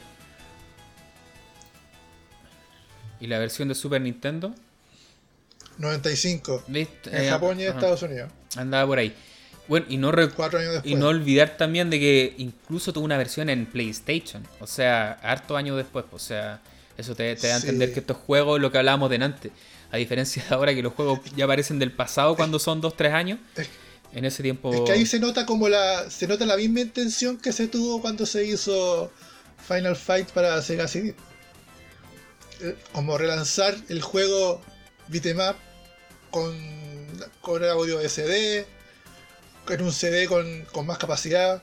¿Y 3.22 3.28
la 3.28 3.40
versión 3.40 3.68
de 3.68 3.76
Super 3.76 4.02
Nintendo? 4.02 4.56
95. 5.78 6.64
En 6.68 6.88
eh, 7.06 7.30
Japón 7.30 7.60
y 7.60 7.64
Estados 7.64 8.02
Unidos. 8.04 8.32
Andaba 8.56 8.88
por 8.88 9.00
ahí. 9.00 9.14
Bueno, 9.68 9.86
y 9.88 9.98
no, 9.98 10.12
y 10.84 10.96
no 10.96 11.08
olvidar 11.10 11.56
también 11.56 11.92
de 11.92 12.00
que 12.00 12.34
incluso 12.40 12.92
tuvo 12.92 13.06
una 13.06 13.18
versión 13.18 13.50
en 13.50 13.68
PlayStation. 13.68 14.44
O 14.60 14.66
sea, 14.66 15.20
harto 15.22 15.56
años 15.56 15.78
después. 15.78 16.06
O 16.12 16.18
sea, 16.18 16.60
eso 16.98 17.14
te, 17.14 17.36
da 17.36 17.54
a 17.54 17.58
entender 17.58 17.94
que 17.94 18.00
estos 18.00 18.18
juegos, 18.18 18.60
lo 18.60 18.72
que 18.72 18.80
hablábamos 18.80 19.12
de 19.12 19.18
antes, 19.18 19.52
a 19.92 19.98
diferencia 19.98 20.44
de 20.50 20.56
ahora 20.56 20.74
que 20.74 20.82
los 20.82 20.94
juegos 20.94 21.20
ya 21.36 21.46
aparecen 21.46 21.78
del 21.78 21.92
pasado 21.92 22.36
cuando 22.36 22.58
son 22.58 22.82
2-3 22.82 23.12
años. 23.14 23.40
En 24.12 24.26
ese 24.26 24.42
tiempo. 24.42 24.74
Es 24.74 24.82
que 24.82 24.92
ahí 24.92 25.06
se 25.06 25.20
nota 25.20 25.46
como 25.46 25.70
la. 25.70 26.10
Se 26.10 26.28
nota 26.28 26.46
la 26.46 26.58
misma 26.58 26.82
intención 26.82 27.38
que 27.38 27.54
se 27.54 27.68
tuvo 27.68 28.02
cuando 28.02 28.26
se 28.26 28.46
hizo 28.46 29.12
Final 29.68 29.96
Fight 29.96 30.30
para 30.32 30.62
Sega 30.62 30.88
CD. 30.88 31.16
Eh, 32.62 32.76
como 32.92 33.18
relanzar 33.18 33.76
el 33.88 34.02
juego 34.02 34.62
beat'em 35.08 35.38
con, 36.32 36.58
con 37.42 37.64
audio 37.64 38.02
SD 38.02 38.66
en 39.70 39.82
un 39.82 39.94
CD 39.94 40.28
con, 40.28 40.66
con 40.72 40.86
más 40.86 40.98
capacidad. 40.98 41.62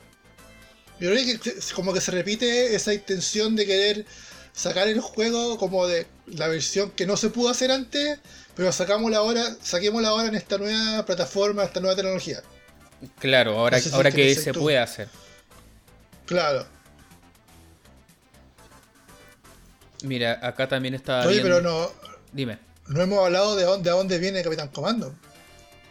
Yo 0.98 1.10
creo 1.10 1.24
que 1.24 1.52
como 1.74 1.92
que 1.92 2.00
se 2.00 2.10
repite 2.10 2.74
esa 2.74 2.94
intención 2.94 3.56
de 3.56 3.66
querer 3.66 4.06
sacar 4.52 4.88
el 4.88 5.00
juego 5.00 5.58
como 5.58 5.86
de 5.86 6.06
la 6.26 6.48
versión 6.48 6.90
que 6.90 7.06
no 7.06 7.16
se 7.16 7.28
pudo 7.28 7.50
hacer 7.50 7.70
antes, 7.70 8.18
pero 8.56 8.72
sacamos 8.72 9.10
la 9.10 9.20
hora, 9.20 9.44
saquémosla 9.60 10.08
ahora 10.08 10.28
en 10.28 10.34
esta 10.34 10.56
nueva 10.56 11.04
plataforma, 11.04 11.62
esta 11.62 11.78
nueva 11.78 11.94
tecnología. 11.94 12.42
Claro, 13.18 13.58
ahora, 13.58 13.78
ahora 13.92 14.10
que 14.10 14.34
se 14.34 14.54
puede 14.54 14.78
hacer. 14.78 15.08
Claro. 16.24 16.66
Mira, 20.02 20.40
acá 20.42 20.66
también 20.66 20.94
está. 20.94 21.26
Oye, 21.26 21.40
pero 21.42 21.60
no. 21.60 21.90
Dime. 22.32 22.58
No 22.88 23.02
hemos 23.02 23.24
hablado 23.24 23.56
de 23.56 23.64
dónde, 23.64 23.90
de 23.90 23.96
dónde 23.96 24.18
viene 24.18 24.42
Capitán 24.42 24.68
Comando. 24.68 25.14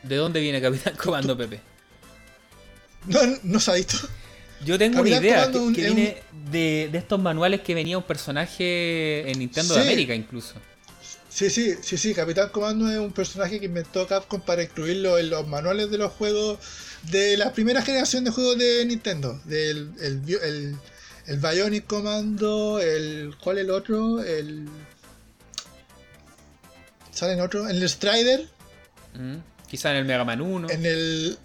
¿De 0.01 0.15
dónde 0.15 0.39
viene 0.39 0.59
Capitán 0.61 0.95
Comando, 0.95 1.37
Pepe? 1.37 1.59
No, 3.05 3.19
no 3.43 3.59
se 3.59 3.71
ha 3.71 3.73
visto. 3.75 3.97
Yo 4.63 4.79
tengo 4.79 5.01
una 5.01 5.09
idea 5.09 5.51
que, 5.51 5.59
viene 5.69 6.17
de, 6.49 6.89
estos 6.93 7.19
manuales 7.19 7.61
que 7.61 7.75
venía 7.75 7.97
un 7.97 8.03
personaje 8.03 9.29
en 9.29 9.37
Nintendo 9.37 9.75
de 9.75 9.81
América 9.81 10.15
incluso. 10.15 10.55
Sí, 11.35 11.49
sí, 11.49 11.75
sí, 11.81 11.97
sí. 11.97 12.13
Capitán 12.13 12.47
Comando 12.47 12.89
es 12.89 12.97
un 12.97 13.11
personaje 13.11 13.59
que 13.59 13.65
inventó 13.65 14.07
Capcom 14.07 14.39
para 14.39 14.63
incluirlo 14.63 15.17
en 15.17 15.29
los 15.29 15.45
manuales 15.45 15.91
de 15.91 15.97
los 15.97 16.13
juegos 16.13 16.59
de 17.11 17.35
la 17.35 17.51
primera 17.51 17.81
generación 17.81 18.23
de 18.23 18.31
juegos 18.31 18.57
de 18.57 18.85
Nintendo. 18.85 19.41
Del 19.43 19.91
el, 19.99 20.21
el, 20.41 20.77
el 21.27 21.39
Bionic 21.39 21.87
Commando, 21.87 22.79
el. 22.79 23.35
¿Cuál 23.43 23.57
es 23.57 23.65
el 23.65 23.71
otro? 23.71 24.23
El. 24.23 24.69
¿Sale 27.11 27.33
en 27.33 27.41
otro? 27.41 27.67
En 27.67 27.75
el 27.75 27.89
Strider. 27.89 28.47
Mm, 29.15 29.35
quizá 29.67 29.91
en 29.91 29.97
el 29.97 30.05
Mega 30.05 30.23
Man 30.23 30.39
1. 30.39 30.69
En 30.69 30.85
el. 30.85 31.37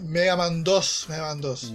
Mega 0.00 0.34
Man 0.34 0.64
2. 0.64 1.06
Mega 1.08 1.22
Man 1.22 1.40
2. 1.40 1.72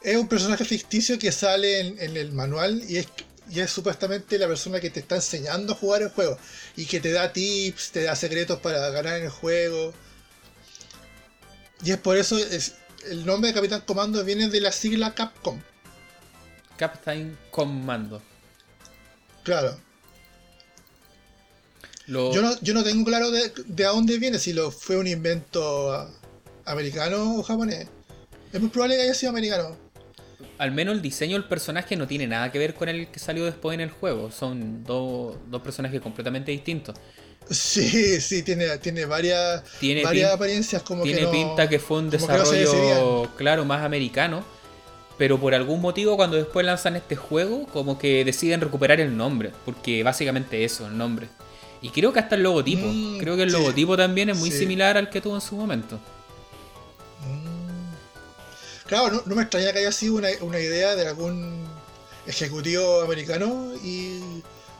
Es 0.00 0.16
un 0.16 0.28
personaje 0.28 0.64
ficticio 0.64 1.18
que 1.18 1.32
sale 1.32 1.80
en, 1.80 2.16
el 2.16 2.30
manual 2.30 2.84
y 2.88 2.98
es, 2.98 3.08
y 3.50 3.60
es 3.60 3.70
supuestamente 3.70 4.38
la 4.38 4.46
persona 4.46 4.80
que 4.80 4.90
te 4.90 5.00
está 5.00 5.16
enseñando 5.16 5.72
a 5.72 5.76
jugar 5.76 6.02
el 6.02 6.08
juego. 6.08 6.38
Y 6.76 6.86
que 6.86 7.00
te 7.00 7.12
da 7.12 7.32
tips, 7.32 7.90
te 7.92 8.04
da 8.04 8.16
secretos 8.16 8.60
para 8.60 8.90
ganar 8.90 9.18
en 9.18 9.24
el 9.24 9.30
juego. 9.30 9.92
Y 11.82 11.92
es 11.92 11.98
por 11.98 12.16
eso 12.16 12.38
es, 12.38 12.74
el 13.08 13.26
nombre 13.26 13.48
de 13.48 13.54
Capitán 13.54 13.82
Comando 13.82 14.24
viene 14.24 14.48
de 14.48 14.60
la 14.60 14.72
sigla 14.72 15.14
Capcom. 15.14 15.60
Captain 16.76 17.38
Commando. 17.50 18.22
Claro. 19.42 19.78
Yo, 22.06 22.42
no, 22.42 22.60
yo 22.60 22.74
no 22.74 22.84
tengo 22.84 23.04
claro 23.04 23.30
de, 23.30 23.52
de, 23.66 23.86
a 23.86 23.90
dónde 23.90 24.18
viene, 24.18 24.38
si 24.38 24.52
lo 24.52 24.70
fue 24.70 24.96
un 24.96 25.06
invento 25.06 26.10
americano 26.66 27.36
o 27.36 27.42
japonés. 27.42 27.88
Es 28.52 28.60
muy 28.60 28.68
probable 28.68 28.96
que 28.96 29.02
haya 29.02 29.14
sido 29.14 29.30
americano. 29.30 29.83
Al 30.58 30.70
menos 30.72 30.94
el 30.94 31.02
diseño 31.02 31.34
del 31.36 31.44
personaje 31.48 31.96
no 31.96 32.06
tiene 32.06 32.26
nada 32.26 32.52
que 32.52 32.58
ver 32.58 32.74
con 32.74 32.88
el 32.88 33.08
que 33.08 33.18
salió 33.18 33.44
después 33.44 33.74
en 33.74 33.80
el 33.80 33.90
juego. 33.90 34.30
Son 34.30 34.84
dos, 34.84 35.36
personajes 35.62 36.00
completamente 36.00 36.52
distintos. 36.52 36.94
Sí, 37.50 38.20
sí, 38.20 38.42
tiene, 38.42 38.78
tiene 38.78 39.04
varias, 39.04 39.62
varias 40.02 40.32
apariencias 40.32 40.82
como 40.82 41.02
tiene 41.02 41.20
que 41.22 41.26
pinta 41.26 41.68
que 41.68 41.78
fue 41.78 41.98
un 41.98 42.08
desarrollo, 42.10 43.28
claro, 43.36 43.64
más 43.66 43.82
americano. 43.84 44.44
pero 45.18 45.38
por 45.38 45.54
algún 45.54 45.80
motivo 45.80 46.16
cuando 46.16 46.36
después 46.36 46.64
lanzan 46.66 46.96
este 46.96 47.14
juego, 47.16 47.66
como 47.66 47.98
que 47.98 48.24
deciden 48.24 48.60
recuperar 48.60 49.00
el 49.00 49.16
nombre, 49.16 49.52
porque 49.64 50.02
básicamente 50.02 50.64
eso, 50.64 50.86
el 50.88 50.96
nombre. 50.98 51.28
Y 51.82 51.90
creo 51.90 52.12
que 52.12 52.18
hasta 52.20 52.34
el 52.34 52.42
logotipo, 52.42 52.86
Mm, 52.86 53.18
creo 53.18 53.36
que 53.36 53.42
el 53.42 53.50
sí. 53.50 53.56
logotipo 53.56 53.96
también 53.96 54.30
es 54.30 54.38
muy 54.38 54.50
Sí. 54.50 54.58
similar 54.60 54.96
al 54.96 55.10
que 55.10 55.20
tuvo 55.20 55.34
en 55.36 55.40
su 55.42 55.54
momento. 55.54 56.00
Claro, 58.86 59.10
no, 59.10 59.22
no 59.26 59.34
me 59.34 59.42
extraña 59.42 59.72
que 59.72 59.78
haya 59.80 59.92
sido 59.92 60.14
una, 60.16 60.28
una 60.42 60.58
idea 60.60 60.94
de 60.94 61.08
algún 61.08 61.64
ejecutivo 62.26 63.02
americano 63.02 63.72
y 63.82 64.20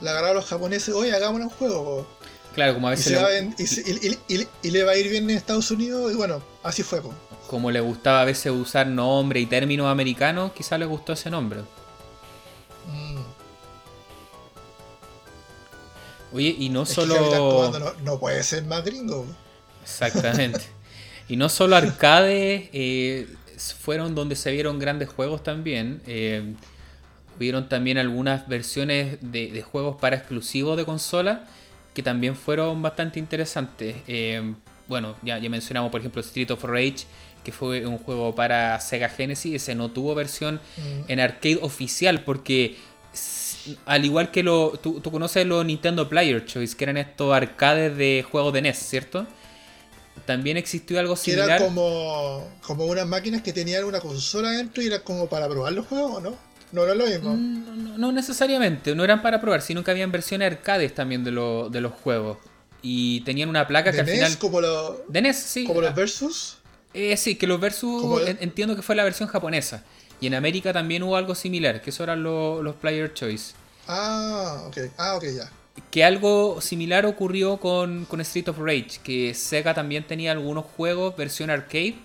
la 0.01 0.10
agarraron 0.12 0.36
los 0.36 0.47
japoneses, 0.47 0.94
oye, 0.94 1.12
hagamos 1.14 1.40
un 1.40 1.51
juego. 1.51 1.85
po". 1.85 2.06
Claro, 2.55 2.74
como 2.74 2.89
a 2.89 2.93
Y, 2.93 2.97
veces 2.97 3.06
se 3.06 3.10
le, 3.12 3.22
va 3.22 3.28
a 3.28 3.39
y 3.62 3.66
se- 3.66 3.81
y- 3.90 4.18
y- 4.28 4.35
y- 4.43 4.48
y 4.62 4.70
le 4.70 4.85
va 4.85 4.93
a 4.93 4.97
ir 4.97 5.09
bien 5.09 5.28
en 5.28 5.36
Estados 5.36 5.70
Unidos 5.70 6.12
y 6.12 6.16
bueno, 6.16 6.43
así 6.62 6.82
fue. 6.82 7.01
po. 7.02 7.12
como 7.47 7.70
le 7.70 7.81
gustaba 7.81 8.22
a 8.22 8.24
veces 8.24 8.51
usar 8.52 8.86
nombre 8.86 9.39
y 9.40 9.47
términos 9.47 9.86
americanos, 9.89 10.52
quizás 10.52 10.78
le 10.78 10.86
gustó 10.86 11.12
ese 11.12 11.31
nombre. 11.31 11.60
Mm. 12.86 13.20
Oye, 16.32 16.55
y 16.59 16.68
no 16.68 16.82
Es 16.82 16.90
que 16.90 17.06
Capitán 17.06 17.28
solo... 17.39 17.51
Comando 17.51 17.78
no, 17.78 17.93
no 18.02 18.18
puede 18.18 18.43
ser 18.43 18.64
más 18.64 18.85
gringo. 18.85 19.26
Exactamente. 19.82 20.60
y 21.28 21.36
no 21.36 21.48
solo 21.48 21.76
arcades 21.76 22.68
eh, 22.72 23.28
fueron 23.59 24.14
donde 24.14 24.36
se 24.36 24.51
vieron 24.52 24.78
grandes 24.78 25.09
juegos 25.09 25.43
también. 25.43 26.01
eh, 26.06 26.55
hubieron 27.36 27.68
también 27.68 27.98
algunas 27.98 28.47
versiones 28.48 29.18
de, 29.20 29.48
de 29.51 29.62
juegos 29.62 29.97
para 30.01 30.14
exclusivos 30.16 30.76
de 30.76 30.85
consola 30.85 31.44
que 31.93 32.02
también 32.02 32.36
fueron 32.36 32.81
bastante 32.82 33.18
interesantes. 33.18 33.97
Eh, 34.06 34.55
bueno, 34.89 35.16
ya, 35.22 35.39
ya 35.39 35.48
mencionamos 35.51 35.90
por 35.90 36.01
ejemplo 36.01 36.20
Street 36.20 36.51
of 36.52 36.62
Rage, 36.64 37.06
que 37.43 37.51
fue 37.52 37.86
un 37.86 37.98
juego 37.98 38.35
para 38.35 38.78
Sega 38.81 39.09
Genesis. 39.09 39.55
Ese 39.55 39.74
no 39.74 39.90
tuvo 39.90 40.14
versión 40.14 40.60
Mm. 40.76 41.10
en 41.10 41.20
arcade 41.20 41.59
oficial 41.60 42.22
porque 42.22 42.76
al 43.86 44.05
igual 44.05 44.31
que 44.31 44.43
lo 44.43 44.78
tú, 44.82 45.01
tú 45.01 45.10
conoces 45.10 45.47
los 45.47 45.64
Nintendo 45.64 46.09
Player 46.09 46.44
Choice 46.44 46.76
que 46.76 46.85
eran 46.85 46.97
estos 46.98 47.35
arcades 47.35 47.97
de 47.97 48.24
juegos 48.31 48.52
de 48.52 48.62
NES 48.62 48.78
cierto 48.78 49.26
también 50.26 50.56
existió 50.56 50.98
algo 50.98 51.16
similar 51.16 51.48
eran 51.48 51.68
como, 51.68 52.48
como 52.62 52.86
unas 52.86 53.06
máquinas 53.06 53.42
que 53.42 53.52
tenían 53.52 53.84
una 53.84 54.01
consola 54.01 54.51
dentro 54.51 54.82
y 54.82 54.86
era 54.86 55.01
como 55.01 55.28
para 55.28 55.48
probar 55.48 55.72
los 55.72 55.86
juegos, 55.86 56.22
¿no? 56.22 56.36
No 56.72 56.82
era 56.84 56.94
lo 56.94 57.06
mismo. 57.06 57.34
Mm, 57.34 57.64
no, 57.66 57.74
no- 57.76 57.98
no 57.98 58.12
necesariamente 58.12 58.94
no 58.94 59.05
eran 59.05 59.22
para 59.22 59.40
probar 59.40 59.62
sino 59.62 59.84
que 59.84 59.90
habían 59.90 60.10
versiones 60.10 60.51
arcades 60.52 60.94
también 60.94 61.22
de, 61.24 61.30
lo- 61.30 61.68
de 61.70 61.80
los 61.80 61.92
juegos 61.92 62.38
y 62.82 63.20
tenían 63.22 63.48
una 63.48 63.66
placa 63.68 63.90
que 63.92 63.96
de 63.96 64.01
al 64.01 64.06
NES, 64.06 64.14
final 64.16 64.38
como, 64.38 64.60
lo- 64.60 65.05
de 65.09 65.22
NES 65.22 65.36
sí 65.36 65.64
como 65.66 65.80
los 65.80 65.94
Versus. 65.94 66.59
Eh, 66.92 67.16
sí, 67.16 67.34
que 67.36 67.46
los 67.46 67.60
versus 67.60 68.20
el- 68.28 68.38
entiendo 68.40 68.76
que 68.76 68.82
fue 68.82 68.94
la 68.94 69.05
versión 69.05 69.28
japonesa. 69.28 69.84
Y 70.20 70.28
en 70.28 70.34
América 70.34 70.72
también 70.72 71.02
hubo 71.02 71.16
algo 71.16 71.34
similar, 71.34 71.82
que 71.82 71.90
eso 71.90 72.02
eran 72.05 72.22
lo- 72.22 72.62
los 72.62 72.76
Player 72.76 73.12
Choice. 73.12 73.52
Ah, 73.88 74.62
ok. 74.66 74.78
Ah, 74.96 75.16
ok, 75.16 75.24
ya. 75.36 75.51
Que 75.90 76.05
algo 76.05 76.60
similar 76.60 77.06
ocurrió 77.06 77.59
con, 77.59 78.06
Street 78.20 78.48
of 78.48 78.59
Rage, 78.59 79.01
que 79.02 79.34
Sega 79.34 79.74
también 79.74 80.05
tenía 80.05 80.32
algunos 80.32 80.64
juegos 80.64 81.16
versión 81.16 81.51
arcade, 81.51 81.96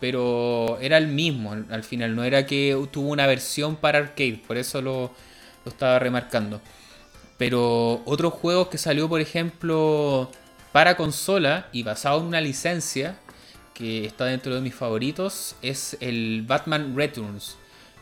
pero 0.00 0.78
era 0.80 0.96
el 0.98 1.08
mismo 1.08 1.52
al, 1.52 1.66
al 1.70 1.84
final, 1.84 2.14
no 2.16 2.24
era 2.24 2.46
que 2.46 2.76
tuvo 2.90 3.10
una 3.10 3.26
versión 3.26 3.76
para 3.76 3.98
arcade, 3.98 4.40
por 4.46 4.56
eso 4.56 4.80
lo, 4.80 5.12
lo 5.64 5.70
estaba 5.70 5.98
remarcando. 5.98 6.60
Pero 7.36 8.02
otros 8.04 8.32
juegos 8.34 8.68
que 8.68 8.78
salió, 8.78 9.08
por 9.08 9.20
ejemplo, 9.20 10.30
para 10.72 10.96
consola 10.96 11.68
y 11.72 11.82
basado 11.82 12.20
en 12.20 12.26
una 12.26 12.40
licencia, 12.40 13.18
que 13.74 14.04
está 14.04 14.26
dentro 14.26 14.54
de 14.54 14.60
mis 14.60 14.74
favoritos, 14.74 15.56
es 15.62 15.96
el 16.00 16.44
Batman 16.46 16.94
Returns. 16.94 17.56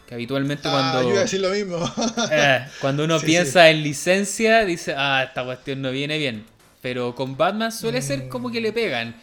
Que 0.08 0.14
habitualmente 0.14 0.66
Ah, 0.68 0.70
cuando... 0.72 1.02
yo 1.02 1.08
iba 1.10 1.18
a 1.18 1.22
decir 1.24 1.40
lo 1.40 1.50
mismo. 1.50 1.78
Eh, 2.32 2.64
cuando 2.80 3.04
uno 3.04 3.18
Sí, 3.20 3.26
piensa 3.26 3.68
en 3.68 3.82
licencia, 3.82 4.64
dice, 4.64 4.94
ah, 4.96 5.22
esta 5.28 5.44
cuestión 5.44 5.82
no 5.82 5.90
viene 5.90 6.16
bien. 6.16 6.46
Pero 6.80 7.14
con 7.14 7.36
Batman 7.36 7.70
suele 7.72 8.00
ser 8.00 8.28
como 8.28 8.50
que 8.50 8.60
le 8.60 8.72
pegan. 8.72 9.14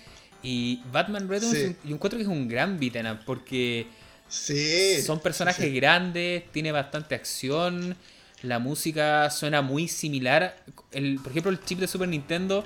Y 0.44 0.82
Batman 0.92 1.28
Returns, 1.28 1.58
Sí. 1.58 1.76
yo 1.86 1.96
encuentro 1.96 2.18
que 2.18 2.24
es 2.24 2.30
un 2.30 2.48
gran 2.48 2.80
beat'em 2.80 3.08
up 3.12 3.20
porque 3.26 3.88
son 4.30 5.20
personajes 5.22 5.74
grandes, 5.74 6.44
tiene 6.52 6.72
bastante 6.72 7.16
acción, 7.16 7.96
la 8.44 8.60
música 8.60 9.30
suena 9.32 9.62
muy 9.64 9.88
similar. 9.88 10.56
El, 10.92 11.20
por 11.20 11.32
ejemplo, 11.32 11.52
el 11.52 11.64
chip 11.64 11.80
de 11.80 11.88
Super 11.88 12.08
Nintendo 12.10 12.64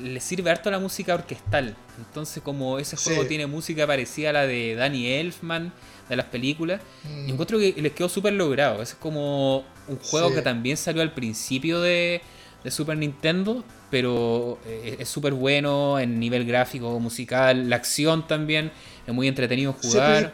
le 0.00 0.20
sirve 0.20 0.50
harto 0.50 0.70
la 0.70 0.78
música 0.78 1.14
orquestal. 1.14 1.74
Entonces, 1.98 2.42
como 2.42 2.78
ese 2.78 2.96
juego 2.96 3.24
tiene 3.26 3.46
música 3.46 3.86
parecida 3.88 4.30
a 4.30 4.32
la 4.34 4.46
de 4.46 4.74
Danny 4.76 5.06
Elfman, 5.08 5.72
de 6.08 6.16
las 6.16 6.26
películas, 6.26 6.80
Mm. 7.04 7.26
yo 7.26 7.32
encuentro 7.34 7.58
que 7.58 7.74
les 7.76 7.92
quedó 7.92 8.08
súper 8.08 8.32
logrado. 8.34 8.82
Es 8.82 8.94
como 8.94 9.64
un 9.88 9.98
juego 9.98 10.28
Sí. 10.28 10.34
que 10.36 10.42
también 10.42 10.76
salió 10.76 11.02
al 11.02 11.12
principio 11.14 11.80
de, 11.80 12.20
de 12.64 12.70
Super 12.70 12.96
Nintendo, 12.96 13.64
pero 13.90 14.58
eh, 14.66 14.96
es 15.00 15.08
súper 15.08 15.32
bueno 15.34 15.98
en 15.98 16.18
nivel 16.20 16.44
gráfico, 16.44 16.98
musical, 17.00 17.68
la 17.70 17.76
acción 17.76 18.26
también, 18.26 18.72
es 19.06 19.14
muy 19.14 19.28
entretenido 19.28 19.72
jugar. 19.72 20.18
Siempre, 20.18 20.32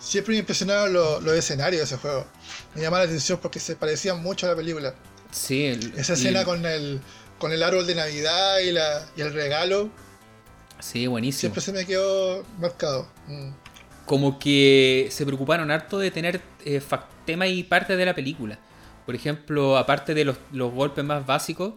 siempre 0.00 0.32
me 0.34 0.38
impresionaron 0.40 0.92
los, 0.92 1.22
los 1.22 1.34
escenarios 1.34 1.80
de 1.80 1.84
ese 1.84 1.96
juego. 1.96 2.26
Me 2.74 2.82
llamaba 2.82 3.04
la 3.04 3.08
atención 3.08 3.38
porque 3.40 3.60
se 3.60 3.76
parecían 3.76 4.22
mucho 4.22 4.46
a 4.46 4.50
la 4.50 4.56
película. 4.56 4.94
Sí, 5.30 5.64
el- 5.64 5.92
Esa 5.96 6.12
y- 6.12 6.16
escena 6.16 6.44
con 6.44 6.64
el, 6.66 7.00
con 7.38 7.52
el 7.52 7.62
árbol 7.62 7.86
de 7.86 7.94
Navidad 7.94 8.58
y, 8.58 8.72
la, 8.72 9.06
y 9.16 9.20
el 9.22 9.32
regalo, 9.32 9.90
Sí, 10.80 11.06
buenísimo. 11.06 11.40
siempre 11.40 11.60
se 11.62 11.72
me 11.72 11.86
quedó 11.86 12.44
marcado. 12.58 13.08
Mm. 13.28 13.50
Como 14.06 14.38
que 14.38 15.08
se 15.10 15.24
preocuparon 15.24 15.70
harto 15.70 15.98
de 15.98 16.10
tener 16.10 16.40
eh, 16.64 16.80
tema 17.24 17.46
y 17.46 17.62
parte 17.62 17.96
de 17.96 18.04
la 18.04 18.14
película. 18.14 18.58
Por 19.06 19.14
ejemplo, 19.14 19.76
aparte 19.78 20.14
de 20.14 20.24
los, 20.24 20.36
los 20.52 20.72
golpes 20.72 21.04
más 21.04 21.24
básicos, 21.26 21.74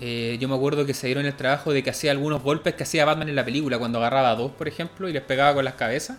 eh, 0.00 0.36
yo 0.40 0.48
me 0.48 0.54
acuerdo 0.54 0.86
que 0.86 0.94
se 0.94 1.06
dieron 1.08 1.26
el 1.26 1.34
trabajo 1.34 1.72
de 1.72 1.82
que 1.82 1.90
hacía 1.90 2.10
algunos 2.12 2.42
golpes 2.42 2.74
que 2.74 2.82
hacía 2.84 3.04
Batman 3.04 3.28
en 3.28 3.36
la 3.36 3.44
película, 3.44 3.78
cuando 3.78 3.98
agarraba 3.98 4.30
a 4.30 4.34
dos, 4.34 4.52
por 4.52 4.68
ejemplo, 4.68 5.08
y 5.08 5.12
les 5.12 5.22
pegaba 5.22 5.54
con 5.54 5.64
las 5.64 5.74
cabezas. 5.74 6.18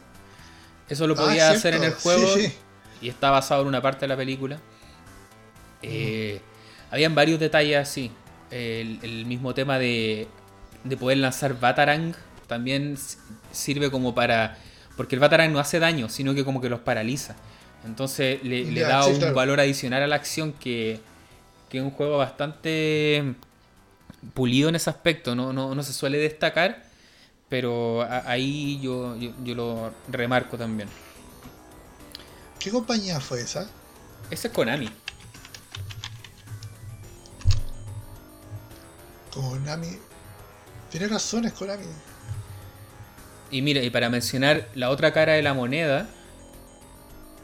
Eso 0.89 1.07
lo 1.07 1.13
Ah, 1.13 1.17
podía 1.17 1.49
hacer 1.51 1.75
en 1.75 1.83
el 1.83 1.93
juego 1.93 2.27
sí. 2.35 2.53
y 3.01 3.09
está 3.09 3.29
basado 3.31 3.61
en 3.61 3.67
una 3.67 3.81
parte 3.81 4.01
de 4.01 4.07
la 4.07 4.17
película. 4.17 4.59
Eh, 5.81 6.41
Habían 6.91 7.13
varios 7.15 7.39
detalles 7.39 7.77
así. 7.77 8.11
El, 8.49 8.99
el 9.03 9.25
mismo 9.27 9.53
tema 9.53 9.77
de, 9.77 10.27
de 10.83 10.97
poder 10.97 11.19
lanzar 11.19 11.59
Batarang 11.59 12.13
también 12.47 12.97
sirve 13.51 13.91
como 13.91 14.15
para... 14.15 14.57
Porque 14.99 15.15
el 15.15 15.21
Batarang 15.21 15.53
no 15.53 15.59
hace 15.59 15.79
daño, 15.79 16.09
sino 16.09 16.35
que 16.35 16.43
como 16.43 16.59
que 16.59 16.67
los 16.67 16.81
paraliza. 16.81 17.37
Entonces 17.85 18.43
le, 18.43 18.69
da 18.81 19.03
sí, 19.03 19.11
un 19.11 19.17
claro. 19.19 19.33
valor 19.33 19.61
adicional 19.61 20.03
a 20.03 20.07
la 20.07 20.17
acción 20.17 20.51
que, 20.51 20.99
que 21.69 21.77
es 21.77 21.83
un 21.85 21.91
juego 21.91 22.17
bastante 22.17 23.33
pulido 24.33 24.67
en 24.67 24.75
ese 24.75 24.89
aspecto. 24.89 25.35
No, 25.35 25.53
no, 25.53 25.73
no 25.73 25.83
se 25.83 25.93
suele 25.93 26.17
destacar, 26.17 26.83
pero 27.47 28.01
a- 28.01 28.29
ahí 28.29 28.81
yo, 28.81 29.15
yo, 29.15 29.31
yo 29.45 29.55
lo 29.55 29.93
remarco 30.09 30.57
también. 30.57 30.89
¿Qué 32.59 32.69
compañía 32.69 33.21
fue 33.21 33.39
esa? 33.39 33.69
Ese 34.29 34.49
es 34.49 34.53
Konami. 34.53 34.89
Konami. 39.33 39.97
Tienes 40.91 41.09
razón, 41.09 41.45
es 41.45 41.53
Konami. 41.53 41.85
Y 43.51 43.61
mira, 43.61 43.81
y 43.81 43.89
para 43.89 44.09
mencionar 44.09 44.67
la 44.75 44.89
otra 44.89 45.11
cara 45.13 45.33
de 45.33 45.41
la 45.41 45.53
moneda, 45.53 46.07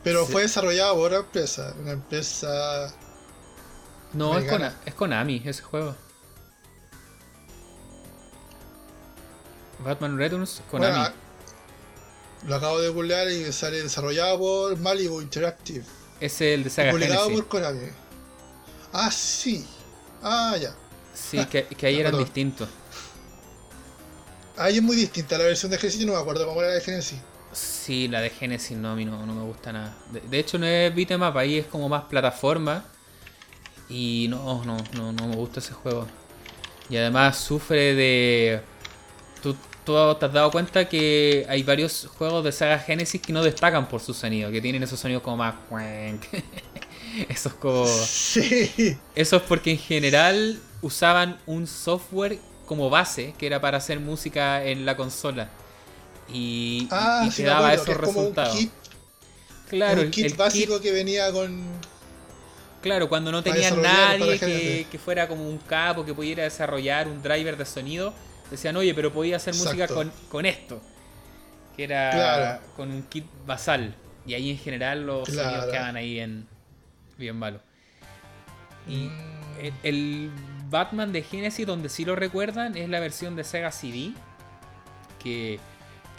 Pero 0.03 0.25
fue 0.25 0.43
desarrollado 0.43 0.95
por 0.95 1.05
otra 1.07 1.17
empresa. 1.19 1.73
Una 1.81 1.91
empresa. 1.93 2.93
no, 4.13 4.37
es. 4.37 4.49
Kona- 4.49 4.75
es 4.85 4.93
Konami 4.93 5.41
ese 5.45 5.63
juego. 5.63 5.95
Batman 9.83 10.17
Returns, 10.17 10.61
Konami. 10.71 10.93
Bueno, 10.99 11.13
lo 12.47 12.55
acabo 12.55 12.79
de 12.79 12.89
googlear 12.89 13.29
y 13.29 13.51
sale 13.51 13.81
desarrollado 13.83 14.37
por 14.39 14.77
Malibu 14.79 15.21
Interactive. 15.21 15.83
es 16.19 16.39
el 16.41 16.63
de 16.63 16.69
Saga 16.69 16.91
publicado 16.91 17.23
Genesis. 17.25 17.41
por 17.41 17.49
Konami. 17.49 17.87
Ah, 18.93 19.11
sí. 19.11 19.65
Ah, 20.23 20.55
ya. 20.59 20.73
Sí, 21.13 21.43
que, 21.45 21.65
que 21.65 21.87
ahí 21.87 21.95
eran 21.99 22.11
perdón. 22.11 22.25
distintos. 22.25 22.69
Ahí 24.57 24.77
es 24.77 24.83
muy 24.83 24.95
distinta 24.95 25.37
la 25.37 25.45
versión 25.45 25.71
de 25.71 25.77
Genesis. 25.77 25.99
Yo 25.99 26.07
no 26.07 26.13
me 26.13 26.19
acuerdo 26.19 26.45
cómo 26.45 26.61
era 26.61 26.69
la 26.69 26.75
de 26.75 26.81
Genesis. 26.81 27.19
Sí, 27.51 28.07
la 28.07 28.21
de 28.21 28.29
Genesis 28.29 28.77
no, 28.77 28.91
a 28.91 28.95
mí 28.95 29.05
no, 29.05 29.25
no 29.25 29.33
me 29.33 29.43
gusta 29.43 29.71
nada. 29.71 29.97
De, 30.11 30.21
de 30.21 30.39
hecho, 30.39 30.57
no 30.57 30.65
es 30.65 30.93
beat'em 30.93 31.21
up, 31.21 31.37
ahí 31.37 31.57
es 31.57 31.65
como 31.65 31.87
más 31.89 32.03
plataforma. 32.03 32.85
Y 33.89 34.27
no, 34.29 34.63
no, 34.65 34.77
no, 34.93 35.11
no 35.11 35.27
me 35.27 35.35
gusta 35.35 35.59
ese 35.59 35.73
juego. 35.73 36.07
Y 36.89 36.97
además 36.97 37.37
sufre 37.37 37.95
de. 37.95 38.61
Tú, 39.41 39.55
tú 39.83 40.15
te 40.15 40.25
has 40.25 40.33
dado 40.33 40.51
cuenta 40.51 40.87
que 40.87 41.45
hay 41.47 41.63
varios 41.63 42.07
juegos 42.17 42.43
de 42.43 42.51
saga 42.51 42.79
Genesis 42.79 43.21
que 43.21 43.33
no 43.33 43.43
destacan 43.43 43.87
por 43.87 44.01
su 44.01 44.13
sonido, 44.13 44.51
que 44.51 44.61
tienen 44.61 44.83
esos 44.83 44.99
sonidos 44.99 45.23
como 45.23 45.37
más. 45.37 45.55
Esos 47.29 47.53
como. 47.53 47.85
Sí. 47.87 48.97
Eso 49.15 49.37
es 49.37 49.41
porque 49.43 49.71
en 49.71 49.77
general 49.77 50.59
usaban 50.81 51.39
un 51.45 51.65
software 51.65 52.39
como 52.65 52.89
base 52.89 53.33
que 53.37 53.47
era 53.47 53.61
para 53.61 53.77
hacer 53.77 53.99
música 53.99 54.63
en 54.63 54.85
la 54.85 54.95
consola. 54.97 55.49
Y, 56.31 56.87
Ah, 56.91 57.23
y 57.27 57.29
te 57.29 57.43
daba 57.43 57.69
acuerdo, 57.69 57.83
esos 57.91 57.97
resultados. 57.97 58.55
kit. 58.57 58.71
Claro, 59.69 60.01
un 60.01 60.11
kit 60.11 60.25
el 60.25 60.33
básico 60.33 60.75
kit- 60.77 60.81
que 60.81 60.91
venía 60.91 61.31
con. 61.31 61.63
Claro, 62.81 63.09
cuando 63.09 63.31
no 63.31 63.43
para 63.43 63.71
nadie 63.71 64.37
que, 64.39 64.87
que 64.91 64.99
fuera 64.99 65.27
como 65.27 65.47
un 65.49 65.57
capo 65.57 66.05
que 66.05 66.13
pudiera 66.13 66.43
desarrollar 66.43 67.07
un 67.07 67.21
driver 67.23 67.57
de 67.57 67.65
sonido, 67.65 68.13
decían, 68.51 68.75
oye, 68.77 68.93
pero 68.93 69.11
podía 69.11 69.37
hacer 69.37 69.55
música 69.55 69.87
con, 69.87 70.11
con 70.29 70.45
esto. 70.45 70.79
Que 71.75 71.83
era 71.85 72.11
Claro. 72.11 72.59
con 72.75 72.91
un 72.91 73.03
kit 73.03 73.25
basal. 73.45 73.95
Y 74.27 74.33
ahí 74.35 74.51
en 74.51 74.57
general 74.57 75.05
los 75.05 75.27
sonidos 75.27 75.47
Claro. 75.51 75.71
quedaban 75.71 75.95
ahí 75.95 76.19
en 76.19 76.47
bien 77.17 77.35
malos. 77.37 77.61
Y 78.87 78.95
Mm, 79.07 79.11
el, 79.61 79.73
el 79.83 80.31
Batman 80.69 81.11
de 81.11 81.21
Genesis, 81.23 81.65
donde 81.65 81.89
sí 81.89 82.05
lo 82.05 82.15
recuerdan, 82.15 82.75
es 82.77 82.89
la 82.89 82.99
versión 82.99 83.35
de 83.35 83.43
Sega 83.43 83.71
CD. 83.71 84.11
Que, 85.19 85.59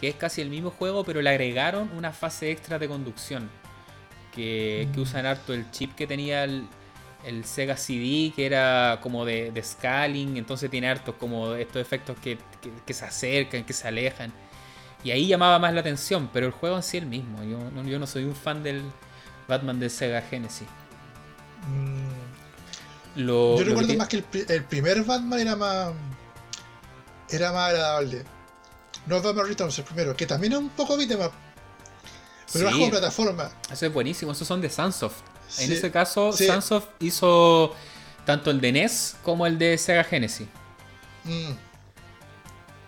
que 0.00 0.08
es 0.08 0.14
casi 0.16 0.40
el 0.42 0.50
mismo 0.50 0.70
juego, 0.70 1.04
pero 1.04 1.22
le 1.22 1.30
agregaron 1.30 1.90
una 1.96 2.12
fase 2.12 2.50
extra 2.50 2.78
de 2.78 2.88
conducción. 2.88 3.48
Que, 4.34 4.88
que 4.92 4.98
Mm. 4.98 5.02
usan 5.02 5.26
harto 5.26 5.54
el 5.54 5.70
chip 5.70 5.94
que 5.94 6.06
tenía 6.06 6.44
el, 6.44 6.66
el 7.24 7.44
Sega 7.44 7.76
CD, 7.76 8.32
que 8.36 8.44
era 8.46 8.98
como 9.02 9.24
de, 9.24 9.50
de 9.52 9.62
scaling. 9.62 10.36
Entonces 10.36 10.70
tiene 10.70 10.88
hartos 10.88 11.14
como 11.16 11.54
estos 11.54 11.80
efectos 11.80 12.16
que, 12.20 12.36
que- 12.60 12.72
que 12.84 12.92
se 12.94 13.04
acercan, 13.04 13.64
que 13.64 13.72
se 13.72 13.88
alejan. 13.88 14.32
Y 15.04 15.10
ahí 15.12 15.26
llamaba 15.28 15.58
más 15.58 15.72
la 15.72 15.80
atención, 15.80 16.28
pero 16.32 16.46
el 16.46 16.52
juego 16.52 16.76
en 16.76 16.82
sí 16.82 16.96
es 16.96 17.02
el 17.04 17.08
mismo. 17.08 17.42
Yo, 17.44 17.58
no- 17.70 17.84
yo 17.88 17.98
no 17.98 18.06
soy 18.06 18.24
un 18.24 18.34
fan 18.34 18.62
del 18.62 18.82
Batman 19.48 19.78
de 19.80 19.88
Sega 19.88 20.20
Genesis. 20.22 20.68
mm. 21.68 22.25
Lo, 23.16 23.56
Yo 23.58 23.64
lo 23.64 23.70
recuerdo 23.70 23.94
más 23.96 24.08
que 24.08 24.16
el, 24.18 24.24
el 24.48 24.64
primer 24.64 25.02
Batman 25.04 25.40
era 25.40 25.56
más. 25.56 25.92
Era 27.30 27.52
más 27.52 27.70
agradable. 27.70 28.24
No 29.06 29.20
Batman 29.22 29.46
Returns, 29.46 29.78
el 29.78 29.84
primero, 29.84 30.16
que 30.16 30.26
también 30.26 30.52
es 30.52 30.58
un 30.58 30.68
poco 30.70 30.96
beat'em 30.96 31.20
up. 31.20 31.32
Pero 32.52 32.68
Sí. 32.68 32.74
como 32.74 32.90
plataforma. 32.90 33.50
Eso 33.70 33.86
es 33.86 33.92
buenísimo, 33.92 34.32
esos 34.32 34.46
son 34.46 34.60
de 34.60 34.70
Sunsoft. 34.70 35.20
En 35.58 35.66
Sí, 35.68 35.72
ese 35.74 35.90
caso, 35.90 36.32
sí. 36.32 36.46
Sunsoft 36.46 36.88
hizo 37.00 37.74
tanto 38.24 38.50
el 38.50 38.60
de 38.60 38.72
NES 38.72 39.16
como 39.22 39.46
el 39.46 39.58
de 39.58 39.78
Sega 39.78 40.04
Genesis. 40.04 40.46
Mm. 41.24 41.52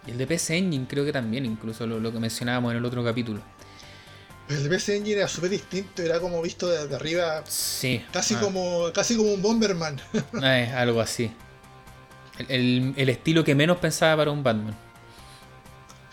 Y 0.07 0.11
el 0.11 0.19
de 0.19 0.27
PC 0.27 0.57
Engine 0.57 0.87
creo 0.89 1.05
que 1.05 1.13
también, 1.13 1.45
incluso 1.47 1.87
lo, 1.87 1.99
lo 2.01 2.13
que 2.13 2.19
mencionábamos 2.19 2.73
en 2.73 2.79
el 2.79 2.85
otro 2.85 3.05
capítulo. 3.05 3.41
El 4.49 4.69
PC 4.69 4.97
Engine 4.97 5.19
era 5.19 5.29
súper 5.29 5.51
distinto, 5.51 6.03
era 6.03 6.21
como 6.21 6.41
visto 6.41 6.69
desde 6.69 6.95
arriba, 6.95 7.43
Sí. 7.47 8.03
casi 8.13 8.35
ah, 8.35 8.41
como 8.41 8.91
casi 8.95 9.17
como 9.17 9.33
un 9.35 9.43
Bomberman. 9.43 10.01
eh, 10.43 10.73
algo 10.75 11.01
así. 11.01 11.31
El, 12.39 12.51
el- 12.51 12.95
el 12.97 13.09
estilo 13.11 13.45
que 13.45 13.55
menos 13.55 13.77
pensaba 13.79 14.17
para 14.17 14.31
un 14.31 14.43
Batman. 14.43 14.75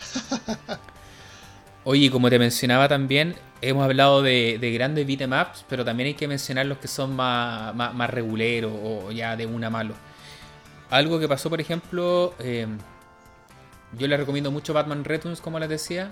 Oye, 1.84 2.10
como 2.10 2.28
te 2.30 2.38
mencionaba 2.38 2.88
también, 2.88 3.36
hemos 3.62 3.84
hablado 3.84 4.20
de, 4.22 4.58
de 4.60 4.72
grandes 4.72 5.06
beat'em 5.06 5.32
ups, 5.32 5.64
pero 5.68 5.84
también 5.84 6.08
hay 6.08 6.14
que 6.14 6.26
mencionar 6.26 6.66
los 6.66 6.78
que 6.78 6.88
son 6.88 7.14
más, 7.14 7.74
más, 7.74 7.94
más 7.94 8.10
reguleros 8.10 8.72
o 8.82 9.12
ya 9.12 9.36
de 9.36 9.46
una 9.46 9.70
malo. 9.70 9.94
Algo 10.90 11.18
que 11.20 11.28
pasó, 11.28 11.48
por 11.48 11.60
ejemplo, 11.60 12.34
eh, 12.40 12.66
yo 13.96 14.08
les 14.08 14.18
recomiendo 14.18 14.50
mucho 14.50 14.74
Batman 14.74 15.04
Returns, 15.04 15.40
como 15.40 15.60
les 15.60 15.68
decía, 15.68 16.10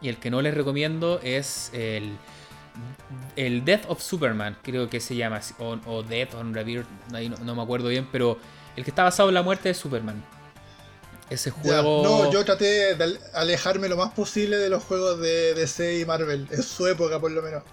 y 0.00 0.08
el 0.08 0.16
que 0.18 0.30
no 0.30 0.42
les 0.42 0.54
recomiendo 0.54 1.20
es 1.22 1.70
el, 1.72 2.16
el 3.36 3.64
Death 3.64 3.84
of 3.88 4.02
Superman, 4.02 4.56
creo 4.62 4.88
que 4.88 5.00
se 5.00 5.16
llama, 5.16 5.40
o, 5.58 5.78
o 5.86 6.02
Death 6.02 6.34
on 6.34 6.54
Rebirth, 6.54 6.86
ahí 7.12 7.28
no, 7.28 7.36
no 7.38 7.54
me 7.54 7.62
acuerdo 7.62 7.88
bien, 7.88 8.08
pero 8.12 8.38
el 8.76 8.84
que 8.84 8.90
está 8.90 9.04
basado 9.04 9.28
en 9.28 9.34
la 9.34 9.42
muerte 9.42 9.68
de 9.68 9.74
Superman. 9.74 10.22
Ese 11.28 11.50
Ya, 11.50 11.56
juego... 11.82 12.02
No, 12.04 12.30
yo 12.32 12.44
traté 12.44 12.94
de 12.94 13.02
al- 13.04 13.20
alejarme 13.34 13.88
lo 13.88 13.96
más 13.96 14.12
posible 14.12 14.58
de 14.58 14.68
los 14.68 14.82
juegos 14.84 15.18
de 15.20 15.54
DC 15.54 15.98
y 15.98 16.04
Marvel, 16.04 16.46
en 16.50 16.62
su 16.62 16.86
época 16.86 17.18
por 17.18 17.30
lo 17.32 17.42
menos. 17.42 17.64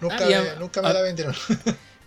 Nunca, 0.00 0.16
Ah, 0.20 0.54
nunca 0.60 0.80
me 0.80 0.88
ah, 0.88 0.92
la 0.92 1.02
vendieron. 1.02 1.34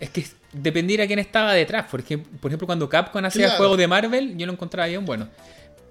Es 0.00 0.10
que 0.10 0.26
dependiera 0.52 1.06
quién 1.06 1.20
estaba 1.20 1.52
detrás. 1.52 1.86
Porque, 1.88 2.18
por 2.18 2.50
ejemplo, 2.50 2.66
cuando 2.66 2.88
Capcom 2.88 3.24
hacía 3.24 3.44
Claro. 3.44 3.58
juegos 3.58 3.78
de 3.78 3.86
Marvel, 3.86 4.36
yo 4.36 4.46
lo 4.46 4.52
encontraba 4.52 4.88
bien 4.88 5.04
bueno. 5.04 5.28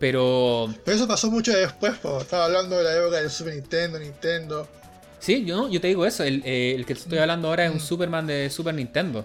Pero 0.02 0.68
Pero 0.84 0.98
eso 0.98 1.08
pasó 1.08 1.32
mucho 1.32 1.54
después, 1.54 1.98
po. 2.00 2.20
estaba 2.20 2.46
hablando 2.46 2.76
de 2.78 2.84
la 2.84 2.98
época 2.98 3.22
del 3.22 3.30
Super 3.30 3.54
Nintendo, 3.54 4.00
Nintendo. 4.00 4.68
sí, 5.20 5.46
yo, 5.46 5.70
yo 5.70 5.80
te 5.80 5.88
digo 5.88 6.06
eso. 6.06 6.24
El, 6.24 6.42
eh, 6.44 6.74
el 6.76 6.86
que 6.86 6.94
estoy 6.94 7.20
hablando 7.20 7.48
ahora 7.48 7.66
es 7.66 7.72
un 7.72 7.78
Mm. 7.78 7.82
Superman 7.82 8.28
de 8.28 8.50
Super 8.50 8.74
Nintendo. 8.74 9.24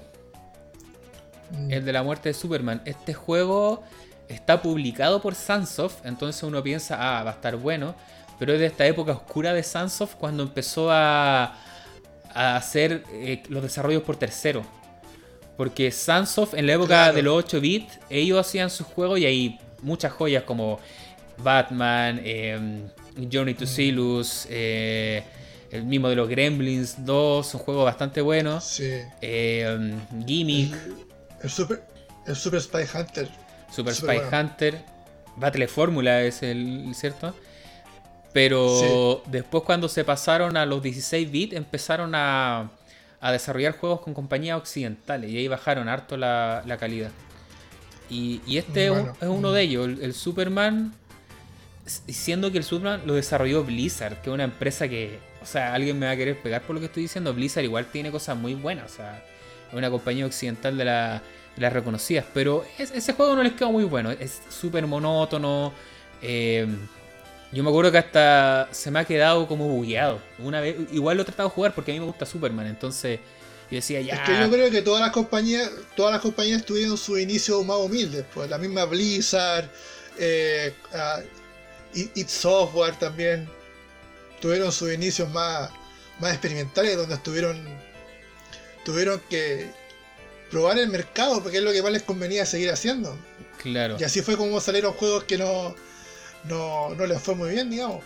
Mm. 1.51 1.73
El 1.73 1.85
de 1.85 1.93
la 1.93 2.03
muerte 2.03 2.29
de 2.29 2.35
Superman. 2.35 2.83
Este 2.85 3.15
juego 3.15 3.83
está 4.29 4.61
publicado 4.63 5.23
por 5.23 5.35
Sunsoft. 5.35 6.05
Entonces 6.05 6.43
uno 6.43 6.63
piensa, 6.63 6.97
ah, 7.01 7.23
va 7.25 7.31
a 7.31 7.35
estar 7.35 7.57
bueno. 7.57 7.95
Pero 8.39 8.53
es 8.53 8.61
de 8.61 8.67
esta 8.67 8.85
época 8.87 9.13
oscura 9.13 9.55
de 9.55 9.63
Sunsoft 9.63 10.17
cuando 10.17 10.43
empezó 10.43 10.91
a, 10.91 11.57
a 12.35 12.57
hacer 12.57 13.03
eh, 13.13 13.43
los 13.49 13.63
desarrollos 13.63 14.03
por 14.03 14.17
tercero. 14.17 14.63
Porque 15.57 15.91
Sunsoft 15.91 16.53
en 16.53 16.67
la 16.67 16.75
época 16.75 16.89
Claro. 16.89 17.15
de 17.15 17.23
los 17.23 17.35
8 17.45 17.61
bits, 17.63 17.99
ellos 18.11 18.39
hacían 18.39 18.69
sus 18.69 18.87
juegos 18.87 19.19
y 19.21 19.25
hay 19.25 19.59
muchas 19.83 20.13
joyas 20.13 20.45
como 20.45 20.79
Batman, 21.39 22.21
eh, 22.25 22.89
Journey 23.31 23.55
to 23.55 23.65
Mm. 23.65 23.69
Silus, 23.69 24.47
eh, 24.51 25.23
el 25.71 25.85
mismo 25.85 26.09
de 26.09 26.17
los 26.17 26.29
Gremlins 26.29 27.05
2, 27.05 27.55
un 27.55 27.61
juego 27.61 27.85
bastante 27.85 28.21
bueno. 28.21 28.61
Sí. 28.61 28.91
Eh, 29.21 29.95
Gimmick, 30.27 30.75
El 31.43 31.51
Super, 31.51 31.83
el 32.27 32.37
Super 32.37 32.61
Spy 32.61 32.85
Hunter. 32.95 33.29
Super 33.71 33.95
Spy 33.95 34.07
bueno. 34.19 34.29
Hunter, 34.33 34.81
Battle 35.37 35.69
Fórmula 35.69 36.23
es 36.23 36.43
el 36.43 36.93
cierto. 36.95 37.35
Pero 38.33 39.23
después 39.27 39.65
cuando 39.65 39.89
se 39.89 40.05
pasaron 40.05 40.57
a 40.59 40.67
los 40.67 40.83
16 40.83 41.31
bits 41.31 41.55
empezaron 41.55 42.15
a, 42.15 42.71
a 43.21 43.33
desarrollar 43.33 43.79
juegos 43.79 44.03
con 44.03 44.13
compañías 44.13 44.59
occidentales 44.59 45.31
y 45.31 45.39
ahí 45.39 45.49
bajaron 45.49 45.89
harto 45.89 46.19
la, 46.19 46.63
la 46.67 46.77
calidad. 46.77 47.11
Y, 48.11 48.41
y 48.47 48.59
este 48.59 48.87
es 48.87 48.91
un- 48.91 48.99
Bueno, 48.99 49.17
es 49.21 49.29
uno 49.29 49.53
de 49.53 49.63
ellos, 49.63 49.87
el, 49.89 50.03
el 50.03 50.15
Superman, 50.15 50.95
siendo 51.87 52.51
que 52.51 52.59
el 52.59 52.65
Superman 52.65 53.03
lo 53.07 53.15
desarrolló 53.15 53.65
Blizzard, 53.65 54.21
que 54.21 54.31
es 54.31 54.35
una 54.35 54.45
empresa 54.45 54.89
que, 54.89 55.19
o 55.43 55.47
sea, 55.47 55.73
alguien 55.75 55.99
me 55.99 56.07
va 56.07 56.13
a 56.13 56.17
querer 56.17 56.37
pegar 56.41 56.63
por 56.63 56.75
lo 56.75 56.81
que 56.81 56.87
estoy 56.87 57.05
diciendo, 57.05 57.33
Blizzard 57.33 57.65
igual 57.65 57.87
tiene 57.87 58.11
cosas 58.11 58.37
muy 58.37 58.55
buenas, 58.55 58.93
o 58.93 58.97
sea, 58.97 59.23
es 59.69 59.75
una 59.75 59.91
compañía 59.91 60.27
occidental 60.27 60.77
de, 60.77 60.85
la- 60.85 61.23
de 61.55 61.63
las 61.63 61.73
reconocidas, 61.73 62.25
pero 62.35 62.65
es- 62.79 62.91
ese 62.91 63.13
juego 63.13 63.37
no 63.37 63.43
les 63.43 63.53
quedó 63.53 63.71
muy 63.73 63.85
bueno, 63.85 64.11
es 64.11 64.43
súper 64.51 64.87
monótono. 64.87 65.73
eh, 66.23 66.67
yo 67.53 67.63
me 67.63 67.71
acuerdo 67.71 67.93
que 67.93 67.99
hasta 67.99 68.69
se 68.73 68.91
me 68.91 68.99
ha 68.99 69.05
quedado 69.05 69.47
como 69.47 69.69
bugueado. 69.69 70.19
Una 70.41 70.61
vez, 70.61 70.77
igual 70.93 71.17
lo 71.17 71.23
he 71.23 71.25
tratado 71.27 71.49
de 71.49 71.55
jugar 71.55 71.75
porque 71.75 71.93
a 71.93 71.95
mí 71.95 72.01
me 72.01 72.07
gusta 72.07 72.27
Superman, 72.27 72.67
entonces 72.67 73.21
yo 73.71 73.77
decía 73.77 74.01
ya. 74.01 74.15
Es 74.15 74.21
que 74.21 74.39
yo 74.39 74.51
creo 74.51 74.71
que 74.71 74.83
todas 74.83 75.01
las 75.01 75.11
compañías, 75.11 75.71
todas 75.97 76.13
las 76.13 76.21
compañías 76.21 76.65
tuvieron 76.65 76.97
su 76.97 77.19
inicio 77.19 77.63
más 77.65 77.79
humilde, 77.79 78.25
pues 78.35 78.49
la 78.49 78.59
misma 78.59 78.85
Blizzard, 78.85 79.71
eh, 80.19 80.73
It 81.95 82.17
It 82.17 82.29
Software 82.29 82.97
también 82.97 83.49
tuvieron 84.41 84.71
sus 84.71 84.93
inicios 84.93 85.29
más, 85.31 85.71
más 86.21 86.33
experimentales 86.33 86.97
donde 86.97 87.15
estuvieron 87.15 87.61
tuvieron 88.85 89.21
que 89.29 89.69
probar 90.51 90.79
el 90.79 90.89
mercado 90.89 91.43
porque 91.43 91.59
es 91.59 91.65
lo 91.65 91.73
que 91.73 91.83
más 91.83 91.91
les 91.91 92.03
convenía 92.03 92.47
seguir 92.47 92.71
haciendo. 92.71 93.19
Claro. 93.61 93.97
Y 93.99 94.05
así 94.05 94.23
fue 94.23 94.37
como 94.37 94.61
salieron 94.61 94.93
juegos 94.93 95.25
que 95.25 95.37
no, 95.39 95.75
no, 96.45 96.95
no 96.95 97.07
les 97.07 97.21
fue 97.21 97.35
muy 97.35 97.51
bien, 97.51 97.69
digamos. 97.69 98.05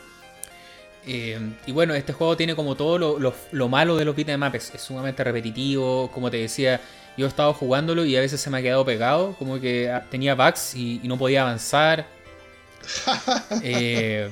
Eh, 1.07 1.39
y 1.67 1.73
bueno, 1.73 1.95
este 1.95 2.13
juego 2.13 2.37
tiene 2.37 2.55
como 2.55 2.75
todo 2.77 2.99
lo, 2.99 3.19
lo- 3.19 3.35
lo 3.53 3.69
malo 3.69 3.97
de 3.97 4.05
los 4.05 4.15
beat'em. 4.17 4.43
Es, 4.55 4.75
es 4.75 4.81
sumamente 4.83 5.25
repetitivo. 5.25 6.11
Como 6.13 6.31
te 6.31 6.39
decía, 6.39 6.81
yo 7.17 7.27
he 7.27 7.29
estado 7.29 7.53
jugándolo 7.55 8.05
y 8.05 8.17
a 8.17 8.21
veces 8.21 8.41
se 8.41 8.51
me 8.51 8.59
ha 8.59 8.63
quedado 8.63 8.85
pegado. 8.85 9.35
Como 9.39 9.61
que 9.61 9.91
ah, 9.91 10.05
tenía 10.11 10.35
bugs 10.35 10.75
y, 10.75 11.01
y 11.03 11.09
no 11.09 11.17
podía 11.19 11.43
avanzar. 11.43 12.07
Eh, 13.63 14.29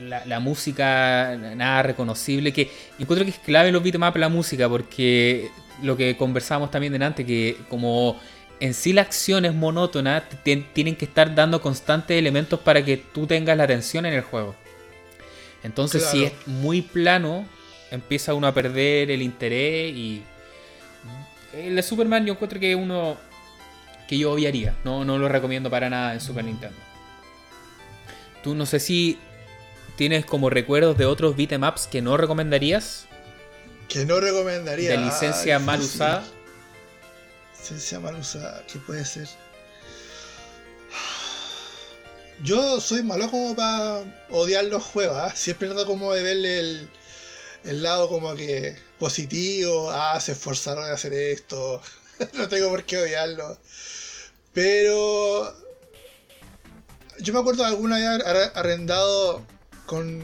la, 0.00 0.24
la 0.26 0.40
música, 0.40 1.36
nada 1.56 1.82
reconocible. 1.82 2.52
Que 2.52 2.70
encuentro 2.98 3.24
que 3.24 3.30
es 3.32 3.38
clave 3.38 3.68
en 3.68 3.74
los 3.74 3.82
beat'em 3.82 4.02
up 4.02 4.16
la 4.16 4.28
música. 4.28 4.68
Porque 4.68 5.50
lo 5.82 5.96
que 5.96 6.16
conversábamos 6.16 6.70
también 6.70 6.92
delante, 6.92 7.24
que 7.26 7.56
como 7.68 8.20
en 8.60 8.74
sí 8.74 8.92
la 8.92 9.02
acción 9.02 9.44
es 9.44 9.54
monótona, 9.54 10.24
tienen 10.72 10.96
que 10.96 11.04
estar 11.04 11.34
dando 11.34 11.60
constantes 11.60 12.16
elementos 12.18 12.60
para 12.60 12.84
que 12.84 12.96
tú 12.96 13.26
tengas 13.26 13.56
la 13.56 13.64
atención 13.64 14.06
en 14.06 14.14
el 14.14 14.22
juego. 14.22 14.54
Entonces, 15.66 16.04
si 16.04 16.24
es 16.24 16.32
muy 16.46 16.80
plano, 16.80 17.44
empieza 17.90 18.34
uno 18.34 18.46
a 18.46 18.54
perder 18.54 19.10
el 19.10 19.20
interés 19.20 19.92
y. 19.94 20.22
El 21.52 21.74
de 21.74 21.82
Superman 21.82 22.24
yo 22.24 22.34
encuentro 22.34 22.60
que 22.60 22.70
es 22.70 22.76
uno 22.76 23.16
que 24.08 24.16
yo 24.16 24.30
obviaría. 24.30 24.76
No, 24.84 25.04
no 25.04 25.18
lo 25.18 25.28
recomiendo 25.28 25.68
para 25.68 25.90
nada 25.90 26.14
en 26.14 26.20
Super 26.20 26.44
Nintendo. 26.44 26.76
Tú 28.44 28.54
no 28.54 28.64
sé 28.64 28.78
si 28.78 29.18
tienes 29.96 30.24
como 30.24 30.50
recuerdos 30.50 30.96
de 30.98 31.06
otros 31.06 31.36
beat'em 31.36 31.64
ups 31.64 31.88
que 31.88 32.00
no 32.00 32.16
recomendarías. 32.16 33.06
Que 33.88 34.06
no 34.06 34.20
recomendaría. 34.20 34.90
De 34.90 34.98
licencia 34.98 35.58
mal 35.58 35.80
usada. 35.80 36.22
Licencia 37.58 37.98
mal 37.98 38.14
usada, 38.14 38.62
¿qué 38.72 38.78
puede 38.78 39.04
ser? 39.04 39.26
Yo 42.42 42.80
soy 42.80 43.02
malo 43.02 43.30
como 43.30 43.56
para 43.56 44.04
odiar 44.30 44.64
los 44.64 44.82
juegos, 44.82 45.16
¿ah? 45.16 45.32
siempre 45.34 45.68
trato 45.68 45.86
como 45.86 46.12
de 46.12 46.22
verle 46.22 46.58
el, 46.58 46.90
el 47.64 47.82
lado 47.82 48.08
como 48.08 48.34
que 48.34 48.76
positivo, 48.98 49.90
ah, 49.90 50.20
se 50.20 50.32
esforzaron 50.32 50.84
a 50.84 50.92
hacer 50.92 51.12
esto, 51.12 51.80
no 52.34 52.48
tengo 52.48 52.68
por 52.68 52.84
qué 52.84 52.98
odiarlo. 52.98 53.58
Pero 54.52 55.54
yo 57.20 57.32
me 57.32 57.40
acuerdo 57.40 57.62
de 57.62 57.70
alguna 57.70 57.98
vez 57.98 58.50
arrendado 58.54 59.44
con 59.86 60.22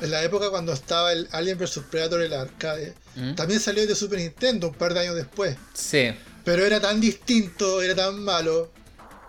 en 0.00 0.10
la 0.10 0.22
época 0.24 0.50
cuando 0.50 0.72
estaba 0.72 1.12
el 1.12 1.28
Alien 1.30 1.58
vs 1.58 1.80
Predator 1.90 2.22
en 2.22 2.30
la 2.30 2.40
arcade. 2.42 2.94
¿Mm? 3.14 3.34
También 3.34 3.60
salió 3.60 3.86
de 3.86 3.94
Super 3.94 4.18
Nintendo 4.18 4.68
un 4.68 4.74
par 4.74 4.94
de 4.94 5.00
años 5.00 5.14
después. 5.14 5.56
Sí. 5.74 6.10
Pero 6.44 6.64
era 6.66 6.80
tan 6.80 7.00
distinto, 7.00 7.80
era 7.82 7.94
tan 7.94 8.20
malo. 8.20 8.72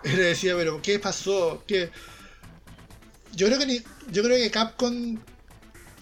Y 0.12 0.16
le 0.16 0.22
decía, 0.22 0.54
pero 0.56 0.80
¿qué 0.82 0.98
pasó? 0.98 1.62
¿Qué? 1.66 1.90
Yo 3.32 3.46
creo 3.46 3.58
que 3.58 3.82
yo 4.10 4.22
creo 4.22 4.36
que 4.36 4.50
Capcom 4.50 5.18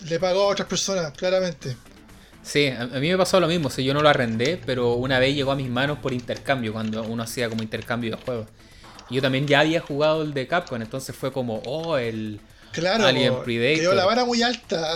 le 0.09 0.19
pagó 0.19 0.43
a 0.43 0.47
otras 0.49 0.69
personas, 0.69 1.13
claramente. 1.13 1.77
Sí, 2.43 2.67
a, 2.67 2.87
mí 2.87 3.09
me 3.09 3.17
pasó 3.17 3.39
lo 3.39 3.47
mismo, 3.47 3.71
si 3.71 3.85
yo 3.85 3.95
no 3.95 4.03
lo 4.03 4.09
arrendé, 4.09 4.61
pero 4.67 4.95
una 4.95 5.21
vez 5.21 5.35
llegó 5.35 5.53
a 5.53 5.57
mis 5.57 5.71
manos 5.71 5.99
por 5.99 6.13
intercambio, 6.13 6.73
cuando 6.73 7.03
uno 7.05 7.23
hacía 7.23 7.49
como 7.49 7.63
intercambio 7.63 8.17
de 8.17 8.23
juegos. 8.23 8.49
Yo 9.09 9.23
también 9.23 9.47
ya 9.47 9.61
había 9.61 9.81
jugado 9.81 10.23
el 10.23 10.35
de 10.35 10.49
Capcom, 10.49 10.83
entonces 10.83 11.15
fue 11.15 11.33
como, 11.33 11.63
oh, 11.67 11.97
el 11.97 12.41
claro, 12.73 13.07
Alien 13.07 13.35
Predator. 13.45 13.95
la 13.95 14.05
vara 14.05 14.25
muy 14.25 14.43
alta. 14.43 14.95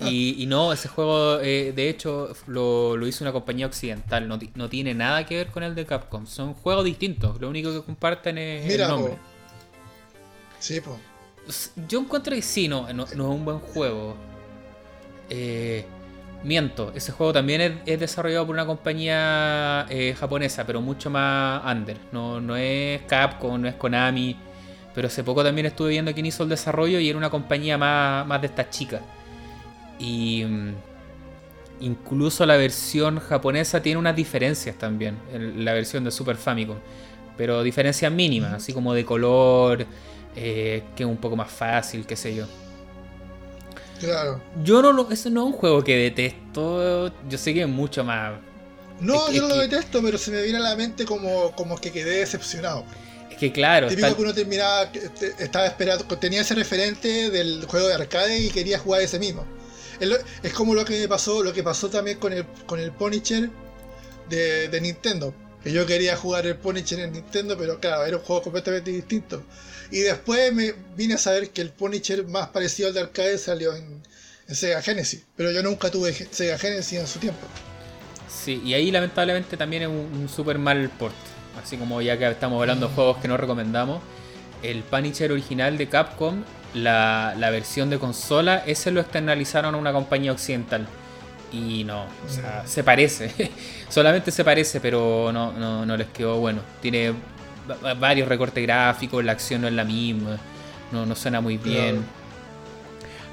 y, 0.00 0.44
no, 0.46 0.72
ese 0.72 0.88
juego, 0.88 1.40
eh, 1.40 1.72
de 1.74 1.88
hecho, 1.88 2.34
lo, 2.46 3.06
hizo 3.06 3.24
una 3.24 3.32
compañía 3.32 3.66
occidental, 3.66 4.28
no, 4.28 4.68
tiene 4.68 4.94
nada 4.94 5.26
que 5.26 5.36
ver 5.36 5.48
con 5.48 5.62
el 5.62 5.74
de 5.74 5.86
Capcom, 5.86 6.26
son 6.26 6.54
juegos 6.54 6.84
distintos, 6.84 7.40
lo 7.40 7.48
único 7.48 7.72
que 7.72 7.82
comparten 7.82 8.38
es 8.38 8.72
el 8.72 8.86
nombre. 8.86 9.16
Sí, 10.58 10.80
pues. 10.80 11.72
Yo 11.88 12.00
encuentro 12.00 12.34
que 12.34 12.42
sí, 12.42 12.68
no, 12.68 12.92
no, 12.92 13.04
es 13.04 13.14
un 13.14 13.44
buen 13.44 13.58
juego. 13.58 14.16
Eh, 15.30 15.84
miento, 16.44 16.92
ese 16.94 17.12
juego 17.12 17.32
también 17.32 17.82
es, 17.86 18.00
desarrollado 18.00 18.46
por 18.46 18.54
una 18.54 18.66
compañía 18.66 19.86
eh, 19.88 20.14
japonesa, 20.18 20.66
pero 20.66 20.80
mucho 20.80 21.10
más 21.10 21.64
under. 21.64 21.96
No, 22.12 22.40
no 22.40 22.56
es 22.56 23.02
Capcom, 23.02 23.60
no 23.60 23.68
es 23.68 23.74
Konami. 23.74 24.36
Pero 24.94 25.08
hace 25.08 25.22
poco 25.22 25.44
también 25.44 25.66
estuve 25.66 25.90
viendo 25.90 26.12
quién 26.12 26.26
hizo 26.26 26.42
el 26.42 26.48
desarrollo 26.48 26.98
y 26.98 27.08
era 27.08 27.18
una 27.18 27.30
compañía 27.30 27.78
más, 27.78 28.26
más 28.26 28.40
de 28.40 28.46
estas 28.48 28.70
chicas. 28.70 29.00
Y 29.98 30.44
mm, 30.44 30.74
incluso 31.80 32.46
la 32.46 32.56
versión 32.56 33.20
japonesa 33.20 33.82
tiene 33.82 33.98
unas 33.98 34.16
diferencias 34.16 34.76
también, 34.76 35.18
la 35.56 35.72
versión 35.72 36.04
de 36.04 36.10
Super 36.10 36.36
Famicom. 36.36 36.78
Pero 37.36 37.62
diferencias 37.62 38.10
mínimas, 38.10 38.52
así 38.52 38.72
como 38.72 38.94
de 38.94 39.04
color, 39.04 39.86
eh, 40.34 40.82
que 40.96 41.04
es 41.04 41.08
un 41.08 41.16
poco 41.16 41.36
más 41.36 41.50
fácil, 41.50 42.04
qué 42.04 42.16
sé 42.16 42.34
yo. 42.34 42.46
Claro. 44.00 44.40
Yo 44.62 44.82
no 44.82 44.92
lo, 44.92 45.10
eso 45.10 45.30
no 45.30 45.42
es 45.42 45.46
un 45.46 45.52
juego 45.52 45.82
que 45.82 45.96
detesto, 45.96 47.12
yo 47.28 47.38
sé 47.38 47.54
que 47.54 47.62
es 47.62 47.68
mucho 47.68 48.04
más... 48.04 48.34
No, 49.00 49.30
yo 49.30 49.42
no 49.42 49.48
lo 49.48 49.58
detesto, 49.58 50.02
pero 50.02 50.18
se 50.18 50.32
me 50.32 50.42
viene 50.42 50.58
a 50.58 50.62
la 50.62 50.74
mente 50.74 51.04
como, 51.04 51.52
como 51.52 51.76
que 51.78 51.92
quedé 51.92 52.18
decepcionado. 52.18 52.84
Que 53.38 53.52
claro... 53.52 53.88
Típico 53.88 54.16
que 54.16 54.22
uno 54.22 54.34
terminaba, 54.34 54.90
estaba 55.38 55.66
esperando, 55.66 56.04
tenía 56.18 56.40
ese 56.40 56.54
referente 56.54 57.30
del 57.30 57.64
juego 57.66 57.88
de 57.88 57.94
arcade 57.94 58.38
y 58.38 58.50
quería 58.50 58.78
jugar 58.78 59.02
ese 59.02 59.18
mismo. 59.18 59.46
Es 60.42 60.52
como 60.52 60.74
lo 60.74 60.84
que 60.84 60.98
me 60.98 61.08
pasó, 61.08 61.42
lo 61.42 61.52
que 61.52 61.62
pasó 61.62 61.88
también 61.88 62.18
con 62.18 62.32
el, 62.32 62.46
con 62.66 62.78
el 62.78 62.92
Punisher 62.92 63.50
de, 64.28 64.68
de 64.68 64.80
Nintendo. 64.80 65.34
Que 65.62 65.72
yo 65.72 65.86
quería 65.86 66.16
jugar 66.16 66.46
el 66.46 66.56
Punisher 66.56 67.00
en 67.00 67.12
Nintendo, 67.12 67.56
pero 67.58 67.80
claro, 67.80 68.04
era 68.04 68.16
un 68.16 68.22
juego 68.22 68.42
completamente 68.42 68.90
distinto. 68.90 69.42
Y 69.90 70.00
después 70.00 70.52
me 70.52 70.74
vine 70.96 71.14
a 71.14 71.18
saber 71.18 71.50
que 71.50 71.62
el 71.62 71.70
Punisher 71.70 72.26
más 72.26 72.48
parecido 72.48 72.88
al 72.88 72.94
de 72.94 73.00
arcade 73.00 73.38
salió 73.38 73.74
en, 73.74 74.02
Sega 74.48 74.80
Genesis. 74.80 75.24
Pero 75.36 75.50
yo 75.50 75.62
nunca 75.62 75.90
tuve 75.90 76.12
Sega 76.12 76.58
Genesis 76.58 76.98
en 76.98 77.06
su 77.06 77.18
tiempo. 77.18 77.46
Sí, 78.28 78.62
y 78.64 78.74
ahí 78.74 78.90
lamentablemente 78.90 79.56
también 79.56 79.82
es 79.82 79.88
un, 79.88 80.28
super 80.28 80.58
mal 80.58 80.88
port. 80.90 81.14
Así 81.62 81.76
como 81.76 82.00
ya 82.00 82.18
que 82.18 82.28
estamos 82.28 82.60
hablando 82.60 82.88
de 82.88 82.94
juegos 82.94 83.18
que 83.18 83.28
no 83.28 83.36
recomendamos. 83.36 84.00
El 84.62 84.82
Punisher 84.82 85.30
original 85.32 85.78
de 85.78 85.88
Capcom, 85.88 86.42
la, 86.74 87.34
versión 87.50 87.90
de 87.90 87.98
consola, 87.98 88.62
ese 88.66 88.90
lo 88.90 89.00
externalizaron 89.00 89.74
a 89.74 89.78
una 89.78 89.92
compañía 89.92 90.32
occidental. 90.32 90.86
Y 91.52 91.84
no, 91.84 92.02
o 92.02 92.28
sea, 92.28 92.62
mm. 92.64 92.68
se 92.68 92.84
parece. 92.84 93.52
Solamente 93.88 94.30
se 94.30 94.44
parece, 94.44 94.80
pero 94.80 95.30
no, 95.32 95.52
no, 95.52 95.86
no 95.86 95.96
les 95.96 96.08
quedó 96.08 96.38
bueno. 96.38 96.60
Tiene 96.82 97.14
varios 97.98 98.28
recortes 98.28 98.62
gráficos, 98.62 99.24
la 99.24 99.32
acción 99.32 99.62
no 99.62 99.68
es 99.68 99.74
la 99.74 99.84
misma, 99.84 100.38
no, 100.92 101.06
no 101.06 101.14
suena 101.14 101.40
muy 101.40 101.58
bien. 101.58 102.04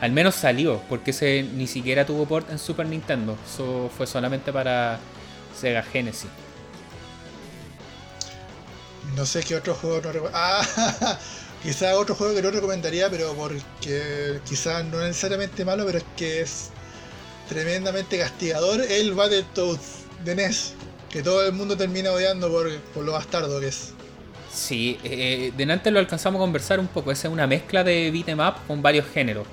Al 0.02 0.12
menos 0.12 0.36
salió, 0.36 0.82
porque 0.90 1.12
ese 1.12 1.48
ni 1.56 1.68
siquiera 1.68 2.06
tuvo 2.06 2.26
port 2.26 2.50
en 2.52 2.60
Super 2.60 2.86
Nintendo, 2.86 3.38
eso 3.46 3.90
fue 3.96 4.06
solamente 4.06 4.52
para 4.52 5.00
Sega 5.58 5.84
Genesis. 5.84 6.30
No 9.16 9.26
sé 9.26 9.44
qué 9.44 9.56
otro 9.56 9.76
juego 9.76 10.02
no 10.02 10.30
Ah, 10.34 10.66
quizás 11.64 11.96
otro 11.96 12.16
juego 12.16 12.36
que 12.36 12.42
no 12.42 12.52
recomendaría, 12.52 13.10
pero 13.10 13.34
porque 13.34 14.40
quizás 14.48 14.84
no 14.86 15.02
es 15.02 15.08
necesariamente 15.08 15.64
malo, 15.64 15.86
pero 15.86 16.00
es 16.00 16.06
que 16.18 16.42
es 16.42 16.70
tremendamente 17.48 18.18
castigador, 18.18 18.82
el 18.82 19.14
Battletoads 19.14 20.06
de 20.24 20.36
NES, 20.36 20.74
que 21.10 21.22
todo 21.22 21.46
el 21.46 21.54
mundo 21.54 21.78
termina 21.78 22.12
odiando 22.12 22.50
por, 22.50 22.70
por 22.94 23.04
lo 23.04 23.14
bastardo 23.14 23.60
que 23.60 23.68
es. 23.68 23.94
Sí, 24.52 24.98
eh, 25.04 25.52
de 25.56 25.72
antes 25.72 25.92
lo 25.92 26.00
alcanzamos 26.00 26.40
a 26.40 26.44
conversar 26.44 26.80
un 26.80 26.88
poco. 26.88 27.12
Esa 27.12 27.28
es 27.28 27.34
una 27.34 27.46
mezcla 27.46 27.84
de 27.84 28.10
beat'em 28.10 28.40
up 28.40 28.56
con 28.68 28.82
varios 28.82 29.06
géneros. 29.08 29.46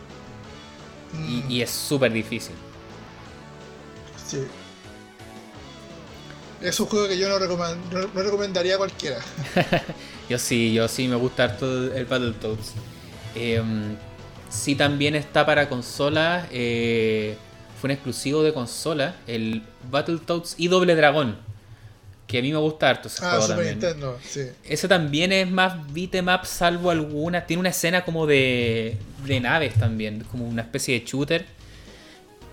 Y, 1.13 1.59
mm. 1.59 1.63
es 1.63 1.71
súper 1.71 2.13
difícil. 2.13 2.55
Sí. 4.27 4.47
Es 6.63 6.79
un 6.81 6.87
juego 6.87 7.09
que 7.09 7.19
yo 7.19 7.29
no, 7.29 7.39
recomendaría 8.15 8.75
a 8.75 8.79
cualquiera. 8.79 9.19
yo 10.29 10.39
sí, 10.39 10.73
yo 10.73 10.89
sí 10.89 11.09
me 11.09 11.17
gusta 11.17 11.57
todo 11.57 11.93
el 11.93 12.05
Battletoads. 12.07 12.73
Eh, 13.35 13.63
sí 14.49 14.75
también 14.75 15.15
está 15.15 15.45
para 15.45 15.69
consola. 15.69 16.47
Eh, 16.51 17.37
fue 17.81 17.89
un 17.89 17.93
exclusivo 17.93 18.43
de 18.43 18.53
consola. 18.53 19.17
El 19.27 19.63
Battletoads 19.91 20.55
y 20.59 20.69
Doble 20.69 20.95
Dragón 20.95 21.37
que 22.33 22.39
a 22.39 22.43
mí 22.43 22.51
me 22.51 22.59
gusta 22.59 22.89
harto 22.89 23.09
ese 23.09 23.23
ah, 23.23 23.39
Super 23.43 23.67
Nintendo, 23.67 24.19
sí. 24.27 24.41
Ese 24.65 24.89
también 24.89 25.33
es 25.33 25.51
más 25.51 25.93
beat'em 25.93 26.29
up, 26.29 26.47
salvo 26.47 26.91
algunas. 26.91 27.47
Tiene 27.47 27.61
una 27.61 27.69
escena 27.69 28.07
como 28.07 28.27
de, 28.27 28.97
de 29.27 29.41
naves 29.41 29.75
también, 29.75 30.25
como 30.31 30.49
una 30.49 30.63
especie 30.63 30.99
de 30.99 31.05
shooter. 31.05 31.45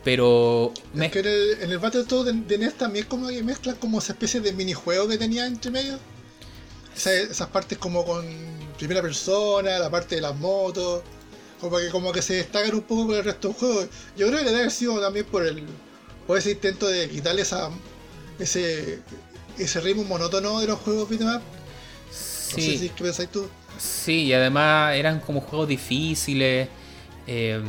Pero. 0.03 0.73
Es 0.95 1.11
que 1.11 1.19
en 1.19 1.27
el, 1.27 1.57
en 1.61 1.71
el 1.71 1.79
Battletoads 1.79 2.47
de, 2.47 2.57
NES 2.57 2.75
también 2.75 3.05
como 3.05 3.27
que 3.27 3.43
mezclan 3.43 3.75
como 3.75 3.99
esa 3.99 4.13
especie 4.13 4.39
de 4.39 4.53
minijuego 4.53 5.07
que 5.07 5.17
tenía 5.17 5.45
entre 5.45 5.71
medio. 5.71 5.99
esas 6.95 7.47
partes 7.47 7.77
como 7.77 8.05
con 8.05 8.25
primera 8.77 9.01
persona, 9.01 9.79
la 9.79 9.89
parte 9.89 10.15
de 10.15 10.21
las 10.21 10.35
motos. 10.35 11.03
Como 11.59 11.77
que, 11.77 11.89
como 11.89 12.13
que 12.13 12.21
se 12.21 12.35
destacan 12.35 12.73
un 12.73 12.83
poco 12.83 13.07
con 13.07 13.17
el 13.17 13.23
resto 13.23 13.49
del 13.49 13.57
juego. 13.57 13.81
Yo 14.15 14.27
creo 14.27 14.39
que 14.39 14.45
debe 14.45 14.59
haber 14.59 14.71
sido 14.71 14.99
también 15.01 15.25
por 15.25 15.45
el. 15.45 15.65
por 16.25 16.37
ese 16.37 16.51
intento 16.51 16.87
de 16.87 17.09
quitarle 17.09 17.41
esa. 17.41 17.69
ese 18.39 19.01
ese 19.57 19.81
ritmo 19.81 20.05
monótono 20.05 20.61
de 20.61 20.67
los 20.67 20.79
juegos 20.79 21.09
beat'em 21.09 21.41
Sí. 22.09 22.91
¿Qué 22.95 23.03
pensáis 23.03 23.29
tú? 23.29 23.47
Sí, 23.77 24.23
y 24.23 24.33
además 24.33 24.95
eran 24.95 25.19
como 25.19 25.41
juegos 25.41 25.67
difíciles. 25.67 26.67
Eh, 27.27 27.61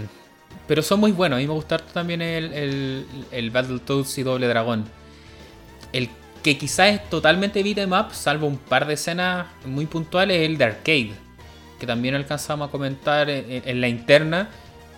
pero 0.70 0.84
son 0.84 1.00
muy 1.00 1.10
buenos. 1.10 1.36
A 1.36 1.40
mí 1.40 1.48
me 1.48 1.52
gusta 1.52 1.78
también 1.78 2.22
el, 2.22 2.52
el, 2.52 3.06
el 3.32 3.50
Battletoads 3.50 4.18
y 4.18 4.22
Doble 4.22 4.46
Dragón. 4.46 4.84
El 5.92 6.08
que 6.44 6.56
quizás 6.56 6.94
es 6.94 7.10
totalmente 7.10 7.60
beat'em 7.64 7.90
up, 7.90 8.12
salvo 8.12 8.46
un 8.46 8.56
par 8.56 8.86
de 8.86 8.94
escenas 8.94 9.48
muy 9.64 9.86
puntuales, 9.86 10.36
es 10.36 10.48
el 10.48 10.58
de 10.58 10.64
arcade. 10.64 11.12
Que 11.80 11.88
también 11.88 12.14
alcanzamos 12.14 12.68
a 12.68 12.70
comentar 12.70 13.28
en, 13.28 13.80
la 13.80 13.88
interna. 13.88 14.48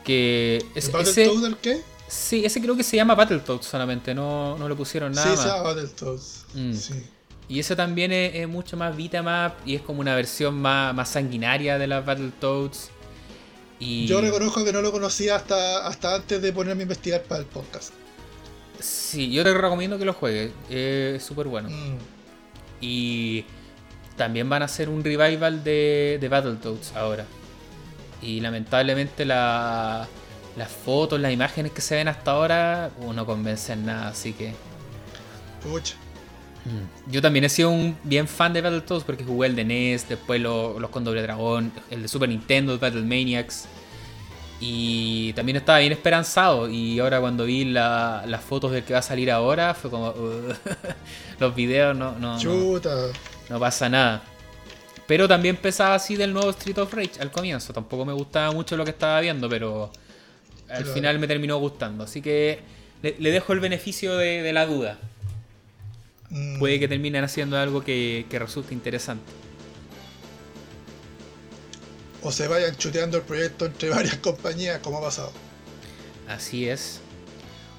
Que 0.04 0.62
es, 0.74 0.88
¿El 0.88 0.92
Battletoads 0.92 1.44
arcade? 1.44 1.82
Sí, 2.06 2.44
ese 2.44 2.60
creo 2.60 2.76
que 2.76 2.82
se 2.82 2.96
llama 2.96 3.14
Battletoads 3.14 3.64
solamente, 3.64 4.14
no, 4.14 4.58
no 4.58 4.68
le 4.68 4.74
pusieron 4.74 5.10
nada. 5.12 5.34
Sí, 5.34 5.42
se 5.42 5.48
llama 5.48 5.62
Battletoads. 5.62 6.44
Mm. 6.52 6.72
Sí. 6.74 7.02
Y 7.48 7.60
ese 7.60 7.74
también 7.74 8.12
es, 8.12 8.46
mucho 8.46 8.76
más 8.76 8.94
beatmap 8.94 9.54
y 9.66 9.76
es 9.76 9.80
como 9.80 10.00
una 10.00 10.14
versión 10.14 10.54
más, 10.54 10.94
más 10.94 11.08
sanguinaria 11.08 11.78
de 11.78 11.86
las 11.86 12.04
Battletoads. 12.04 12.90
Y... 13.84 14.06
Yo 14.06 14.20
reconozco 14.20 14.64
que 14.64 14.72
no 14.72 14.80
lo 14.80 14.92
conocía 14.92 15.34
hasta, 15.34 15.84
hasta 15.88 16.14
antes 16.14 16.40
de 16.40 16.52
ponerme 16.52 16.82
a 16.82 16.84
investigar 16.84 17.22
para 17.24 17.40
el 17.40 17.46
podcast. 17.46 17.92
Sí, 18.78 19.32
yo 19.32 19.42
te 19.42 19.52
recomiendo 19.52 19.98
que 19.98 20.04
lo 20.04 20.12
juegues, 20.12 20.52
es 20.70 21.20
súper 21.20 21.48
bueno. 21.48 21.68
Mm. 21.68 21.96
Y 22.80 23.44
también 24.16 24.48
van 24.48 24.62
a 24.62 24.66
hacer 24.66 24.88
un 24.88 25.02
revival 25.02 25.64
de, 25.64 26.18
de 26.20 26.28
Battletoads 26.28 26.94
ahora. 26.94 27.26
Y 28.20 28.38
lamentablemente 28.38 29.24
la, 29.24 30.06
las 30.56 30.70
fotos, 30.70 31.18
las 31.18 31.32
imágenes 31.32 31.72
que 31.72 31.80
se 31.80 31.96
ven 31.96 32.06
hasta 32.06 32.30
ahora, 32.30 32.92
no 33.00 33.26
convencen 33.26 33.84
nada, 33.84 34.08
así 34.08 34.32
que. 34.32 34.54
Pucha. 35.60 35.96
Yo 37.10 37.20
también 37.20 37.44
he 37.44 37.48
sido 37.48 37.70
un 37.70 37.96
bien 38.04 38.28
fan 38.28 38.52
de 38.52 38.60
Battletoads 38.60 39.04
porque 39.04 39.24
jugué 39.24 39.48
el 39.48 39.56
de 39.56 39.64
NES, 39.64 40.08
después 40.08 40.40
los 40.40 40.90
con 40.90 41.04
Doble 41.04 41.22
Dragón, 41.22 41.72
el 41.90 42.02
de 42.02 42.08
Super 42.08 42.28
Nintendo, 42.28 42.78
Battle 42.78 43.02
Maniacs. 43.02 43.66
Y 44.64 45.32
también 45.32 45.56
estaba 45.56 45.80
bien 45.80 45.90
esperanzado. 45.90 46.68
Y 46.68 47.00
ahora 47.00 47.20
cuando 47.20 47.44
vi 47.44 47.64
las 47.64 48.40
fotos 48.42 48.70
del 48.70 48.84
que 48.84 48.92
va 48.92 49.00
a 49.00 49.02
salir 49.02 49.30
ahora, 49.30 49.74
fue 49.74 49.90
como... 49.90 50.14
los 51.40 51.54
videos 51.56 51.96
no, 51.96 52.16
no, 52.18 52.38
no, 53.48 53.58
pasa 53.58 53.88
nada. 53.88 54.22
Pero 55.08 55.26
también 55.26 55.56
pensaba 55.56 55.96
así 55.96 56.14
del 56.14 56.32
nuevo 56.32 56.50
Street 56.50 56.78
of 56.78 56.94
Rage 56.94 57.20
al 57.20 57.32
comienzo. 57.32 57.72
Tampoco 57.72 58.04
me 58.04 58.12
gustaba 58.12 58.52
mucho 58.52 58.76
lo 58.76 58.84
que 58.84 58.92
estaba 58.92 59.20
viendo, 59.20 59.48
pero 59.48 59.90
al 60.70 60.84
final 60.86 61.18
me 61.18 61.26
terminó 61.26 61.58
gustando. 61.58 62.04
Así 62.04 62.22
que 62.22 62.60
le, 63.02 63.30
dejo 63.32 63.52
el 63.52 63.60
beneficio 63.60 64.16
de, 64.16 64.52
la 64.52 64.64
duda. 64.64 64.98
Mm. 66.32 66.58
Puede 66.58 66.80
que 66.80 66.88
terminen 66.88 67.22
haciendo 67.22 67.56
algo 67.56 67.84
que, 67.84 68.26
que 68.28 68.38
resulte 68.38 68.74
interesante 68.74 69.30
o 72.22 72.30
se 72.30 72.48
vayan 72.48 72.76
chuteando 72.76 73.18
el 73.18 73.24
proyecto 73.24 73.66
entre 73.66 73.90
varias 73.90 74.16
compañías, 74.16 74.78
como 74.80 74.98
ha 74.98 75.02
pasado. 75.02 75.32
Así 76.28 76.68
es. 76.68 77.00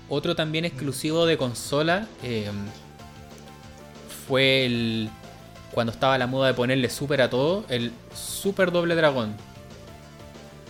Otro 0.09 0.35
también 0.35 0.65
exclusivo 0.65 1.25
de 1.25 1.37
consola 1.37 2.07
em, 2.21 2.53
fue 4.27 4.65
el. 4.65 5.09
Cuando 5.71 5.91
estaba 5.91 6.17
la 6.19 6.27
moda 6.27 6.49
de 6.49 6.53
ponerle 6.53 6.89
super 6.89 7.21
a 7.21 7.29
todo, 7.29 7.65
el 7.67 7.91
Super 8.13 8.71
Doble 8.71 8.93
Dragón. 8.93 9.35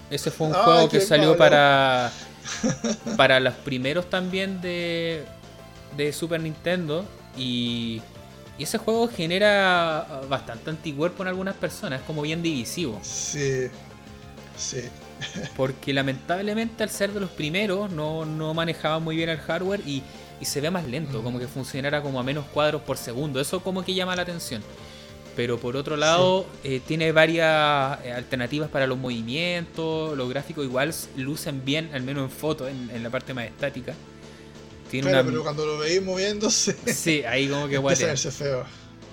Ese 0.10 0.32
fue 0.32 0.48
un 0.48 0.54
juego 0.54 0.88
que 0.88 1.02
salió 1.02 1.36
para. 1.36 2.12
para 3.18 3.40
los 3.40 3.56
primeros 3.56 4.10
también 4.10 4.62
de. 4.62 5.26
de 5.98 6.14
Super 6.14 6.40
Nintendo. 6.40 7.06
Y 7.38 8.02
y 8.58 8.64
ese 8.64 8.78
juego 8.78 9.08
genera 9.08 10.22
bastante 10.30 10.70
anticuerpo 10.70 11.24
en 11.24 11.30
algunas 11.30 11.56
personas, 11.56 12.02
es 12.02 12.06
como 12.06 12.22
bien 12.22 12.44
divisivo. 12.44 13.00
Sí, 13.02 13.68
sí. 14.56 14.82
Porque 15.56 15.94
lamentablemente 15.94 16.84
al 16.84 16.90
ser 16.90 17.14
de 17.14 17.20
los 17.20 17.32
primeros 17.32 17.92
no, 17.92 18.26
no 18.26 18.54
manejaba 18.54 19.00
muy 19.00 19.16
bien 19.16 19.30
el 19.30 19.40
hardware 19.40 19.82
y, 19.86 20.04
se 20.44 20.60
ve 20.60 20.70
más 20.70 20.86
lento, 20.86 21.22
mm. 21.22 21.24
como 21.24 21.40
que 21.40 21.48
funcionara 21.48 22.02
como 22.02 22.20
a 22.20 22.24
menos 22.24 22.46
cuadros 22.54 22.82
por 22.82 22.98
segundo. 22.98 23.40
Eso 23.40 23.62
como 23.62 23.82
que 23.84 23.94
llama 23.94 24.14
la 24.14 24.24
atención. 24.24 24.62
Pero 25.38 25.58
por 25.58 25.78
otro 25.78 25.96
lado, 25.96 26.46
eh, 26.66 26.82
tiene 26.86 27.14
varias 27.14 28.00
eh, 28.04 28.12
alternativas 28.12 28.70
para 28.70 28.86
los 28.86 28.98
movimientos, 28.98 30.18
los 30.18 30.30
gráficos 30.30 30.66
igual 30.66 30.94
lucen 31.16 31.64
bien, 31.64 31.92
al 31.94 32.04
menos 32.04 32.26
en 32.26 32.30
fotos, 32.30 32.70
en 32.70 33.02
la 33.02 33.10
parte 33.10 33.34
más 33.34 33.46
estática 33.46 33.96
claro, 35.02 35.26
pero 35.26 35.44
cuando 35.44 35.65
lo 35.65 35.78
veis 35.78 36.02
moviéndose. 36.02 36.76
Sí, 36.94 37.24
ahí 37.24 37.48
como 37.48 37.68
que 37.68 37.78
guay. 37.80 37.95
feo. 37.95 38.65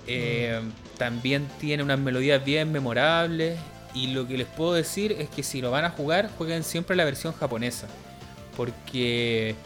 Eh, 0.07 0.61
también 0.99 1.49
tiene 1.61 1.83
unas 1.83 1.99
melodías 1.99 2.45
bien 2.45 2.73
memorables. 2.73 3.59
Y 3.93 4.09
lo 4.09 4.27
que 4.29 4.39
les 4.39 4.47
puedo 4.47 4.75
decir 4.75 5.13
es 5.13 5.29
que 5.29 5.43
si 5.43 5.61
lo 5.61 5.71
van 5.71 5.85
a 5.85 5.91
jugar, 5.91 6.31
jueguen 6.39 6.63
siempre 6.63 6.95
la 6.95 7.05
versión 7.05 7.33
japonesa. 7.33 7.89
Porque 8.57 9.57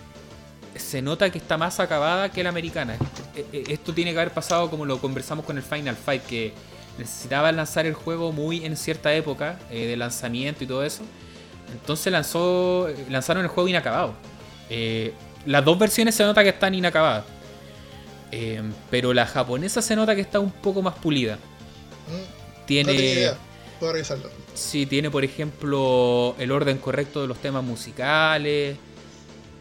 se 0.76 1.02
nota 1.02 1.30
que 1.30 1.38
está 1.38 1.58
más 1.58 1.78
acabada 1.80 2.30
que 2.30 2.42
la 2.42 2.48
americana. 2.48 2.96
E, 3.34 3.44
e, 3.52 3.72
esto 3.72 3.92
tiene 3.92 4.12
que 4.12 4.18
haber 4.18 4.32
pasado 4.32 4.70
como 4.70 4.86
lo 4.86 4.98
conversamos 4.98 5.44
con 5.44 5.56
el 5.56 5.62
Final 5.62 5.96
Fight, 5.96 6.22
que 6.22 6.52
necesitaban 6.98 7.56
lanzar 7.56 7.86
el 7.86 7.94
juego 7.94 8.32
muy 8.32 8.64
en 8.64 8.76
cierta 8.76 9.12
época 9.14 9.58
eh, 9.70 9.86
de 9.86 9.96
lanzamiento 9.96 10.64
y 10.64 10.66
todo 10.66 10.84
eso. 10.84 11.02
Entonces 11.72 12.12
lanzó, 12.12 12.88
lanzaron 13.10 13.42
el 13.42 13.48
juego 13.48 13.68
inacabado. 13.68 14.14
Eh, 14.70 15.12
las 15.46 15.64
dos 15.64 15.78
versiones 15.78 16.14
se 16.14 16.24
nota 16.24 16.42
que 16.42 16.50
están 16.50 16.74
inacabadas. 16.74 17.24
Eh, 18.32 18.62
pero 18.90 19.12
la 19.14 19.26
japonesa 19.26 19.80
se 19.80 19.94
nota 19.94 20.14
que 20.14 20.20
está 20.20 20.40
un 20.40 20.50
poco 20.50 20.82
más 20.82 20.94
pulida. 20.94 21.36
Mm, 21.36 22.66
tiene. 22.66 23.30
Puedo 23.78 23.92
revisarlo. 23.92 24.30
Sí, 24.54 24.86
tiene 24.86 25.10
por 25.10 25.24
ejemplo 25.24 26.34
el 26.38 26.50
orden 26.50 26.78
correcto 26.78 27.22
de 27.22 27.28
los 27.28 27.38
temas 27.38 27.62
musicales. 27.62 28.76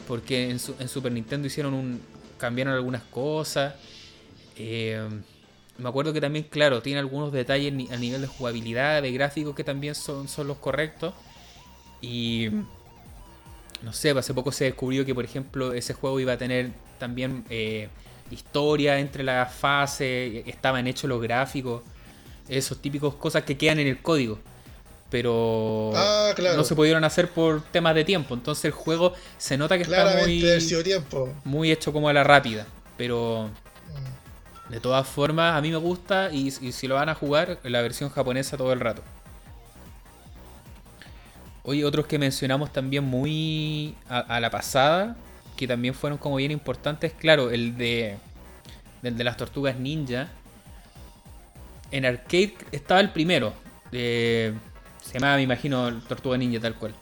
Porque 0.07 0.49
en, 0.49 0.60
Super 0.60 1.11
Nintendo 1.11 1.47
hicieron 1.47 1.73
un. 1.73 2.01
cambiaron 2.38 2.73
algunas 2.73 3.03
cosas. 3.03 3.76
Eh, 4.57 5.07
me 5.77 5.89
acuerdo 5.89 6.14
que 6.14 6.22
también, 6.22 6.45
claro, 6.49 6.81
tiene 6.81 6.99
algunos 6.99 7.31
detalles 7.31 7.73
a 7.91 7.97
nivel 7.97 8.22
de 8.22 8.27
jugabilidad, 8.27 9.01
de 9.01 9.11
gráficos 9.11 9.55
que 9.55 9.64
también 9.64 9.95
son, 9.95 10.27
son 10.27 10.47
los 10.47 10.57
correctos. 10.57 11.14
Y 12.01 12.49
no 13.84 13.91
sé, 13.91 14.11
hace 14.11 14.34
poco 14.34 14.51
se 14.51 14.65
descubrió 14.65 15.05
que, 15.05 15.14
por 15.14 15.26
ejemplo, 15.26 15.73
ese 15.73 15.93
juego 15.93 16.19
iba 16.19 16.34
a 16.34 16.38
tener 16.38 16.72
también 16.97 17.43
eh, 17.49 17.89
historia 18.31 18.97
entre 18.97 19.23
las 19.23 19.53
fases, 19.53 20.43
estaban 20.47 20.88
hechos 20.88 21.10
los 21.10 21.22
gráficos, 21.22 21.84
esos 22.47 22.81
típicos 22.81 23.15
cosas 23.15 23.43
que 23.43 23.57
quedan 23.57 23.80
en 23.80 23.88
el 23.88 24.01
código. 24.01 24.39
Pero 25.10 25.91
ah, 25.95 26.34
no 26.55 26.64
se 26.64 26.73
pudieron 26.73 27.03
hacer 27.03 27.30
por 27.30 27.61
temas 27.61 27.93
de 27.93 28.03
tiempo. 28.03 28.34
Entonces 28.34 28.65
el 28.65 28.72
juego 28.72 29.14
se 29.38 29.57
nota 29.57 29.77
que 29.77 29.84
está 29.84 30.22
muy, 30.22 30.43
tiempo. 30.84 31.30
muy 31.43 31.72
hecho 31.72 31.93
como 31.93 32.10
a 32.10 32.14
la 32.14 32.23
rápida. 32.23 32.65
Pero 32.97 33.51
mm. 34.69 34.72
de 34.72 34.80
todas 34.80 35.07
formas, 35.07 35.55
a 35.55 35.61
mí 35.61 35.69
me 35.69 35.77
gusta 35.77 36.31
y 36.31 36.49
si 36.51 36.88
lo 36.88 36.95
van 36.95 37.10
a 37.10 37.15
jugar, 37.15 37.60
la 37.64 37.81
versión 37.81 38.10
japonesa 38.10 38.57
todo 38.57 38.73
el 38.73 38.80
rato. 38.80 39.03
Oye, 41.64 41.85
otros 41.85 42.07
que 42.07 42.19
mencionamos 42.19 42.73
también 42.73 43.06
muy 43.06 43.95
a, 44.10 44.40
la 44.41 44.49
pasada, 44.49 45.15
que 45.56 45.65
también 45.65 45.94
fueron 45.94 46.19
como 46.19 46.35
bien 46.35 46.52
importantes, 46.52 47.14
claro, 47.14 47.52
el 47.52 47.77
de, 47.77 48.18
el 49.02 49.18
de 49.18 49.23
las 49.23 49.38
tortugas 49.38 49.77
ninja. 49.77 50.30
En 51.91 52.06
arcade 52.06 52.56
estaba 52.72 52.99
el 52.99 53.11
primero, 53.11 53.53
se 53.91 54.53
llamaba, 55.14 55.35
me 55.38 55.44
imagino, 55.44 56.02
Tortuga 56.02 56.38
Ninja 56.38 56.60
tal 56.60 56.76
cual. 56.76 56.94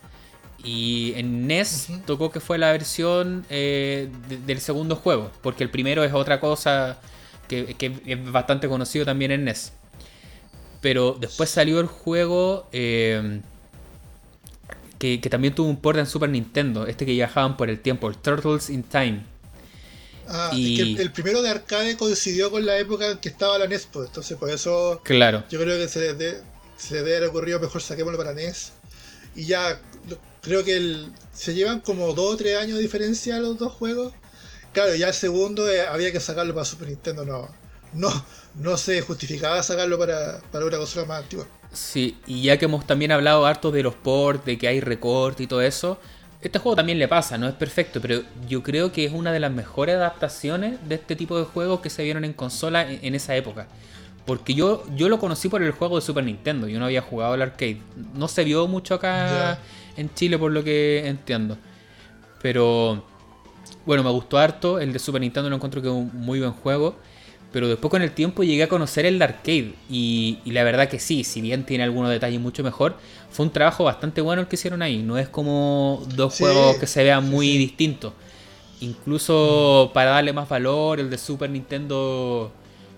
Y 0.63 1.13
en 1.15 1.47
NES 1.47 1.89
tocó 2.05 2.29
que 2.29 2.39
fue 2.39 2.57
la 2.57 2.71
versión 2.71 3.45
eh, 3.49 4.09
del 4.45 4.59
segundo 4.59 4.95
juego, 4.95 5.31
porque 5.41 5.63
el 5.63 5.71
primero 5.71 6.03
es 6.03 6.13
otra 6.13 6.39
cosa 6.39 6.99
que, 7.47 7.75
es 8.05 8.31
bastante 8.31 8.67
conocido 8.67 9.05
también 9.05 9.31
en 9.31 9.45
NES. 9.45 9.73
Pero 10.81 11.17
después 11.19 11.49
salió 11.49 11.79
el 11.79 11.87
juego 11.87 12.67
eh, 12.71 13.41
que, 15.01 15.29
también 15.31 15.55
tuvo 15.55 15.67
un 15.67 15.81
port 15.81 15.97
en 15.97 16.05
Super 16.05 16.29
Nintendo, 16.29 16.85
este 16.85 17.07
que 17.07 17.13
viajaban 17.13 17.57
por 17.57 17.69
el 17.69 17.79
tiempo, 17.79 18.07
el 18.07 18.17
Turtles 18.17 18.69
in 18.69 18.83
Time. 18.83 19.25
Ah, 20.27 20.51
y... 20.53 20.95
el, 20.99 21.11
primero 21.11 21.41
de 21.41 21.49
arcade 21.49 21.97
coincidió 21.97 22.51
con 22.51 22.65
la 22.65 22.77
época 22.77 23.09
en 23.09 23.17
que 23.17 23.29
estaba 23.29 23.57
la 23.57 23.65
NES, 23.65 23.87
pues, 23.91 24.07
entonces 24.07 24.37
por 24.37 24.49
eso 24.51 25.01
claro. 25.03 25.43
yo 25.49 25.59
creo 25.59 25.77
que 25.77 25.87
se, 25.87 26.13
de, 26.13 26.41
se 26.77 26.95
debe 26.97 27.17
haber 27.17 27.29
ocurrido 27.29 27.59
mejor 27.59 27.81
saquémoslo 27.81 28.17
para 28.17 28.33
NES. 28.33 28.73
Y 29.35 29.45
ya 29.45 29.81
creo 30.41 30.63
que 30.63 30.77
el, 30.77 31.11
se 31.33 31.55
llevan 31.55 31.79
como 31.79 32.13
2 32.13 32.33
o 32.33 32.37
3 32.37 32.57
años 32.57 32.77
de 32.77 32.83
diferencia 32.83 33.39
los 33.39 33.57
dos 33.57 33.73
juegos. 33.73 34.13
Claro, 34.71 34.93
ya 34.93 35.07
el 35.07 35.13
segundo 35.13 35.67
eh, 35.69 35.81
había 35.81 36.11
que 36.11 36.19
sacarlo 36.19 36.53
para 36.53 36.65
Super 36.65 36.89
Nintendo, 36.89 37.25
no, 37.25 37.49
no, 37.93 38.25
no 38.55 38.77
se 38.77 39.01
justificaba 39.01 39.63
sacarlo 39.63 39.97
para, 39.97 40.41
para 40.51 40.65
una 40.65 40.77
consola 40.77 41.07
más 41.07 41.23
antigua. 41.23 41.47
Sí, 41.71 42.17
y 42.27 42.43
ya 42.43 42.57
que 42.57 42.65
hemos 42.65 42.85
también 42.85 43.11
hablado 43.11 43.45
harto 43.45 43.71
de 43.71 43.83
los 43.83 43.95
ports, 43.95 44.45
de 44.45 44.57
que 44.57 44.67
hay 44.67 44.81
recorte 44.81 45.43
y 45.43 45.47
todo 45.47 45.61
eso, 45.61 45.99
este 46.41 46.59
juego 46.59 46.75
también 46.75 46.97
le 46.97 47.07
pasa, 47.07 47.37
no 47.37 47.47
es 47.47 47.53
perfecto, 47.53 48.01
pero 48.01 48.23
yo 48.47 48.63
creo 48.63 48.91
que 48.91 49.05
es 49.05 49.13
una 49.13 49.31
de 49.31 49.39
las 49.39 49.51
mejores 49.51 49.95
adaptaciones 49.95 50.79
de 50.89 50.95
este 50.95 51.15
tipo 51.15 51.37
de 51.37 51.45
juegos 51.45 51.81
que 51.81 51.89
se 51.89 52.03
vieron 52.03 52.25
en 52.25 52.33
consola 52.33 52.89
en, 52.89 53.15
esa 53.15 53.35
época. 53.35 53.67
Porque 54.25 54.53
yo, 54.53 54.83
yo 54.95 55.07
lo 55.07 55.19
conocí 55.19 55.49
por 55.49 55.61
el 55.61 55.71
juego 55.71 55.97
de 55.97 56.01
Super 56.01 56.23
Nintendo, 56.23 56.67
yo 56.67 56.79
no 56.79 56.85
había 56.85 57.01
jugado 57.01 57.33
al 57.33 57.41
arcade. 57.41 57.81
No 58.15 58.27
se 58.27 58.43
vio 58.43 58.67
mucho 58.67 58.95
acá 58.95 59.59
en 59.97 60.13
Chile 60.13 60.37
por 60.37 60.51
lo 60.51 60.63
que 60.63 61.07
entiendo. 61.07 61.57
Pero 62.41 63.05
bueno, 63.85 64.03
me 64.03 64.09
gustó 64.09 64.37
harto, 64.37 64.79
el 64.79 64.93
de 64.93 64.99
Super 64.99 65.21
Nintendo 65.21 65.49
lo 65.49 65.55
encuentro 65.55 65.81
que 65.81 65.87
es 65.87 65.93
un 65.93 66.11
muy 66.13 66.39
buen 66.39 66.53
juego. 66.53 66.95
Pero 67.51 67.67
después 67.67 67.91
con 67.91 68.01
el 68.01 68.11
tiempo 68.11 68.43
llegué 68.43 68.63
a 68.63 68.69
conocer 68.69 69.05
el 69.05 69.21
arcade. 69.21 69.73
Y, 69.89 70.39
la 70.45 70.63
verdad 70.63 70.87
que 70.87 70.99
sí, 70.99 71.23
si 71.23 71.41
bien 71.41 71.65
tiene 71.65 71.83
algunos 71.83 72.09
detalles 72.09 72.39
mucho 72.39 72.63
mejor, 72.63 72.95
fue 73.29 73.45
un 73.45 73.51
trabajo 73.51 73.83
bastante 73.83 74.21
bueno 74.21 74.41
el 74.41 74.47
que 74.47 74.55
hicieron 74.55 74.81
ahí. 74.81 75.03
No 75.03 75.17
es 75.17 75.27
como 75.27 76.03
dos 76.15 76.37
juegos 76.37 76.77
que 76.77 76.87
se 76.87 77.03
vean 77.03 77.29
muy 77.29 77.57
distintos. 77.57 78.13
Incluso 78.79 79.91
para 79.93 80.11
darle 80.11 80.33
más 80.33 80.47
valor, 80.47 80.99
el 80.99 81.09
de 81.09 81.17
Super 81.17 81.49
Nintendo 81.49 82.51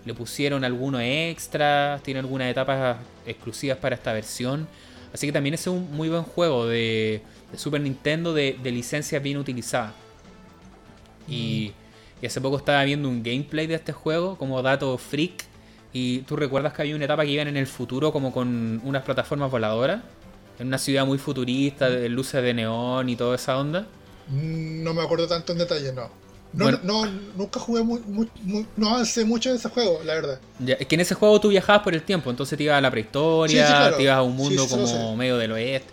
le 0.05 0.13
pusieron 0.13 0.63
algunos 0.63 1.01
extras, 1.03 2.01
tiene 2.03 2.19
algunas 2.19 2.49
etapas 2.49 2.97
exclusivas 3.25 3.77
para 3.77 3.95
esta 3.95 4.13
versión. 4.13 4.67
Así 5.13 5.27
que 5.27 5.34
también 5.34 5.55
es 5.55 5.65
un 5.67 5.91
muy 5.91 6.09
buen 6.09 6.23
juego 6.23 6.67
de, 6.67 7.21
Super 7.55 7.81
Nintendo 7.81 8.34
de, 8.34 8.57
de 8.61 8.71
licencia 8.71 9.19
bien 9.19 9.38
utilizada. 9.38 9.93
Y 11.27 11.71
mm. 11.75 11.82
Y 12.23 12.25
hace 12.25 12.39
poco 12.39 12.55
estaba 12.55 12.81
viendo 12.85 13.09
un 13.09 13.21
gameplay 13.21 13.67
de 13.67 13.75
este 13.75 13.91
juego 13.91 14.37
como 14.37 14.61
dato 14.61 14.97
freak. 14.97 15.43
Y 15.91 16.19
tú 16.19 16.37
recuerdas 16.37 16.71
que 16.71 16.81
había 16.81 16.95
una 16.95 17.03
etapa 17.03 17.25
que 17.25 17.31
iban 17.31 17.49
en 17.49 17.57
el 17.57 17.67
futuro 17.67 18.13
como 18.13 18.31
con 18.31 18.79
unas 18.85 19.03
plataformas 19.03 19.51
voladoras. 19.51 20.01
En 20.57 20.67
una 20.67 20.77
ciudad 20.77 21.05
muy 21.05 21.17
futurista, 21.17 21.89
de 21.89 22.07
luces 22.07 22.41
de 22.41 22.53
neón 22.53 23.09
y 23.09 23.17
toda 23.17 23.35
esa 23.35 23.57
onda. 23.57 23.87
Mm, 24.29 24.83
no 24.83 24.93
me 24.93 25.01
acuerdo 25.01 25.27
tanto 25.27 25.51
en 25.51 25.57
detalle, 25.57 25.91
no. 25.91 26.09
No, 26.53 27.05
nunca 27.35 27.59
jugué 27.59 27.83
muy, 27.83 27.99
no 28.77 28.89
avancé 28.89 29.25
mucho 29.25 29.49
en 29.49 29.57
ese 29.57 29.67
juego, 29.67 29.99
la 30.05 30.13
verdad. 30.13 30.39
es 30.65 30.87
que 30.87 30.95
en 30.95 31.01
ese 31.01 31.15
juego 31.15 31.41
tú 31.41 31.49
viajabas 31.49 31.81
por 31.81 31.93
el 31.93 32.03
tiempo, 32.03 32.29
entonces 32.29 32.57
te 32.57 32.63
ibas 32.63 32.77
a 32.77 32.81
la 32.81 32.89
prehistoria, 32.89 33.93
te 33.97 34.03
ibas 34.03 34.15
a 34.15 34.21
un 34.21 34.37
mundo 34.37 34.65
como 34.69 35.17
medio 35.17 35.37
del 35.37 35.51
oeste. 35.51 35.91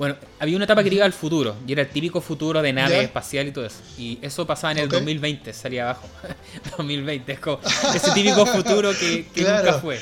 Bueno, 0.00 0.16
había 0.38 0.56
una 0.56 0.64
etapa 0.64 0.82
que 0.82 0.94
iba 0.94 1.04
al 1.04 1.12
futuro, 1.12 1.54
y 1.66 1.72
era 1.72 1.82
el 1.82 1.90
típico 1.90 2.22
futuro 2.22 2.62
de 2.62 2.72
nave 2.72 3.02
espacial 3.02 3.48
y 3.48 3.52
todo 3.52 3.66
eso. 3.66 3.82
Y 3.98 4.18
eso 4.22 4.46
pasaba 4.46 4.72
en 4.72 4.78
el 4.78 4.88
2020, 4.88 5.52
salía 5.52 5.82
abajo. 5.82 6.08
2020, 6.78 7.30
es 7.30 7.38
como 7.38 7.60
ese 7.94 8.10
típico 8.12 8.46
futuro 8.46 8.92
que, 8.98 9.26
nunca 9.36 9.74
fue. 9.74 10.00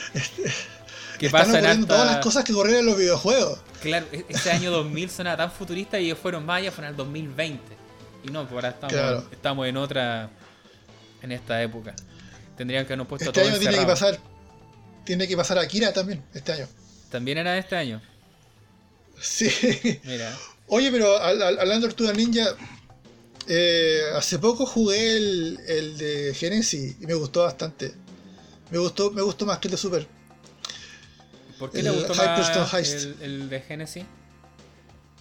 Que 1.18 1.28
pasa 1.30 1.72
en 1.72 1.84
todas 1.84 2.06
las 2.06 2.18
cosas 2.18 2.44
que 2.44 2.52
corrieron 2.52 2.82
en 2.82 2.86
los 2.86 2.96
videojuegos. 2.96 3.58
Claro, 3.82 4.06
e-, 4.12 4.24
ese 4.28 4.52
año 4.52 4.70
2000 4.70 5.10
sonaba 5.10 5.36
tan 5.36 5.50
futurista 5.50 5.98
y 5.98 6.04
ellos 6.04 6.18
fueron 6.22 6.46
más 6.46 6.58
allá, 6.58 6.70
fueron 6.70 6.92
el 6.92 6.96
2020. 6.96 7.60
Y 8.22 8.30
no, 8.30 8.44
pues 8.46 8.52
ahora 8.52 8.68
estamos, 8.68 9.24
estamos 9.32 9.66
en 9.66 9.76
otra. 9.78 10.30
en 11.22 11.32
esta 11.32 11.60
época. 11.60 11.96
Tendrían 12.56 12.86
que 12.86 12.92
habernos 12.92 13.08
puesto 13.08 13.30
este 13.30 13.40
año 13.40 13.58
tiene 13.58 13.76
que 13.76 13.84
pasar. 13.84 14.16
Tiene 15.02 15.26
que 15.26 15.36
pasar 15.36 15.58
Akira 15.58 15.92
también, 15.92 16.22
este 16.34 16.52
año. 16.52 16.68
¿También 17.10 17.38
era 17.38 17.58
este 17.58 17.74
año? 17.74 18.00
Sí. 19.20 19.48
Mira. 20.04 20.36
Oye, 20.68 20.90
pero 20.92 21.16
hablando 21.16 21.86
de 21.86 21.94
Tortuga 21.94 22.12
Ninja, 22.12 22.54
eh, 23.46 24.02
hace 24.14 24.38
poco 24.38 24.66
jugué 24.66 25.16
el, 25.16 25.58
el, 25.66 25.96
de 25.96 26.34
Genesis 26.34 26.96
y 27.00 27.06
me 27.06 27.14
gustó 27.14 27.44
bastante. 27.44 27.94
Me 28.70 28.78
gustó, 28.78 29.10
me 29.10 29.22
gustó 29.22 29.46
más 29.46 29.58
que 29.58 29.68
el 29.68 29.72
de 29.72 29.78
Super. 29.78 30.06
¿Por 31.58 31.70
qué 31.70 31.82
le 31.82 31.90
gustó 31.90 32.14
más 32.14 32.74
el, 32.74 33.16
el, 33.22 33.48
de 33.48 33.60
Genesis? 33.60 34.04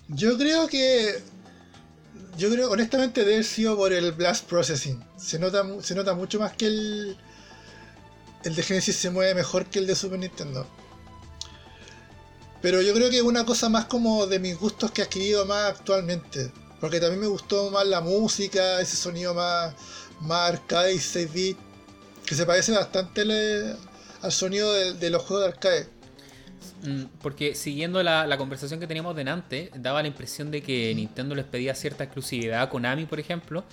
Yo 0.10 0.38
creo 0.38 0.68
que. 0.68 1.22
Yo 2.38 2.52
creo, 2.52 2.70
honestamente, 2.70 3.22
debe 3.22 3.36
haber 3.36 3.46
sido 3.46 3.76
por 3.76 3.94
el 3.94 4.12
Blast 4.12 4.46
Processing. 4.46 5.04
Se 5.18 5.40
nota, 5.40 5.66
se 5.82 5.96
nota 5.96 6.14
mucho 6.14 6.40
más 6.40 6.54
que 6.54 6.68
el. 6.68 7.18
El 8.44 8.56
de 8.56 8.64
Genesis 8.64 8.98
se 8.98 9.10
mueve 9.10 9.34
mejor 9.34 9.66
que 9.66 9.80
el 9.80 9.88
de 9.88 9.96
Super 9.96 10.20
Nintendo. 10.20 10.68
Pero 12.62 12.82
yo 12.82 12.94
creo 12.94 13.10
que 13.10 13.18
es 13.18 13.24
una 13.24 13.46
cosa 13.46 13.70
más 13.70 13.86
como 13.86 14.26
de 14.26 14.40
mis 14.40 14.58
gustos 14.58 14.92
que 14.92 15.02
he 15.02 15.06
adquirido 15.06 15.46
más 15.46 15.72
actualmente. 15.72 16.52
Porque 16.80 17.00
también 17.00 17.22
me 17.22 17.28
gustó 17.28 17.72
más 17.72 17.88
la 17.88 18.02
música, 18.02 18.82
ese 18.82 18.98
sonido 18.98 19.34
más, 19.34 19.74
más 20.22 20.52
arcade 20.52 20.94
y 20.94 21.00
6 21.00 21.34
bit 21.34 21.58
que 22.28 22.36
se 22.36 22.46
parece 22.46 22.74
bastante 22.74 23.22
al 24.22 24.32
sonido 24.32 24.72
de, 24.74 25.10
los 25.10 25.24
juegos 25.24 25.46
de 25.46 25.54
arcade. 25.54 25.90
Mm, 26.84 27.06
porque 27.22 27.56
siguiendo 27.56 28.04
la, 28.04 28.38
conversación 28.38 28.80
que 28.80 28.86
teníamos 28.86 29.16
delante, 29.16 29.72
daba 29.76 30.02
la 30.02 30.10
impresión 30.10 30.52
de 30.52 30.62
que 30.62 30.94
Nintendo 30.94 31.34
les 31.34 31.46
pedía 31.46 31.74
cierta 31.74 32.04
exclusividad 32.04 32.62
a 32.62 32.70
Konami, 32.70 33.06
por 33.06 33.20
ejemplo. 33.20 33.64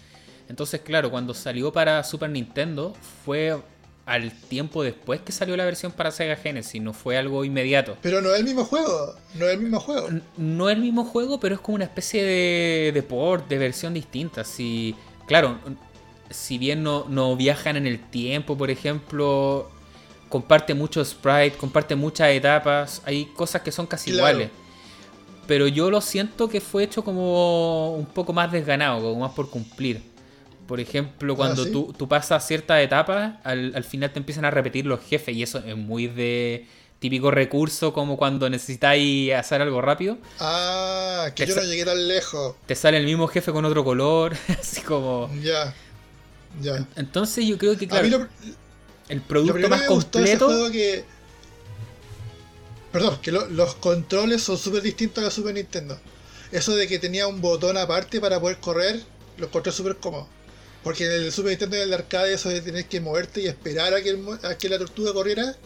Entonces, 0.48 0.80
claro, 0.82 1.10
cuando 1.10 1.34
salió 1.34 1.72
para 1.72 2.04
Super 2.04 2.30
Nintendo 2.30 2.94
fue 3.24 3.60
al 4.06 4.32
tiempo 4.32 4.82
después 4.82 5.20
que 5.20 5.32
salió 5.32 5.56
la 5.56 5.64
versión 5.64 5.92
para 5.92 6.10
Sega 6.10 6.36
Genesis, 6.36 6.80
no 6.80 6.92
fue 6.92 7.16
algo 7.16 7.44
inmediato. 7.44 7.96
Pero 8.02 8.20
no 8.20 8.32
es 8.32 8.40
el 8.40 8.44
mismo 8.44 8.64
juego, 8.64 9.14
no 9.34 9.46
es 9.46 9.54
el 9.54 9.60
mismo 9.60 9.80
juego. 9.80 10.08
No, 10.36 10.68
es 10.68 10.76
el 10.76 10.82
mismo 10.82 11.04
juego, 11.04 11.40
pero 11.40 11.54
es 11.54 11.60
como 11.60 11.76
una 11.76 11.84
especie 11.84 12.22
de, 12.22 12.92
de 12.92 13.02
port, 13.02 13.48
de 13.48 13.58
versión 13.58 13.94
distinta. 13.94 14.44
Si, 14.44 14.94
claro, 15.26 15.58
si 16.30 16.58
bien 16.58 16.82
no, 16.82 17.06
no 17.08 17.34
viajan 17.36 17.76
en 17.76 17.86
el 17.86 17.98
tiempo, 17.98 18.58
por 18.58 18.70
ejemplo, 18.70 19.70
comparte 20.28 20.74
mucho 20.74 21.02
sprite, 21.04 21.56
comparte 21.56 21.94
muchas 21.94 22.28
etapas, 22.30 23.02
hay 23.06 23.26
cosas 23.26 23.62
que 23.62 23.72
son 23.72 23.86
casi 23.86 24.10
iguales. 24.10 24.50
Pero 25.46 25.66
yo 25.66 25.90
lo 25.90 26.00
siento 26.00 26.48
que 26.48 26.60
fue 26.60 26.84
hecho 26.84 27.04
como 27.04 27.94
un 27.94 28.06
poco 28.06 28.32
más 28.32 28.50
desganado, 28.50 29.00
como 29.00 29.20
más 29.20 29.32
por 29.32 29.50
cumplir. 29.50 30.13
Por 30.66 30.80
ejemplo, 30.80 31.36
cuando 31.36 31.62
ah, 31.62 31.68
tú, 31.70 31.94
tú, 31.96 32.08
pasas 32.08 32.46
ciertas 32.46 32.82
etapas, 32.82 33.34
al, 33.44 33.84
final 33.84 34.12
te 34.12 34.18
empiezan 34.18 34.44
a 34.44 34.50
repetir 34.50 34.86
los 34.86 35.00
jefes 35.00 35.34
y 35.34 35.42
eso 35.42 35.58
es 35.58 35.76
muy 35.76 36.06
de 36.06 36.66
típico 36.98 37.30
recurso 37.30 37.92
como 37.92 38.16
cuando 38.16 38.48
necesitáis 38.48 39.34
hacer 39.34 39.60
algo 39.60 39.82
rápido. 39.82 40.16
Ah, 40.40 41.28
que 41.34 41.46
yo 41.46 41.54
no 41.54 41.62
llegué 41.62 41.84
tan 41.84 42.08
lejos. 42.08 42.56
Te 42.66 42.74
sale 42.74 42.96
el 42.96 43.04
mismo 43.04 43.28
jefe 43.28 43.52
con 43.52 43.64
otro 43.64 43.84
color, 43.84 44.34
así 44.58 44.80
como... 44.80 45.30
Ya, 45.42 45.74
ya. 46.62 46.86
Entonces 46.96 47.46
yo 47.46 47.58
creo 47.58 47.76
que, 47.76 47.86
claro, 47.86 48.26
el 49.08 49.20
producto 49.20 49.68
más 49.68 49.82
completo... 49.82 50.70
que... 50.72 51.04
Perdón, 52.90 53.18
que 53.20 53.32
los 53.32 53.74
controles 53.74 54.40
son 54.40 54.56
súper 54.56 54.80
distintos 54.80 55.20
a 55.20 55.26
la 55.26 55.30
Super 55.30 55.52
Nintendo. 55.52 55.98
Eso 56.52 56.76
de 56.76 56.86
que 56.86 57.00
tenía 57.00 57.26
un 57.26 57.40
botón 57.40 57.76
aparte 57.76 58.20
para 58.20 58.40
poder 58.40 58.58
correr, 58.58 59.02
lo 59.36 59.46
encontré 59.46 59.72
súper 59.72 59.96
cómodo. 59.96 60.28
Porque 60.84 61.06
en 61.06 61.12
el 61.12 61.32
Super 61.32 61.50
Nintendo 61.50 61.76
y 61.78 61.80
el 61.80 61.92
arcade 61.94 62.34
eso 62.34 62.50
de 62.50 62.60
tener 62.60 62.84
que 62.84 63.00
moverte 63.00 63.40
y 63.40 63.46
esperar 63.46 63.94
a 63.94 64.02
que, 64.02 64.16
que 64.58 64.68
la 64.68 64.78
tortuga 64.78 65.12
corriera, 65.12 65.56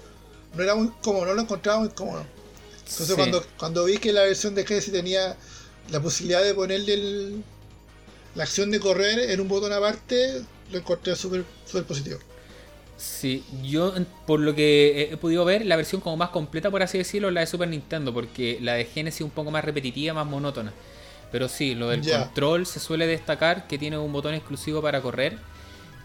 no 0.55 0.63
era 0.63 0.75
muy 0.75 0.91
cómodo, 1.03 1.27
no 1.27 1.35
lo 1.35 1.43
encontraba 1.43 1.81
muy 1.81 1.89
cómodo. 1.91 2.25
Entonces 2.89 3.17
cuando, 3.17 3.45
cuando 3.59 3.85
vi 3.85 3.99
que 3.99 4.13
la 4.13 4.23
versión 4.23 4.55
de 4.55 4.65
Genesis 4.65 4.93
tenía 4.93 5.37
la 5.91 6.01
posibilidad 6.01 6.43
de 6.43 6.55
ponerle 6.55 7.33
la 8.35 8.45
acción 8.45 8.71
de 8.71 8.81
correr 8.81 9.31
en 9.31 9.41
un 9.41 9.49
botón 9.49 9.73
aparte, 9.73 10.43
lo 10.71 10.79
encontré 10.79 11.17
súper 11.17 11.45
super 11.67 11.85
positivo. 11.85 12.19
Sí, 12.97 13.45
yo 13.63 13.95
por 14.27 14.41
lo 14.41 14.55
que 14.55 15.11
he 15.13 15.17
podido 15.17 15.45
ver, 15.45 15.65
la 15.65 15.77
versión 15.77 16.01
como 16.01 16.17
más 16.17 16.31
completa, 16.31 16.71
por 16.71 16.83
así 16.83 16.99
decirlo, 16.99 17.29
es 17.29 17.35
la 17.35 17.41
de 17.41 17.47
Super 17.47 17.69
Nintendo, 17.69 18.13
porque 18.13 18.59
la 18.61 18.75
de 18.75 18.85
Genesis 18.87 19.21
es 19.21 19.25
un 19.25 19.31
poco 19.31 19.51
más 19.51 19.65
repetitiva, 19.65 20.15
más 20.15 20.27
monótona. 20.27 20.73
Pero 21.31 21.49
sí, 21.49 21.75
lo 21.75 21.89
del 21.89 22.09
control 22.09 22.67
se 22.67 22.81
suele 22.81 23.07
destacar 23.07 23.67
que 23.67 23.79
tiene 23.79 23.99
un 23.99 24.13
botón 24.13 24.35
exclusivo 24.35 24.81
para 24.81 25.01
correr. 25.01 25.39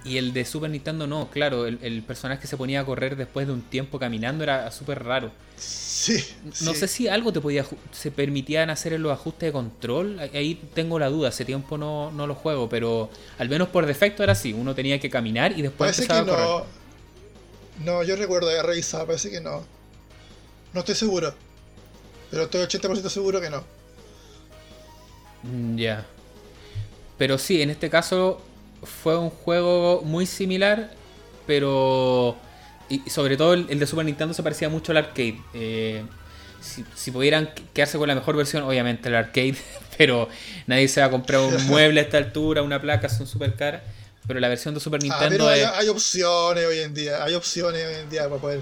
Y 0.06 0.18
el 0.18 0.34
de 0.34 0.44
Super 0.44 0.70
Nintendo 0.70 1.08
no, 1.08 1.30
claro, 1.30 1.66
el, 1.66 2.04
personaje 2.06 2.42
que 2.42 2.48
se 2.48 2.58
ponía 2.58 2.82
a 2.82 2.86
correr 2.86 3.16
después 3.16 3.48
de 3.48 3.54
un 3.54 3.62
tiempo 3.62 4.00
caminando 4.00 4.44
era 4.44 4.70
súper 4.70 5.02
raro. 5.02 5.32
Sí. 5.56 6.22
No 6.62 6.74
sé 6.74 6.90
si 6.90 7.08
algo 7.08 7.32
te 7.32 7.40
podía 7.40 7.66
se 7.94 8.12
permitían 8.12 8.70
hacer 8.70 8.92
en 8.92 9.04
los 9.04 9.14
ajustes 9.14 9.48
de 9.48 9.54
control. 9.54 10.20
Ahí 10.20 10.62
tengo 10.74 11.00
la 11.00 11.08
duda, 11.08 11.30
hace 11.30 11.46
tiempo 11.46 11.78
no, 11.78 12.12
no 12.12 12.28
lo 12.28 12.36
juego, 12.36 12.68
pero 12.68 13.10
al 13.38 13.48
menos 13.48 13.70
por 13.70 13.86
defecto 13.86 14.24
era 14.24 14.34
así. 14.34 14.52
Uno 14.52 14.76
tenía 14.76 15.00
que 15.00 15.10
caminar 15.10 15.58
y 15.58 15.62
después 15.62 15.96
parece 15.96 16.06
que 16.06 16.26
no. 16.30 16.66
No, 17.86 18.04
yo 18.04 18.18
recuerdo 18.18 18.50
haber 18.50 18.66
revisado, 18.66 19.08
parece 19.08 19.32
que 19.32 19.40
no. 19.40 19.64
No 20.74 20.82
estoy 20.82 20.96
seguro. 20.96 21.34
Pero 22.30 22.44
estoy 22.44 22.62
80% 22.62 23.10
seguro 23.10 23.40
que 23.40 23.50
no. 23.50 23.64
Mm, 25.44 25.78
ya. 25.78 26.06
Pero 27.18 27.38
sí, 27.38 27.62
en 27.62 27.70
este 27.70 27.90
caso 27.90 28.42
fue 28.84 29.18
un 29.18 29.30
juego 29.30 30.02
muy 30.04 30.26
similar, 30.26 30.92
pero... 31.48 32.36
Y 32.90 33.10
sobre 33.10 33.38
todo 33.38 33.54
el, 33.54 33.80
de 33.80 33.88
Super 33.88 34.06
Nintendo 34.06 34.34
se 34.34 34.44
parecía 34.44 34.70
mucho 34.70 34.92
al 34.92 34.98
arcade. 34.98 35.40
Eh, 35.54 36.04
si, 36.96 37.12
pudieran 37.12 37.54
quedarse 37.74 37.98
con 37.98 38.08
la 38.08 38.16
mejor 38.16 38.36
versión, 38.36 38.64
obviamente 38.64 39.10
el 39.10 39.16
arcade, 39.16 39.56
pero 39.98 40.30
nadie 40.68 40.88
se 40.88 41.02
va 41.02 41.08
a 41.08 41.10
comprar 41.10 41.42
un 41.42 41.66
mueble 41.68 42.00
a 42.00 42.04
esta 42.04 42.18
altura, 42.18 42.62
una 42.62 42.82
placa, 42.82 43.10
son 43.10 43.28
súper 43.28 43.56
caras. 43.56 43.82
Pero 44.26 44.40
la 44.40 44.48
versión 44.48 44.74
de 44.74 44.80
Super 44.80 45.02
ah, 45.02 45.04
Nintendo 45.04 45.48
hay, 45.50 45.62
hay, 45.62 45.90
opciones 45.90 46.66
hoy 46.66 46.80
en 46.80 46.94
día, 46.94 47.24
hay 47.24 47.34
opciones 47.34 47.86
hoy 47.86 47.96
en 47.96 48.10
día 48.10 48.30
para 48.30 48.40
poder 48.40 48.62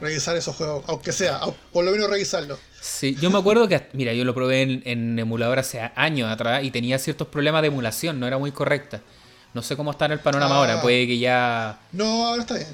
revisar 0.00 0.36
esos 0.36 0.54
juegos, 0.54 0.84
aunque 0.86 1.10
sea, 1.10 1.40
por 1.72 1.84
lo 1.84 1.90
menos 1.90 2.08
revisarlo. 2.08 2.58
Sí, 2.86 3.16
yo 3.20 3.30
me 3.30 3.38
acuerdo 3.38 3.66
que, 3.66 3.88
mira, 3.94 4.14
yo 4.14 4.24
lo 4.24 4.32
probé 4.32 4.62
en, 4.62 5.18
emulador 5.18 5.58
hace 5.58 5.90
años 5.96 6.30
atrás 6.30 6.62
y 6.62 6.70
tenía 6.70 6.98
ciertos 7.00 7.26
problemas 7.26 7.62
de 7.62 7.68
emulación, 7.68 8.20
no 8.20 8.28
era 8.28 8.38
muy 8.38 8.52
correcta. 8.52 9.00
No 9.54 9.62
sé 9.62 9.76
cómo 9.76 9.90
está 9.90 10.04
en 10.04 10.12
el 10.12 10.20
panorama 10.20 10.56
ahora, 10.56 10.78
ah. 10.78 10.82
puede 10.82 11.06
que 11.06 11.18
ya... 11.18 11.80
No, 11.90 12.28
ahora 12.28 12.42
está 12.42 12.54
bien. 12.54 12.68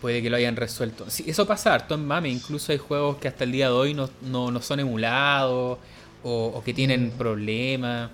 Puede 0.00 0.22
que 0.22 0.28
lo 0.28 0.36
hayan 0.36 0.56
resuelto. 0.56 1.08
Sí, 1.08 1.24
eso 1.28 1.46
pasa 1.46 1.72
harto 1.72 1.94
en 1.94 2.04
MAME, 2.04 2.30
incluso 2.30 2.72
hay 2.72 2.78
juegos 2.78 3.18
que 3.18 3.28
hasta 3.28 3.44
el 3.44 3.52
día 3.52 3.66
de 3.66 3.72
hoy 3.72 3.94
no, 3.94 4.60
son 4.60 4.80
emulados 4.80 5.78
o, 6.24 6.62
que 6.64 6.74
tienen 6.74 7.06
mm. 7.06 7.10
problemas. 7.12 8.10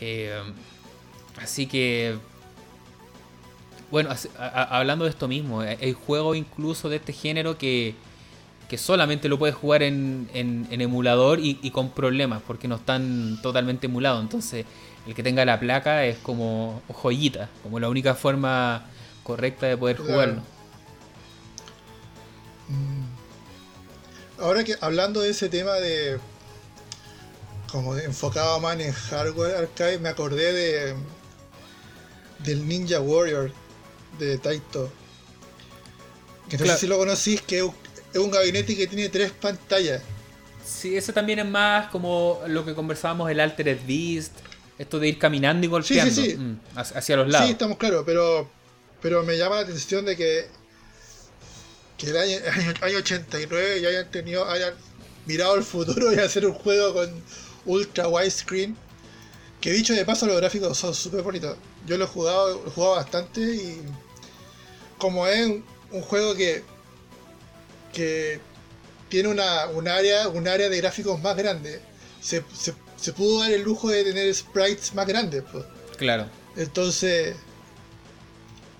Eh, 0.00 0.42
así 1.40 1.66
que 1.66 2.18
bueno, 3.90 4.10
hablando 4.38 5.04
de 5.04 5.10
esto 5.10 5.28
mismo, 5.28 5.62
eh, 5.62 5.78
hay 5.80 5.92
juegos 5.92 6.36
incluso 6.36 6.88
de 6.88 6.96
este 6.96 7.12
género 7.12 7.56
que, 7.56 7.94
solamente 8.78 9.28
lo 9.28 9.38
puedes 9.38 9.54
jugar 9.54 9.82
en, 9.82 10.28
emulador 10.70 11.38
y, 11.40 11.70
con 11.70 11.90
problemas, 11.90 12.42
porque 12.46 12.68
no 12.68 12.76
están 12.76 13.40
totalmente 13.42 13.86
emulados. 13.86 14.22
Entonces, 14.22 14.66
el 15.06 15.14
que 15.14 15.22
tenga 15.22 15.44
la 15.44 15.60
placa 15.60 16.04
es 16.04 16.18
como 16.18 16.82
joyita, 16.88 17.48
como 17.62 17.78
la 17.80 17.88
única 17.88 18.14
forma 18.14 18.86
correcta 19.22 19.66
de 19.66 19.76
poder 19.76 19.98
jugarlo. 19.98 20.42
Mm. 22.68 23.04
Ahora 24.40 24.64
que 24.64 24.76
hablando 24.80 25.20
de 25.20 25.30
ese 25.30 25.48
tema 25.48 25.74
de 25.74 26.18
como 27.70 27.96
enfocado 27.96 28.60
más 28.60 28.78
en 28.78 28.92
hardware 28.92 29.56
arcade, 29.56 29.98
me 29.98 30.08
acordé 30.08 30.52
de 30.52 30.94
del 32.40 32.66
Ninja 32.68 33.00
Warrior 33.00 33.52
de 34.18 34.38
Taito. 34.38 34.90
Que 36.48 36.58
no 36.58 36.66
sé 36.66 36.78
si 36.78 36.86
lo 36.86 36.98
conocís, 36.98 37.40
que 37.42 37.60
es 37.60 37.64
un 38.18 38.30
gabinete 38.30 38.76
que 38.76 38.86
tiene 38.86 39.08
tres 39.08 39.32
pantallas. 39.32 40.02
Sí, 40.64 40.96
eso 40.96 41.12
también 41.12 41.38
es 41.40 41.46
más 41.46 41.88
como 41.90 42.40
lo 42.46 42.64
que 42.64 42.74
conversábamos, 42.74 43.30
el 43.30 43.40
Altered 43.40 43.80
Beast, 43.86 44.32
esto 44.78 44.98
de 44.98 45.08
ir 45.08 45.18
caminando 45.18 45.66
y 45.66 45.68
golpeando 45.68 46.22
mm, 46.22 46.60
hacia 46.76 47.16
los 47.16 47.28
lados. 47.28 47.46
Sí, 47.46 47.52
estamos 47.52 47.76
claros, 47.76 48.02
pero, 48.06 48.48
pero 49.02 49.22
me 49.22 49.36
llama 49.36 49.56
la 49.56 49.62
atención 49.62 50.04
de 50.04 50.16
que, 50.16 50.46
que 51.98 52.06
el 52.06 52.16
año, 52.16 52.38
año, 52.80 52.98
89 52.98 53.80
ya 53.82 53.88
hayan 53.88 54.10
tenido, 54.10 54.48
hayan 54.48 54.74
mirado 55.26 55.54
al 55.54 55.64
futuro 55.64 56.12
y 56.12 56.16
hacer 56.18 56.46
un 56.46 56.54
juego 56.54 56.94
con 56.94 57.10
ultra 57.66 58.08
widescreen. 58.08 58.76
Que 59.60 59.72
dicho 59.72 59.94
de 59.94 60.04
paso, 60.04 60.26
los 60.26 60.36
gráficos 60.36 60.76
son 60.76 60.94
súper 60.94 61.22
bonitos. 61.22 61.56
Yo 61.86 61.96
lo 61.96 62.04
he 62.04 62.08
jugado, 62.08 62.62
lo 62.62 62.66
he 62.66 62.70
jugado 62.70 62.96
bastante 62.96 63.40
y 63.40 63.82
como 64.98 65.26
es 65.26 65.46
un, 65.46 66.02
juego 66.02 66.34
que, 66.34 66.62
que 67.94 68.40
tiene 69.08 69.28
una, 69.28 69.66
un, 69.68 69.88
área, 69.88 70.28
un 70.28 70.46
área 70.48 70.68
de 70.68 70.76
gráficos 70.78 71.20
más 71.22 71.36
grande, 71.36 71.80
se, 72.20 72.44
se, 72.96 73.12
pudo 73.12 73.40
dar 73.40 73.52
el 73.52 73.62
lujo 73.62 73.88
de 73.88 74.04
tener 74.04 74.34
sprites 74.34 74.94
más 74.94 75.06
grandes. 75.06 75.44
Pues. 75.50 75.64
Claro. 75.96 76.26
Entonces, 76.56 77.36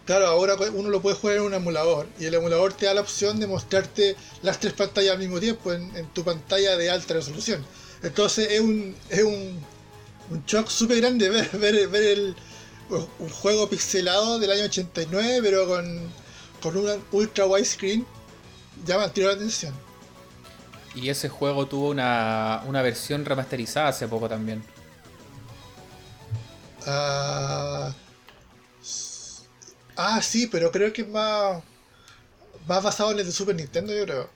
claro, 0.06 0.26
ahora 0.26 0.56
uno 0.72 0.90
lo 0.90 1.00
puede 1.00 1.16
jugar 1.16 1.36
en 1.36 1.42
un 1.42 1.54
emulador 1.54 2.06
y 2.18 2.26
el 2.26 2.34
emulador 2.34 2.72
te 2.72 2.86
da 2.86 2.94
la 2.94 3.00
opción 3.00 3.38
de 3.40 3.46
mostrarte 3.46 4.16
las 4.42 4.60
tres 4.60 4.72
pantallas 4.72 5.12
al 5.12 5.18
mismo 5.18 5.40
tiempo 5.40 5.72
en, 5.72 5.94
en 5.96 6.06
tu 6.08 6.24
pantalla 6.24 6.76
de 6.76 6.90
alta 6.90 7.14
resolución. 7.14 7.64
Entonces 8.02 8.50
es 8.50 8.60
un, 8.60 8.94
es 9.08 9.22
un, 9.22 9.60
un 10.30 10.44
shock 10.46 10.68
súper 10.68 11.00
grande 11.00 11.30
ver, 11.30 11.48
ver, 11.58 11.88
ver 11.88 12.02
el, 12.02 12.36
un 12.90 13.28
juego 13.30 13.68
pixelado 13.68 14.38
del 14.38 14.50
año 14.50 14.64
89, 14.64 15.40
pero 15.42 15.66
con, 15.66 16.00
con 16.62 16.76
un 16.76 17.04
ultra 17.12 17.46
widescreen, 17.46 18.06
llama 18.84 19.12
tiró 19.12 19.28
la 19.28 19.34
atención. 19.34 19.74
Y 20.94 21.08
ese 21.08 21.28
juego 21.28 21.66
tuvo 21.66 21.90
una, 21.90 22.62
una 22.66 22.82
versión 22.82 23.24
remasterizada 23.24 23.88
hace 23.88 24.06
poco 24.06 24.28
también. 24.28 24.62
Ah, 26.86 27.92
ah, 29.96 30.22
sí, 30.22 30.46
pero 30.46 30.70
creo 30.70 30.92
que 30.92 31.02
es 31.02 31.08
más, 31.08 31.62
más 32.66 32.82
basado 32.82 33.12
en 33.12 33.18
el 33.18 33.26
de 33.26 33.32
Super 33.32 33.56
Nintendo, 33.56 33.94
yo 33.94 34.04
creo. 34.04 34.30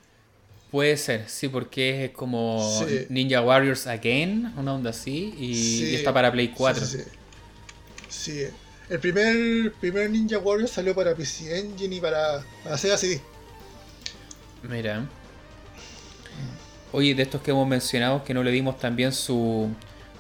Puede 0.71 0.97
ser, 0.97 1.29
sí, 1.29 1.49
porque 1.49 2.07
es 2.07 2.11
como 2.11 2.85
Ninja 3.09 3.41
Warriors 3.41 3.87
Again, 3.87 4.53
una 4.57 4.75
onda 4.75 4.91
así, 4.91 5.35
y, 5.39 5.95
está 5.95 6.13
para 6.13 6.31
Play 6.31 6.49
4. 6.49 6.85
Sí, 6.85 6.99
sí, 8.09 8.45
el 8.91 9.01
primer, 9.01 9.73
primer 9.75 10.11
Ninja 10.11 10.39
Warriors 10.39 10.73
salió 10.73 10.95
para 10.95 11.15
PC 11.15 11.59
Engine 11.59 11.97
y 11.97 12.01
para, 12.01 12.45
para 12.65 12.77
Sega 12.77 12.99
CD. 12.99 13.21
Mira. 14.63 15.07
Oye, 16.93 17.15
de 17.15 17.23
estos 17.23 17.43
que 17.43 17.51
hemos 17.51 17.69
mencionado, 17.69 18.25
que 18.25 18.33
no 18.33 18.43
le 18.43 18.51
dimos 18.51 18.79
también 18.79 19.13
su, 19.13 19.69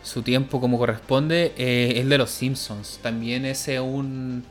su 0.02 0.22
tiempo 0.22 0.60
como 0.60 0.78
corresponde, 0.78 1.52
eh, 1.56 1.94
es 1.96 2.08
de 2.08 2.18
los 2.18 2.30
Simpsons. 2.30 3.00
También 3.02 3.46
ese 3.46 3.80
un, 3.80 4.44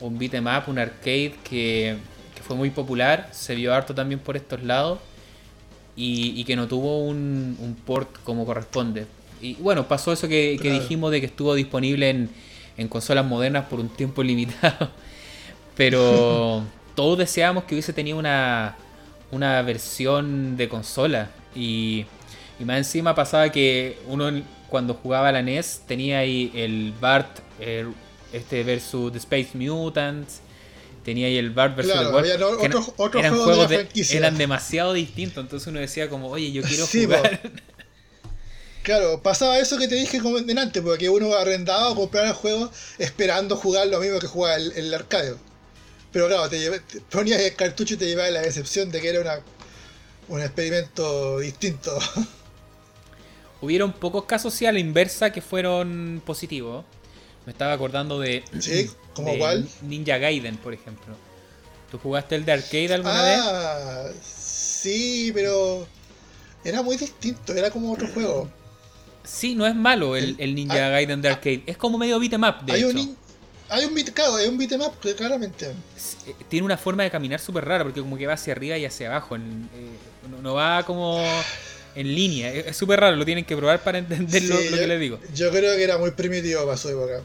un 0.00 0.18
beat'em 0.18 0.46
up, 0.46 0.64
un 0.68 0.78
arcade 0.78 1.34
que, 1.42 1.96
que 2.34 2.42
fue 2.42 2.54
muy 2.56 2.70
popular, 2.70 3.28
se 3.32 3.54
vio 3.54 3.74
harto 3.74 3.94
también 3.94 4.20
por 4.20 4.36
estos 4.36 4.62
lados 4.62 5.00
y, 6.00 6.44
que 6.44 6.54
no 6.54 6.68
tuvo 6.68 7.04
un, 7.04 7.76
port 7.84 8.08
como 8.22 8.46
corresponde. 8.46 9.06
Y 9.40 9.54
bueno, 9.54 9.88
pasó 9.88 10.12
eso 10.12 10.28
que, 10.28 10.58
dijimos 10.62 11.10
de 11.10 11.20
que 11.20 11.26
estuvo 11.26 11.54
disponible 11.54 12.28
en, 12.76 12.88
consolas 12.88 13.26
modernas 13.26 13.66
por 13.66 13.80
un 13.80 13.88
tiempo 13.88 14.22
limitado. 14.22 14.90
Pero 15.76 16.62
todos 16.94 17.18
deseábamos 17.18 17.64
que 17.64 17.74
hubiese 17.74 17.92
tenido 17.92 18.18
una, 18.18 18.76
una 19.30 19.60
versión 19.62 20.56
de 20.56 20.68
consola. 20.68 21.30
Y, 21.54 22.06
y, 22.60 22.64
más 22.64 22.78
encima 22.78 23.14
pasaba 23.14 23.50
que 23.50 23.98
uno 24.06 24.30
cuando 24.68 24.94
jugaba 24.94 25.32
la 25.32 25.42
NES 25.42 25.82
tenía 25.86 26.18
ahí 26.18 26.52
el 26.54 26.92
BART 27.00 27.40
este 28.32 28.62
versus 28.62 29.12
The 29.12 29.18
Space 29.18 29.50
Mutants 29.54 30.40
tenía 31.08 31.26
ahí 31.26 31.38
el 31.38 31.50
Bart 31.50 31.74
versus 31.74 31.94
el 31.94 32.08
Wolf, 32.08 32.26
eran, 33.14 33.34
juegos 33.34 33.68
de, 33.70 33.88
eran 34.10 34.36
demasiado 34.36 34.92
distintos, 34.92 35.42
entonces 35.42 35.66
uno 35.66 35.80
decía 35.80 36.10
como, 36.10 36.28
oye, 36.28 36.52
yo 36.52 36.62
quiero 36.62 36.86
jugar. 36.86 37.40
Claro, 38.82 39.22
pasaba 39.22 39.58
eso 39.58 39.76
que 39.76 39.86
te 39.86 39.96
dije 39.96 40.18
antes, 40.56 40.82
porque 40.82 41.10
uno 41.10 41.34
arrendaba 41.34 41.90
o 41.90 41.94
compraba 41.94 42.28
el 42.28 42.34
juego 42.34 42.70
esperando 42.98 43.56
jugar 43.56 43.86
lo 43.88 44.00
mismo 44.00 44.18
que 44.18 44.26
jugaba 44.26 44.56
el, 44.56 44.72
el 44.72 44.94
arcade. 44.94 45.34
Pero 46.18 46.26
claro, 46.26 46.48
te, 46.48 47.00
ponías 47.12 47.40
el 47.40 47.54
cartucho 47.54 47.94
y 47.94 47.96
te 47.96 48.06
llevaba 48.06 48.28
la 48.28 48.40
decepción 48.40 48.90
de 48.90 49.00
que 49.00 49.10
era 49.10 49.20
una, 49.20 49.40
un 50.26 50.40
experimento 50.40 51.38
distinto. 51.38 51.96
Hubieron 53.60 53.92
pocos 53.92 54.24
casos, 54.24 54.60
a 54.62 54.72
la 54.72 54.80
inversa, 54.80 55.30
que 55.30 55.40
fueron 55.40 56.20
positivos. 56.26 56.84
Me 57.46 57.52
estaba 57.52 57.72
acordando 57.72 58.18
de. 58.18 58.42
Sí, 58.58 58.90
¿como 59.14 59.38
cuál? 59.38 59.68
Ninja 59.82 60.18
Gaiden, 60.18 60.56
por 60.56 60.74
ejemplo. 60.74 61.14
¿Tú 61.88 61.98
jugaste 61.98 62.34
el 62.34 62.44
de 62.44 62.50
arcade 62.50 62.94
alguna 62.94 63.22
vez? 63.22 63.40
Ah, 63.40 64.08
sí, 64.20 65.30
pero. 65.32 65.86
Era 66.64 66.82
muy 66.82 66.96
distinto, 66.96 67.52
era 67.52 67.70
como 67.70 67.92
otro 67.92 68.08
juego. 68.08 68.50
Sí, 69.22 69.54
no 69.54 69.68
es 69.68 69.76
malo 69.76 70.16
el, 70.16 70.36
Ninja 70.56 70.86
ah, 70.86 70.90
Gaiden 70.90 71.22
de 71.22 71.28
ah. 71.28 71.34
arcade. 71.34 71.62
Es 71.64 71.76
como 71.76 71.96
medio 71.96 72.18
beat'em 72.18 72.42
up, 72.42 72.64
de 72.64 72.72
hay 72.72 72.82
hecho. 72.82 72.98
Un, 72.98 73.16
hay 73.70 73.84
un 73.84 73.94
beat, 73.94 74.10
claro, 74.10 74.38
es 74.38 74.48
un 74.48 74.58
claramente. 75.16 75.66
Eh, 76.26 76.34
tiene 76.48 76.64
una 76.64 76.78
forma 76.78 77.02
de 77.02 77.10
caminar 77.10 77.40
súper 77.40 77.64
rara, 77.64 77.84
porque 77.84 78.00
como 78.00 78.16
que 78.16 78.26
va 78.26 78.34
hacia 78.34 78.52
arriba 78.52 78.78
y 78.78 78.84
hacia 78.84 79.08
abajo. 79.08 79.36
Eh, 79.36 79.40
no, 80.42 80.54
va 80.54 80.84
como 80.84 81.22
en 81.94 82.14
línea. 82.14 82.52
Es 82.52 82.76
súper 82.76 83.00
raro, 83.00 83.16
lo 83.16 83.24
tienen 83.24 83.44
que 83.44 83.56
probar 83.56 83.82
para 83.82 83.98
entender 83.98 84.42
lo, 84.44 84.56
que 84.56 84.86
les 84.86 85.00
digo. 85.00 85.18
Yo 85.34 85.50
creo 85.50 85.76
que 85.76 85.84
era 85.84 85.98
muy 85.98 86.12
primitivo 86.12 86.64
para 86.64 86.76
su 86.76 86.88
época. 86.88 87.20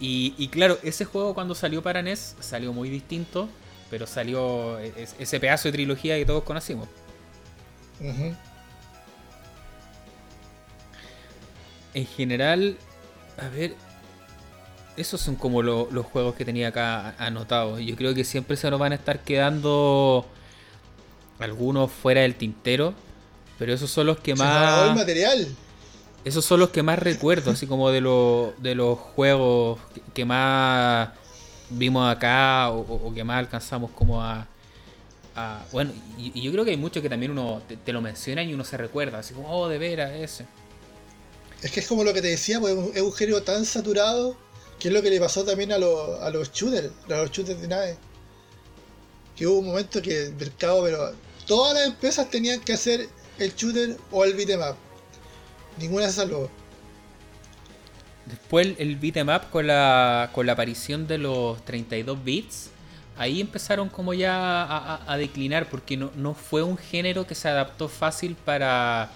Y, 0.00 0.48
claro, 0.48 0.78
ese 0.82 1.04
juego 1.04 1.34
cuando 1.34 1.54
salió 1.54 1.82
para 1.82 2.02
NES 2.02 2.36
salió 2.38 2.72
muy 2.72 2.88
distinto, 2.88 3.48
pero 3.90 4.06
salió 4.06 4.78
ese 4.78 5.40
pedazo 5.40 5.68
de 5.68 5.72
trilogía 5.72 6.16
que 6.16 6.24
todos 6.24 6.44
conocimos. 6.44 6.88
En 11.94 12.06
general, 12.06 12.76
a 13.38 13.48
ver, 13.48 13.74
esos 14.98 15.20
son 15.20 15.36
como 15.36 15.62
los 15.62 16.06
juegos 16.06 16.34
que 16.34 16.44
tenía 16.44 16.68
acá 16.68 17.14
anotados. 17.18 17.80
Yo 17.80 17.94
creo 17.96 18.14
que 18.14 18.24
siempre 18.24 18.56
se 18.56 18.70
nos 18.70 18.80
van 18.80 18.92
a 18.92 18.96
estar 18.96 19.20
quedando 19.20 20.26
algunos 21.38 21.90
fuera 21.90 22.22
del 22.22 22.34
tintero, 22.34 22.94
pero 23.58 23.72
esos 23.72 23.90
son 23.90 24.06
los 24.06 24.18
que 24.18 24.34
más... 24.34 24.94
material. 24.94 25.46
Esos 26.24 26.44
son 26.44 26.60
los 26.60 26.70
que 26.70 26.82
más 26.82 26.98
recuerdo, 26.98 27.52
así 27.52 27.66
como 27.66 27.90
de, 27.90 28.00
de 28.58 28.74
los 28.74 28.98
juegos 28.98 29.78
que, 30.14 30.24
más 30.24 31.10
vimos 31.70 32.10
acá 32.10 32.70
o, 32.70 33.14
que 33.14 33.22
más 33.22 33.38
alcanzamos 33.38 33.92
como 33.92 34.20
a... 34.20 34.46
bueno, 35.70 35.92
y, 36.18 36.40
yo 36.42 36.50
creo 36.50 36.64
que 36.64 36.72
hay 36.72 36.76
muchos 36.76 37.02
que 37.02 37.08
también 37.08 37.30
uno 37.32 37.62
te, 37.84 37.92
lo 37.92 38.00
mencionan 38.00 38.48
y 38.48 38.54
uno 38.54 38.64
se 38.64 38.76
recuerda, 38.76 39.20
así 39.20 39.32
como, 39.32 39.48
oh, 39.48 39.68
de 39.68 39.78
veras, 39.78 40.10
ese. 40.12 40.44
Es 41.62 41.70
que 41.70 41.80
es 41.80 41.86
como 41.86 42.02
lo 42.02 42.12
que 42.12 42.20
te 42.20 42.28
decía, 42.28 42.60
pues 42.60 42.76
es 42.94 43.02
un 43.02 43.12
género 43.12 43.42
tan 43.42 43.64
saturado 43.64 44.36
que 44.78 44.88
es 44.88 44.94
lo 44.94 45.02
que 45.02 45.10
le 45.10 45.20
pasó 45.20 45.44
también 45.44 45.72
a, 45.72 45.78
los, 45.78 46.20
a 46.20 46.30
los 46.30 46.52
shooters, 46.52 46.90
a 47.06 47.16
los 47.16 47.30
shooters 47.30 47.60
de 47.60 47.68
nave. 47.68 47.96
Que 49.36 49.46
hubo 49.46 49.58
un 49.58 49.66
momento 49.66 50.00
que 50.02 50.26
el 50.26 50.34
mercado, 50.34 50.82
pero 50.82 51.12
todas 51.46 51.74
las 51.74 51.86
empresas 51.86 52.30
tenían 52.30 52.60
que 52.60 52.72
hacer 52.72 53.08
el 53.38 53.54
shooter 53.54 53.96
o 54.10 54.24
el 54.24 54.34
beatmap 54.34 54.76
Ninguna 55.78 56.06
se 56.06 56.14
salvó. 56.14 56.50
Después 58.26 58.74
el 58.78 58.96
beat'em 58.96 59.28
up 59.28 59.50
con 59.50 59.66
la, 59.66 60.30
con 60.34 60.44
la 60.44 60.52
aparición 60.52 61.06
de 61.06 61.18
los 61.18 61.64
32 61.64 62.22
bits, 62.22 62.70
ahí 63.16 63.40
empezaron 63.40 63.88
como 63.88 64.12
ya 64.12 65.02
a, 65.06 65.16
declinar 65.16 65.70
porque 65.70 65.96
no, 65.96 66.10
no, 66.14 66.34
fue 66.34 66.62
un 66.62 66.76
género 66.76 67.26
que 67.26 67.34
se 67.34 67.48
adaptó 67.48 67.88
fácil 67.88 68.36
para, 68.36 69.10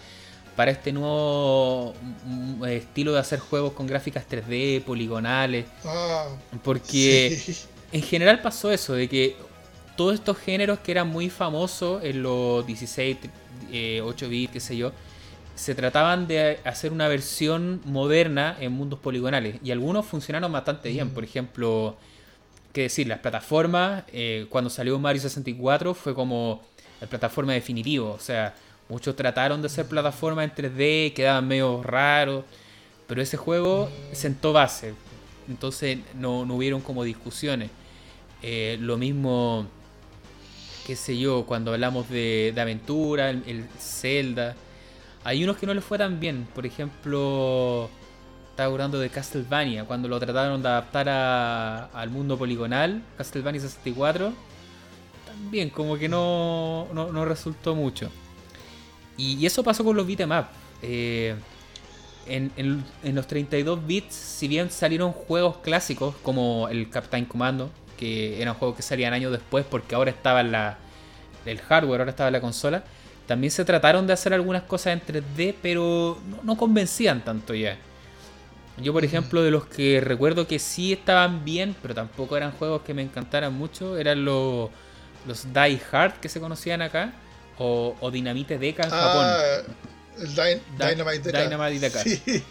para 0.57 0.71
este 0.71 0.93
nuevo 0.93 1.95
mm, 2.25 2.65
estilo 2.65 3.13
de 3.13 3.21
hacer 3.21 3.39
juegos 3.39 3.73
con 3.73 3.87
gráficas 3.87 4.27
3D, 4.29 4.83
poligonales. 4.83 5.67
Ah, 5.85 6.27
porque 6.63 7.41
en 7.93 8.03
general 8.03 8.41
pasó 8.41 8.71
eso, 8.71 8.95
de 8.95 9.09
que 9.09 9.37
todos 9.97 10.15
estos 10.15 10.39
géneros 10.39 10.79
que 10.81 10.93
eran 10.93 11.09
muy 11.09 11.31
famosos 11.31 12.03
en 12.05 12.23
los 12.23 12.67
16, 12.67 13.19
8 13.23 13.27
eh, 13.73 14.29
bits, 14.29 14.53
qué 14.53 14.61
sé 14.61 14.77
yo, 14.77 14.93
se 15.55 15.75
trataban 15.75 16.27
de 16.27 16.59
hacer 16.65 16.93
una 16.93 17.09
versión 17.09 17.81
moderna 17.85 18.57
en 18.59 18.73
mundos 18.73 18.99
poligonales 18.99 19.57
y 19.63 19.71
algunos 19.71 20.07
funcionaron 20.07 20.51
bastante 20.51 20.89
bien. 20.89 21.11
Por 21.11 21.25
ejemplo, 21.25 21.97
qué 22.73 22.83
decir, 22.83 23.07
las 23.07 23.19
plataformas, 23.19 24.05
eh, 24.13 24.47
cuando 24.49 24.71
salió 24.71 24.99
Mario 24.99 25.21
64 25.23 25.95
fue 25.95 26.15
como 26.15 26.63
la 27.01 27.07
plataforma 27.07 27.53
definitiva. 27.53 28.11
O 28.11 28.19
sea, 28.19 28.55
muchos 28.93 29.17
trataron 29.17 29.61
de 29.63 29.67
hacer 29.67 29.87
plataformas 29.87 30.45
en 30.45 30.55
3D, 30.55 31.13
quedaban 31.15 31.49
medio 31.49 31.83
raros, 31.83 32.45
pero 33.07 33.23
ese 33.23 33.37
juego 33.37 33.91
sentó 34.13 34.53
base. 34.53 34.95
Entonces 35.49 35.99
no, 36.15 36.47
no 36.47 36.55
hubieron 36.55 36.81
como 36.81 37.03
discusiones. 37.05 37.71
Eh, 38.43 38.77
lo 38.81 38.97
mismo, 38.97 39.67
qué 40.87 40.97
sé 40.97 41.19
yo, 41.19 41.45
cuando 41.47 41.73
hablamos 41.73 42.09
de, 42.09 42.55
aventura, 42.57 43.31
el 43.31 43.67
Zelda 43.79 44.55
hay 45.25 45.45
unos 45.45 45.57
que 45.57 45.67
no 45.67 45.75
les 45.75 45.85
fue 45.85 45.99
tan 45.99 46.19
bien. 46.21 46.47
Por 46.55 46.67
ejemplo, 46.67 47.89
estaba 48.51 48.73
hablando 48.73 48.99
de 48.99 49.09
Castlevania, 49.09 49.85
cuando 49.85 50.09
lo 50.09 50.19
trataron 50.19 50.63
de 50.63 50.69
adaptar 50.69 51.09
al 51.09 52.11
mundo 52.11 52.37
poligonal, 52.37 53.03
Castlevania 53.17 53.61
64. 53.61 54.33
También 55.27 55.71
como 55.71 55.97
que 55.97 56.09
no, 56.09 56.89
no, 56.93 57.25
resultó 57.25 57.75
mucho. 57.75 58.11
Y, 59.17 59.45
eso 59.45 59.63
pasó 59.63 59.85
con 59.85 59.97
los 59.97 60.07
beat'em 60.07 60.31
eh, 60.83 61.35
en, 62.27 62.53
en, 62.57 63.15
los 63.15 63.27
32 63.27 63.87
bits, 63.87 64.15
si 64.15 64.49
bien 64.49 64.71
salieron 64.71 65.13
juegos 65.13 65.59
clásicos 65.59 66.15
como 66.23 66.69
el 66.69 66.89
Captain 66.91 67.25
Commando, 67.25 67.71
que 67.97 68.41
eran 68.41 68.55
juegos 68.55 68.77
que 68.77 68.83
salían 68.83 69.13
años 69.13 69.33
después 69.33 69.65
porque 69.69 69.95
ahora 69.95 70.11
estaba 70.11 70.41
en 70.41 70.53
la, 70.53 70.79
el 71.47 71.61
hardware, 71.61 72.01
ahora 72.01 72.11
estaba 72.11 72.29
en 72.29 72.33
la 72.33 72.41
consola, 72.41 72.85
también 73.27 73.51
se 73.51 73.65
trataron 73.65 74.07
de 74.07 74.13
hacer 74.13 74.35
algunas 74.35 74.63
cosas 74.65 74.95
en 74.95 75.01
3D, 75.01 75.55
pero 75.63 76.19
no, 76.43 76.57
convencían 76.57 77.25
tanto 77.25 77.55
ya. 77.55 77.77
Yo, 78.79 78.93
por 78.93 79.05
ejemplo, 79.05 79.43
de 79.43 79.51
los 79.51 79.67
que 79.67 80.01
recuerdo 80.01 80.47
que 80.47 80.59
sí 80.59 80.93
estaban 80.93 81.45
bien, 81.45 81.77
pero 81.83 81.95
tampoco 81.95 82.37
eran 82.37 82.53
juegos 82.53 82.83
que 82.83 82.95
me 82.95 83.03
encantaran 83.03 83.53
mucho, 83.53 83.99
eran 83.99 84.25
los, 84.25 84.71
los 85.27 85.53
Die 85.53 85.81
Hard 85.93 86.15
que 86.15 86.29
se 86.29 86.41
conocían 86.41 86.83
acá, 86.83 87.13
o, 87.63 87.97
o 88.01 88.11
Dynamite 88.11 88.59
Deca 88.59 88.85
en 88.85 88.91
ah, 88.93 89.63
Japón. 90.17 90.57
Dynamite 90.79 91.33
Deca. 91.33 91.43
Dynamite 91.43 92.43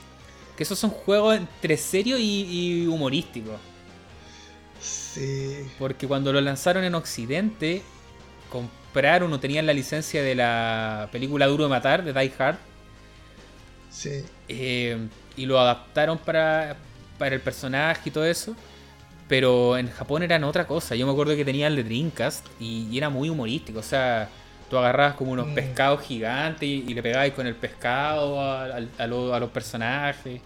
Que 0.55 0.63
esos 0.63 0.79
son 0.79 0.89
juegos 0.89 1.37
entre 1.37 1.77
serio 1.77 2.17
y, 2.17 2.23
y 2.23 2.87
humorístico. 2.87 3.57
Sí. 4.79 5.67
Porque 5.77 6.07
cuando 6.07 6.31
lo 6.31 6.41
lanzaron 6.41 6.83
en 6.83 6.95
Occidente, 6.95 7.81
compraron 8.49 9.31
o 9.33 9.39
tenían 9.39 9.65
la 9.65 9.73
licencia 9.73 10.23
de 10.23 10.35
la 10.35 11.09
película 11.11 11.47
Duro 11.47 11.65
de 11.65 11.69
Matar, 11.69 12.03
de 12.03 12.13
Die 12.13 12.33
Hard. 12.37 12.57
Sí. 13.89 14.23
Eh, 14.47 14.97
y 15.35 15.45
lo 15.45 15.59
adaptaron 15.59 16.17
para, 16.17 16.77
para 17.17 17.35
el 17.35 17.41
personaje 17.41 18.09
y 18.09 18.11
todo 18.11 18.25
eso. 18.25 18.55
Pero 19.27 19.77
en 19.77 19.89
Japón 19.89 20.23
eran 20.23 20.43
otra 20.43 20.67
cosa. 20.67 20.95
Yo 20.95 21.05
me 21.05 21.13
acuerdo 21.13 21.35
que 21.35 21.45
tenían 21.45 21.71
el 21.71 21.77
de 21.77 21.83
Dreamcast 21.83 22.45
y, 22.59 22.97
era 22.97 23.09
muy 23.09 23.29
humorístico. 23.29 23.79
O 23.79 23.83
sea, 23.83 24.29
tú 24.71 24.77
agarrabas 24.77 25.15
como 25.15 25.33
unos 25.33 25.49
mm. 25.49 25.53
pescados 25.53 26.01
gigantes 26.01 26.63
y, 26.63 26.81
le 26.81 27.03
pegabas 27.03 27.29
con 27.31 27.45
el 27.45 27.55
pescado 27.55 28.41
a, 28.41 28.79
los 29.07 29.51
personajes. 29.51 30.41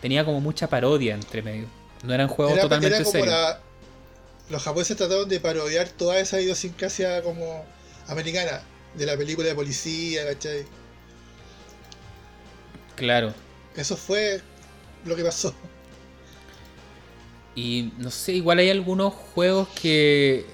Tenía 0.00 0.24
como 0.24 0.40
mucha 0.40 0.68
parodia 0.68 1.14
entre 1.14 1.42
medio. 1.42 1.66
No 2.04 2.14
eran 2.14 2.28
juegos 2.28 2.60
totalmente 2.60 3.04
serios 3.04 3.56
los 4.48 4.62
japoneses 4.62 4.96
trataron 4.96 5.28
de 5.28 5.40
parodiar 5.40 5.88
toda 5.88 6.20
esa 6.20 6.40
idiosincrasia 6.40 7.22
como 7.22 7.64
americana 8.06 8.62
de 8.94 9.06
la 9.06 9.16
película 9.16 9.48
de 9.48 9.54
policía, 9.54 10.24
¿cachai? 10.24 10.64
Claro. 12.94 13.34
Eso 13.74 13.96
fue 13.96 14.40
lo 15.04 15.16
que 15.16 15.24
pasó. 15.24 15.52
Y 17.54 17.92
no 17.98 18.10
sé, 18.10 18.34
igual 18.34 18.58
hay 18.58 18.70
algunos 18.70 19.12
juegos 19.14 19.68
que, 19.68 20.46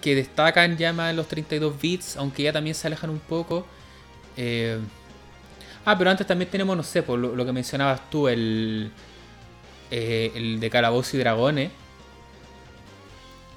que 0.00 0.14
destacan 0.14 0.76
ya 0.76 0.92
más 0.92 1.10
en 1.10 1.16
los 1.16 1.28
32 1.28 1.80
bits, 1.80 2.16
aunque 2.16 2.42
ya 2.44 2.52
también 2.52 2.74
se 2.74 2.86
alejan 2.86 3.10
un 3.10 3.20
poco. 3.20 3.66
Eh, 4.36 4.78
ah, 5.84 5.96
pero 5.96 6.10
antes 6.10 6.26
también 6.26 6.50
tenemos, 6.50 6.76
no 6.76 6.82
sé, 6.82 7.02
por 7.02 7.18
lo, 7.18 7.44
que 7.44 7.52
mencionabas 7.52 8.08
tú, 8.10 8.28
el, 8.28 8.90
eh, 9.90 10.32
el 10.34 10.60
de 10.60 10.70
Calabozos 10.70 11.14
y 11.14 11.18
Dragones 11.18 11.70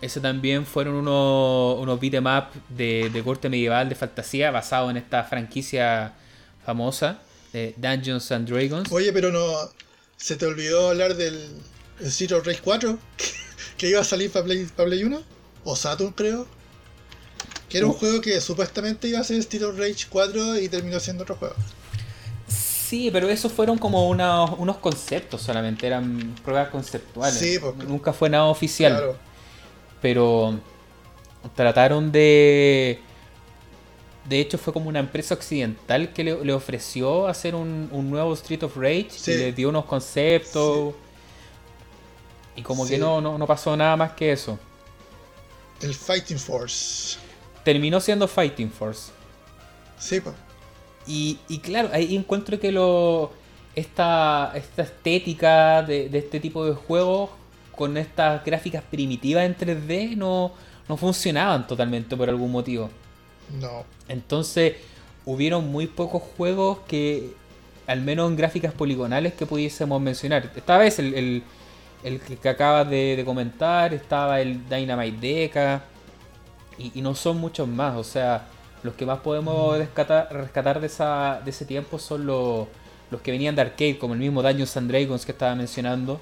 ese 0.01 0.19
también 0.19 0.65
fueron 0.65 0.95
unos, 0.95 1.79
unos 1.79 1.99
up 1.99 2.45
de, 2.69 3.21
corte 3.23 3.49
medieval, 3.49 3.87
de 3.87 3.95
fantasía, 3.95 4.49
basado 4.49 4.89
en 4.89 4.97
esta 4.97 5.23
franquicia 5.23 6.13
famosa 6.65 7.21
de 7.53 7.75
Dungeons 7.77 8.31
and 8.31 8.49
Dragons. 8.49 8.91
Oye, 8.91 9.13
pero 9.13 9.31
no. 9.31 9.53
¿Se 10.17 10.35
te 10.35 10.45
olvidó 10.45 10.89
hablar 10.89 11.15
del 11.15 11.35
of 12.33 12.45
Rage 12.45 12.61
4? 12.63 12.97
que 13.77 13.89
iba 13.89 14.01
a 14.01 14.03
salir 14.03 14.31
para 14.31 14.45
Play, 14.45 14.65
para 14.75 14.87
Play 14.87 15.03
1? 15.03 15.21
O 15.63 15.75
Saturn, 15.75 16.11
creo. 16.13 16.47
Que 17.69 17.77
era 17.77 17.87
un 17.87 17.93
uh. 17.93 17.95
juego 17.95 18.21
que 18.21 18.39
supuestamente 18.41 19.07
iba 19.07 19.19
a 19.19 19.23
ser 19.23 19.37
Street 19.37 19.63
of 19.63 19.77
Rage 19.77 20.07
4 20.09 20.59
y 20.59 20.69
terminó 20.69 20.99
siendo 20.99 21.23
otro 21.23 21.35
juego. 21.35 21.55
Sí, 22.47 23.09
pero 23.11 23.29
esos 23.29 23.51
fueron 23.51 23.77
como 23.77 24.09
unos, 24.09 24.77
conceptos 24.77 25.41
solamente, 25.41 25.87
eran 25.87 26.35
pruebas 26.43 26.69
conceptuales. 26.69 27.39
Sí, 27.39 27.57
porque, 27.59 27.85
Nunca 27.85 28.11
fue 28.11 28.29
nada 28.29 28.45
oficial. 28.45 28.97
Claro 28.97 29.31
pero 30.01 30.59
trataron 31.55 32.11
de... 32.11 32.99
De 34.25 34.39
hecho 34.39 34.57
fue 34.57 34.71
como 34.71 34.87
una 34.87 34.99
empresa 34.99 35.33
occidental 35.33 36.13
que 36.13 36.23
le, 36.23 36.53
ofreció 36.53 37.27
hacer 37.27 37.55
un, 37.55 37.89
nuevo 38.09 38.33
Street 38.33 38.63
of 38.63 38.77
Rage 38.77 39.09
y 39.27 39.31
le 39.31 39.51
dio 39.51 39.69
unos 39.69 39.85
conceptos. 39.85 40.93
Y 42.55 42.61
como 42.61 42.85
que 42.85 42.97
no, 42.97 43.19
no, 43.19 43.47
pasó 43.47 43.75
nada 43.75 43.95
más 43.95 44.11
que 44.11 44.31
eso. 44.31 44.59
El 45.81 45.93
Fighting 45.93 46.39
Force. 46.39 47.17
Terminó 47.63 47.99
siendo 47.99 48.27
Fighting 48.27 48.71
Force. 48.71 49.11
Sí, 49.97 50.19
pues. 50.19 50.35
Y, 51.07 51.39
y, 51.47 51.59
claro, 51.59 51.89
ahí 51.93 52.15
encuentro 52.15 52.59
que 52.59 52.71
lo 52.71 53.31
esta, 53.75 54.51
esta 54.55 54.83
estética 54.83 55.81
de, 55.83 56.09
de 56.09 56.19
este 56.19 56.39
tipo 56.39 56.65
de 56.65 56.73
juegos 56.73 57.29
con 57.81 57.97
estas 57.97 58.43
gráficas 58.43 58.83
primitivas 58.83 59.45
en 59.45 59.57
3D 59.57 60.15
no, 60.15 60.53
funcionaban 60.97 61.65
totalmente 61.67 62.15
por 62.15 62.29
algún 62.29 62.51
motivo. 62.51 62.89
No. 63.59 63.85
Entonces, 64.07 64.75
hubieron 65.25 65.67
muy 65.71 65.87
pocos 65.87 66.21
juegos 66.37 66.79
que, 66.87 67.33
al 67.87 68.01
menos 68.01 68.29
en 68.29 68.35
gráficas 68.35 68.73
poligonales, 68.73 69.33
que 69.33 69.45
pudiésemos 69.45 70.01
mencionar. 70.01 70.51
Esta 70.55 70.77
vez 70.77 70.99
el, 70.99 71.13
el, 71.13 71.43
que 72.41 72.49
acabas 72.49 72.89
de, 72.89 73.21
comentar, 73.25 73.93
estaba 73.93 74.41
el 74.41 74.67
Dynamite 74.67 75.27
Deca, 75.27 75.83
y, 76.77 77.01
no 77.01 77.13
son 77.15 77.37
muchos 77.37 77.67
más. 77.67 77.95
O 77.97 78.03
sea, 78.03 78.47
los 78.83 78.95
que 78.95 79.05
más 79.05 79.19
podemos 79.19 79.75
mm. 79.75 79.79
rescatar, 79.79 80.27
rescatar 80.31 80.79
de, 80.79 80.87
esa, 80.87 81.41
de 81.43 81.51
ese 81.51 81.65
tiempo 81.65 81.99
son 81.99 82.25
los, 82.25 82.67
los 83.11 83.21
que 83.21 83.31
venían 83.31 83.55
de 83.55 83.61
arcade, 83.61 83.97
como 83.97 84.13
el 84.13 84.19
mismo 84.19 84.41
Dungeons 84.41 84.77
and 84.77 84.89
Dragons 84.89 85.25
que 85.25 85.31
estaba 85.31 85.55
mencionando 85.55 86.19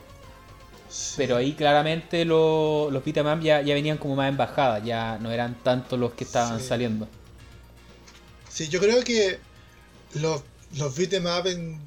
pero 1.15 1.37
ahí 1.37 1.53
claramente 1.53 2.25
los 2.25 2.91
beat'em 3.05 3.41
ya, 3.41 3.61
ya 3.61 3.73
venían 3.75 3.97
como 3.97 4.15
más 4.15 4.29
en 4.29 4.37
bajada, 4.37 4.79
ya 4.79 5.19
no 5.19 5.31
eran 5.31 5.55
tantos 5.63 5.99
los 5.99 6.13
que 6.13 6.23
estaban 6.23 6.59
saliendo. 6.59 7.07
Sí, 8.49 8.69
yo 8.69 8.79
creo 8.79 9.03
que 9.03 9.39
los, 10.15 10.41
los 10.75 10.95
beat'em 10.95 11.27
en, 11.45 11.79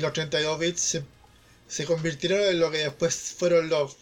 los 0.00 0.12
32 0.12 0.58
bits 0.58 0.80
se, 0.80 1.04
convirtieron 1.86 2.40
en 2.40 2.58
lo 2.58 2.70
que 2.70 2.78
después 2.78 3.14
fueron 3.38 3.68
los, 3.68 3.98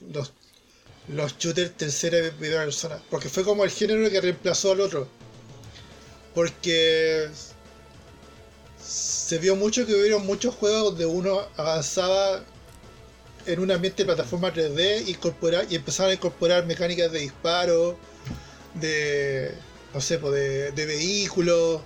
los, 1.08 1.38
shooters 1.38 1.76
tercera 1.76 2.18
persona. 2.40 3.00
Porque 3.10 3.28
fue 3.28 3.44
como 3.44 3.62
el 3.62 3.70
género 3.70 4.08
que 4.10 4.20
reemplazó 4.20 4.72
al 4.72 4.80
otro. 4.80 5.06
Porque 6.34 7.28
se 8.82 9.38
vio 9.38 9.54
mucho 9.54 9.84
que 9.86 9.94
hubieron 9.94 10.24
muchos 10.24 10.54
juegos 10.54 10.84
donde 10.84 11.04
uno 11.04 11.46
avanzaba 11.56 12.42
en 13.44 13.60
un 13.60 13.70
ambiente 13.70 14.02
de 14.02 14.06
plataforma 14.06 14.52
3D 14.52 15.08
incorporar, 15.08 15.66
y 15.68 15.76
empezaron 15.76 16.10
a 16.10 16.14
incorporar 16.14 16.64
mecánicas 16.64 17.12
de 17.12 17.20
disparo, 17.20 17.98
de, 18.74 19.52
no 19.92 20.00
sé, 20.00 20.16
de, 20.16 20.72
de 20.72 20.86
vehículos. 20.86 21.82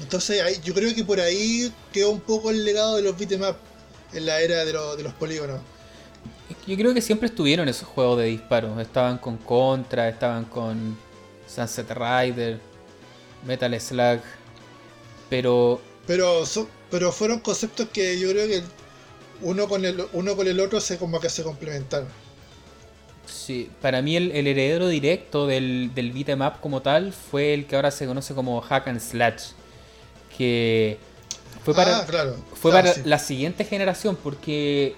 Entonces 0.00 0.60
yo 0.62 0.74
creo 0.74 0.94
que 0.94 1.04
por 1.04 1.20
ahí 1.20 1.72
quedó 1.92 2.10
un 2.10 2.20
poco 2.20 2.50
el 2.50 2.64
legado 2.64 2.96
de 2.96 3.02
los 3.02 3.16
beat'em 3.16 3.42
en 4.14 4.26
la 4.26 4.40
era 4.40 4.64
de, 4.64 4.72
de 4.72 5.02
los 5.02 5.12
polígonos. 5.14 5.60
Yo 6.66 6.76
creo 6.76 6.94
que 6.94 7.02
siempre 7.02 7.28
estuvieron 7.28 7.68
esos 7.68 7.88
juegos 7.88 8.18
de 8.18 8.26
disparos. 8.26 8.78
Estaban 8.80 9.18
con 9.18 9.36
Contra, 9.36 10.08
estaban 10.08 10.44
con 10.44 10.96
Sunset 11.46 11.90
Rider, 11.90 12.58
Metal 13.46 13.80
Slug. 13.80 14.20
Pero. 15.28 15.80
Pero, 16.06 16.44
pero 16.90 17.12
fueron 17.12 17.40
conceptos 17.40 17.88
que 17.88 18.18
yo 18.18 18.30
creo 18.30 18.46
que 18.46 18.62
uno 19.42 19.68
con 19.68 19.84
el, 19.84 20.04
uno 20.12 20.36
con 20.36 20.46
el 20.46 20.60
otro 20.60 20.80
se 20.80 20.98
como 20.98 21.20
que 21.20 21.28
se 21.28 21.42
complementaron. 21.42 22.08
Sí, 23.26 23.70
para 23.80 24.02
mí 24.02 24.16
el, 24.16 24.30
heredero 24.32 24.88
directo 24.88 25.46
del, 25.46 25.92
del 25.94 26.12
beat'em 26.12 26.42
up 26.42 26.60
como 26.60 26.82
tal 26.82 27.12
fue 27.12 27.54
el 27.54 27.66
que 27.66 27.76
ahora 27.76 27.90
se 27.90 28.06
conoce 28.06 28.34
como 28.34 28.60
Hack 28.60 28.88
and 28.88 29.00
Slash. 29.00 29.52
Que 30.36 30.98
fue 31.62 31.74
para, 31.74 31.98
ah, 31.98 32.06
claro, 32.06 32.36
fue 32.54 32.72
para 32.72 32.92
la 33.04 33.18
siguiente 33.18 33.64
generación, 33.64 34.16
porque 34.22 34.96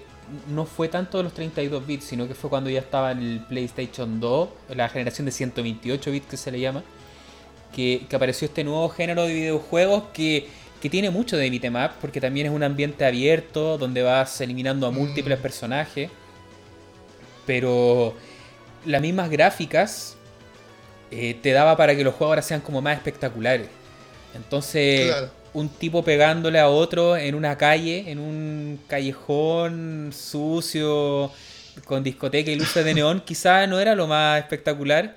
no 0.49 0.65
fue 0.65 0.87
tanto 0.89 1.17
de 1.17 1.23
los 1.23 1.33
32 1.33 1.85
bits, 1.85 2.05
sino 2.05 2.27
que 2.27 2.35
fue 2.35 2.49
cuando 2.49 2.69
ya 2.69 2.79
estaba 2.79 3.11
en 3.11 3.19
el 3.19 3.39
PlayStation 3.45 4.19
2, 4.19 4.49
la 4.75 4.89
generación 4.89 5.25
de 5.25 5.31
128 5.31 6.11
bits 6.11 6.27
que 6.27 6.37
se 6.37 6.51
le 6.51 6.59
llama, 6.59 6.83
que, 7.73 8.05
que 8.09 8.15
apareció 8.15 8.47
este 8.47 8.63
nuevo 8.63 8.89
género 8.89 9.23
de 9.23 9.33
videojuegos 9.33 10.03
que 10.13 10.49
que 10.81 10.89
tiene 10.89 11.09
mucho 11.09 11.37
de 11.37 11.49
beat'em 11.49 11.73
porque 11.99 12.21
también 12.21 12.47
es 12.47 12.51
un 12.51 12.63
ambiente 12.63 13.05
abierto 13.05 13.77
donde 13.77 14.03
vas 14.03 14.39
eliminando 14.41 14.87
a 14.87 14.91
múltiples 14.91 15.39
mm. 15.39 15.41
personajes, 15.41 16.09
pero 17.45 18.13
las 18.85 19.01
mismas 19.01 19.29
gráficas 19.29 20.15
eh, 21.09 21.37
te 21.41 21.51
daba 21.51 21.75
para 21.77 21.95
que 21.95 22.03
los 22.03 22.13
juegos 22.13 22.31
ahora 22.31 22.41
sean 22.41 22.61
como 22.61 22.81
más 22.81 22.95
espectaculares. 22.95 23.67
Entonces, 24.35 25.15
un 25.57 25.69
tipo 25.69 26.03
pegándole 26.03 26.59
a 26.59 26.69
otro 26.69 27.17
en 27.17 27.33
una 27.33 27.57
calle, 27.57 28.11
en 28.11 28.19
un 28.19 28.79
callejón 28.87 30.11
sucio, 30.13 31.31
con 31.85 32.03
discoteca 32.03 32.51
y 32.51 32.55
luces 32.55 32.85
de 32.85 32.93
neón, 32.93 33.21
quizás 33.25 33.67
no 33.67 33.79
era 33.79 33.95
lo 33.95 34.05
más 34.05 34.39
espectacular, 34.39 35.15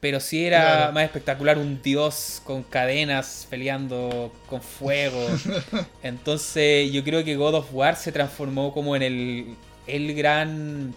Pero 0.00 0.20
sí 0.20 0.46
era 0.46 0.90
más 0.94 1.04
espectacular 1.04 1.58
un 1.58 1.82
dios 1.82 2.40
con 2.44 2.62
cadenas 2.62 3.46
peleando 3.50 4.32
con 4.48 4.62
fuego. 4.62 5.26
Entonces 6.02 6.90
yo 6.92 7.04
creo 7.04 7.22
que 7.24 7.36
God 7.36 7.54
of 7.56 7.68
War 7.72 7.96
se 7.96 8.12
transformó 8.12 8.72
como 8.72 8.96
en 8.96 9.02
el, 9.02 9.56
el 9.86 10.14
gran 10.14 10.94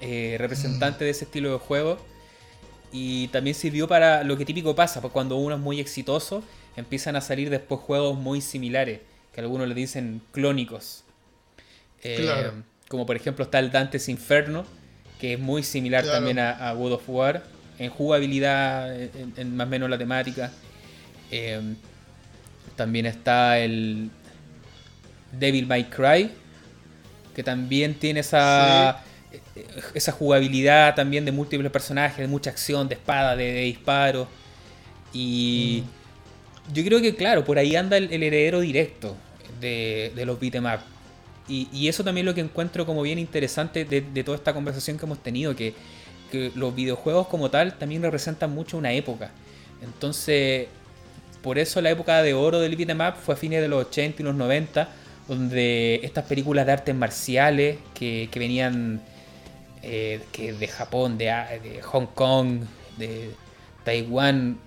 eh, 0.00 0.36
representante 0.38 1.04
de 1.04 1.10
ese 1.10 1.26
estilo 1.26 1.52
de 1.52 1.58
juego. 1.58 1.98
Y 2.92 3.28
también 3.28 3.54
sirvió 3.54 3.86
para 3.86 4.24
lo 4.24 4.36
que 4.36 4.44
típico 4.44 4.74
pasa, 4.74 5.00
pues 5.00 5.12
cuando 5.12 5.36
uno 5.36 5.56
es 5.56 5.60
muy 5.60 5.78
exitoso, 5.80 6.42
empiezan 6.76 7.16
a 7.16 7.20
salir 7.20 7.50
después 7.50 7.80
juegos 7.80 8.18
muy 8.18 8.40
similares, 8.40 9.00
que 9.32 9.40
algunos 9.40 9.68
le 9.68 9.74
dicen 9.74 10.22
clónicos. 10.32 11.04
Eh, 12.02 12.50
como 12.88 13.06
por 13.06 13.16
ejemplo 13.16 13.44
está 13.44 13.58
el 13.58 13.70
Dante's 13.70 14.08
Inferno, 14.08 14.64
que 15.18 15.34
es 15.34 15.40
muy 15.40 15.62
similar 15.62 16.04
también 16.04 16.38
a, 16.38 16.68
a 16.68 16.72
God 16.74 16.92
of 16.92 17.08
War 17.08 17.42
en 17.78 17.90
jugabilidad, 17.90 18.94
en, 19.36 19.56
más 19.56 19.66
o 19.66 19.70
menos 19.70 19.90
la 19.90 19.98
temática. 19.98 20.52
Eh, 21.30 21.74
también 22.76 23.06
está 23.06 23.58
el 23.58 24.10
Devil 25.32 25.66
May 25.66 25.84
Cry, 25.84 26.30
que 27.34 27.42
también 27.42 27.94
tiene 27.94 28.20
esa, 28.20 29.02
esa 29.94 30.12
jugabilidad 30.12 30.94
también 30.94 31.24
de 31.24 31.32
múltiples 31.32 31.70
personajes, 31.70 32.18
de 32.18 32.28
mucha 32.28 32.50
acción, 32.50 32.88
de 32.88 32.94
espada, 32.94 33.36
de, 33.36 33.52
disparo. 33.62 34.28
Y 35.12 35.84
mm. 35.84 36.03
Yo 36.72 36.84
creo 36.84 37.00
que, 37.00 37.14
claro, 37.14 37.44
por 37.44 37.58
ahí 37.58 37.76
anda 37.76 37.96
el, 37.96 38.22
heredero 38.22 38.60
directo 38.60 39.16
de, 39.60 40.12
los 40.24 40.38
beat'em 40.38 40.64
up. 40.66 40.80
Y, 41.46 41.88
eso 41.88 42.02
también 42.04 42.26
es 42.26 42.30
lo 42.30 42.34
que 42.34 42.40
encuentro 42.40 42.86
como 42.86 43.02
bien 43.02 43.18
interesante 43.18 43.84
de, 43.84 44.00
de 44.00 44.24
toda 44.24 44.36
esta 44.36 44.54
conversación 44.54 44.96
que 44.96 45.04
hemos 45.04 45.22
tenido, 45.22 45.54
que 45.54 45.74
los 46.54 46.74
videojuegos 46.74 47.28
como 47.28 47.50
tal 47.50 47.78
también 47.78 48.02
representan 48.02 48.52
mucho 48.52 48.76
una 48.76 48.92
época. 48.92 49.30
Entonces, 49.82 50.68
por 51.42 51.58
eso 51.58 51.80
la 51.80 51.90
época 51.90 52.22
de 52.22 52.34
oro 52.34 52.60
del 52.60 52.76
beat'em 52.76 53.00
up 53.00 53.16
fue 53.22 53.34
a 53.34 53.36
fines 53.36 53.60
de 53.60 53.68
los 53.68 53.86
80 53.86 54.22
y 54.22 54.24
los 54.24 54.34
90, 54.34 54.88
donde 55.28 56.00
estas 56.02 56.24
películas 56.24 56.66
de 56.66 56.72
artes 56.72 56.94
marciales 56.94 57.78
que, 57.94 58.28
venían 58.34 59.02
eh, 59.82 60.20
que 60.32 60.52
de 60.52 60.68
Japón, 60.68 61.18
de, 61.18 61.80
Hong 61.82 62.06
Kong, 62.14 62.62
de 62.96 63.30
Taiwán, 63.84 64.58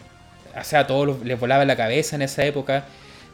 o 0.60 0.64
sea, 0.64 0.82
a 0.82 0.88
todos 0.88 1.24
les 1.26 1.40
volaba 1.40 1.66
la 1.66 1.76
cabeza 1.76 2.16
en 2.16 2.22
esa 2.22 2.46
época. 2.46 2.86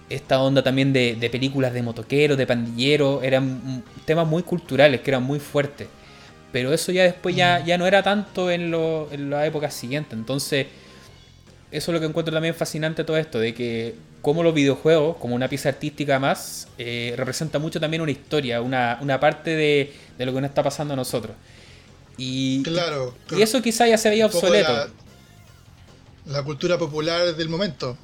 Esta 0.10 0.42
onda 0.42 0.64
también 0.64 0.94
de, 0.94 1.16
de 1.16 1.30
películas 1.30 1.74
de 1.74 1.82
motoqueros, 1.82 2.38
de 2.38 2.46
pandilleros, 2.46 3.24
eran 3.24 3.84
temas 4.06 4.28
muy 4.28 4.44
culturales, 4.44 5.02
que 5.02 5.12
eran 5.12 5.24
muy 5.24 5.40
fuertes. 5.40 5.88
Pero 6.54 6.72
eso 6.72 6.92
ya 6.92 7.04
después 7.04 7.36
ya, 7.36 7.60
mm. 7.62 7.66
ya 7.66 7.78
no 7.78 7.88
era 7.88 8.04
tanto 8.04 8.52
en, 8.52 8.70
lo, 8.70 9.10
en 9.12 9.30
la 9.32 9.46
época 9.46 9.72
siguiente. 9.72 10.16
Entonces, 10.16 10.68
eso 11.72 11.92
es 11.92 11.94
lo 11.94 12.00
que 12.00 12.06
encuentro 12.06 12.32
también 12.32 12.54
fascinante 12.54 13.04
todo 13.04 13.18
esto, 13.18 13.40
de 13.40 13.56
que 13.56 13.96
como 14.22 14.44
los 14.44 14.54
videojuegos, 14.54 15.18
como 15.18 15.34
una 15.34 15.50
pieza 15.50 15.70
artística 15.70 16.20
más, 16.20 16.68
eh, 16.78 17.16
representa 17.18 17.58
mucho 17.58 17.80
también 17.80 18.02
una 18.02 18.12
historia, 18.12 18.62
una, 18.62 19.20
parte 19.20 19.50
de, 19.56 19.94
lo 20.20 20.32
que 20.32 20.42
nos 20.42 20.50
está 20.50 20.62
pasando 20.62 20.94
a 20.94 20.96
nosotros. 20.96 21.36
Y, 22.18 22.62
claro, 22.62 23.16
y 23.36 23.42
eso 23.42 23.60
quizá 23.64 23.88
ya 23.88 23.98
se 23.98 24.10
veía 24.10 24.28
obsoleto. 24.28 24.72
La, 24.72 24.88
cultura 26.44 26.78
popular 26.78 27.36
del 27.36 27.50
momento. 27.50 27.98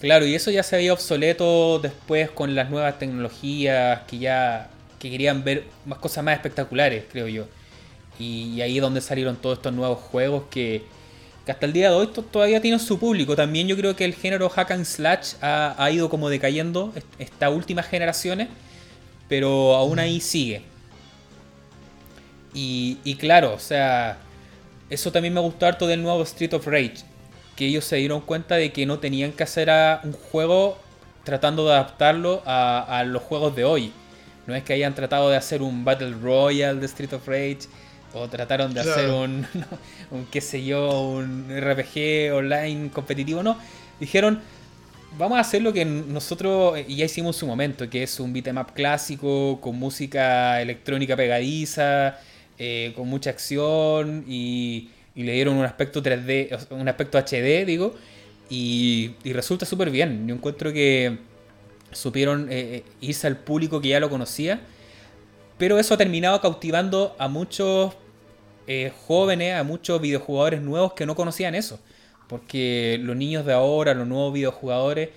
Claro, 0.00 0.26
y 0.26 0.34
eso 0.34 0.50
ya 0.50 0.62
se 0.62 0.76
veía 0.76 0.92
obsoleto 0.92 1.78
después 1.78 2.30
con 2.30 2.54
las 2.54 2.70
nuevas 2.70 2.98
tecnologías 2.98 4.02
que 4.06 4.18
ya 4.18 4.70
que 4.98 5.10
querían 5.10 5.44
ver 5.44 5.64
más 5.84 5.98
cosas 5.98 6.24
más 6.24 6.34
espectaculares, 6.34 7.04
creo 7.10 7.28
yo. 7.28 7.46
Y, 8.18 8.60
ahí 8.60 8.76
es 8.76 8.82
donde 8.82 9.00
salieron 9.00 9.36
todos 9.36 9.58
estos 9.58 9.72
nuevos 9.72 9.98
juegos 9.98 10.44
que, 10.50 10.84
hasta 11.46 11.66
el 11.66 11.72
día 11.72 11.90
de 11.90 11.96
hoy 11.96 12.08
todavía 12.08 12.60
tienen 12.60 12.80
su 12.80 12.98
público. 12.98 13.36
También 13.36 13.68
yo 13.68 13.76
creo 13.76 13.94
que 13.94 14.04
el 14.04 14.14
género 14.14 14.48
hack 14.48 14.70
and 14.72 14.84
slash 14.84 15.34
ha, 15.40 15.90
ido 15.92 16.08
como 16.08 16.28
decayendo 16.28 16.92
estas 17.18 17.52
últimas 17.52 17.86
generaciones, 17.86 18.48
pero 19.28 19.74
aún 19.76 19.98
ahí 19.98 20.20
sigue. 20.20 20.62
Y, 22.58 23.16
claro, 23.16 23.52
o 23.52 23.58
sea, 23.58 24.18
eso 24.88 25.12
también 25.12 25.34
me 25.34 25.40
gustó 25.40 25.66
harto 25.66 25.86
del 25.86 26.02
nuevo 26.02 26.22
Street 26.22 26.54
of 26.54 26.66
Rage, 26.66 27.04
que 27.56 27.66
ellos 27.66 27.84
se 27.84 27.96
dieron 27.96 28.20
cuenta 28.20 28.56
de 28.56 28.72
que 28.72 28.86
no 28.86 28.98
tenían 28.98 29.32
que 29.32 29.42
hacer 29.42 29.70
un 30.04 30.12
juego 30.12 30.78
tratando 31.24 31.66
de 31.66 31.72
adaptarlo 31.72 32.42
a, 32.46 32.98
a 32.98 33.04
los 33.04 33.22
juegos 33.22 33.56
de 33.56 33.64
hoy. 33.64 33.92
No 34.46 34.54
es 34.54 34.62
que 34.62 34.74
hayan 34.74 34.94
tratado 34.94 35.28
de 35.28 35.36
hacer 35.36 35.62
un 35.62 35.84
Battle 35.84 36.12
Royale 36.22 36.78
de 36.78 36.86
Street 36.86 37.12
of 37.12 37.26
Rage, 37.26 37.66
o 38.14 38.28
trataron 38.28 38.72
de 38.72 38.80
hacer 38.80 39.10
un, 39.10 39.46
un, 40.10 40.26
qué 40.26 40.40
sé 40.40 40.64
yo, 40.64 41.02
un 41.02 41.48
RPG 41.50 42.32
online 42.32 42.90
competitivo, 42.90 43.42
no. 43.42 43.58
Dijeron, 43.98 44.40
vamos 45.18 45.38
a 45.38 45.40
hacer 45.40 45.62
lo 45.62 45.72
que 45.72 45.84
nosotros 45.84 46.78
ya 46.86 47.04
hicimos 47.04 47.36
en 47.36 47.40
su 47.40 47.46
momento, 47.46 47.90
que 47.90 48.02
es 48.02 48.20
un 48.20 48.32
beat'em 48.32 48.58
up 48.58 48.72
clásico, 48.74 49.60
con 49.60 49.78
música 49.78 50.60
electrónica 50.62 51.16
pegadiza, 51.16 52.18
eh, 52.58 52.92
con 52.96 53.08
mucha 53.08 53.30
acción 53.30 54.24
y, 54.26 54.90
le 55.24 55.32
dieron 55.32 55.56
un 55.56 55.64
aspecto 55.64 56.02
3D, 56.02 56.68
un 56.70 56.88
aspecto 56.88 57.18
HD, 57.18 57.64
digo, 57.64 57.94
y, 58.48 59.14
resulta 59.24 59.66
súper 59.66 59.90
bien. 59.90 60.26
Yo 60.28 60.34
encuentro 60.34 60.72
que 60.72 61.18
supieron 61.92 62.50
eh, 62.50 62.76
eh, 62.76 62.84
irse 63.00 63.26
al 63.26 63.38
público 63.38 63.80
que 63.80 63.88
ya 63.88 64.00
lo 64.00 64.10
conocía 64.10 64.60
pero 65.58 65.78
eso 65.78 65.94
ha 65.94 65.96
terminado 65.96 66.40
cautivando 66.40 67.16
a 67.18 67.28
muchos 67.28 67.94
eh, 68.66 68.92
jóvenes, 69.06 69.54
a 69.54 69.62
muchos 69.62 70.00
videojugadores 70.00 70.60
nuevos 70.60 70.92
que 70.92 71.06
no 71.06 71.14
conocían 71.14 71.54
eso. 71.54 71.80
Porque 72.28 72.98
los 73.00 73.16
niños 73.16 73.46
de 73.46 73.52
ahora, 73.54 73.94
los 73.94 74.06
nuevos 74.06 74.34
videojugadores, 74.34 75.10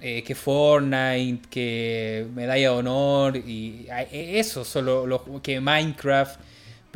eh, 0.00 0.22
que 0.24 0.34
Fortnite, 0.34 1.48
que 1.48 2.26
Medalla 2.34 2.70
de 2.70 2.76
Honor, 2.76 3.36
y 3.36 3.86
e, 3.88 4.38
eso, 4.38 4.64
solo 4.64 5.06
los, 5.06 5.22
que 5.42 5.60
Minecraft. 5.60 6.38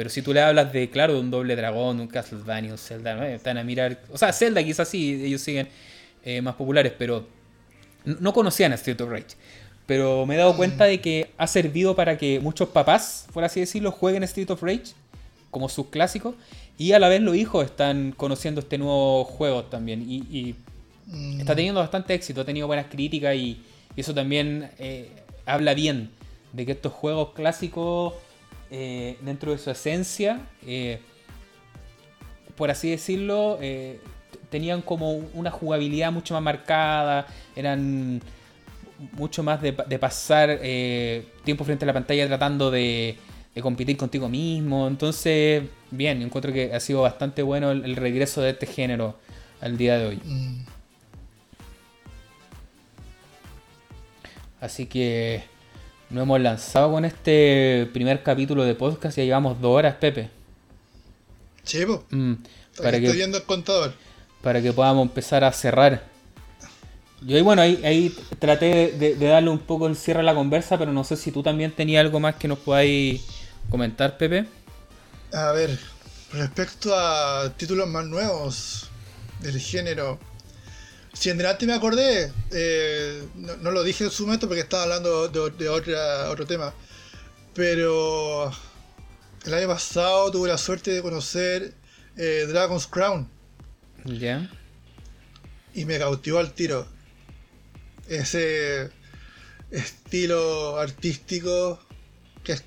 Pero 0.01 0.09
si 0.09 0.23
tú 0.23 0.33
le 0.33 0.41
hablas 0.41 0.73
de, 0.73 0.89
claro, 0.89 1.13
de 1.13 1.21
un 1.21 1.31
doble 1.31 1.55
dragón, 1.55 2.01
un 2.01 2.07
Castlevania, 2.07 2.73
un 2.73 2.79
Zelda, 2.79 3.17
¿no? 3.17 3.23
están 3.23 3.59
a 3.59 3.65
mirar. 3.65 4.01
O 4.11 4.17
sea, 4.17 4.33
Zelda 4.33 4.65
quizás 4.65 4.89
sí, 4.89 5.23
ellos 5.23 5.43
siguen 5.43 5.69
eh, 6.25 6.41
más 6.41 6.55
populares, 6.55 6.95
pero 6.97 7.27
no 8.07 8.33
conocían 8.33 8.73
a 8.73 8.77
Street 8.77 8.99
of 9.03 9.11
Rage. 9.11 9.37
Pero 9.85 10.25
me 10.25 10.37
he 10.37 10.39
dado 10.39 10.57
cuenta 10.57 10.87
de 10.87 11.03
que 11.03 11.33
ha 11.37 11.47
servido 11.47 11.95
para 11.97 12.17
que 12.17 12.41
muchos 12.41 12.71
papás, 12.71 13.27
por 13.35 13.45
así 13.45 13.61
decirlo, 13.61 13.93
jueguen 13.93 14.23
Street 14.23 14.49
of 14.49 14.63
Rage 14.63 14.95
como 15.51 15.69
sus 15.69 15.89
clásicos. 15.89 16.35
Y 16.79 16.93
a 16.93 16.99
la 16.99 17.11
vez 17.11 17.21
los 17.21 17.37
hijos 17.37 17.67
están 17.67 18.13
conociendo 18.13 18.63
este 18.63 18.79
nuevo 18.79 19.25
juego 19.25 19.65
también. 19.65 20.11
Y, 20.11 20.55
mm. 21.09 21.41
está 21.41 21.55
teniendo 21.55 21.79
bastante 21.79 22.15
éxito, 22.15 22.41
ha 22.41 22.47
tenido 22.47 22.67
buenas 22.67 22.87
críticas 22.87 23.37
y, 23.37 23.61
eso 23.99 24.15
también 24.15 24.71
eh, 24.79 25.11
habla 25.45 25.75
bien 25.75 26.09
de 26.55 26.65
que 26.65 26.73
estos 26.73 26.91
juegos 26.91 27.35
clásicos, 27.35 28.15
eh, 28.71 29.19
dentro 29.21 29.53
de 29.53 29.59
su 29.59 29.71
esencia, 29.71 30.41
eh, 30.67 31.01
por 32.57 32.71
así 32.71 32.91
decirlo, 32.91 33.59
tenían 34.51 34.83
como 34.83 35.13
una 35.13 35.51
jugabilidad 35.51 36.13
mucho 36.13 36.35
más 36.35 36.43
marcada, 36.43 37.27
eran 37.57 38.21
mucho 39.13 39.43
más 39.43 39.63
de, 39.63 39.73
pasar 39.73 40.59
eh, 40.63 41.27
tiempo 41.45 41.65
frente 41.65 41.85
a 41.85 41.87
la 41.87 41.93
pantalla 41.93 42.27
tratando 42.27 42.71
de, 42.71 43.17
competir 43.63 43.97
contigo 43.97 44.29
mismo. 44.29 44.87
Entonces, 44.89 45.65
bien, 45.91 46.23
encuentro 46.23 46.53
que 46.53 46.73
ha 46.73 46.81
sido 46.81 47.03
bastante 47.03 47.43
bueno 47.43 47.71
el, 47.71 47.97
regreso 47.97 48.41
de 48.41 48.51
este 48.51 48.67
género 48.67 49.19
al 49.61 49.77
día 49.77 49.99
de 49.99 50.07
hoy. 50.07 50.21
Mm. 50.25 50.65
Así 54.61 54.87
que 54.87 55.43
nos 56.11 56.25
hemos 56.25 56.41
lanzado 56.41 56.91
con 56.91 57.05
este 57.05 57.89
primer 57.93 58.23
capítulo 58.23 58.65
de 58.65 58.75
podcast 58.75 59.17
y 59.17 59.21
ya 59.21 59.25
llevamos 59.27 59.61
dos 59.61 59.77
horas, 59.77 59.95
Pepe. 59.95 60.29
Chivo. 61.65 62.05
Mm, 62.11 62.35
para 62.77 62.97
Estoy 62.97 63.17
viendo 63.17 63.39
el 63.39 63.45
contador. 63.45 63.95
Para 64.43 64.61
que 64.61 64.73
podamos 64.73 65.07
empezar 65.07 65.45
a 65.45 65.53
cerrar. 65.53 66.03
Yo 67.23 67.37
ahí, 67.37 67.43
bueno, 67.43 67.63
ahí, 67.63 68.17
traté 68.39 68.93
de, 68.93 69.15
darle 69.17 69.51
un 69.51 69.59
poco 69.59 69.87
el 69.87 69.95
cierre 69.95 70.21
a 70.21 70.23
la 70.25 70.35
conversa, 70.35 70.79
pero 70.79 70.93
no 70.93 71.05
sé 71.05 71.17
si 71.17 71.31
tú 71.31 71.43
también 71.43 71.71
tenías 71.71 72.01
algo 72.01 72.19
más 72.19 72.35
que 72.35 72.49
nos 72.49 72.59
podáis 72.59 73.23
comentar, 73.69 74.17
Pepe. 74.17 74.47
A 75.33 75.53
ver, 75.53 75.79
respecto 76.33 76.93
a 76.97 77.53
títulos 77.57 77.87
más 77.89 78.07
nuevos 78.07 78.89
del 79.41 79.61
género, 79.61 80.19
si 81.13 81.31
en 81.31 81.39
delante 81.39 81.67
me 81.67 81.75
acordé, 81.75 82.33
eh, 82.53 83.27
no, 83.35 83.71
lo 83.71 83.83
dije 83.83 84.05
en 84.05 84.11
su 84.11 84.25
momento 84.25 84.47
porque 84.47 84.63
estaba 84.63 84.85
hablando 84.85 85.29
de, 85.29 85.69
otra, 85.69 86.31
otro 86.31 86.47
tema, 86.47 86.73
pero 87.55 88.51
el 89.45 89.55
año 89.55 89.69
pasado 89.69 90.31
tuve 90.31 90.49
la 90.49 90.59
suerte 90.59 90.93
de 90.93 91.03
conocer 91.03 91.75
eh, 92.17 92.47
Dragon's 92.49 92.87
Crown. 92.87 93.29
Ya. 94.05 94.51
Y 95.75 95.85
me 95.85 95.99
cautivó 95.99 96.39
al 96.39 96.53
tiro 96.53 96.87
ese 98.09 98.91
estilo 99.71 100.79
artístico 100.79 101.79
que 102.43 102.53
es 102.53 102.65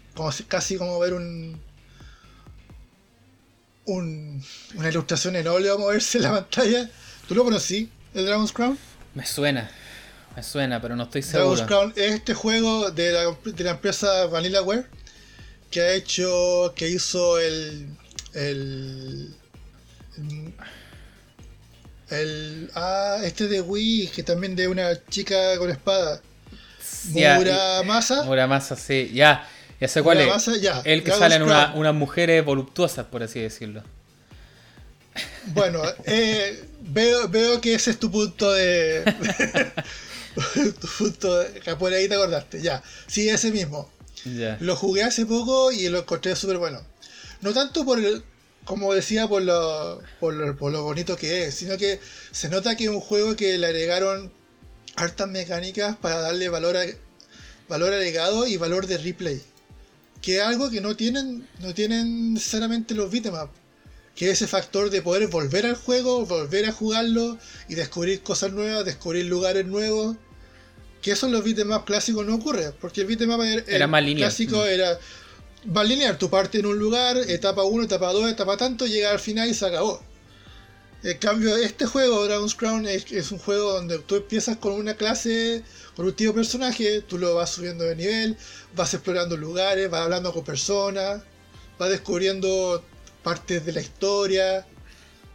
casi 0.48 0.78
como 0.78 1.00
ver 1.00 1.14
un 1.14 1.62
una 3.86 4.90
ilustración 4.90 5.36
en 5.36 5.48
óleo 5.48 5.76
a 5.76 5.78
moverse 5.78 6.18
en 6.18 6.24
la 6.24 6.32
pantalla. 6.42 6.90
¿Tú 7.28 7.36
lo 7.36 7.44
conocí, 7.44 7.90
el 8.14 8.26
Dragon's 8.26 8.52
Crown? 8.52 8.78
Me 9.14 9.26
suena, 9.26 9.70
me 10.36 10.44
suena, 10.44 10.82
pero 10.82 10.96
no 10.96 11.04
estoy 11.04 11.22
seguro. 11.22 11.56
Dragon's 11.56 11.68
Crown 11.68 11.94
es 11.96 12.14
este 12.14 12.34
juego 12.34 12.92
de 12.92 13.12
la, 13.12 13.36
de 13.44 13.64
la 13.64 13.72
empresa 13.72 14.28
Vanillaware 14.28 14.86
que 15.74 15.82
ha 15.82 15.94
hecho, 15.94 16.72
que 16.76 16.88
hizo 16.88 17.40
el, 17.40 17.88
el, 18.34 19.34
el, 22.10 22.72
ah, 22.76 23.18
este 23.24 23.48
de 23.48 23.60
Wii, 23.60 24.08
que 24.08 24.22
también 24.22 24.56
de 24.56 24.68
una 24.68 25.04
chica 25.10 25.58
con 25.58 25.72
espada. 25.72 26.22
Muramasa. 27.06 28.24
Muramasa, 28.24 28.76
sí, 28.76 29.12
ya. 29.14 29.48
Ya 29.82 29.88
sé 29.88 30.04
cuál 30.04 30.22
es. 30.22 30.62
Ya. 30.62 30.82
El 30.86 31.04
que 31.04 31.12
sale 31.12 31.36
en 31.36 31.42
unas 31.42 31.96
mujeres 31.96 32.46
voluptuosas, 32.46 33.08
por 33.08 33.24
así 33.24 33.40
decirlo. 33.40 33.84
Bueno, 35.48 35.82
eh, 36.06 36.64
veo, 36.82 37.28
veo 37.30 37.62
que 37.62 37.74
ese 37.76 37.92
es 37.92 38.00
tu 38.00 38.10
punto 38.12 38.52
de. 38.52 39.04
tu 40.80 40.88
punto 40.98 41.40
de. 41.40 41.76
Por 41.76 41.94
ahí 41.94 42.08
te 42.08 42.16
acordaste, 42.16 42.62
ya. 42.62 42.82
Sí, 43.08 43.30
ese 43.30 43.52
mismo. 43.52 43.92
Lo 44.60 44.76
jugué 44.76 45.04
hace 45.04 45.26
poco 45.26 45.72
y 45.72 45.90
lo 45.90 46.00
encontré 46.00 46.36
súper 46.36 46.58
bueno. 46.58 46.82
No 47.42 47.54
tanto 47.54 47.84
por 47.84 48.00
el, 48.00 48.24
como 48.64 48.94
decía, 48.94 49.28
por 49.28 49.42
lo, 49.42 50.02
por 50.20 50.34
lo, 50.34 50.56
por, 50.56 50.72
lo, 50.72 50.84
bonito 50.84 51.18
que 51.18 51.46
es, 51.46 51.56
sino 51.56 51.78
que 51.78 52.00
se 52.32 52.48
nota 52.48 52.76
que 52.78 52.86
es 52.86 52.90
un 52.90 53.02
juego 53.02 53.36
que 53.36 53.58
le 53.58 53.68
agregaron 53.68 54.32
hartas 54.96 55.28
mecánicas 55.28 55.98
para 55.98 56.20
darle 56.20 56.48
valor, 56.48 56.78
a, 56.78 56.86
valor 57.68 57.94
agregado 57.94 58.48
y 58.48 58.58
valor 58.58 58.88
de 58.88 58.98
replay. 58.98 59.42
Que 60.22 60.38
es 60.38 60.44
algo 60.44 60.70
que 60.70 60.80
no 60.80 60.96
tienen, 60.96 61.48
no 61.60 61.74
tienen 61.74 62.34
necesariamente 62.34 62.96
los 62.96 63.12
beatemaps. 63.12 63.52
Que 64.16 64.30
es 64.30 64.34
ese 64.34 64.48
factor 64.48 64.90
de 64.90 65.02
poder 65.02 65.28
volver 65.28 65.66
al 65.66 65.76
juego, 65.76 66.26
volver 66.26 66.66
a 66.66 66.72
jugarlo 66.72 67.38
y 67.68 67.76
descubrir 67.76 68.22
cosas 68.22 68.54
nuevas, 68.54 68.86
descubrir 68.86 69.26
lugares 69.26 69.66
nuevos. 69.66 70.18
Que 71.02 71.12
eso 71.12 71.26
en 71.26 71.34
los 71.34 71.44
beatemaps 71.44 71.86
clásicos 71.86 72.26
no 72.26 72.36
ocurre, 72.36 72.72
porque 72.80 73.02
el 73.02 73.08
beatmap 73.08 73.42
era, 73.42 73.64
era 73.68 73.88
más 73.88 74.04
clásico 74.04 74.60
mm. 74.60 74.68
era 74.68 75.00
más 75.66 75.88
lineal. 75.88 76.18
Tu 76.18 76.30
parte 76.30 76.60
en 76.60 76.66
un 76.66 76.78
lugar, 76.78 77.18
etapa 77.28 77.64
1, 77.64 77.84
etapa 77.84 78.12
2, 78.12 78.32
etapa 78.32 78.58
tanto, 78.58 78.86
llega 78.86 79.12
al 79.12 79.20
final 79.20 79.50
y 79.50 79.54
se 79.54 79.66
acabó. 79.66 80.02
En 81.04 81.18
cambio, 81.18 81.58
este 81.58 81.86
juego, 81.86 82.24
Dragon's 82.24 82.56
Crown, 82.56 82.88
es, 82.88 83.32
un 83.32 83.38
juego 83.38 83.74
donde 83.74 84.00
tú 84.00 84.16
empiezas 84.16 84.56
con 84.56 84.72
una 84.72 84.94
clase, 84.94 85.62
con 85.98 86.06
un 86.06 86.14
tipo 86.14 86.32
de 86.32 86.36
personaje, 86.36 87.02
tú 87.02 87.18
lo 87.18 87.36
vas 87.36 87.50
subiendo 87.50 87.84
de 87.84 87.98
nivel, 87.98 88.38
vas 88.74 88.94
explorando 88.94 89.36
lugares, 89.36 89.90
vas 89.90 90.02
hablando 90.02 90.32
con 90.32 90.46
personas, 90.46 91.22
vas 91.78 91.90
descubriendo 91.90 92.82
partes 93.24 93.66
de 93.66 93.72
la 93.72 93.82
historia, 93.82 94.66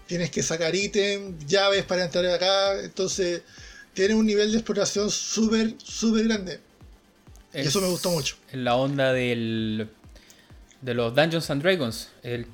tienes 0.07 0.31
que 0.31 0.43
sacar 0.43 0.75
ítems, 0.75 1.47
llaves 1.47 1.85
para 1.85 2.05
entrar 2.05 2.25
acá, 2.27 2.81
entonces 2.83 3.43
tiene 3.95 4.15
un 4.15 4.27
nivel 4.27 4.53
de 4.53 4.59
exploración 4.59 5.11
súper, 5.11 5.75
súper 5.83 6.29
grande. 6.29 6.61
y 7.55 7.61
eso 7.61 7.81
me 7.81 7.89
gustó 7.89 8.11
mucho. 8.11 8.37
En 8.53 8.65
la 8.65 8.77
onda 8.77 9.13
del, 9.13 9.89
de 10.83 10.95
los 10.95 11.15
Dungeons 11.15 11.51
and 11.51 11.63
Dragons, 11.63 12.09
el 12.23 12.47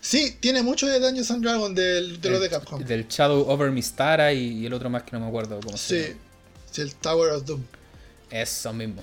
Sí, 0.00 0.36
tiene 0.40 0.62
mucho 0.62 0.86
de 0.86 1.00
Dungeons 1.00 1.30
and 1.30 1.42
Dragons 1.42 1.74
de 1.74 2.00
los 2.30 2.40
de 2.40 2.48
Capcom. 2.48 2.82
Del 2.82 3.08
Shadow 3.08 3.48
over 3.48 3.70
Mistara 3.70 4.32
y, 4.32 4.64
el 4.64 4.72
otro 4.72 4.88
más 4.88 5.02
que 5.02 5.10
no 5.12 5.20
me 5.20 5.26
acuerdo 5.26 5.60
cómo 5.60 5.76
se 5.76 6.02
llama. 6.02 6.20
Sí, 6.70 6.80
el 6.80 6.94
Tower 6.94 7.32
of 7.32 7.44
Doom. 7.44 7.62
Eso 8.30 8.72
mismo. 8.72 9.02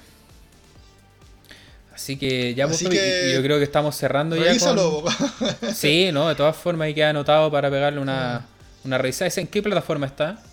Así 1.96 2.18
que 2.18 2.54
ya 2.54 2.68
pues, 2.68 2.82
yo 2.82 2.90
creo 2.90 3.58
que 3.58 3.64
estamos 3.64 3.96
cerrando 3.96 4.36
ya. 4.36 4.60
Con... 4.60 5.06
sí, 5.74 6.10
no, 6.12 6.28
de 6.28 6.36
todas 6.36 6.54
formas 6.58 6.88
ahí 6.88 6.94
queda 6.94 7.12
anotado 7.12 7.50
para 7.50 7.72
pegarle 7.72 8.02
una, 8.02 8.36
ah. 8.36 8.46
una 8.84 8.98
revisada. 8.98 9.32
¿En 9.38 9.48
qué 9.48 9.64
plataforma 9.64 10.06
está? 10.06 10.44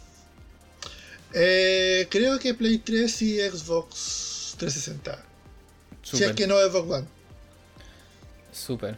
Eh, 1.35 2.07
creo 2.11 2.39
que 2.39 2.55
Play 2.55 2.79
3 2.79 3.23
y 3.23 3.41
Xbox 3.41 4.55
360. 4.57 5.19
Si 6.05 6.23
es 6.23 6.33
que 6.33 6.47
no 6.47 6.55
Xbox 6.61 6.91
One. 6.91 7.07
Súper. 8.53 8.97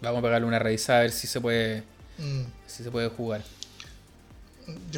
Vamos 0.00 0.20
a 0.20 0.22
pegarle 0.22 0.46
una 0.46 0.60
revisada 0.60 1.00
a 1.00 1.02
ver 1.02 1.10
si 1.10 1.26
se 1.26 1.40
puede. 1.40 1.82
Mm. 2.18 2.44
Si 2.68 2.84
se 2.84 2.92
puede 2.92 3.08
jugar. 3.08 3.42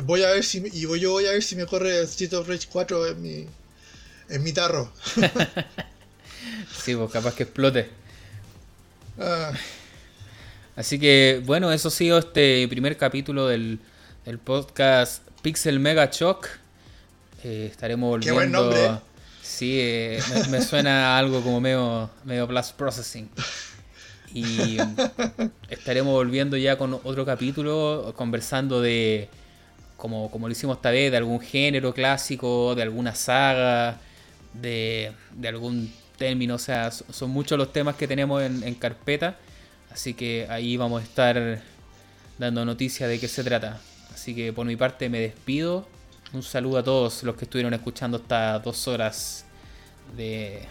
Voy 0.02 0.22
a 0.22 0.28
ver 0.32 0.44
si 0.44 0.62
y 0.70 0.84
voy, 0.84 1.00
yo 1.00 1.12
voy 1.12 1.24
a 1.24 1.30
ver 1.30 1.42
si 1.42 1.56
me 1.56 1.64
corre 1.64 2.02
Street 2.02 2.34
of 2.34 2.46
Rage 2.46 2.68
4 2.70 3.06
en 3.06 3.22
mi. 3.22 3.46
en 4.28 4.42
mi 4.42 4.52
tarro. 4.52 4.92
sí, 6.72 6.94
pues 6.94 7.10
capaz 7.10 7.34
que 7.34 7.44
explote. 7.44 7.88
Ah. 9.18 9.52
Así 10.76 10.98
que 10.98 11.42
bueno, 11.44 11.70
eso 11.72 11.88
ha 11.88 11.90
sido 11.90 12.18
este 12.18 12.66
primer 12.68 12.96
capítulo 12.96 13.46
del, 13.46 13.78
del 14.24 14.38
podcast 14.38 15.22
Pixel 15.42 15.80
Mega 15.80 16.08
Shock. 16.10 16.48
Eh, 17.44 17.68
estaremos 17.70 18.08
volviendo. 18.08 18.40
Qué 18.40 18.46
buen 18.46 18.52
nombre. 18.52 19.00
Sí, 19.42 19.78
eh, 19.78 20.22
me, 20.32 20.58
me, 20.58 20.62
suena 20.62 21.18
algo 21.18 21.42
como 21.42 21.60
medio, 21.60 22.08
medio 22.24 22.46
Blast 22.46 22.76
Processing. 22.76 23.28
Y 24.34 24.78
estaremos 25.68 26.12
volviendo 26.12 26.56
ya 26.56 26.78
con 26.78 26.94
otro 26.94 27.26
capítulo, 27.26 28.14
conversando 28.16 28.80
de, 28.80 29.28
como, 29.96 30.30
como 30.30 30.48
lo 30.48 30.52
hicimos 30.52 30.76
esta 30.76 30.90
vez, 30.90 31.10
de 31.10 31.18
algún 31.18 31.40
género 31.40 31.92
clásico, 31.92 32.74
de 32.74 32.82
alguna 32.82 33.14
saga, 33.14 34.00
de, 34.54 35.12
de 35.32 35.48
algún 35.48 35.92
término. 36.22 36.54
O 36.54 36.58
sea, 36.58 36.90
son 36.92 37.30
muchos 37.30 37.58
los 37.58 37.72
temas 37.72 37.96
que 37.96 38.06
tenemos 38.06 38.40
en, 38.42 38.62
en 38.62 38.74
carpeta. 38.74 39.36
Así 39.90 40.14
que 40.14 40.46
ahí 40.48 40.76
vamos 40.76 41.02
a 41.02 41.04
estar 41.04 41.62
dando 42.38 42.64
noticias 42.64 43.08
de 43.08 43.18
qué 43.18 43.26
se 43.26 43.42
trata. 43.42 43.80
Así 44.14 44.34
que 44.34 44.52
por 44.52 44.64
mi 44.64 44.76
parte 44.76 45.08
me 45.08 45.18
despido. 45.18 45.86
Un 46.32 46.44
saludo 46.44 46.78
a 46.78 46.84
todos 46.84 47.24
los 47.24 47.34
que 47.36 47.44
estuvieron 47.44 47.74
escuchando 47.74 48.18
estas 48.18 48.62
dos 48.62 48.86
horas 48.86 49.44
de, 50.16 50.62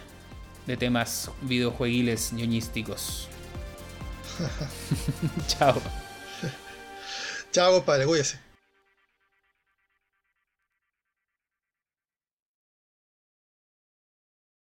de 0.66 0.76
temas 0.78 1.30
videojueguiles 1.42 2.32
ñoñísticos. 2.32 3.28
Chao. 5.48 5.80
Chao, 7.52 7.74
compadre, 7.74 8.06
cuídese. 8.06 8.51